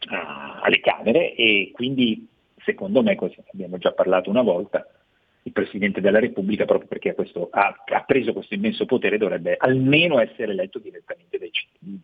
a, 0.09 0.61
alle 0.61 0.81
Camere 0.81 1.35
e 1.35 1.71
quindi 1.73 2.27
secondo 2.65 3.03
me, 3.03 3.15
così 3.15 3.37
abbiamo 3.53 3.79
già 3.79 3.93
parlato 3.93 4.29
una 4.29 4.43
volta, 4.43 4.87
il 5.45 5.53
Presidente 5.53 6.03
della 6.03 6.19
Repubblica, 6.19 6.67
proprio 6.67 6.89
perché 6.89 7.11
ha, 7.11 7.15
questo, 7.15 7.49
ha, 7.51 7.75
ha 7.83 8.05
preso 8.05 8.35
questo 8.35 8.55
immenso 8.55 8.85
potere, 8.85 9.17
dovrebbe 9.17 9.57
almeno 9.57 10.21
essere 10.21 10.53
eletto 10.53 10.79
direttamente 10.79 11.39
dai 11.39 11.51
cittadini. 11.51 12.03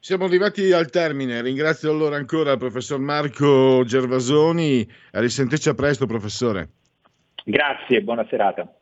Siamo 0.00 0.24
arrivati 0.24 0.72
al 0.72 0.90
termine, 0.90 1.40
ringrazio 1.42 1.92
allora 1.92 2.16
ancora 2.16 2.50
il 2.50 2.58
professor 2.58 2.98
Marco 2.98 3.84
Gervasoni, 3.84 4.84
a 5.12 5.20
risentirci 5.20 5.68
a 5.68 5.74
presto 5.74 6.06
professore. 6.06 6.70
Grazie, 7.44 8.02
buona 8.02 8.26
serata. 8.28 8.81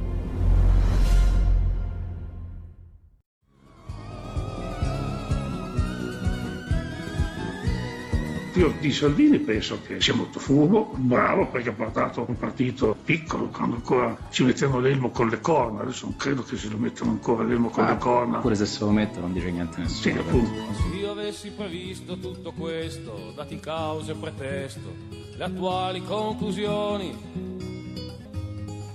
Io 8.55 8.73
di 8.81 8.91
Salvini 8.91 9.39
penso 9.39 9.79
che 9.81 10.01
sia 10.01 10.13
molto 10.13 10.37
furbo, 10.37 10.91
bravo 10.95 11.47
perché 11.47 11.69
ha 11.69 11.73
portato 11.73 12.25
un 12.27 12.37
partito 12.37 12.97
piccolo 13.05 13.47
quando 13.47 13.75
ancora 13.75 14.17
ci 14.29 14.43
mettevano 14.43 14.81
l'elmo 14.81 15.09
con 15.09 15.29
le 15.29 15.39
corna, 15.39 15.83
adesso 15.83 16.05
non 16.05 16.17
credo 16.17 16.43
che 16.43 16.57
se 16.57 16.67
lo 16.67 16.75
mettano 16.75 17.11
ancora 17.11 17.43
l'elmo 17.43 17.69
con 17.69 17.85
le 17.85 17.97
corna. 17.97 18.39
Pure 18.39 18.55
se 18.55 18.65
se 18.65 18.83
lo 18.83 18.91
mettono 18.91 19.27
non 19.27 19.33
dice 19.33 19.51
niente 19.51 19.77
a 19.77 19.83
nessuno. 19.83 20.13
Sì, 20.13 20.19
appunto. 20.19 20.73
Se 20.73 20.97
io 20.97 21.11
avessi 21.11 21.49
previsto 21.51 22.17
tutto 22.17 22.51
questo, 22.51 23.31
dati 23.33 23.57
cause 23.61 24.11
e 24.11 24.15
pretesto, 24.15 24.95
le 25.37 25.43
attuali 25.45 26.03
conclusioni, 26.03 27.15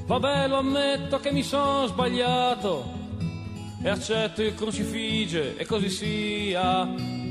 vabbè 0.05 0.49
lo 0.49 0.57
ammetto 0.57 1.19
che 1.19 1.33
mi 1.33 1.43
sono 1.43 1.87
sbagliato 1.87 2.93
e 3.83 3.89
accetto 3.89 4.43
il 4.43 4.55
crucifige 4.55 5.57
e 5.57 5.65
così 5.65 5.89
sia. 5.89 7.16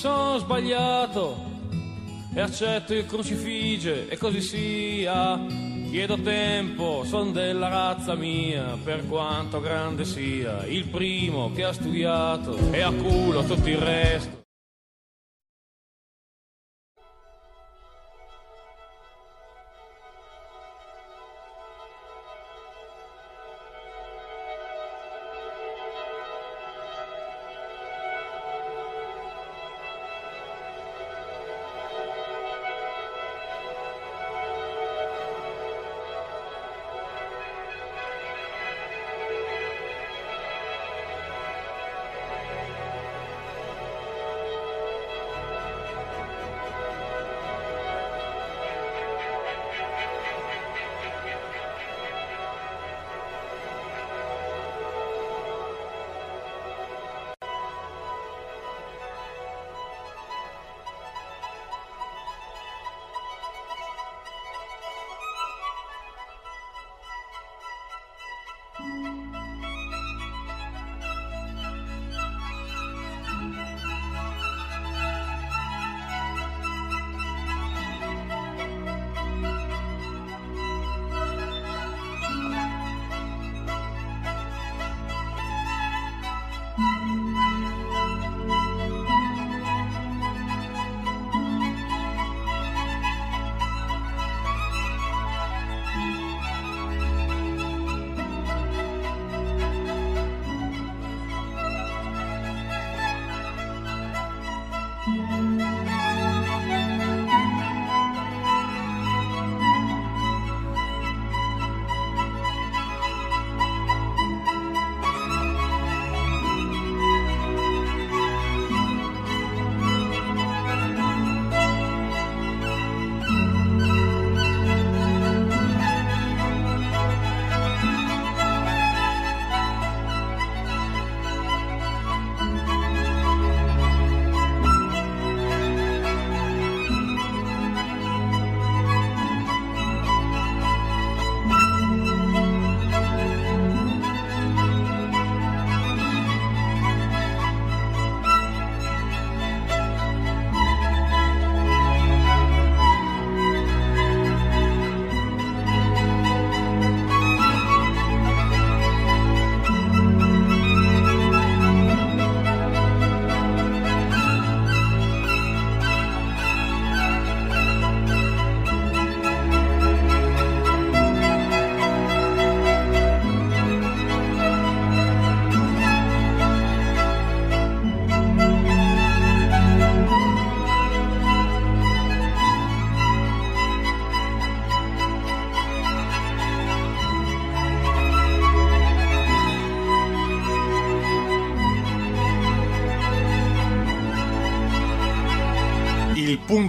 sono 0.00 0.38
sbagliato 0.38 1.36
e 2.34 2.40
accetto 2.40 2.94
il 2.94 3.04
crucifige 3.04 4.08
e 4.08 4.16
così 4.16 4.40
sia. 4.40 5.38
Chiedo 5.90 6.18
tempo, 6.22 7.04
son 7.04 7.32
della 7.32 7.68
razza 7.68 8.14
mia, 8.14 8.78
per 8.82 9.06
quanto 9.06 9.60
grande 9.60 10.06
sia, 10.06 10.64
il 10.64 10.86
primo 10.86 11.52
che 11.52 11.64
ha 11.64 11.72
studiato 11.74 12.56
e 12.70 12.80
a 12.80 12.90
culo 12.90 13.42
tutto 13.44 13.68
il 13.68 13.76
resto. 13.76 14.39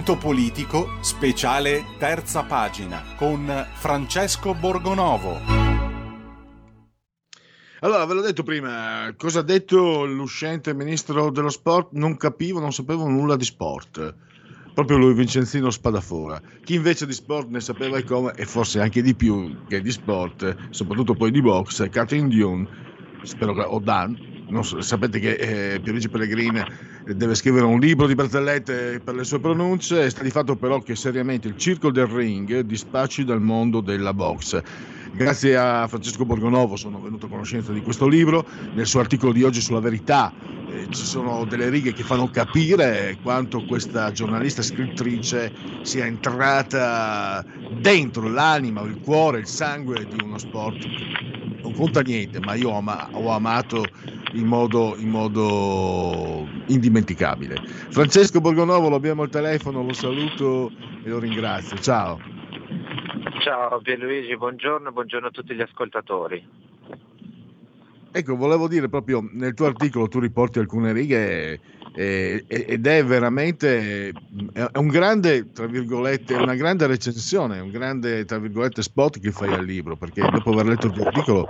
Punto 0.04 0.18
politico, 0.18 0.88
speciale 1.00 1.84
terza 1.96 2.42
pagina 2.42 3.14
con 3.14 3.46
Francesco 3.74 4.52
Borgonovo. 4.52 5.38
Allora, 7.78 8.04
ve 8.04 8.14
l'ho 8.14 8.20
detto 8.20 8.42
prima, 8.42 9.14
cosa 9.16 9.38
ha 9.38 9.42
detto 9.42 10.04
l'uscente 10.04 10.74
ministro 10.74 11.30
dello 11.30 11.50
sport? 11.50 11.92
Non 11.92 12.16
capivo, 12.16 12.58
non 12.58 12.72
sapevo 12.72 13.06
nulla 13.06 13.36
di 13.36 13.44
sport. 13.44 14.12
Proprio 14.74 14.96
lui, 14.96 15.14
Vincenzino 15.14 15.70
Spadafora. 15.70 16.42
Chi 16.64 16.74
invece 16.74 17.06
di 17.06 17.12
sport 17.12 17.50
ne 17.50 17.60
sapeva 17.60 17.96
e 17.96 18.02
come, 18.02 18.32
e 18.34 18.44
forse 18.44 18.80
anche 18.80 19.02
di 19.02 19.14
più 19.14 19.66
che 19.68 19.80
di 19.80 19.92
sport, 19.92 20.70
soprattutto 20.70 21.14
poi 21.14 21.30
di 21.30 21.40
box, 21.40 21.88
Catherine 21.90 22.26
Dion, 22.26 22.68
spero 23.22 23.54
che, 23.54 23.60
o 23.60 23.78
Dan, 23.78 24.31
so, 24.60 24.82
sapete 24.82 25.18
che 25.18 25.32
eh, 25.32 25.80
Pierluigi 25.80 26.10
Pellegrini 26.10 26.62
deve 27.04 27.34
scrivere 27.34 27.64
un 27.64 27.80
libro 27.80 28.06
di 28.06 28.14
barzellette 28.14 29.00
per 29.02 29.14
le 29.14 29.24
sue 29.24 29.40
pronunce, 29.40 30.10
sta 30.10 30.22
di 30.22 30.30
fatto 30.30 30.56
però 30.56 30.80
che 30.80 30.94
seriamente 30.94 31.48
il 31.48 31.56
circo 31.56 31.90
del 31.90 32.06
ring 32.06 32.60
dispacci 32.60 33.24
dal 33.24 33.40
mondo 33.40 33.80
della 33.80 34.12
box. 34.12 34.60
Grazie 35.14 35.56
a 35.58 35.86
Francesco 35.88 36.24
Borgonovo 36.24 36.76
sono 36.76 36.98
venuto 36.98 37.26
a 37.26 37.28
conoscenza 37.28 37.70
di 37.72 37.82
questo 37.82 38.08
libro, 38.08 38.46
nel 38.72 38.86
suo 38.86 39.00
articolo 39.00 39.32
di 39.32 39.42
oggi 39.42 39.60
sulla 39.60 39.78
verità 39.78 40.32
eh, 40.72 40.86
ci 40.90 41.04
sono 41.04 41.44
delle 41.44 41.68
righe 41.68 41.92
che 41.92 42.02
fanno 42.02 42.30
capire 42.30 43.18
quanto 43.22 43.62
questa 43.66 44.10
giornalista 44.10 44.62
scrittrice 44.62 45.52
sia 45.82 46.06
entrata 46.06 47.44
dentro 47.80 48.26
l'anima, 48.28 48.80
il 48.82 48.98
cuore, 49.00 49.40
il 49.40 49.46
sangue 49.46 50.06
di 50.06 50.22
uno 50.22 50.38
sport. 50.38 50.82
Non 51.60 51.74
conta 51.74 52.00
niente, 52.00 52.40
ma 52.40 52.54
io 52.54 52.70
ho, 52.70 52.82
ho 53.12 53.28
amato 53.30 53.84
in 54.32 54.46
modo, 54.46 54.96
in 54.98 55.10
modo, 55.10 56.48
indimenticabile. 56.66 57.60
Francesco 57.90 58.40
Borgonovo, 58.40 58.88
lo 58.88 58.96
abbiamo 58.96 59.22
al 59.22 59.28
telefono, 59.28 59.82
lo 59.82 59.92
saluto 59.92 60.70
e 61.04 61.08
lo 61.08 61.18
ringrazio. 61.18 61.78
Ciao. 61.78 62.31
Ciao 63.42 63.80
Pierluigi, 63.80 64.36
buongiorno, 64.36 64.92
buongiorno 64.92 65.26
a 65.26 65.30
tutti 65.32 65.52
gli 65.52 65.60
ascoltatori. 65.60 66.48
Ecco, 68.12 68.36
volevo 68.36 68.68
dire 68.68 68.88
proprio 68.88 69.28
nel 69.32 69.54
tuo 69.54 69.66
articolo 69.66 70.06
tu 70.06 70.20
riporti 70.20 70.60
alcune 70.60 70.92
righe 70.92 71.60
eh, 71.92 72.44
ed 72.46 72.86
è 72.86 73.04
veramente 73.04 74.12
è 74.52 74.78
un 74.78 74.86
grande, 74.86 75.50
tra 75.50 75.66
virgolette, 75.66 76.34
una 76.34 76.54
grande 76.54 76.86
recensione, 76.86 77.58
un 77.58 77.70
grande, 77.72 78.24
tra 78.26 78.38
virgolette, 78.38 78.80
spot 78.80 79.18
che 79.18 79.32
fai 79.32 79.52
al 79.52 79.64
libro, 79.64 79.96
perché 79.96 80.20
dopo 80.20 80.52
aver 80.52 80.66
letto 80.66 80.86
il 80.86 80.92
tuo 80.92 81.06
articolo, 81.06 81.48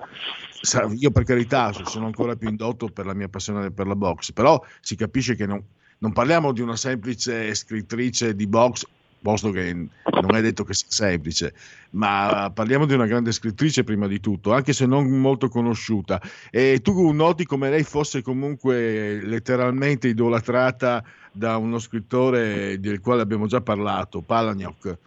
io 0.97 1.10
per 1.10 1.24
carità 1.24 1.73
sono 1.73 2.06
ancora 2.06 2.36
più 2.36 2.48
indotto 2.48 2.89
per 2.89 3.05
la 3.05 3.12
mia 3.12 3.28
passione 3.28 3.70
per 3.70 3.86
la 3.86 3.97
box, 3.97 4.32
però 4.32 4.59
si 4.81 4.97
capisce 4.97 5.35
che 5.35 5.44
non, 5.44 5.62
non 5.98 6.12
parliamo 6.12 6.52
di 6.52 6.62
una 6.62 6.77
semplice 6.77 7.55
scrittrice 7.55 8.35
di 8.35 8.47
box 8.47 8.86
posto 9.23 9.51
che 9.51 9.73
non 9.73 10.35
è 10.35 10.40
detto 10.43 10.65
che 10.65 10.74
sia 10.74 10.89
semplice, 10.90 11.55
ma 11.90 12.51
parliamo 12.53 12.85
di 12.85 12.94
una 12.94 13.07
grande 13.07 13.32
scrittrice 13.32 13.85
prima 13.85 14.07
di 14.07 14.20
tutto, 14.20 14.53
anche 14.53 14.73
se 14.73 14.85
non 14.85 15.09
molto 15.09 15.49
conosciuta. 15.49 16.20
E 16.51 16.81
tu 16.82 17.12
noti 17.12 17.44
come 17.44 17.70
lei 17.70 17.85
fosse 17.85 18.23
comunque 18.23 19.20
letteralmente 19.23 20.09
idolatrata 20.09 21.03
da 21.31 21.57
uno 21.57 21.78
scrittore 21.78 22.78
del 22.81 23.01
quale 23.01 23.23
abbiamo 23.23 23.47
già 23.47 23.61
parlato, 23.61 24.20
Palahniuk, 24.20 24.99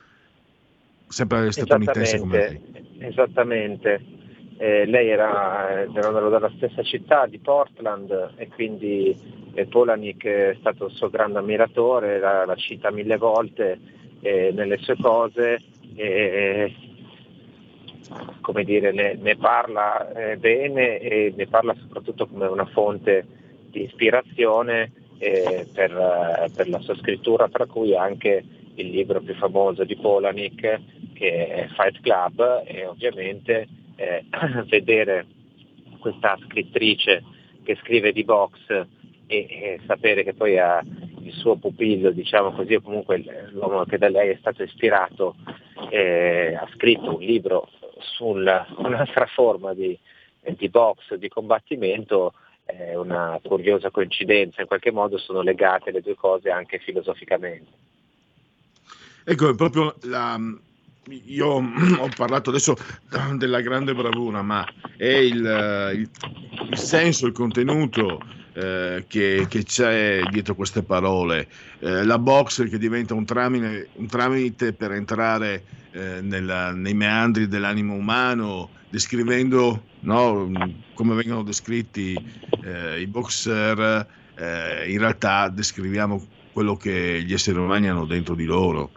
sempre 1.08 1.52
statunitense 1.52 2.18
come 2.18 2.38
lei. 2.38 2.62
Esattamente. 3.00 4.24
Eh, 4.58 4.86
lei 4.86 5.10
era, 5.10 5.84
erano 5.94 6.30
dalla 6.30 6.50
stessa 6.56 6.82
città 6.82 7.26
di 7.26 7.40
Portland 7.40 8.36
e 8.38 8.48
quindi 8.48 9.14
eh, 9.54 9.66
Polanyi 9.66 10.16
è 10.18 10.56
stato 10.60 10.86
il 10.86 10.94
suo 10.94 11.10
grande 11.10 11.40
ammiratore, 11.40 12.20
la, 12.20 12.46
la 12.46 12.56
cita 12.56 12.90
mille 12.90 13.18
volte 13.18 13.80
eh, 14.22 14.52
nelle 14.54 14.78
sue 14.78 14.96
cose, 15.00 15.62
eh, 15.96 16.74
come 18.42 18.64
dire, 18.64 18.92
ne, 18.92 19.16
ne 19.16 19.36
parla 19.36 20.12
eh, 20.14 20.38
bene 20.38 21.00
e 21.00 21.34
ne 21.36 21.48
parla 21.48 21.76
soprattutto 21.76 22.28
come 22.28 22.46
una 22.48 22.66
fonte 22.66 23.26
di 23.70 23.84
ispirazione 23.84 24.92
eh, 25.18 25.68
per, 25.74 26.50
per, 26.56 26.70
la 26.70 26.80
sua 26.80 26.96
scrittura, 26.96 27.50
tra 27.50 27.66
cui 27.66 27.96
anche 27.96 28.44
il 28.76 28.90
libro 28.90 29.22
più 29.22 29.34
famoso 29.36 29.84
di 29.84 29.96
Polanik 29.96 30.80
che 31.14 31.48
è 31.48 31.68
Fight 31.76 32.02
Club 32.02 32.64
e 32.66 32.86
ovviamente 32.86 33.68
eh, 33.96 34.26
vedere 34.68 35.26
questa 36.00 36.38
scrittrice 36.46 37.24
che 37.64 37.78
scrive 37.82 38.12
di 38.12 38.24
box 38.24 38.58
e, 38.70 38.86
e 39.28 39.80
sapere 39.88 40.24
che 40.24 40.34
poi 40.34 40.60
ha 40.60 40.84
il 41.26 41.34
suo 41.34 41.56
pupillo, 41.56 42.12
diciamo 42.12 42.52
così, 42.52 42.76
o 42.76 42.82
comunque 42.82 43.24
l'uomo 43.52 43.84
che 43.86 43.98
da 43.98 44.10
lei 44.10 44.30
è 44.30 44.38
stato 44.40 44.64
ispirato, 44.64 45.36
eh, 45.90 46.56
ha 46.56 46.68
scritto 46.74 47.16
un 47.16 47.22
libro 47.22 47.70
su 48.00 48.26
un'altra 48.30 49.26
forma 49.34 49.74
di, 49.74 49.98
di 50.56 50.70
box, 50.70 51.16
di 51.16 51.28
combattimento, 51.28 52.34
è 52.64 52.96
una 52.96 53.40
curiosa 53.44 53.90
coincidenza, 53.90 54.62
in 54.62 54.68
qualche 54.68 54.92
modo 54.92 55.18
sono 55.18 55.42
legate 55.42 55.92
le 55.92 56.02
due 56.02 56.16
cose 56.16 56.50
anche 56.50 56.80
filosoficamente. 56.80 57.72
Ecco, 59.24 59.50
è 59.50 59.56
proprio 59.56 59.96
la, 60.04 60.38
io 61.10 61.48
ho 62.00 62.10
parlato 62.16 62.52
adesso 62.52 62.76
della 63.38 63.62
grande 63.62 63.96
bravura, 63.96 64.44
ma 64.44 64.64
è 64.96 65.08
il, 65.08 65.92
il, 65.96 66.10
il 66.70 66.78
senso, 66.78 67.26
il 67.26 67.34
contenuto 67.34 68.20
eh, 68.56 69.04
che, 69.08 69.48
che, 69.50 69.64
c'è 69.64 70.22
dietro 70.32 70.56
queste 70.56 70.82
parole, 70.82 71.48
eh, 71.80 72.06
la 72.06 72.18
box 72.18 72.70
che 72.70 72.78
diventa 72.78 73.14
un 73.14 73.26
tramite, 73.26 73.90
un 73.96 74.08
tramite 74.08 74.72
per 74.72 74.94
entrare 74.94 75.64
eh, 75.92 76.22
nella, 76.22 76.72
nei 76.72 76.94
meandri 76.94 77.48
dell'animo 77.48 77.96
umano, 77.96 78.70
descrivendo 78.90 79.84
no, 80.02 80.50
come 80.94 81.16
vengono 81.16 81.44
descritti 81.44 82.16
eh, 82.64 83.02
i 83.02 83.08
boxer, 83.08 84.08
eh, 84.36 84.90
in 84.90 85.00
realtà 85.00 85.50
descriviamo 85.50 86.26
quello 86.54 86.78
che 86.78 87.24
gli 87.26 87.34
esseri 87.34 87.58
umani 87.58 87.90
hanno 87.90 88.06
dentro 88.06 88.36
di 88.36 88.46
loro. 88.46 88.90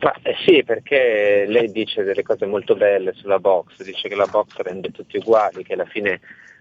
Ma, 0.00 0.14
eh 0.22 0.34
sì, 0.46 0.62
perché 0.64 1.44
lei 1.46 1.70
dice 1.70 2.02
delle 2.02 2.22
cose 2.22 2.46
molto 2.46 2.74
belle 2.74 3.12
sulla 3.12 3.38
box, 3.38 3.82
dice 3.82 4.08
che 4.08 4.14
la 4.14 4.24
box 4.24 4.56
rende 4.56 4.90
tutti 4.90 5.18
uguali, 5.18 5.62
che 5.62 5.74
alla 5.74 5.84
fine 5.84 6.20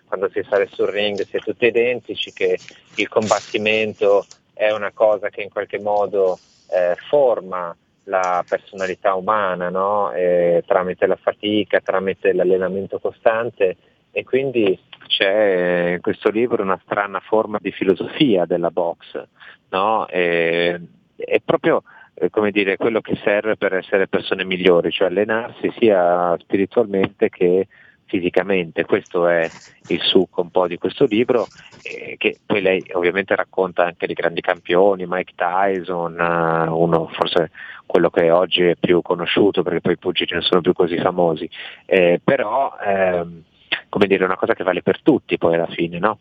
quando 0.10 0.30
si 0.30 0.44
sale 0.50 0.68
sul 0.72 0.88
ring 0.88 1.22
si 1.22 1.38
è 1.38 1.40
tutti 1.40 1.68
identici, 1.68 2.34
che 2.34 2.58
il 2.96 3.08
combattimento 3.08 4.26
è 4.54 4.72
una 4.72 4.92
cosa 4.92 5.30
che 5.30 5.42
in 5.42 5.50
qualche 5.50 5.80
modo 5.80 6.38
eh, 6.72 6.96
forma 7.08 7.74
la 8.04 8.44
personalità 8.48 9.14
umana 9.14 9.70
no? 9.70 10.12
eh, 10.12 10.64
tramite 10.66 11.06
la 11.06 11.16
fatica, 11.16 11.80
tramite 11.80 12.34
l'allenamento 12.34 13.00
costante 13.00 13.78
e 14.12 14.24
quindi 14.24 14.78
c'è 15.08 15.94
in 15.94 16.02
questo 16.02 16.30
libro 16.30 16.64
una 16.64 16.80
strana 16.84 17.20
forma 17.20 17.60
di 17.62 17.72
filosofia 17.72 18.46
della 18.46 18.72
box, 18.72 19.24
no? 19.70 20.08
e, 20.08 20.80
è 21.16 21.40
proprio 21.46 21.84
eh, 22.16 22.30
come 22.30 22.52
dire, 22.52 22.76
quello 22.76 23.02
che 23.02 23.18
serve 23.24 23.56
per 23.56 23.74
essere 23.74 24.08
persone 24.08 24.44
migliori, 24.44 24.92
cioè 24.92 25.08
allenarsi 25.08 25.72
sia 25.78 26.36
spiritualmente 26.40 27.30
che 27.30 27.68
fisicamente, 28.10 28.84
questo 28.84 29.28
è 29.28 29.50
il 29.88 30.02
succo 30.02 30.42
un 30.42 30.50
po' 30.50 30.68
di 30.68 30.78
questo 30.78 31.06
libro, 31.06 31.48
eh, 31.84 32.16
che 32.18 32.40
poi 32.46 32.62
lei 32.62 32.84
ovviamente 32.94 33.36
racconta 33.36 33.86
anche 33.86 34.08
di 34.08 34.14
grandi 34.14 34.42
campioni, 34.42 35.06
Mike 35.08 35.34
Tyson, 35.36 36.20
uh, 36.20 36.76
uno 36.76 37.08
forse 37.14 37.52
quello 37.86 38.10
che 38.10 38.30
oggi 38.30 38.64
è 38.64 38.76
più 38.76 39.02
conosciuto 39.02 39.64
perché 39.64 39.82
poi 39.82 39.94
i 39.94 39.98
pugili 39.98 40.34
non 40.34 40.42
sono 40.42 40.62
più 40.62 40.74
così 40.74 40.98
famosi, 40.98 41.50
eh, 41.86 42.20
però 42.24 42.76
ehm, 42.84 43.44
come 43.88 44.08
dire, 44.08 44.24
è 44.24 44.26
una 44.26 44.38
cosa 44.38 44.54
che 44.54 44.64
vale 44.64 44.82
per 44.82 45.02
tutti 45.02 45.38
poi 45.38 45.56
alla 45.56 45.68
fine, 45.68 46.00
no? 46.00 46.20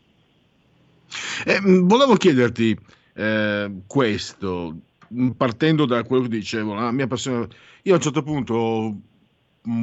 Eh, 1.47 1.61
volevo 1.63 2.15
chiederti 2.15 2.79
eh, 3.15 3.73
questo, 3.87 4.77
partendo 5.37 5.87
da 5.87 6.03
quello 6.05 6.25
che 6.25 6.29
dicevo, 6.29 6.75
la 6.75 6.93
mia 6.93 7.07
passione, 7.07 7.49
io 7.83 7.93
a 7.93 7.97
un 7.97 8.03
certo 8.03 8.23
punto 8.23 8.95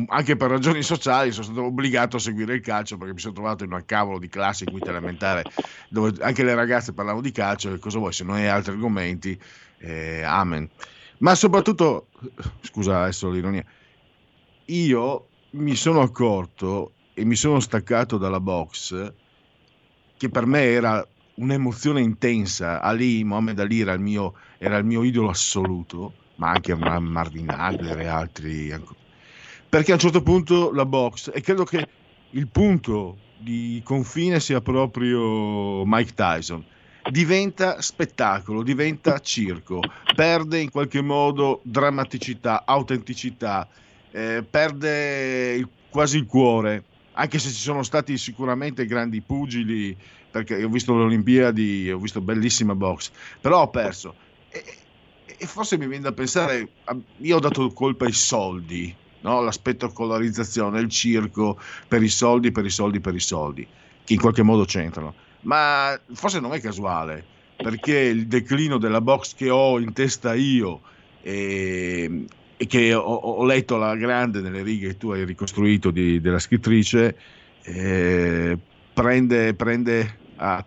anche 0.08 0.36
per 0.36 0.50
ragioni 0.50 0.82
sociali 0.82 1.32
sono 1.32 1.46
stato 1.46 1.64
obbligato 1.64 2.18
a 2.18 2.20
seguire 2.20 2.56
il 2.56 2.62
calcio 2.62 2.98
perché 2.98 3.14
mi 3.14 3.20
sono 3.20 3.34
trovato 3.34 3.64
in 3.64 3.72
una 3.72 3.84
cavolo 3.86 4.18
di 4.18 4.28
classe 4.28 4.66
quinta 4.66 4.90
elementare 4.90 5.44
dove 5.90 6.14
anche 6.22 6.44
le 6.44 6.56
ragazze 6.56 6.94
parlavano 6.94 7.22
di 7.22 7.32
calcio 7.32 7.74
e 7.74 7.80
cosa 7.80 8.00
vuoi 8.00 8.12
se 8.12 8.24
non 8.24 8.36
hai 8.36 8.48
altri 8.48 8.74
argomenti 8.74 9.40
eh, 9.78 10.24
amen. 10.24 10.70
Ma 11.20 11.36
soprattutto 11.36 12.08
scusa 12.62 13.04
adesso 13.04 13.30
l'ironia 13.30 13.64
io 14.66 15.28
mi 15.52 15.76
sono 15.76 16.02
accorto 16.02 16.94
e 17.14 17.24
mi 17.24 17.36
sono 17.36 17.60
staccato 17.60 18.18
dalla 18.18 18.40
box 18.40 19.14
che 20.18 20.30
per 20.30 20.46
me 20.46 20.64
era 20.64 21.06
un'emozione 21.36 22.02
intensa. 22.02 22.82
Ali, 22.82 23.24
Mohamed 23.24 23.60
Ali 23.60 23.82
era 23.82 23.94
il 23.94 24.00
mio, 24.00 24.36
era 24.58 24.78
il 24.78 24.86
mio 24.86 25.04
idolo 25.04 25.30
assoluto 25.30 26.14
ma 26.38 26.50
anche 26.50 26.76
Marvin 26.76 27.50
Hagler 27.50 28.00
e 28.00 28.08
altri 28.08 28.72
ancora 28.72 29.04
perché 29.76 29.92
a 29.92 29.96
un 29.96 30.00
certo 30.00 30.22
punto 30.22 30.72
la 30.72 30.86
box, 30.86 31.32
e 31.34 31.42
credo 31.42 31.66
che 31.66 31.86
il 32.30 32.48
punto 32.48 33.18
di 33.38 33.82
confine 33.84 34.40
sia 34.40 34.62
proprio 34.62 35.84
Mike 35.86 36.14
Tyson. 36.14 36.64
diventa 37.12 37.82
spettacolo, 37.82 38.64
diventa 38.64 39.20
circo, 39.20 39.82
perde 40.16 40.60
in 40.62 40.72
qualche 40.72 41.02
modo 41.02 41.60
drammaticità, 41.64 42.64
autenticità, 42.66 43.68
eh, 44.12 44.46
perde 44.50 45.56
il- 45.56 45.70
quasi 45.90 46.18
il 46.20 46.26
cuore, 46.26 46.86
anche 47.12 47.38
se 47.38 47.50
ci 47.50 47.62
sono 47.62 47.84
stati 47.84 48.18
sicuramente 48.18 48.86
grandi 48.86 49.20
pugili, 49.20 49.96
perché 50.32 50.64
ho 50.64 50.70
visto 50.70 50.96
le 50.98 51.04
Olimpiadi, 51.04 51.92
ho 51.92 52.00
visto 52.00 52.22
bellissima 52.22 52.76
box, 52.76 53.12
però 53.42 53.64
ho 53.64 53.70
perso. 53.70 54.16
E, 54.50 54.64
e 55.38 55.46
forse 55.46 55.78
mi 55.78 55.86
viene 55.86 56.04
da 56.04 56.14
pensare, 56.14 56.70
io 57.18 57.36
ho 57.36 57.40
dato 57.40 57.72
colpa 57.74 58.06
ai 58.06 58.14
soldi, 58.14 58.96
no? 59.26 59.42
la 59.42 59.52
spettacolarizzazione, 59.52 60.80
il 60.80 60.90
circo 60.90 61.60
per 61.88 62.02
i 62.04 62.10
soldi, 62.10 62.52
per 62.52 62.66
i 62.66 62.70
soldi, 62.70 63.00
per 63.00 63.16
i 63.16 63.20
soldi, 63.20 63.68
che 64.04 64.14
in 64.14 64.20
qualche 64.20 64.44
modo 64.44 64.64
c'entrano. 64.64 65.14
Ma 65.42 66.00
forse 66.14 66.40
non 66.40 66.54
è 66.54 66.62
casuale, 66.62 67.26
perché 67.58 67.98
il 67.98 68.28
declino 68.28 68.78
della 68.78 69.02
box 69.02 69.36
che 69.36 69.50
ho 69.50 69.80
in 69.80 69.94
testa 69.94 70.34
io 70.34 70.82
e, 71.22 72.26
e 72.56 72.68
che 72.68 72.94
ho, 72.94 73.02
ho 73.02 73.44
letto 73.44 73.76
alla 73.76 73.96
grande 73.96 74.42
nelle 74.42 74.62
righe 74.62 74.90
che 74.90 74.98
tu 74.98 75.10
hai 75.10 75.26
ricostruito 75.26 75.92
di- 75.92 76.22
della 76.22 76.40
scrittrice, 76.40 77.18
eh, 77.64 78.58
prende, 78.94 79.54
prende 79.56 80.18
a, 80.38 80.64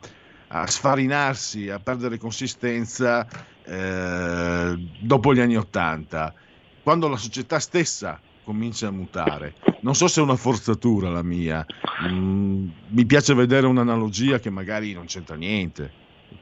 a 0.49 0.67
sfarinarsi, 0.67 1.71
a 1.71 1.79
perdere 1.79 2.19
consistenza 2.19 3.27
eh, 3.65 4.79
dopo 5.01 5.35
gli 5.35 5.41
anni 5.41 5.57
Ottanta, 5.57 6.35
quando 6.83 7.09
la 7.09 7.17
società 7.17 7.59
stessa 7.59 8.21
comincia 8.49 8.89
a 8.89 8.91
mutare. 8.91 9.55
Non 9.81 9.95
so 9.95 10.09
se 10.09 10.21
è 10.21 10.25
una 10.25 10.37
forzatura 10.37 11.11
la 11.11 11.23
mia, 11.23 11.67
Mm, 12.07 12.69
mi 12.91 13.05
piace 13.07 13.35
vedere 13.35 13.67
un'analogia 13.67 14.39
che 14.39 14.51
magari 14.51 14.93
non 14.93 15.07
c'entra 15.07 15.35
niente. 15.35 15.91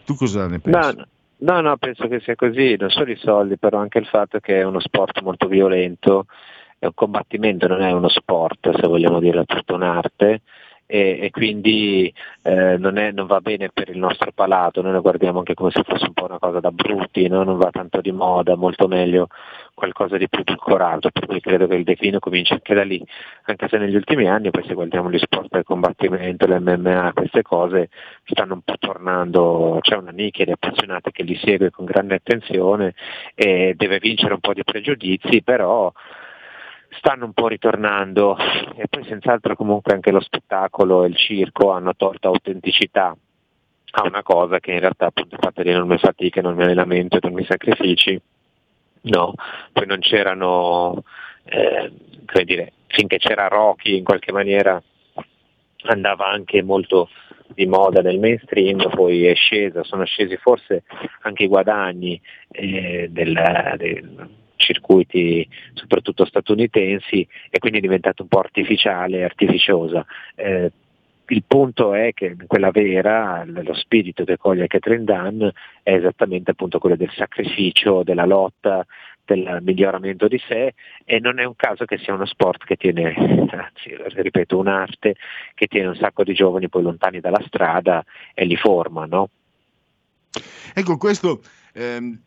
Tu 0.04 0.14
cosa 0.14 0.46
ne 0.46 0.60
pensi? 0.60 0.96
No, 0.96 1.06
no, 1.38 1.60
no, 1.62 1.76
penso 1.78 2.06
che 2.08 2.20
sia 2.20 2.34
così, 2.34 2.76
non 2.78 2.90
solo 2.90 3.10
i 3.10 3.16
soldi, 3.16 3.56
però 3.56 3.78
anche 3.78 3.98
il 3.98 4.06
fatto 4.06 4.38
che 4.38 4.60
è 4.60 4.64
uno 4.64 4.80
sport 4.80 5.22
molto 5.22 5.48
violento, 5.48 6.26
è 6.78 6.84
un 6.84 6.94
combattimento, 6.94 7.66
non 7.66 7.80
è 7.80 7.90
uno 7.90 8.08
sport, 8.08 8.78
se 8.78 8.86
vogliamo 8.86 9.18
dire 9.18 9.44
tutta 9.44 9.74
un'arte, 9.74 10.42
e, 10.86 11.18
e 11.20 11.30
quindi 11.30 12.12
eh, 12.42 12.76
non, 12.78 12.96
è- 12.96 13.10
non 13.12 13.26
va 13.26 13.40
bene 13.40 13.70
per 13.72 13.88
il 13.88 13.98
nostro 13.98 14.30
palato, 14.32 14.82
noi 14.82 14.92
lo 14.92 15.00
guardiamo 15.02 15.38
anche 15.38 15.54
come 15.54 15.70
se 15.70 15.82
fosse 15.82 16.06
un 16.06 16.12
po' 16.12 16.24
una 16.26 16.38
cosa 16.38 16.60
da 16.60 16.70
brutti, 16.70 17.26
no? 17.28 17.42
non 17.42 17.56
va 17.56 17.70
tanto 17.70 18.00
di 18.00 18.12
moda, 18.12 18.56
molto 18.56 18.86
meglio 18.86 19.28
qualcosa 19.74 20.16
di 20.16 20.28
più 20.28 20.40
edulcorato, 20.40 21.10
per 21.10 21.26
cui 21.26 21.40
credo 21.40 21.66
che 21.66 21.74
il 21.74 21.84
declino 21.84 22.18
cominci 22.18 22.52
anche 22.52 22.74
da 22.74 22.84
lì, 22.84 23.04
anche 23.44 23.68
se 23.68 23.76
negli 23.78 23.94
ultimi 23.94 24.28
anni 24.28 24.50
poi 24.50 24.64
se 24.66 24.74
guardiamo 24.74 25.10
gli 25.10 25.18
sport 25.18 25.48
del 25.50 25.64
combattimento, 25.64 26.46
l'MMA, 26.46 27.12
queste 27.14 27.42
cose 27.42 27.90
stanno 28.24 28.54
un 28.54 28.62
po' 28.62 28.76
tornando, 28.78 29.78
c'è 29.82 29.96
una 29.96 30.12
nicchia 30.12 30.44
di 30.44 30.52
appassionati 30.52 31.10
che 31.10 31.24
li 31.24 31.36
segue 31.36 31.70
con 31.70 31.84
grande 31.84 32.14
attenzione 32.14 32.94
e 33.34 33.74
deve 33.76 33.98
vincere 33.98 34.34
un 34.34 34.40
po' 34.40 34.54
di 34.54 34.64
pregiudizi, 34.64 35.42
però 35.42 35.92
stanno 36.90 37.24
un 37.24 37.32
po' 37.32 37.48
ritornando. 37.48 38.36
E 38.76 38.86
poi 38.88 39.04
senz'altro 39.04 39.56
comunque 39.56 39.94
anche 39.94 40.10
lo 40.10 40.20
spettacolo 40.20 41.04
e 41.04 41.08
il 41.08 41.16
circo 41.16 41.70
hanno 41.70 41.94
tolto 41.96 42.28
autenticità 42.28 43.16
a 43.98 44.06
una 44.06 44.22
cosa 44.22 44.60
che 44.60 44.72
in 44.72 44.80
realtà 44.80 45.06
appunto 45.06 45.36
è 45.36 45.38
fatta 45.38 45.62
di 45.62 45.70
enorme 45.70 45.98
fatica, 45.98 46.40
enorme 46.40 46.64
allenamento, 46.64 47.16
enormi 47.16 47.44
sacrifici, 47.44 48.20
no, 49.02 49.34
poi 49.72 49.86
non 49.86 50.00
c'erano, 50.00 51.02
eh, 51.44 51.92
come 52.26 52.44
dire, 52.44 52.72
finché 52.88 53.16
c'era 53.16 53.48
Rocky 53.48 53.96
in 53.96 54.04
qualche 54.04 54.32
maniera 54.32 54.82
andava 55.88 56.28
anche 56.28 56.62
molto 56.62 57.08
di 57.54 57.66
moda 57.66 58.02
nel 58.02 58.18
mainstream, 58.18 58.88
poi 58.90 59.24
è 59.26 59.34
scesa, 59.34 59.82
sono 59.84 60.04
scesi 60.04 60.36
forse 60.36 60.82
anche 61.22 61.44
i 61.44 61.48
guadagni 61.48 62.20
eh, 62.50 63.08
del- 63.10 63.74
dei 63.76 64.44
circuiti 64.66 65.48
soprattutto 65.74 66.24
statunitensi 66.24 67.26
e 67.50 67.58
quindi 67.58 67.78
è 67.78 67.82
diventato 67.82 68.22
un 68.22 68.28
po' 68.28 68.40
artificiale 68.40 69.24
artificiosa. 69.24 70.04
Eh, 70.34 70.72
il 71.28 71.42
punto 71.44 71.92
è 71.94 72.12
che 72.12 72.36
quella 72.46 72.70
vera, 72.70 73.44
lo 73.44 73.74
spirito 73.74 74.24
che 74.24 74.36
coglie 74.36 74.68
Catherine 74.68 75.04
Dunn 75.04 75.48
è 75.82 75.92
esattamente 75.92 76.52
appunto 76.52 76.78
quello 76.78 76.94
del 76.94 77.10
sacrificio, 77.16 78.04
della 78.04 78.26
lotta, 78.26 78.86
del 79.24 79.58
miglioramento 79.60 80.28
di 80.28 80.40
sé 80.46 80.74
e 81.04 81.18
non 81.18 81.40
è 81.40 81.44
un 81.44 81.56
caso 81.56 81.84
che 81.84 81.98
sia 81.98 82.14
uno 82.14 82.26
sport 82.26 82.64
che 82.64 82.76
tiene, 82.76 83.12
anzi 83.16 83.96
ripeto, 84.20 84.56
un'arte 84.56 85.16
che 85.54 85.66
tiene 85.66 85.88
un 85.88 85.96
sacco 85.96 86.22
di 86.22 86.32
giovani 86.32 86.68
poi 86.68 86.82
lontani 86.82 87.18
dalla 87.18 87.42
strada 87.46 88.04
e 88.32 88.44
li 88.44 88.56
forma, 88.56 89.04
no? 89.04 89.30
Ecco, 90.74 90.96
questo 90.96 91.40
ehm, 91.76 92.18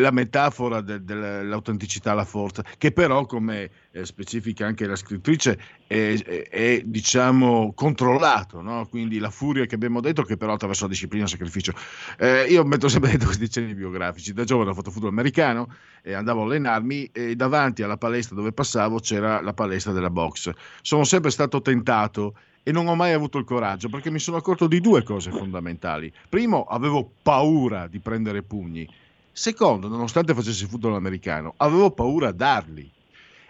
la 0.00 0.10
metafora 0.10 0.80
de- 0.80 1.04
dell'autenticità, 1.04 2.12
la 2.12 2.24
forza, 2.24 2.64
che 2.76 2.90
però, 2.90 3.24
come 3.24 3.70
eh, 3.92 4.04
specifica 4.04 4.66
anche 4.66 4.86
la 4.86 4.96
scrittrice, 4.96 5.58
è, 5.86 6.18
è- 6.24 6.48
è, 6.48 6.82
diciamo 6.84 7.72
controllato, 7.74 8.60
no? 8.60 8.86
quindi 8.88 9.18
la 9.18 9.30
furia 9.30 9.64
che 9.66 9.76
abbiamo 9.76 10.00
detto, 10.00 10.24
che 10.24 10.36
però 10.36 10.54
attraverso 10.54 10.84
la 10.84 10.90
disciplina 10.90 11.22
e 11.22 11.26
il 11.26 11.32
sacrificio. 11.32 11.72
Eh, 12.18 12.46
io 12.48 12.64
metto 12.64 12.88
sempre 12.88 13.10
dentro 13.10 13.28
questi 13.28 13.48
cenni 13.48 13.74
biografici. 13.74 14.32
Da 14.32 14.44
giovane 14.44 14.70
ho 14.70 14.74
fatto 14.74 14.90
football 14.90 15.12
americano 15.12 15.72
e 16.02 16.12
andavo 16.12 16.42
a 16.42 16.44
allenarmi 16.46 17.10
e 17.12 17.36
davanti 17.36 17.82
alla 17.82 17.96
palestra 17.96 18.34
dove 18.34 18.52
passavo 18.52 18.98
c'era 18.98 19.40
la 19.40 19.52
palestra 19.52 19.92
della 19.92 20.10
box. 20.10 20.50
Sono 20.82 21.04
sempre 21.04 21.30
stato 21.30 21.60
tentato 21.62 22.34
e 22.68 22.72
non 22.72 22.88
ho 22.88 22.96
mai 22.96 23.12
avuto 23.12 23.38
il 23.38 23.44
coraggio 23.44 23.88
perché 23.88 24.10
mi 24.10 24.18
sono 24.18 24.38
accorto 24.38 24.66
di 24.66 24.80
due 24.80 25.04
cose 25.04 25.30
fondamentali. 25.30 26.12
Primo, 26.28 26.64
avevo 26.64 27.08
paura 27.22 27.86
di 27.86 28.00
prendere 28.00 28.42
pugni. 28.42 28.92
Secondo, 29.30 29.86
nonostante 29.86 30.34
facessi 30.34 30.66
football 30.66 30.96
americano, 30.96 31.54
avevo 31.58 31.92
paura 31.92 32.26
a 32.26 32.32
darli. 32.32 32.90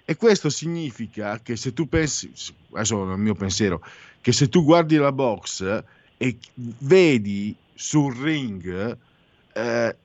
E 0.04 0.16
questo 0.16 0.50
significa 0.50 1.40
che 1.40 1.56
se 1.56 1.72
tu 1.72 1.88
pensi, 1.88 2.30
adesso 2.72 3.08
è 3.08 3.14
il 3.14 3.18
mio 3.18 3.34
pensiero, 3.34 3.80
che 4.20 4.32
se 4.32 4.50
tu 4.50 4.62
guardi 4.62 4.96
la 4.96 5.12
box 5.12 5.82
e 6.18 6.36
vedi 6.52 7.56
sul 7.72 8.14
ring 8.16 8.98
eh, 9.54 9.96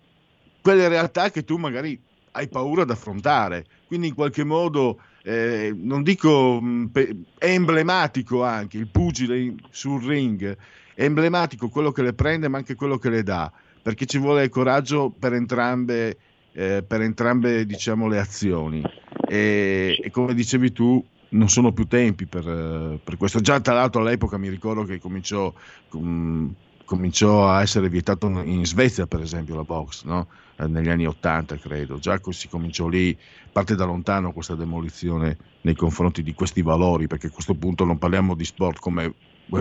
quelle 0.61 0.87
realtà 0.87 1.31
che 1.31 1.43
tu 1.43 1.57
magari 1.57 2.01
hai 2.31 2.47
paura 2.47 2.83
ad 2.83 2.89
affrontare, 2.89 3.65
quindi 3.87 4.07
in 4.07 4.13
qualche 4.13 4.45
modo 4.45 5.01
eh, 5.23 5.73
non 5.75 6.03
dico 6.03 6.61
pe- 6.91 7.15
è 7.37 7.47
emblematico 7.47 8.43
anche 8.43 8.77
il 8.77 8.87
pugile 8.87 9.55
sul 9.69 10.03
ring, 10.03 10.57
è 10.93 11.03
emblematico 11.03 11.69
quello 11.69 11.91
che 11.91 12.01
le 12.01 12.13
prende 12.13 12.47
ma 12.47 12.57
anche 12.57 12.75
quello 12.75 12.97
che 12.97 13.09
le 13.09 13.23
dà, 13.23 13.51
perché 13.81 14.05
ci 14.05 14.17
vuole 14.17 14.49
coraggio 14.49 15.09
per 15.09 15.33
entrambe, 15.33 16.17
eh, 16.53 16.83
per 16.85 17.01
entrambe 17.01 17.65
diciamo, 17.65 18.07
le 18.07 18.19
azioni. 18.19 18.83
E, 19.27 19.97
e 20.01 20.11
come 20.11 20.33
dicevi 20.33 20.71
tu, 20.71 21.03
non 21.29 21.49
sono 21.49 21.71
più 21.71 21.85
tempi 21.85 22.25
per, 22.25 22.99
per 23.03 23.17
questo. 23.17 23.39
Già 23.39 23.59
tra 23.61 23.73
l'altro 23.73 24.01
all'epoca 24.01 24.37
mi 24.37 24.49
ricordo 24.49 24.83
che 24.83 24.99
cominciò, 24.99 25.53
com- 25.87 26.53
cominciò 26.91 27.47
a 27.47 27.61
essere 27.61 27.87
vietato 27.87 28.27
in 28.27 28.65
Svezia, 28.65 29.07
per 29.07 29.21
esempio, 29.21 29.55
la 29.55 29.63
box, 29.63 30.03
no? 30.03 30.27
Eh, 30.59 30.67
negli 30.67 30.89
anni 30.89 31.05
80 31.05 31.55
credo. 31.55 31.99
Già 31.99 32.19
si 32.31 32.49
cominciò 32.49 32.89
lì, 32.89 33.17
parte 33.49 33.75
da 33.75 33.85
lontano 33.85 34.33
questa 34.33 34.55
demolizione 34.55 35.37
nei 35.61 35.73
confronti 35.73 36.21
di 36.21 36.33
questi 36.33 36.61
valori, 36.61 37.07
perché 37.07 37.27
a 37.27 37.31
questo 37.31 37.53
punto 37.53 37.85
non 37.85 37.97
parliamo 37.97 38.35
di 38.35 38.43
sport 38.43 38.79
come 38.79 39.13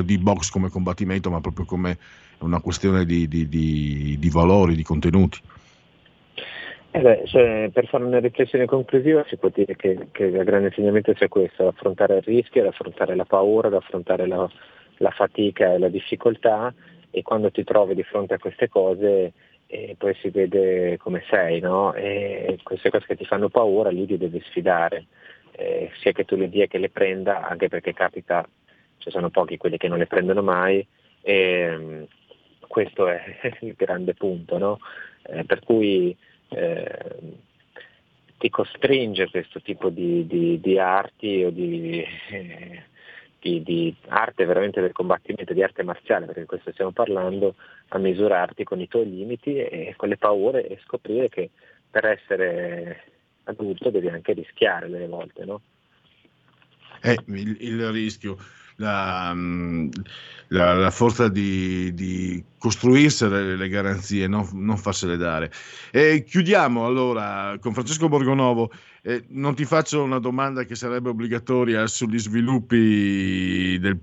di 0.05 0.19
box 0.19 0.51
come 0.51 0.70
combattimento, 0.70 1.31
ma 1.31 1.40
proprio 1.40 1.66
come 1.66 1.98
una 2.40 2.61
questione 2.61 3.05
di, 3.05 3.28
di- 3.28 3.48
di- 3.48 4.16
di 4.19 4.28
valori, 4.28 4.74
di 4.74 4.82
contenuti. 4.82 5.39
Eh 6.90 7.01
beh, 7.01 7.23
cioè, 7.27 7.70
per 7.73 7.86
fare 7.86 8.02
una 8.02 8.19
riflessione 8.19 8.66
conclusiva 8.66 9.24
si 9.28 9.36
può 9.36 9.51
dire 9.55 9.77
che, 9.77 10.09
che 10.11 10.24
il 10.24 10.43
grande 10.43 10.69
insegnamento 10.69 11.15
sia 11.15 11.28
questo, 11.28 11.69
affrontare 11.69 12.16
il 12.16 12.23
rischio, 12.23 12.66
affrontare 12.66 13.15
la 13.15 13.24
paura, 13.24 13.69
affrontare 13.77 14.27
la, 14.27 14.48
la 14.97 15.11
fatica 15.11 15.74
e 15.74 15.78
la 15.78 15.89
difficoltà 15.89 16.74
e 17.11 17.23
quando 17.23 17.51
ti 17.51 17.65
trovi 17.65 17.95
di 17.95 18.03
fronte 18.03 18.35
a 18.35 18.39
queste 18.39 18.69
cose 18.69 19.32
eh, 19.66 19.95
poi 19.97 20.15
si 20.15 20.31
vede 20.31 20.97
come 20.99 21.23
sei, 21.28 21.61
no? 21.61 21.93
E 21.95 22.59
queste 22.62 22.91
cose 22.91 23.07
che 23.07 23.16
ti 23.16 23.24
fanno 23.24 23.49
paura 23.49 23.91
lì 23.91 24.05
ti 24.07 24.16
devi 24.19 24.41
sfidare, 24.47 25.07
eh, 25.53 25.91
sia 26.01 26.12
che 26.12 26.24
tu 26.24 26.37
le 26.37 26.49
dia 26.49 26.66
che 26.66 26.78
le 26.78 26.91
prenda, 26.91 27.47
anche 27.49 27.69
perché 27.69 27.93
capita, 27.93 28.47
ci 28.99 29.11
sono 29.11 29.31
pochi 29.31 29.57
quelli 29.57 29.77
che 29.78 29.89
non 29.89 29.99
le 29.99 30.07
prendono 30.07 30.43
mai 30.43 30.85
e 31.23 31.77
mm, 31.77 32.03
questo 32.66 33.07
è 33.09 33.23
il 33.61 33.74
grande 33.77 34.15
punto, 34.15 34.59
no? 34.59 34.78
Eh, 35.23 35.45
per 35.45 35.61
cui 35.61 36.16
eh, 36.49 36.89
ti 38.39 38.49
costringe 38.49 39.28
questo 39.31 39.61
tipo 39.61 39.91
di, 39.91 40.27
di- 40.27 40.61
di 40.61 40.78
arti 40.78 41.45
o 41.45 41.51
di, 41.51 42.03
eh, 42.31 42.82
di- 43.41 43.62
di 43.62 43.95
arte 44.09 44.45
veramente 44.45 44.81
del 44.81 44.93
combattimento, 44.93 45.53
di 45.53 45.62
arte 45.62 45.83
marziale, 45.83 46.27
perché 46.27 46.41
di 46.41 46.47
questo 46.47 46.73
stiamo 46.73 46.93
parlando, 46.93 47.55
a 47.89 47.99
misurarti 47.99 48.65
con 48.65 48.81
i 48.81 48.89
tuoi 48.89 49.09
limiti 49.09 49.57
e 49.57 49.95
con 49.97 50.09
le 50.09 50.17
paure 50.17 50.67
e 50.67 50.79
scoprire 50.85 51.29
che 51.29 51.51
per 51.91 52.05
essere 52.05 53.05
adulto 53.45 53.91
devi 53.91 54.09
anche 54.09 54.33
rischiare 54.33 54.89
delle 54.89 55.09
volte, 55.09 55.45
no? 55.45 55.61
Eh, 57.03 57.17
il, 57.27 57.57
il 57.61 57.91
rischio. 57.91 58.37
La, 58.81 59.35
la, 60.48 60.74
la 60.74 60.90
forza 60.90 61.28
di, 61.28 61.93
di 61.94 62.43
costruirsele 62.59 63.57
le 63.57 63.69
garanzie, 63.69 64.27
non, 64.27 64.48
non 64.55 64.77
farsele 64.78 65.16
dare. 65.16 65.52
E 65.90 66.24
chiudiamo 66.24 66.85
allora 66.85 67.57
con 67.61 67.73
Francesco 67.73 68.09
Borgonovo. 68.09 68.73
Eh, 69.02 69.24
non 69.28 69.55
ti 69.55 69.65
faccio 69.65 70.02
una 70.02 70.19
domanda 70.19 70.65
che 70.65 70.74
sarebbe 70.74 71.11
obbligatoria 71.11 71.86
sugli 71.86 72.19
sviluppi 72.19 73.78
del 73.78 73.98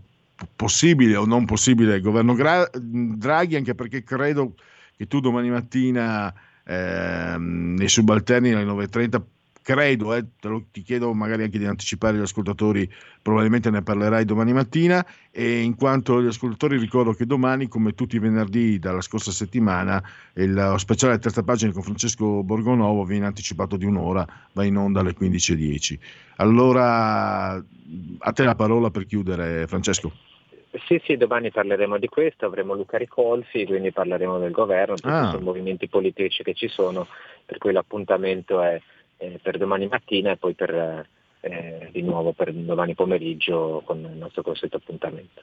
possibile 0.55 1.15
o 1.15 1.25
non 1.25 1.45
possibile 1.45 1.99
governo 1.99 2.33
Gra- 2.33 2.69
Draghi, 2.73 3.55
anche 3.55 3.73
perché 3.73 4.03
credo 4.03 4.53
che 4.95 5.07
tu 5.07 5.19
domani 5.19 5.49
mattina 5.49 6.33
ehm, 6.63 7.75
nei 7.77 7.89
subalterni 7.89 8.51
alle 8.51 8.65
9.30 8.65 9.21
credo, 9.67 10.13
eh, 10.13 10.23
te 10.39 10.47
lo, 10.47 10.63
ti 10.71 10.81
chiedo 10.81 11.13
magari 11.13 11.43
anche 11.43 11.57
di 11.57 11.65
anticipare 11.65 12.15
gli 12.15 12.21
ascoltatori, 12.21 12.89
probabilmente 13.21 13.69
ne 13.69 13.81
parlerai 13.81 14.23
domani 14.23 14.53
mattina 14.53 15.05
e 15.29 15.59
in 15.59 15.75
quanto 15.75 16.21
gli 16.21 16.27
ascoltatori 16.27 16.77
ricordo 16.77 17.11
che 17.11 17.25
domani, 17.25 17.67
come 17.67 17.91
tutti 17.91 18.15
i 18.15 18.19
venerdì 18.19 18.79
dalla 18.79 19.01
scorsa 19.01 19.31
settimana, 19.31 20.01
il 20.35 20.75
speciale 20.77 21.19
terza 21.19 21.43
pagina 21.43 21.73
con 21.73 21.81
Francesco 21.81 22.43
Borgonovo 22.43 23.03
viene 23.03 23.25
anticipato 23.25 23.75
di 23.75 23.83
un'ora, 23.83 24.25
va 24.53 24.63
in 24.63 24.77
onda 24.77 25.01
alle 25.01 25.13
15.10. 25.13 25.99
Allora, 26.37 27.55
a 27.55 28.31
te 28.31 28.43
la 28.45 28.55
parola 28.55 28.89
per 28.89 29.05
chiudere, 29.05 29.67
Francesco. 29.67 30.13
Sì, 30.85 31.01
sì, 31.03 31.17
domani 31.17 31.51
parleremo 31.51 31.97
di 31.97 32.07
questo, 32.07 32.45
avremo 32.45 32.73
Luca 32.73 32.97
Ricolfi, 32.97 33.65
quindi 33.65 33.91
parleremo 33.91 34.39
del 34.39 34.51
governo, 34.51 34.95
di 34.95 35.01
Ah. 35.03 35.31
tutti 35.31 35.41
i 35.41 35.45
movimenti 35.45 35.89
politici 35.89 36.41
che 36.43 36.53
ci 36.53 36.69
sono, 36.69 37.05
per 37.45 37.57
cui 37.57 37.73
l'appuntamento 37.73 38.61
è 38.61 38.79
eh, 39.17 39.39
per 39.41 39.57
domani 39.57 39.87
mattina 39.87 40.31
e 40.31 40.37
poi 40.37 40.53
per, 40.53 41.07
eh, 41.41 41.89
di 41.91 42.01
nuovo 42.01 42.33
per 42.33 42.53
domani 42.53 42.95
pomeriggio 42.95 43.81
con 43.85 43.99
il 43.99 44.17
nostro 44.17 44.41
consueto 44.41 44.77
appuntamento. 44.77 45.41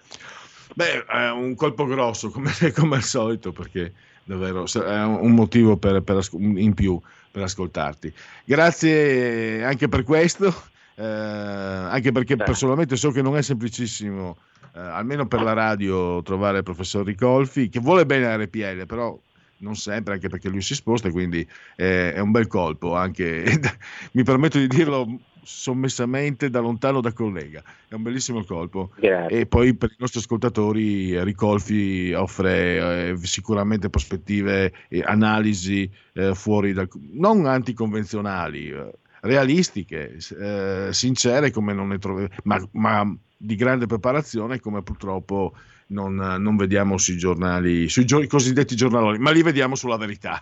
Beh, 0.74 1.04
è 1.04 1.30
un 1.30 1.54
colpo 1.54 1.84
grosso 1.86 2.30
come, 2.30 2.50
come 2.74 2.96
al 2.96 3.02
solito 3.02 3.52
perché 3.52 3.92
davvero 4.24 4.64
è 4.64 5.02
un 5.04 5.32
motivo 5.32 5.76
per, 5.76 6.02
per 6.02 6.26
in 6.32 6.74
più 6.74 7.00
per 7.30 7.42
ascoltarti. 7.42 8.12
Grazie 8.44 9.64
anche 9.64 9.88
per 9.88 10.04
questo, 10.04 10.54
eh, 10.94 11.04
anche 11.04 12.12
perché 12.12 12.36
personalmente 12.36 12.96
so 12.96 13.10
che 13.10 13.22
non 13.22 13.36
è 13.36 13.42
semplicissimo, 13.42 14.36
eh, 14.74 14.78
almeno 14.78 15.26
per 15.26 15.42
la 15.42 15.52
radio, 15.52 16.22
trovare 16.22 16.58
il 16.58 16.62
professor 16.62 17.04
Ricolfi, 17.04 17.68
che 17.68 17.80
vuole 17.80 18.06
bene 18.06 18.26
a 18.26 18.36
RPL, 18.36 18.86
però 18.86 19.18
non 19.64 19.74
sempre, 19.74 20.14
anche 20.14 20.28
perché 20.28 20.48
lui 20.48 20.60
si 20.60 20.74
sposta, 20.74 21.10
quindi 21.10 21.46
eh, 21.74 22.12
è 22.12 22.20
un 22.20 22.30
bel 22.30 22.46
colpo, 22.46 22.94
anche, 22.94 23.44
mi 24.12 24.22
permetto 24.22 24.58
di 24.58 24.68
dirlo 24.68 25.18
sommessamente 25.42 26.50
da 26.50 26.60
lontano 26.60 27.00
da 27.00 27.12
collega, 27.12 27.62
è 27.88 27.94
un 27.94 28.02
bellissimo 28.02 28.44
colpo. 28.44 28.90
E 29.28 29.46
poi 29.46 29.74
per 29.74 29.90
i 29.90 29.96
nostri 29.98 30.20
ascoltatori 30.20 31.22
Ricolfi 31.24 32.12
offre 32.12 33.10
eh, 33.10 33.16
sicuramente 33.22 33.90
prospettive 33.90 34.72
e 34.88 35.02
analisi 35.04 35.90
eh, 36.12 36.34
fuori 36.34 36.72
dal, 36.72 36.88
non 37.12 37.46
anticonvenzionali, 37.46 38.68
eh, 38.68 38.92
realistiche, 39.22 40.18
eh, 40.38 40.88
sincere 40.92 41.50
come 41.50 41.72
non 41.72 41.88
ne 41.88 41.98
trovi, 41.98 42.28
ma, 42.44 42.62
ma 42.72 43.16
di 43.36 43.56
grande 43.56 43.86
preparazione 43.86 44.60
come 44.60 44.82
purtroppo 44.82 45.54
non, 45.88 46.14
non 46.14 46.56
vediamo 46.56 46.96
sui 46.98 47.16
giornali, 47.16 47.88
sui 47.88 48.04
gio- 48.04 48.26
cosiddetti 48.26 48.74
giornaloni, 48.76 49.18
ma 49.18 49.30
li 49.30 49.42
vediamo 49.42 49.74
sulla 49.74 49.96
verità. 49.96 50.40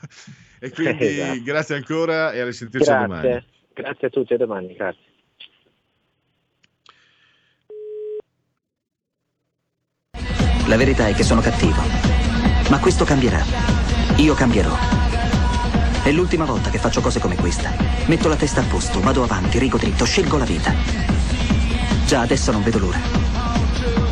E 0.59 0.70
quindi 0.70 1.05
Esatto. 1.06 1.43
grazie 1.43 1.74
ancora 1.77 2.32
e 2.32 2.40
a 2.40 2.44
risentirci 2.44 2.90
domani. 2.90 3.28
Grazie, 3.28 3.44
grazie 3.74 4.06
a 4.06 4.10
tutti, 4.10 4.35
a 4.35 4.36
domani, 4.36 4.74
grazie. 4.74 5.01
La 10.69 10.77
verità 10.77 11.09
è 11.09 11.14
che 11.14 11.23
sono 11.24 11.40
cattivo. 11.40 11.81
Ma 12.70 12.78
questo 12.78 13.05
cambierà. 13.05 13.43
Io 14.19 14.35
cambierò. 14.35 14.74
È 16.05 16.10
l'ultima 16.12 16.44
volta 16.44 16.70
che 16.70 16.78
faccio 16.78 17.01
cose 17.01 17.20
come 17.20 17.36
questa. 17.36 17.70
Metto 18.06 18.28
la 18.28 18.36
testa 18.36 18.60
a 18.60 18.64
posto, 18.64 19.01
vado 19.01 19.23
avanti, 19.23 19.59
rigo 19.59 19.77
dritto, 19.78 20.05
scelgo 20.05 20.39
la 20.39 20.44
vita. 20.44 20.73
Già 22.06 22.20
adesso 22.20 22.52
non 22.52 22.62
vedo 22.62 22.78
l'ora. 22.78 23.41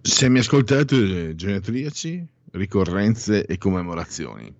Se 0.00 0.28
mi 0.28 0.38
ascoltate, 0.38 1.34
genetriaci, 1.34 2.26
ricorrenze 2.52 3.44
e 3.46 3.58
commemorazioni. 3.58 4.52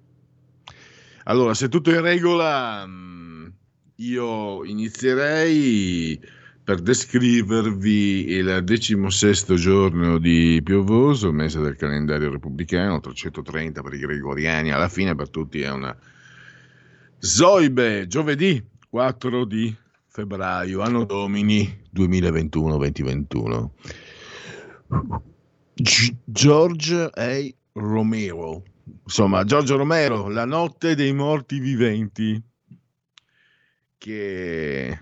Allora, 1.24 1.54
se 1.54 1.68
tutto 1.68 1.90
è 1.90 1.94
in 1.94 2.02
regola, 2.02 2.84
mh, 2.86 3.52
io 3.96 4.64
inizierei 4.64 6.20
per 6.62 6.80
descrivervi 6.80 8.30
il 8.30 8.62
decimosesto 8.64 9.54
giorno 9.54 10.18
di 10.18 10.60
piovoso, 10.64 11.30
mese 11.32 11.60
del 11.60 11.76
calendario 11.76 12.30
repubblicano, 12.30 13.00
330 13.00 13.82
per 13.82 13.94
i 13.94 13.98
gregoriani, 13.98 14.72
alla 14.72 14.88
fine 14.88 15.14
per 15.14 15.28
tutti 15.30 15.60
è 15.60 15.70
una 15.70 15.96
Zoibe, 17.18 18.06
giovedì 18.06 18.62
4 18.90 19.44
di 19.44 19.74
febbraio, 20.06 20.80
anno 20.80 21.04
domini 21.04 21.82
2021-2021. 21.94 23.68
G- 25.74 26.16
George 26.24 27.10
A. 27.12 27.54
Romero, 27.76 28.62
insomma, 29.02 29.42
Giorgio 29.44 29.76
Romero, 29.76 30.28
La 30.28 30.44
notte 30.44 30.94
dei 30.94 31.12
morti 31.12 31.58
viventi, 31.58 32.40
che 33.98 34.86
eh, 34.86 34.98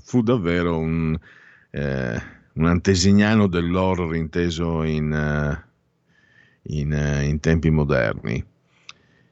fu 0.00 0.22
davvero 0.22 0.78
un, 0.78 1.18
eh, 1.70 2.22
un 2.52 2.66
antesignano 2.66 3.46
dell'horror 3.46 4.14
inteso 4.14 4.82
in, 4.82 5.12
eh, 5.12 5.64
in, 6.74 6.92
eh, 6.92 7.24
in 7.24 7.40
tempi 7.40 7.70
moderni. 7.70 8.44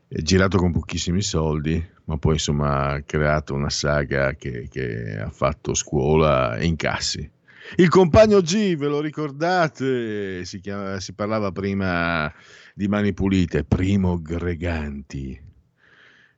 È 0.08 0.22
girato 0.22 0.56
con 0.56 0.72
pochissimi 0.72 1.20
soldi, 1.20 1.84
ma 2.04 2.16
poi 2.16 2.34
insomma 2.34 2.92
ha 2.92 3.02
creato 3.02 3.54
una 3.54 3.70
saga 3.70 4.34
che, 4.34 4.68
che 4.70 5.18
ha 5.18 5.30
fatto 5.30 5.74
scuola 5.74 6.56
e 6.56 6.64
incassi. 6.64 7.30
Il 7.74 7.88
compagno 7.88 8.40
G, 8.40 8.76
ve 8.76 8.86
lo 8.86 9.00
ricordate? 9.00 10.44
Si, 10.44 10.60
chiama- 10.60 11.00
si 11.00 11.12
parlava 11.14 11.50
prima 11.50 12.32
di 12.74 12.86
Mani 12.86 13.12
Pulite, 13.12 13.64
Primo 13.64 14.20
Greganti. 14.22 15.38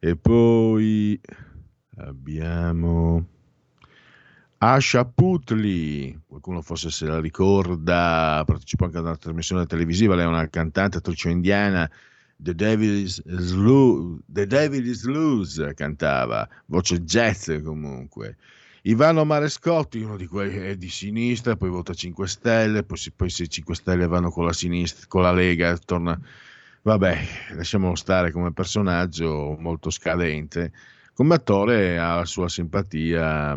E 0.00 0.16
poi 0.16 1.20
abbiamo 1.96 3.26
Asha 4.58 5.04
Putli, 5.04 6.18
qualcuno 6.26 6.62
forse 6.62 6.90
se 6.90 7.06
la 7.06 7.20
ricorda, 7.20 8.42
partecipò 8.46 8.86
anche 8.86 8.98
ad 8.98 9.04
una 9.04 9.16
trasmissione 9.16 9.66
televisiva, 9.66 10.14
lei 10.14 10.24
è 10.24 10.28
una 10.28 10.48
cantante 10.48 10.98
attrice 10.98 11.30
indiana, 11.30 11.88
The 12.36 12.54
Devil 12.54 12.94
is, 13.02 13.22
Loo- 13.54 14.20
The 14.26 14.46
Devil 14.46 14.86
is 14.86 15.04
Loose 15.04 15.74
cantava, 15.74 16.48
voce 16.66 17.02
jazz 17.02 17.50
comunque. 17.62 18.36
Ivano 18.88 19.26
Marescotti, 19.26 20.00
uno 20.00 20.16
di 20.16 20.26
quelli 20.26 20.56
è 20.56 20.74
di 20.74 20.88
sinistra, 20.88 21.56
poi 21.56 21.68
vota 21.68 21.92
5 21.92 22.26
Stelle, 22.26 22.84
poi, 22.84 22.96
si- 22.96 23.10
poi 23.10 23.28
se 23.28 23.42
i 23.42 23.50
5 23.50 23.74
Stelle 23.74 24.06
vanno 24.06 24.30
con 24.30 24.46
la 24.46 24.52
sinistra, 24.54 25.04
con 25.08 25.22
la 25.22 25.32
Lega, 25.32 25.76
torna... 25.76 26.18
Vabbè, 26.80 27.18
lasciamolo 27.54 27.94
stare 27.96 28.30
come 28.30 28.50
personaggio 28.54 29.54
molto 29.58 29.90
scadente. 29.90 30.72
Come 31.12 31.34
attore 31.34 31.98
ha 31.98 32.14
la 32.16 32.24
sua 32.24 32.48
simpatia, 32.48 33.50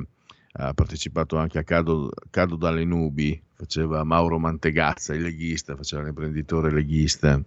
ha 0.52 0.74
partecipato 0.74 1.38
anche 1.38 1.60
a 1.60 1.64
Cado, 1.64 2.12
Cado 2.30 2.58
dalle 2.58 2.84
nubi, 2.84 3.41
faceva 3.56 4.03
Mauro 4.03 4.38
Mantegazza, 4.38 5.14
il 5.14 5.22
leghista, 5.22 5.78
faceva 5.78 6.03
l'imprenditore 6.03 6.74
leghista. 6.74 7.41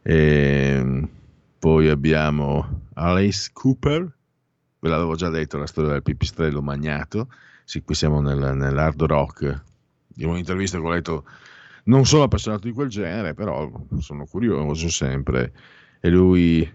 E 0.00 1.08
poi 1.58 1.88
abbiamo 1.88 2.80
Alice 2.94 3.50
Cooper, 3.52 4.10
ve 4.84 4.90
l'avevo 4.90 5.14
già 5.14 5.30
detto 5.30 5.56
la 5.56 5.66
storia 5.66 5.92
del 5.92 6.02
pipistrello 6.02 6.60
magnato. 6.60 7.28
Sì, 7.64 7.82
qui 7.82 7.94
siamo 7.94 8.20
nel- 8.20 8.54
nell'hard 8.54 9.02
rock. 9.04 9.62
In 10.16 10.28
un'intervista 10.28 10.78
che 10.78 10.84
ho 10.84 10.90
letto, 10.90 11.24
non 11.84 12.04
sono 12.04 12.24
appassionato 12.24 12.66
di 12.66 12.74
quel 12.74 12.88
genere, 12.88 13.32
però 13.32 13.70
sono 13.98 14.26
curioso 14.26 14.90
sempre. 14.90 15.52
E 16.00 16.10
lui 16.10 16.70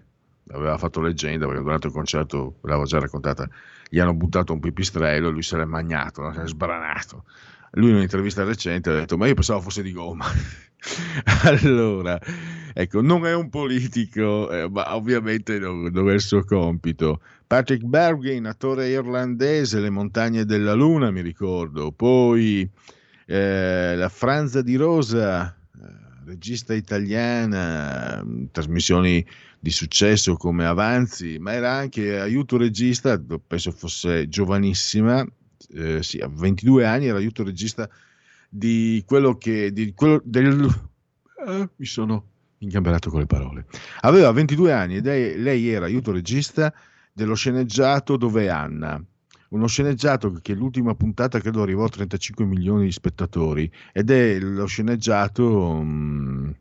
aveva 0.47 0.79
fatto 0.79 1.01
leggenda 1.01 1.45
perché 1.45 1.61
durante 1.61 1.85
il 1.85 1.93
concerto, 1.93 2.57
l'avevo 2.63 2.85
già 2.85 2.97
raccontata, 2.97 3.47
gli 3.87 3.99
hanno 3.99 4.15
buttato 4.15 4.53
un 4.53 4.59
pipistrello 4.59 5.27
e 5.27 5.31
lui 5.31 5.43
se 5.43 5.57
l'è 5.57 5.65
magnato, 5.65 6.23
no? 6.23 6.33
si 6.33 6.39
è 6.39 6.47
sbranato. 6.47 7.25
Lui 7.73 7.89
in 7.89 7.97
un'intervista 7.97 8.43
recente 8.43 8.89
ha 8.89 8.93
detto 8.93 9.17
ma 9.17 9.27
io 9.27 9.35
pensavo 9.35 9.61
fosse 9.61 9.83
di 9.83 9.91
gomma. 9.91 10.25
allora, 11.43 12.19
ecco, 12.73 13.01
non 13.01 13.27
è 13.27 13.35
un 13.35 13.49
politico, 13.49 14.49
eh, 14.49 14.67
ma 14.67 14.95
ovviamente 14.95 15.59
non, 15.59 15.83
non, 15.91 16.09
è 16.09 16.13
il 16.13 16.21
suo 16.21 16.43
compito. 16.43 17.21
Patrick 17.49 17.83
Bergin, 17.83 18.45
attore 18.45 18.89
irlandese, 18.89 19.79
Le 19.79 19.89
montagne 19.89 20.45
della 20.45 20.73
luna, 20.73 21.09
mi 21.09 21.21
ricordo. 21.21 21.91
Poi 21.91 22.69
eh, 23.25 23.95
la 23.95 24.07
Franza 24.07 24.61
di 24.61 24.75
Rosa, 24.75 25.47
eh, 25.47 25.81
regista 26.25 26.75
italiana, 26.75 28.23
trasmissioni 28.51 29.25
di 29.59 29.71
successo 29.71 30.35
come 30.35 30.63
Avanzi, 30.67 31.39
ma 31.39 31.53
era 31.53 31.71
anche 31.71 32.19
aiuto 32.19 32.55
regista, 32.55 33.19
penso 33.47 33.71
fosse 33.71 34.29
giovanissima, 34.29 35.25
eh, 35.73 36.03
sì, 36.03 36.19
a 36.19 36.27
22 36.27 36.85
anni 36.85 37.07
era 37.07 37.17
aiuto 37.17 37.43
regista 37.43 37.89
di 38.47 39.03
quello 39.07 39.39
che 39.39 39.73
di 39.73 39.91
quello 39.95 40.21
del 40.23 40.69
eh, 41.47 41.69
mi 41.75 41.85
sono 41.87 42.25
ingamberato 42.59 43.09
con 43.09 43.21
le 43.21 43.25
parole. 43.25 43.65
Aveva 44.01 44.31
22 44.31 44.71
anni 44.71 44.97
ed 44.97 45.07
è, 45.07 45.35
lei 45.35 45.67
era 45.67 45.85
aiuto 45.85 46.11
regista 46.11 46.71
dello 47.19 47.35
sceneggiato 47.35 48.15
Dove 48.15 48.49
Anna. 48.49 49.03
Uno 49.49 49.67
sceneggiato 49.67 50.31
che 50.41 50.53
l'ultima 50.53 50.95
puntata 50.95 51.39
credo 51.39 51.61
arrivò 51.61 51.83
a 51.83 51.89
35 51.89 52.45
milioni 52.45 52.85
di 52.85 52.91
spettatori 52.91 53.69
ed 53.91 54.09
è 54.09 54.39
lo 54.39 54.65
sceneggiato 54.67 55.69
um, 55.69 56.53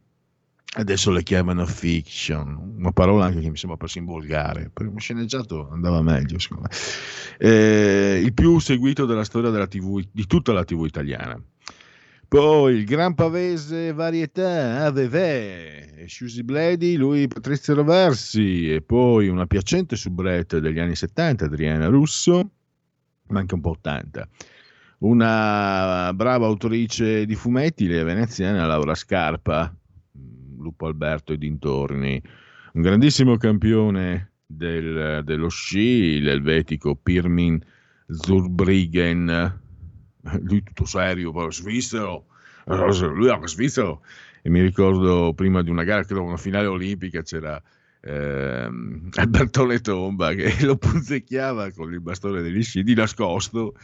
adesso 0.72 1.10
le 1.12 1.22
chiamano 1.22 1.64
fiction, 1.64 2.74
una 2.78 2.90
parola 2.90 3.26
anche 3.26 3.40
che 3.40 3.51
mi 3.51 3.56
sembra 3.56 3.78
persino 3.78 4.06
volgare, 4.06 4.70
per 4.72 4.86
uno 4.86 4.98
sceneggiato 4.98 5.68
andava 5.70 6.02
meglio, 6.02 6.39
secondo 6.39 6.68
me. 6.68 6.76
Eh, 7.39 8.20
il 8.24 8.32
più 8.32 8.59
seguito 8.59 9.06
della 9.06 9.24
storia 9.24 9.51
della 9.51 9.68
TV, 9.68 10.02
di 10.10 10.26
tutta 10.26 10.52
la 10.52 10.64
TV 10.64 10.85
italiana. 10.86 11.40
Poi 12.29 12.75
il 12.75 12.85
Gran 12.85 13.15
Pavese 13.15 13.95
Varietà, 13.95 14.85
Aveve, 14.85 16.05
Sciusi 16.07 16.43
Bledi, 16.43 16.95
lui 16.97 17.27
Patrizio 17.27 17.73
Roversi, 17.75 18.71
e 18.71 18.83
poi 18.83 19.29
una 19.29 19.47
piacente 19.47 19.97
soubrette 19.97 20.61
degli 20.61 20.79
anni 20.79 20.95
70, 20.95 21.47
Adriana 21.47 21.87
Russo, 21.87 22.51
ma 23.29 23.39
anche 23.39 23.55
un 23.55 23.63
po' 23.63 23.71
80. 23.71 24.29
Una 24.99 26.13
brava 26.15 26.45
autrice 26.45 27.25
di 27.25 27.35
fumetti, 27.35 27.87
le 27.87 28.05
veneziana 28.05 28.67
Laura 28.67 28.95
Scarpa, 28.95 29.75
Lupo 30.59 30.87
Alberto 30.87 31.33
e 31.33 31.39
dintorni, 31.39 32.21
un 32.75 32.83
grandissimo 32.83 33.39
campione 33.39 34.33
del, 34.45 35.23
dello 35.25 35.49
sci, 35.49 36.21
l'elvetico 36.21 36.95
Pirmin 36.95 37.59
Zurbriggen, 38.07 39.63
lui 40.43 40.63
tutto 40.63 40.85
serio, 40.85 41.33
poi 41.33 41.53
svizzero, 41.53 42.27
lui 42.65 43.27
era 43.27 43.47
svizzero. 43.47 44.03
E 44.43 44.51
mi 44.51 44.61
ricordo 44.61 45.33
prima 45.35 45.63
di 45.63 45.71
una 45.71 45.85
gara, 45.85 46.05
credo 46.05 46.23
una 46.23 46.37
finale 46.37 46.67
olimpica, 46.67 47.23
c'era 47.23 47.61
ehm, 48.01 49.09
Albertone 49.15 49.81
Tomba 49.81 50.33
che 50.35 50.55
lo 50.65 50.77
punzecchiava 50.77 51.73
con 51.73 51.93
il 51.93 52.01
bastone 52.01 52.43
degli 52.43 52.63
sci 52.63 52.83
di 52.83 52.95
nascosto. 52.95 53.75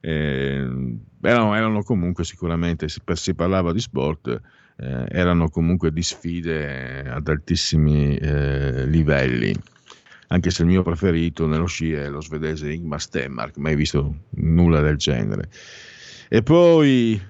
Eh, 0.00 0.98
erano, 1.22 1.54
erano, 1.54 1.82
comunque 1.82 2.24
sicuramente, 2.24 2.88
se 2.88 3.00
si 3.14 3.34
parlava 3.34 3.72
di 3.72 3.80
sport, 3.80 4.40
eh, 4.76 5.06
erano 5.08 5.48
comunque 5.48 5.92
di 5.92 6.02
sfide 6.02 7.08
ad 7.08 7.26
altissimi 7.28 8.16
eh, 8.16 8.86
livelli 8.86 9.54
anche 10.28 10.50
se 10.50 10.62
il 10.62 10.68
mio 10.68 10.82
preferito 10.82 11.46
nello 11.46 11.66
sci 11.66 11.92
è 11.92 12.08
lo 12.08 12.20
svedese 12.20 12.72
Ingmar 12.72 13.00
Stenmark, 13.00 13.56
mai 13.58 13.76
visto 13.76 14.14
nulla 14.30 14.80
del 14.80 14.96
genere. 14.96 15.50
E 16.28 16.42
poi 16.42 17.20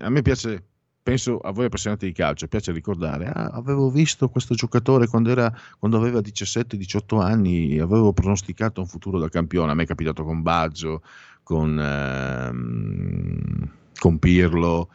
a 0.00 0.08
me 0.08 0.22
piace, 0.22 0.62
penso 1.02 1.38
a 1.38 1.50
voi 1.50 1.66
appassionati 1.66 2.06
di 2.06 2.12
calcio, 2.12 2.46
piace 2.46 2.72
ricordare, 2.72 3.26
ah, 3.26 3.50
avevo 3.52 3.90
visto 3.90 4.28
questo 4.28 4.54
giocatore 4.54 5.06
quando, 5.06 5.30
era, 5.30 5.52
quando 5.78 5.96
aveva 5.96 6.20
17-18 6.20 7.20
anni, 7.20 7.78
avevo 7.78 8.12
pronosticato 8.12 8.80
un 8.80 8.86
futuro 8.86 9.18
da 9.18 9.28
campione, 9.28 9.72
a 9.72 9.74
me 9.74 9.82
è 9.82 9.86
capitato 9.86 10.24
con 10.24 10.42
Baggio, 10.42 11.02
con, 11.42 11.78
ehm, 11.78 13.70
con 13.98 14.18
Pirlo, 14.18 14.88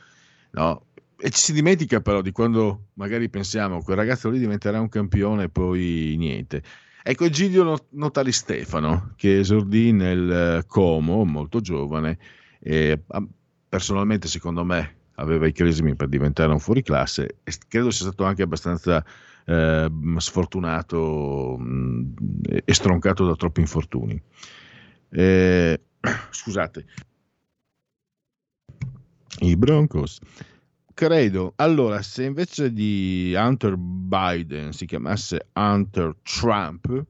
no? 0.52 0.84
E 1.22 1.30
ci 1.32 1.42
si 1.42 1.54
dimentica 1.54 2.00
però 2.00 2.22
di 2.22 2.32
quando 2.32 2.86
magari 2.94 3.30
pensiamo 3.30 3.84
quel 3.84 3.98
ragazzo 3.98 4.30
lì 4.30 4.40
diventerà 4.40 4.80
un 4.80 4.88
campione 4.88 5.44
e 5.44 5.50
poi 5.50 6.16
niente. 6.18 6.64
Ecco 7.02 7.26
Egidio 7.26 7.88
Notari 7.92 8.32
Stefano, 8.32 9.14
che 9.16 9.40
esordì 9.40 9.92
nel 9.92 10.32
eh, 10.32 10.66
Como, 10.68 11.24
molto 11.24 11.62
giovane, 11.62 12.18
e 12.60 13.02
personalmente 13.70 14.28
secondo 14.28 14.66
me 14.66 14.98
aveva 15.16 15.48
i 15.48 15.54
crismi 15.54 15.96
per 15.96 16.08
diventare 16.10 16.52
un 16.52 16.60
fuoriclasse 16.60 17.38
e 17.44 17.54
credo 17.68 17.92
sia 17.92 18.06
stato 18.06 18.24
anche 18.26 18.42
abbastanza 18.42 19.04
eh, 19.46 19.90
sfortunato 20.18 21.58
mh, 21.58 22.14
e 22.66 22.74
stroncato 22.74 23.26
da 23.26 23.36
troppi 23.36 23.62
infortuni. 23.62 24.22
Eh, 25.10 25.80
scusate. 26.32 26.86
I 29.42 29.56
Broncos 29.56 30.20
credo, 31.00 31.54
allora, 31.56 32.02
se 32.02 32.26
invece 32.26 32.74
di 32.74 33.34
Hunter 33.34 33.78
Biden 33.78 34.74
si 34.74 34.86
chiamasse 34.86 35.48
Hunter 35.54 36.14
Trump, 36.24 37.06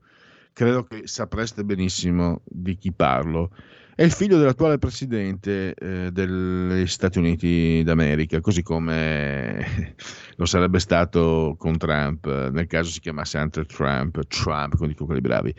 credo 0.54 0.84
che 0.84 1.08
sapreste 1.08 1.64
benissimo 1.64 2.42
di 2.46 2.76
chi 2.76 2.92
parlo. 2.92 3.50
È 3.96 4.04
il 4.04 4.12
figlio 4.12 4.38
dell'attuale 4.38 4.78
presidente 4.78 5.74
eh, 5.74 6.12
degli 6.12 6.86
Stati 6.86 7.18
Uniti 7.18 7.82
d'America, 7.84 8.40
così 8.42 8.62
come 8.62 9.96
lo 10.38 10.46
sarebbe 10.46 10.78
stato 10.78 11.56
con 11.58 11.76
Trump, 11.80 12.28
nel 12.52 12.68
caso 12.68 12.92
si 12.92 13.00
chiamasse 13.00 13.40
Hunter 13.40 13.66
Trump, 13.66 14.20
Trump, 14.28 14.76
come 14.76 14.90
dicono 14.90 15.08
quelli 15.08 15.22
bravi. 15.22 15.52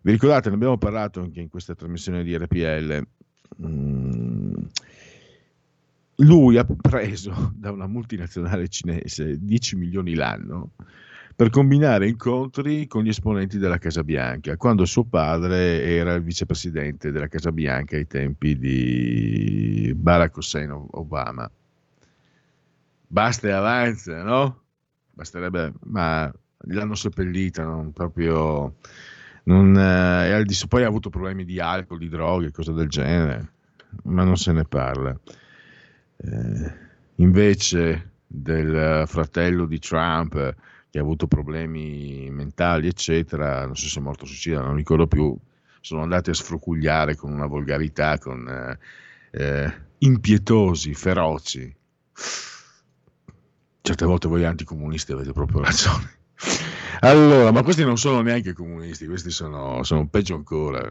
Vi 0.00 0.12
ricordate, 0.12 0.48
ne 0.48 0.54
abbiamo 0.54 0.78
parlato 0.78 1.20
anche 1.20 1.40
in 1.40 1.48
questa 1.48 1.74
trasmissione 1.74 2.22
di 2.22 2.36
RPL. 2.36 3.04
Mm 3.66 4.54
lui 6.16 6.58
ha 6.58 6.64
preso 6.64 7.52
da 7.56 7.70
una 7.70 7.86
multinazionale 7.86 8.68
cinese 8.68 9.38
10 9.40 9.76
milioni 9.76 10.14
l'anno 10.14 10.72
per 11.36 11.50
combinare 11.50 12.06
incontri 12.06 12.86
con 12.86 13.02
gli 13.02 13.08
esponenti 13.08 13.58
della 13.58 13.78
Casa 13.78 14.04
Bianca, 14.04 14.56
quando 14.56 14.84
suo 14.84 15.04
padre 15.04 15.82
era 15.82 16.14
il 16.14 16.22
vicepresidente 16.22 17.10
della 17.10 17.26
Casa 17.26 17.50
Bianca 17.50 17.96
ai 17.96 18.06
tempi 18.06 18.56
di 18.56 19.92
Barack 19.96 20.36
Hussein 20.36 20.70
Obama. 20.70 21.50
Basta 23.08 23.48
e 23.48 23.50
avanza, 23.50 24.22
no? 24.22 24.62
Basterebbe, 25.12 25.72
ma 25.86 26.32
l'hanno 26.66 26.94
seppellita, 26.94 27.64
non 27.64 27.92
proprio... 27.92 28.76
Non, 29.46 29.76
eh, 29.76 30.44
poi 30.68 30.84
ha 30.84 30.86
avuto 30.86 31.10
problemi 31.10 31.44
di 31.44 31.60
alcol, 31.60 31.98
di 31.98 32.08
droghe, 32.08 32.50
cose 32.50 32.72
del 32.72 32.88
genere, 32.88 33.52
ma 34.04 34.24
non 34.24 34.36
se 34.36 34.52
ne 34.52 34.64
parla. 34.64 35.14
Eh, 36.16 36.72
invece 37.16 38.10
del 38.26 39.04
fratello 39.06 39.66
di 39.66 39.78
Trump 39.78 40.54
che 40.90 40.98
ha 40.98 41.02
avuto 41.02 41.26
problemi 41.26 42.28
mentali, 42.30 42.86
eccetera, 42.86 43.66
non 43.66 43.76
so 43.76 43.88
se 43.88 43.98
è 43.98 44.02
morto 44.02 44.26
suicida, 44.26 44.60
non 44.60 44.76
ricordo 44.76 45.08
più, 45.08 45.36
sono 45.80 46.02
andati 46.02 46.30
a 46.30 46.34
sfrucugliare 46.34 47.16
con 47.16 47.32
una 47.32 47.46
volgarità, 47.46 48.16
con 48.18 48.48
eh, 48.48 48.78
eh, 49.32 49.72
impietosi, 49.98 50.94
feroci. 50.94 51.74
Certe 53.80 54.04
volte 54.06 54.28
voi 54.28 54.44
anticomunisti 54.44 55.12
avete 55.12 55.32
proprio 55.32 55.62
ragione. 55.62 56.10
Allora, 57.00 57.50
ma 57.50 57.62
questi 57.62 57.84
non 57.84 57.98
sono 57.98 58.22
neanche 58.22 58.52
comunisti, 58.52 59.06
questi 59.06 59.30
sono, 59.30 59.82
sono 59.82 60.06
peggio 60.06 60.36
ancora. 60.36 60.90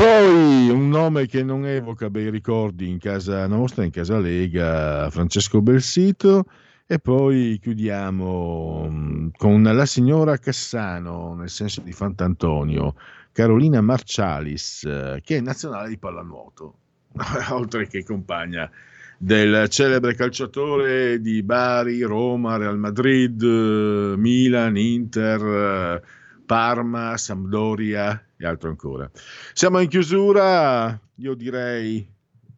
Poi 0.00 0.70
un 0.70 0.88
nome 0.88 1.26
che 1.26 1.42
non 1.42 1.66
evoca 1.66 2.08
bei 2.08 2.30
ricordi 2.30 2.88
in 2.88 2.98
casa 2.98 3.46
nostra, 3.46 3.84
in 3.84 3.90
casa 3.90 4.18
Lega, 4.18 5.10
Francesco 5.10 5.60
Belsito. 5.60 6.46
E 6.86 6.98
poi 6.98 7.58
chiudiamo 7.60 8.88
mm, 8.88 9.28
con 9.36 9.62
la 9.62 9.84
signora 9.84 10.38
Cassano, 10.38 11.34
nel 11.34 11.50
senso 11.50 11.82
di 11.82 11.92
Fant'Antonio, 11.92 12.94
Carolina 13.30 13.82
Marcialis, 13.82 14.84
eh, 14.84 15.20
che 15.22 15.36
è 15.36 15.40
nazionale 15.42 15.90
di 15.90 15.98
pallanuoto, 15.98 16.78
oltre 17.52 17.86
che 17.86 18.02
compagna 18.02 18.70
del 19.18 19.68
celebre 19.68 20.14
calciatore 20.14 21.20
di 21.20 21.42
Bari, 21.42 22.00
Roma, 22.00 22.56
Real 22.56 22.78
Madrid, 22.78 23.42
Milan, 23.42 24.78
Inter, 24.78 26.02
Parma, 26.46 27.18
Sampdoria 27.18 28.24
e 28.40 28.46
altro 28.46 28.70
ancora. 28.70 29.10
Siamo 29.52 29.80
in 29.80 29.88
chiusura, 29.88 30.98
io 31.16 31.34
direi, 31.34 32.08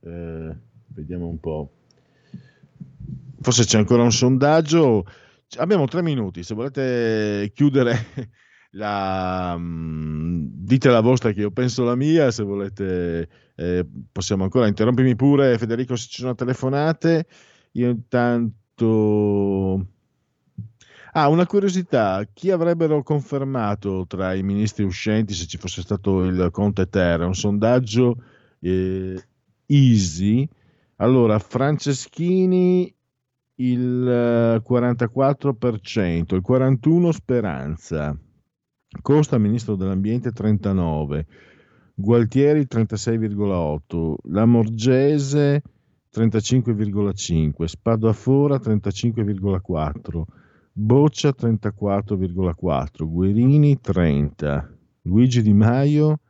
eh, 0.00 0.56
vediamo 0.86 1.26
un 1.26 1.40
po', 1.40 1.72
forse 3.40 3.64
c'è 3.64 3.78
ancora 3.78 4.04
un 4.04 4.12
sondaggio, 4.12 5.04
abbiamo 5.56 5.86
tre 5.88 6.00
minuti, 6.02 6.44
se 6.44 6.54
volete 6.54 7.50
chiudere 7.52 8.06
la, 8.72 9.56
mh, 9.59 10.50
dite 10.52 10.88
la 10.88 11.00
vostra 11.00 11.32
che 11.32 11.40
io 11.40 11.50
penso 11.50 11.82
la 11.82 11.96
mia, 11.96 12.30
se 12.30 12.44
volete 12.44 13.28
eh, 13.56 13.84
possiamo 14.12 14.44
ancora 14.44 14.68
interrompermi 14.68 15.16
pure 15.16 15.59
Federico 15.59 15.96
se 15.96 16.06
ci 16.09 16.20
sono 16.20 16.36
telefonate. 16.36 17.26
Io 17.72 17.90
intanto... 17.90 19.86
Ah, 21.14 21.28
una 21.28 21.44
curiosità, 21.47 22.26
chi 22.32 22.51
avrebbero 22.51 23.02
confermato 23.02 24.06
tra 24.09 24.32
i 24.32 24.43
ministri 24.43 24.82
uscenti 24.82 25.34
se 25.34 25.44
ci 25.44 25.59
fosse 25.59 25.82
stato 25.82 26.24
il 26.24 26.48
Conte 26.51 26.89
Terra? 26.89 27.26
Un 27.26 27.34
sondaggio 27.34 28.16
eh, 28.60 29.22
easy. 29.66 30.48
Allora, 30.97 31.39
Franceschini 31.39 32.94
il 33.56 34.62
44%, 34.66 36.34
il 36.34 36.43
41% 36.48 37.09
Speranza, 37.10 38.18
Costa 39.02 39.36
Ministro 39.36 39.76
dell'Ambiente 39.76 40.30
39%, 40.30 41.24
Gualtieri 41.94 42.62
36,8%, 42.62 44.14
Lamorgese 44.30 45.62
35,5%, 46.10 47.64
Spadafora 47.64 48.56
35,4%, 48.56 50.22
Boccia 50.74 51.35
34,4%, 51.39 53.05
Guerini 53.05 53.78
30%, 53.82 54.69
Luigi 55.03 55.43
Di 55.43 55.53
Maio 55.53 56.20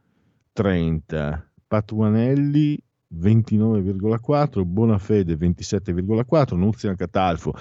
30%, 0.53 1.43
Patuanelli 1.69 2.77
29,4, 3.21 4.65
Bonafede 4.65 5.35
27,4, 5.35 6.57
Nuzia 6.57 6.95
Catalfo, 6.97 7.55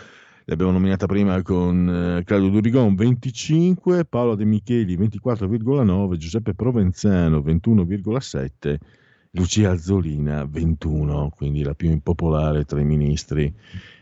l'abbiamo 0.45 0.72
nominata 0.72 1.06
prima 1.06 1.40
con 1.44 2.18
eh, 2.18 2.24
Claudio 2.24 2.49
Durigon 2.49 2.95
25, 2.95 4.06
Paolo 4.06 4.34
De 4.34 4.45
Micheli 4.45 4.98
24,9, 4.98 6.16
Giuseppe 6.16 6.56
Provenzano 6.56 7.40
21,7, 7.40 8.78
Lucia 9.32 9.72
Azzolina 9.72 10.45
21, 10.45 11.30
quindi 11.30 11.64
la 11.64 11.76
più 11.76 11.91
impopolare 11.91 12.66
tra 12.66 12.80
i 12.80 12.86
ministri 12.86 13.53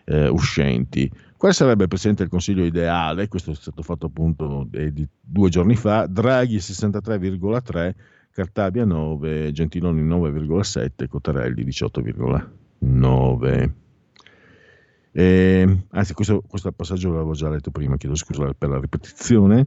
eh, 0.06 0.28
uscenti. 0.30 1.12
Quale 1.40 1.54
sarebbe 1.54 1.84
il 1.84 1.88
Presidente 1.88 2.24
del 2.24 2.32
Consiglio 2.32 2.66
ideale? 2.66 3.30
Questo 3.30 3.52
è 3.52 3.56
stato 3.56 3.82
fatto 3.82 4.08
appunto 4.08 4.68
eh, 4.74 4.92
di 4.92 5.08
due 5.22 5.48
giorni 5.48 5.78
fa, 5.78 6.06
Draghi 6.06 6.58
63,3, 6.58 7.96
Cartabia 8.30 8.84
9, 8.84 9.54
Gentiloni 9.54 10.04
9,7, 10.04 11.08
Cottarelli 11.08 11.64
18,9. 11.64 13.72
Eh, 15.14 15.78
anzi, 15.92 16.14
questo, 16.14 16.44
questo, 16.46 16.74
passaggio 16.74 17.14
l'avevo 17.14 17.32
già 17.32 17.48
letto 17.48 17.72
prima, 17.72 17.96
chiedo 17.96 18.16
scusa 18.16 18.54
per 18.54 18.68
la 18.68 18.82
ripetizione. 18.82 19.66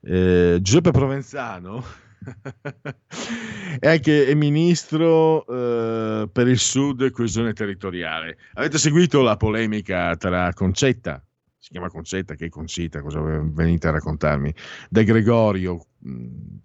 Eh, 0.00 0.60
Giuseppe 0.62 0.92
Provenzano 0.92 1.84
è 3.78 3.88
anche 3.88 4.26
è 4.26 4.34
ministro 4.34 5.46
eh, 5.46 6.28
per 6.30 6.48
il 6.48 6.58
sud 6.58 7.02
e 7.02 7.10
coesione 7.10 7.52
territoriale. 7.52 8.38
Avete 8.54 8.78
seguito 8.78 9.22
la 9.22 9.36
polemica 9.36 10.16
tra 10.16 10.52
Concetta, 10.52 11.22
si 11.58 11.70
chiama 11.70 11.88
Concetta, 11.88 12.34
che 12.34 12.46
è 12.46 12.48
Concita, 12.48 13.00
cosa 13.00 13.20
venite 13.20 13.88
a 13.88 13.92
raccontarmi, 13.92 14.52
De 14.88 15.04
Gregorio, 15.04 15.84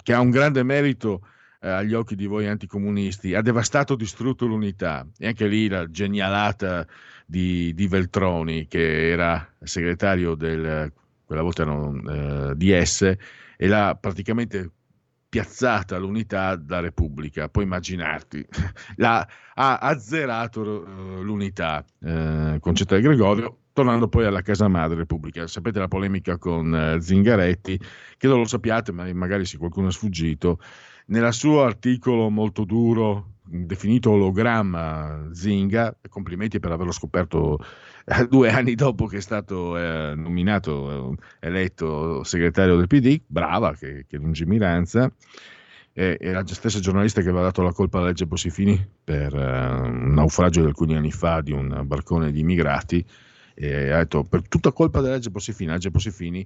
che 0.04 0.14
ha 0.14 0.20
un 0.20 0.30
grande 0.30 0.64
merito 0.64 1.22
eh, 1.62 1.70
agli 1.70 1.94
occhi 1.94 2.16
di 2.16 2.26
voi 2.26 2.48
anticomunisti, 2.48 3.36
ha 3.36 3.42
devastato, 3.42 3.96
distrutto 3.96 4.46
l'unità. 4.46 5.08
E 5.18 5.28
anche 5.28 5.48
lì 5.48 5.68
la 5.68 5.90
genialata 5.90 6.86
di, 7.26 7.74
di 7.74 7.88
Veltroni, 7.88 8.68
che 8.68 9.10
era 9.10 9.48
segretario 9.60 10.36
del, 10.36 10.92
quella 11.26 11.42
volta 11.42 11.62
erano 11.64 12.52
eh, 12.52 12.56
DS, 12.56 13.16
e 13.58 13.68
l'ha 13.68 13.98
praticamente 14.00 14.72
piazzata 15.38 15.98
l'unità 15.98 16.56
da 16.56 16.80
Repubblica. 16.80 17.48
Puoi 17.48 17.66
immaginarti, 17.66 18.44
l'ha, 18.98 19.28
ha 19.54 19.78
azzerato 19.78 20.62
uh, 20.62 21.22
l'unità 21.22 21.86
uh, 22.00 22.60
Concetta 22.60 22.96
del 22.96 23.04
Gregorio, 23.04 23.58
tornando 23.72 24.08
poi 24.08 24.26
alla 24.26 24.42
casa 24.42 24.68
madre 24.68 24.98
Repubblica. 24.98 25.46
Sapete 25.46 25.78
la 25.78 25.88
polemica 25.88 26.40
con 26.40 26.72
uh, 26.74 27.00
Zingaretti, 27.00 27.80
che 28.18 28.28
non 28.28 28.40
lo 28.40 28.46
sappiate, 28.46 28.92
ma 28.92 29.12
magari 29.14 29.46
se 29.46 29.60
qualcuno 29.60 29.90
è 29.90 29.92
sfuggito, 29.92 30.60
nel 31.08 31.32
suo 31.32 31.64
articolo 31.64 32.32
molto 32.32 32.64
duro, 32.66 33.34
definito 33.50 34.12
ologramma 34.12 35.30
Zinga, 35.32 35.98
complimenti 36.10 36.60
per 36.60 36.72
averlo 36.72 36.92
scoperto 36.92 37.60
eh, 38.06 38.28
due 38.28 38.50
anni 38.50 38.76
dopo 38.76 39.06
che 39.06 39.18
è 39.18 39.22
stato 39.22 39.78
eh, 39.78 40.14
nominato, 40.16 41.18
eh, 41.40 41.48
eletto 41.48 42.24
segretario 42.24 42.76
del 42.76 42.88
PD, 42.88 43.22
brava, 43.26 43.74
che, 43.74 44.06
che 44.08 44.18
lungimiranza, 44.18 45.12
e, 45.94 46.18
e 46.20 46.32
la 46.32 46.46
stessa 46.46 46.80
giornalista 46.80 47.22
che 47.22 47.30
aveva 47.30 47.44
dato 47.44 47.64
la 47.64 47.74
colpa 47.74 47.98
alla 47.98 48.08
legge 48.08 48.28
Bossifini 48.28 48.88
per 49.04 49.34
uh, 49.34 49.86
un 49.88 50.14
naufragio 50.14 50.62
di 50.62 50.68
alcuni 50.68 50.96
anni 50.96 51.12
fa 51.12 51.42
di 51.42 51.52
un 51.52 51.82
barcone 51.86 52.32
di 52.32 52.42
immigrati, 52.42 53.04
e 53.56 53.90
ha 53.92 53.98
detto 53.98 54.24
per 54.24 54.48
tutta 54.48 54.72
colpa 54.72 55.02
della 55.02 55.16
legge 55.16 55.32
Bossifini, 55.32 55.70
la 55.70 55.74
legge 55.74 55.90
Bossifini 55.90 56.46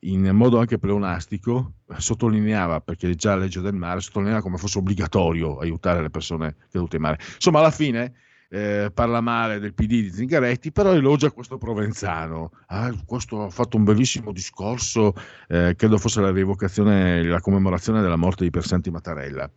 in 0.00 0.28
modo 0.32 0.58
anche 0.58 0.78
pleonastico, 0.78 1.74
sottolineava, 1.96 2.80
perché 2.80 3.14
già 3.14 3.34
la 3.34 3.42
legge 3.42 3.60
del 3.60 3.74
mare, 3.74 4.00
sottolineava 4.00 4.42
come 4.42 4.58
fosse 4.58 4.78
obbligatorio 4.78 5.58
aiutare 5.58 6.02
le 6.02 6.10
persone 6.10 6.56
cadute 6.70 6.96
in 6.96 7.02
mare. 7.02 7.18
Insomma, 7.34 7.58
alla 7.58 7.70
fine 7.70 8.12
eh, 8.50 8.90
parla 8.94 9.20
male 9.20 9.58
del 9.58 9.74
PD 9.74 10.02
di 10.02 10.10
Zingaretti, 10.12 10.72
però 10.72 10.92
elogia 10.92 11.30
questo 11.30 11.58
Provenzano. 11.58 12.52
Ah, 12.66 12.94
questo 13.04 13.42
ha 13.42 13.50
fatto 13.50 13.76
un 13.76 13.84
bellissimo 13.84 14.32
discorso, 14.32 15.14
eh, 15.48 15.74
credo 15.76 15.98
fosse 15.98 16.20
la 16.20 16.30
rievocazione, 16.30 17.22
la 17.24 17.40
commemorazione 17.40 18.00
della 18.00 18.16
morte 18.16 18.44
di 18.44 18.50
Persanti 18.50 18.90
Mattarella. 18.90 19.50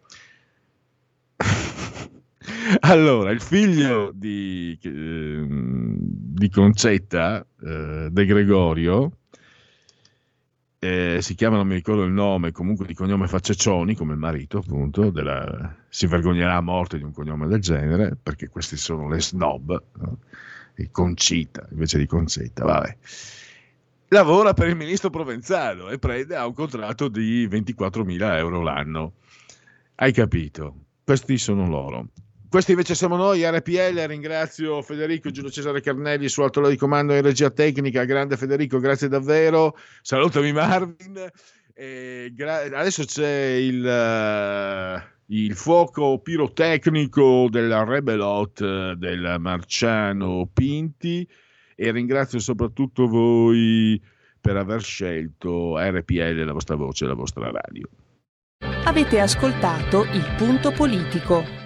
allora, 2.81 3.31
il 3.31 3.41
figlio 3.41 4.11
di, 4.13 4.77
eh, 4.81 5.45
di 5.47 6.49
Concetta, 6.49 7.45
eh, 7.63 8.07
De 8.11 8.25
Gregorio, 8.25 9.11
eh, 10.83 11.19
si 11.21 11.35
chiama, 11.35 11.57
non 11.57 11.67
mi 11.67 11.75
ricordo 11.75 12.01
il 12.01 12.11
nome, 12.11 12.51
comunque 12.51 12.87
di 12.87 12.95
cognome 12.95 13.27
Facceccioni, 13.27 13.93
come 13.93 14.13
il 14.13 14.17
marito 14.17 14.57
appunto, 14.57 15.11
della, 15.11 15.75
si 15.87 16.07
vergognerà 16.07 16.55
a 16.55 16.61
morte 16.61 16.97
di 16.97 17.03
un 17.03 17.13
cognome 17.13 17.45
del 17.45 17.59
genere, 17.59 18.17
perché 18.21 18.49
questi 18.49 18.77
sono 18.77 19.07
le 19.07 19.21
snob, 19.21 19.79
no? 19.97 20.17
e 20.73 20.89
Concita 20.89 21.67
invece 21.69 21.99
di 21.99 22.07
Concetta, 22.07 22.65
vabbè. 22.65 22.97
Lavora 24.07 24.53
per 24.55 24.69
il 24.69 24.75
ministro 24.75 25.11
Provenzano 25.11 25.89
e 25.89 25.99
prende 25.99 26.35
a 26.35 26.47
un 26.47 26.53
contratto 26.55 27.09
di 27.09 27.47
24.000 27.47 28.37
euro 28.37 28.63
l'anno. 28.63 29.13
Hai 29.93 30.11
capito? 30.11 30.85
Questi 31.03 31.37
sono 31.37 31.67
loro. 31.67 32.07
Questi 32.51 32.71
invece 32.71 32.95
siamo 32.95 33.15
noi, 33.15 33.45
RPL, 33.45 33.97
ringrazio 34.07 34.81
Federico 34.81 35.31
Giulio 35.31 35.49
Cesare 35.49 35.79
Carnelli 35.79 36.27
su 36.27 36.41
alto 36.41 36.67
di 36.67 36.75
comando 36.75 37.15
in 37.15 37.21
regia 37.21 37.49
tecnica, 37.49 38.03
grande 38.03 38.35
Federico, 38.35 38.77
grazie 38.79 39.07
davvero, 39.07 39.77
salutami 40.01 40.51
Marvin, 40.51 41.31
gra- 42.33 42.63
adesso 42.63 43.05
c'è 43.05 43.53
il, 43.57 43.81
uh, 43.81 45.33
il, 45.33 45.55
fuoco 45.55 46.19
pirotecnico 46.19 47.47
della 47.49 47.85
Rebelot 47.85 48.95
del 48.95 49.37
Marciano 49.39 50.49
Pinti 50.53 51.25
e 51.73 51.91
ringrazio 51.91 52.39
soprattutto 52.39 53.07
voi 53.07 54.03
per 54.41 54.57
aver 54.57 54.81
scelto 54.81 55.77
RPL, 55.77 56.43
la 56.43 56.51
vostra 56.51 56.75
voce, 56.75 57.05
la 57.05 57.13
vostra 57.13 57.49
radio. 57.49 57.87
Avete 58.83 59.21
ascoltato 59.21 60.03
il 60.03 60.35
punto 60.37 60.73
politico. 60.73 61.60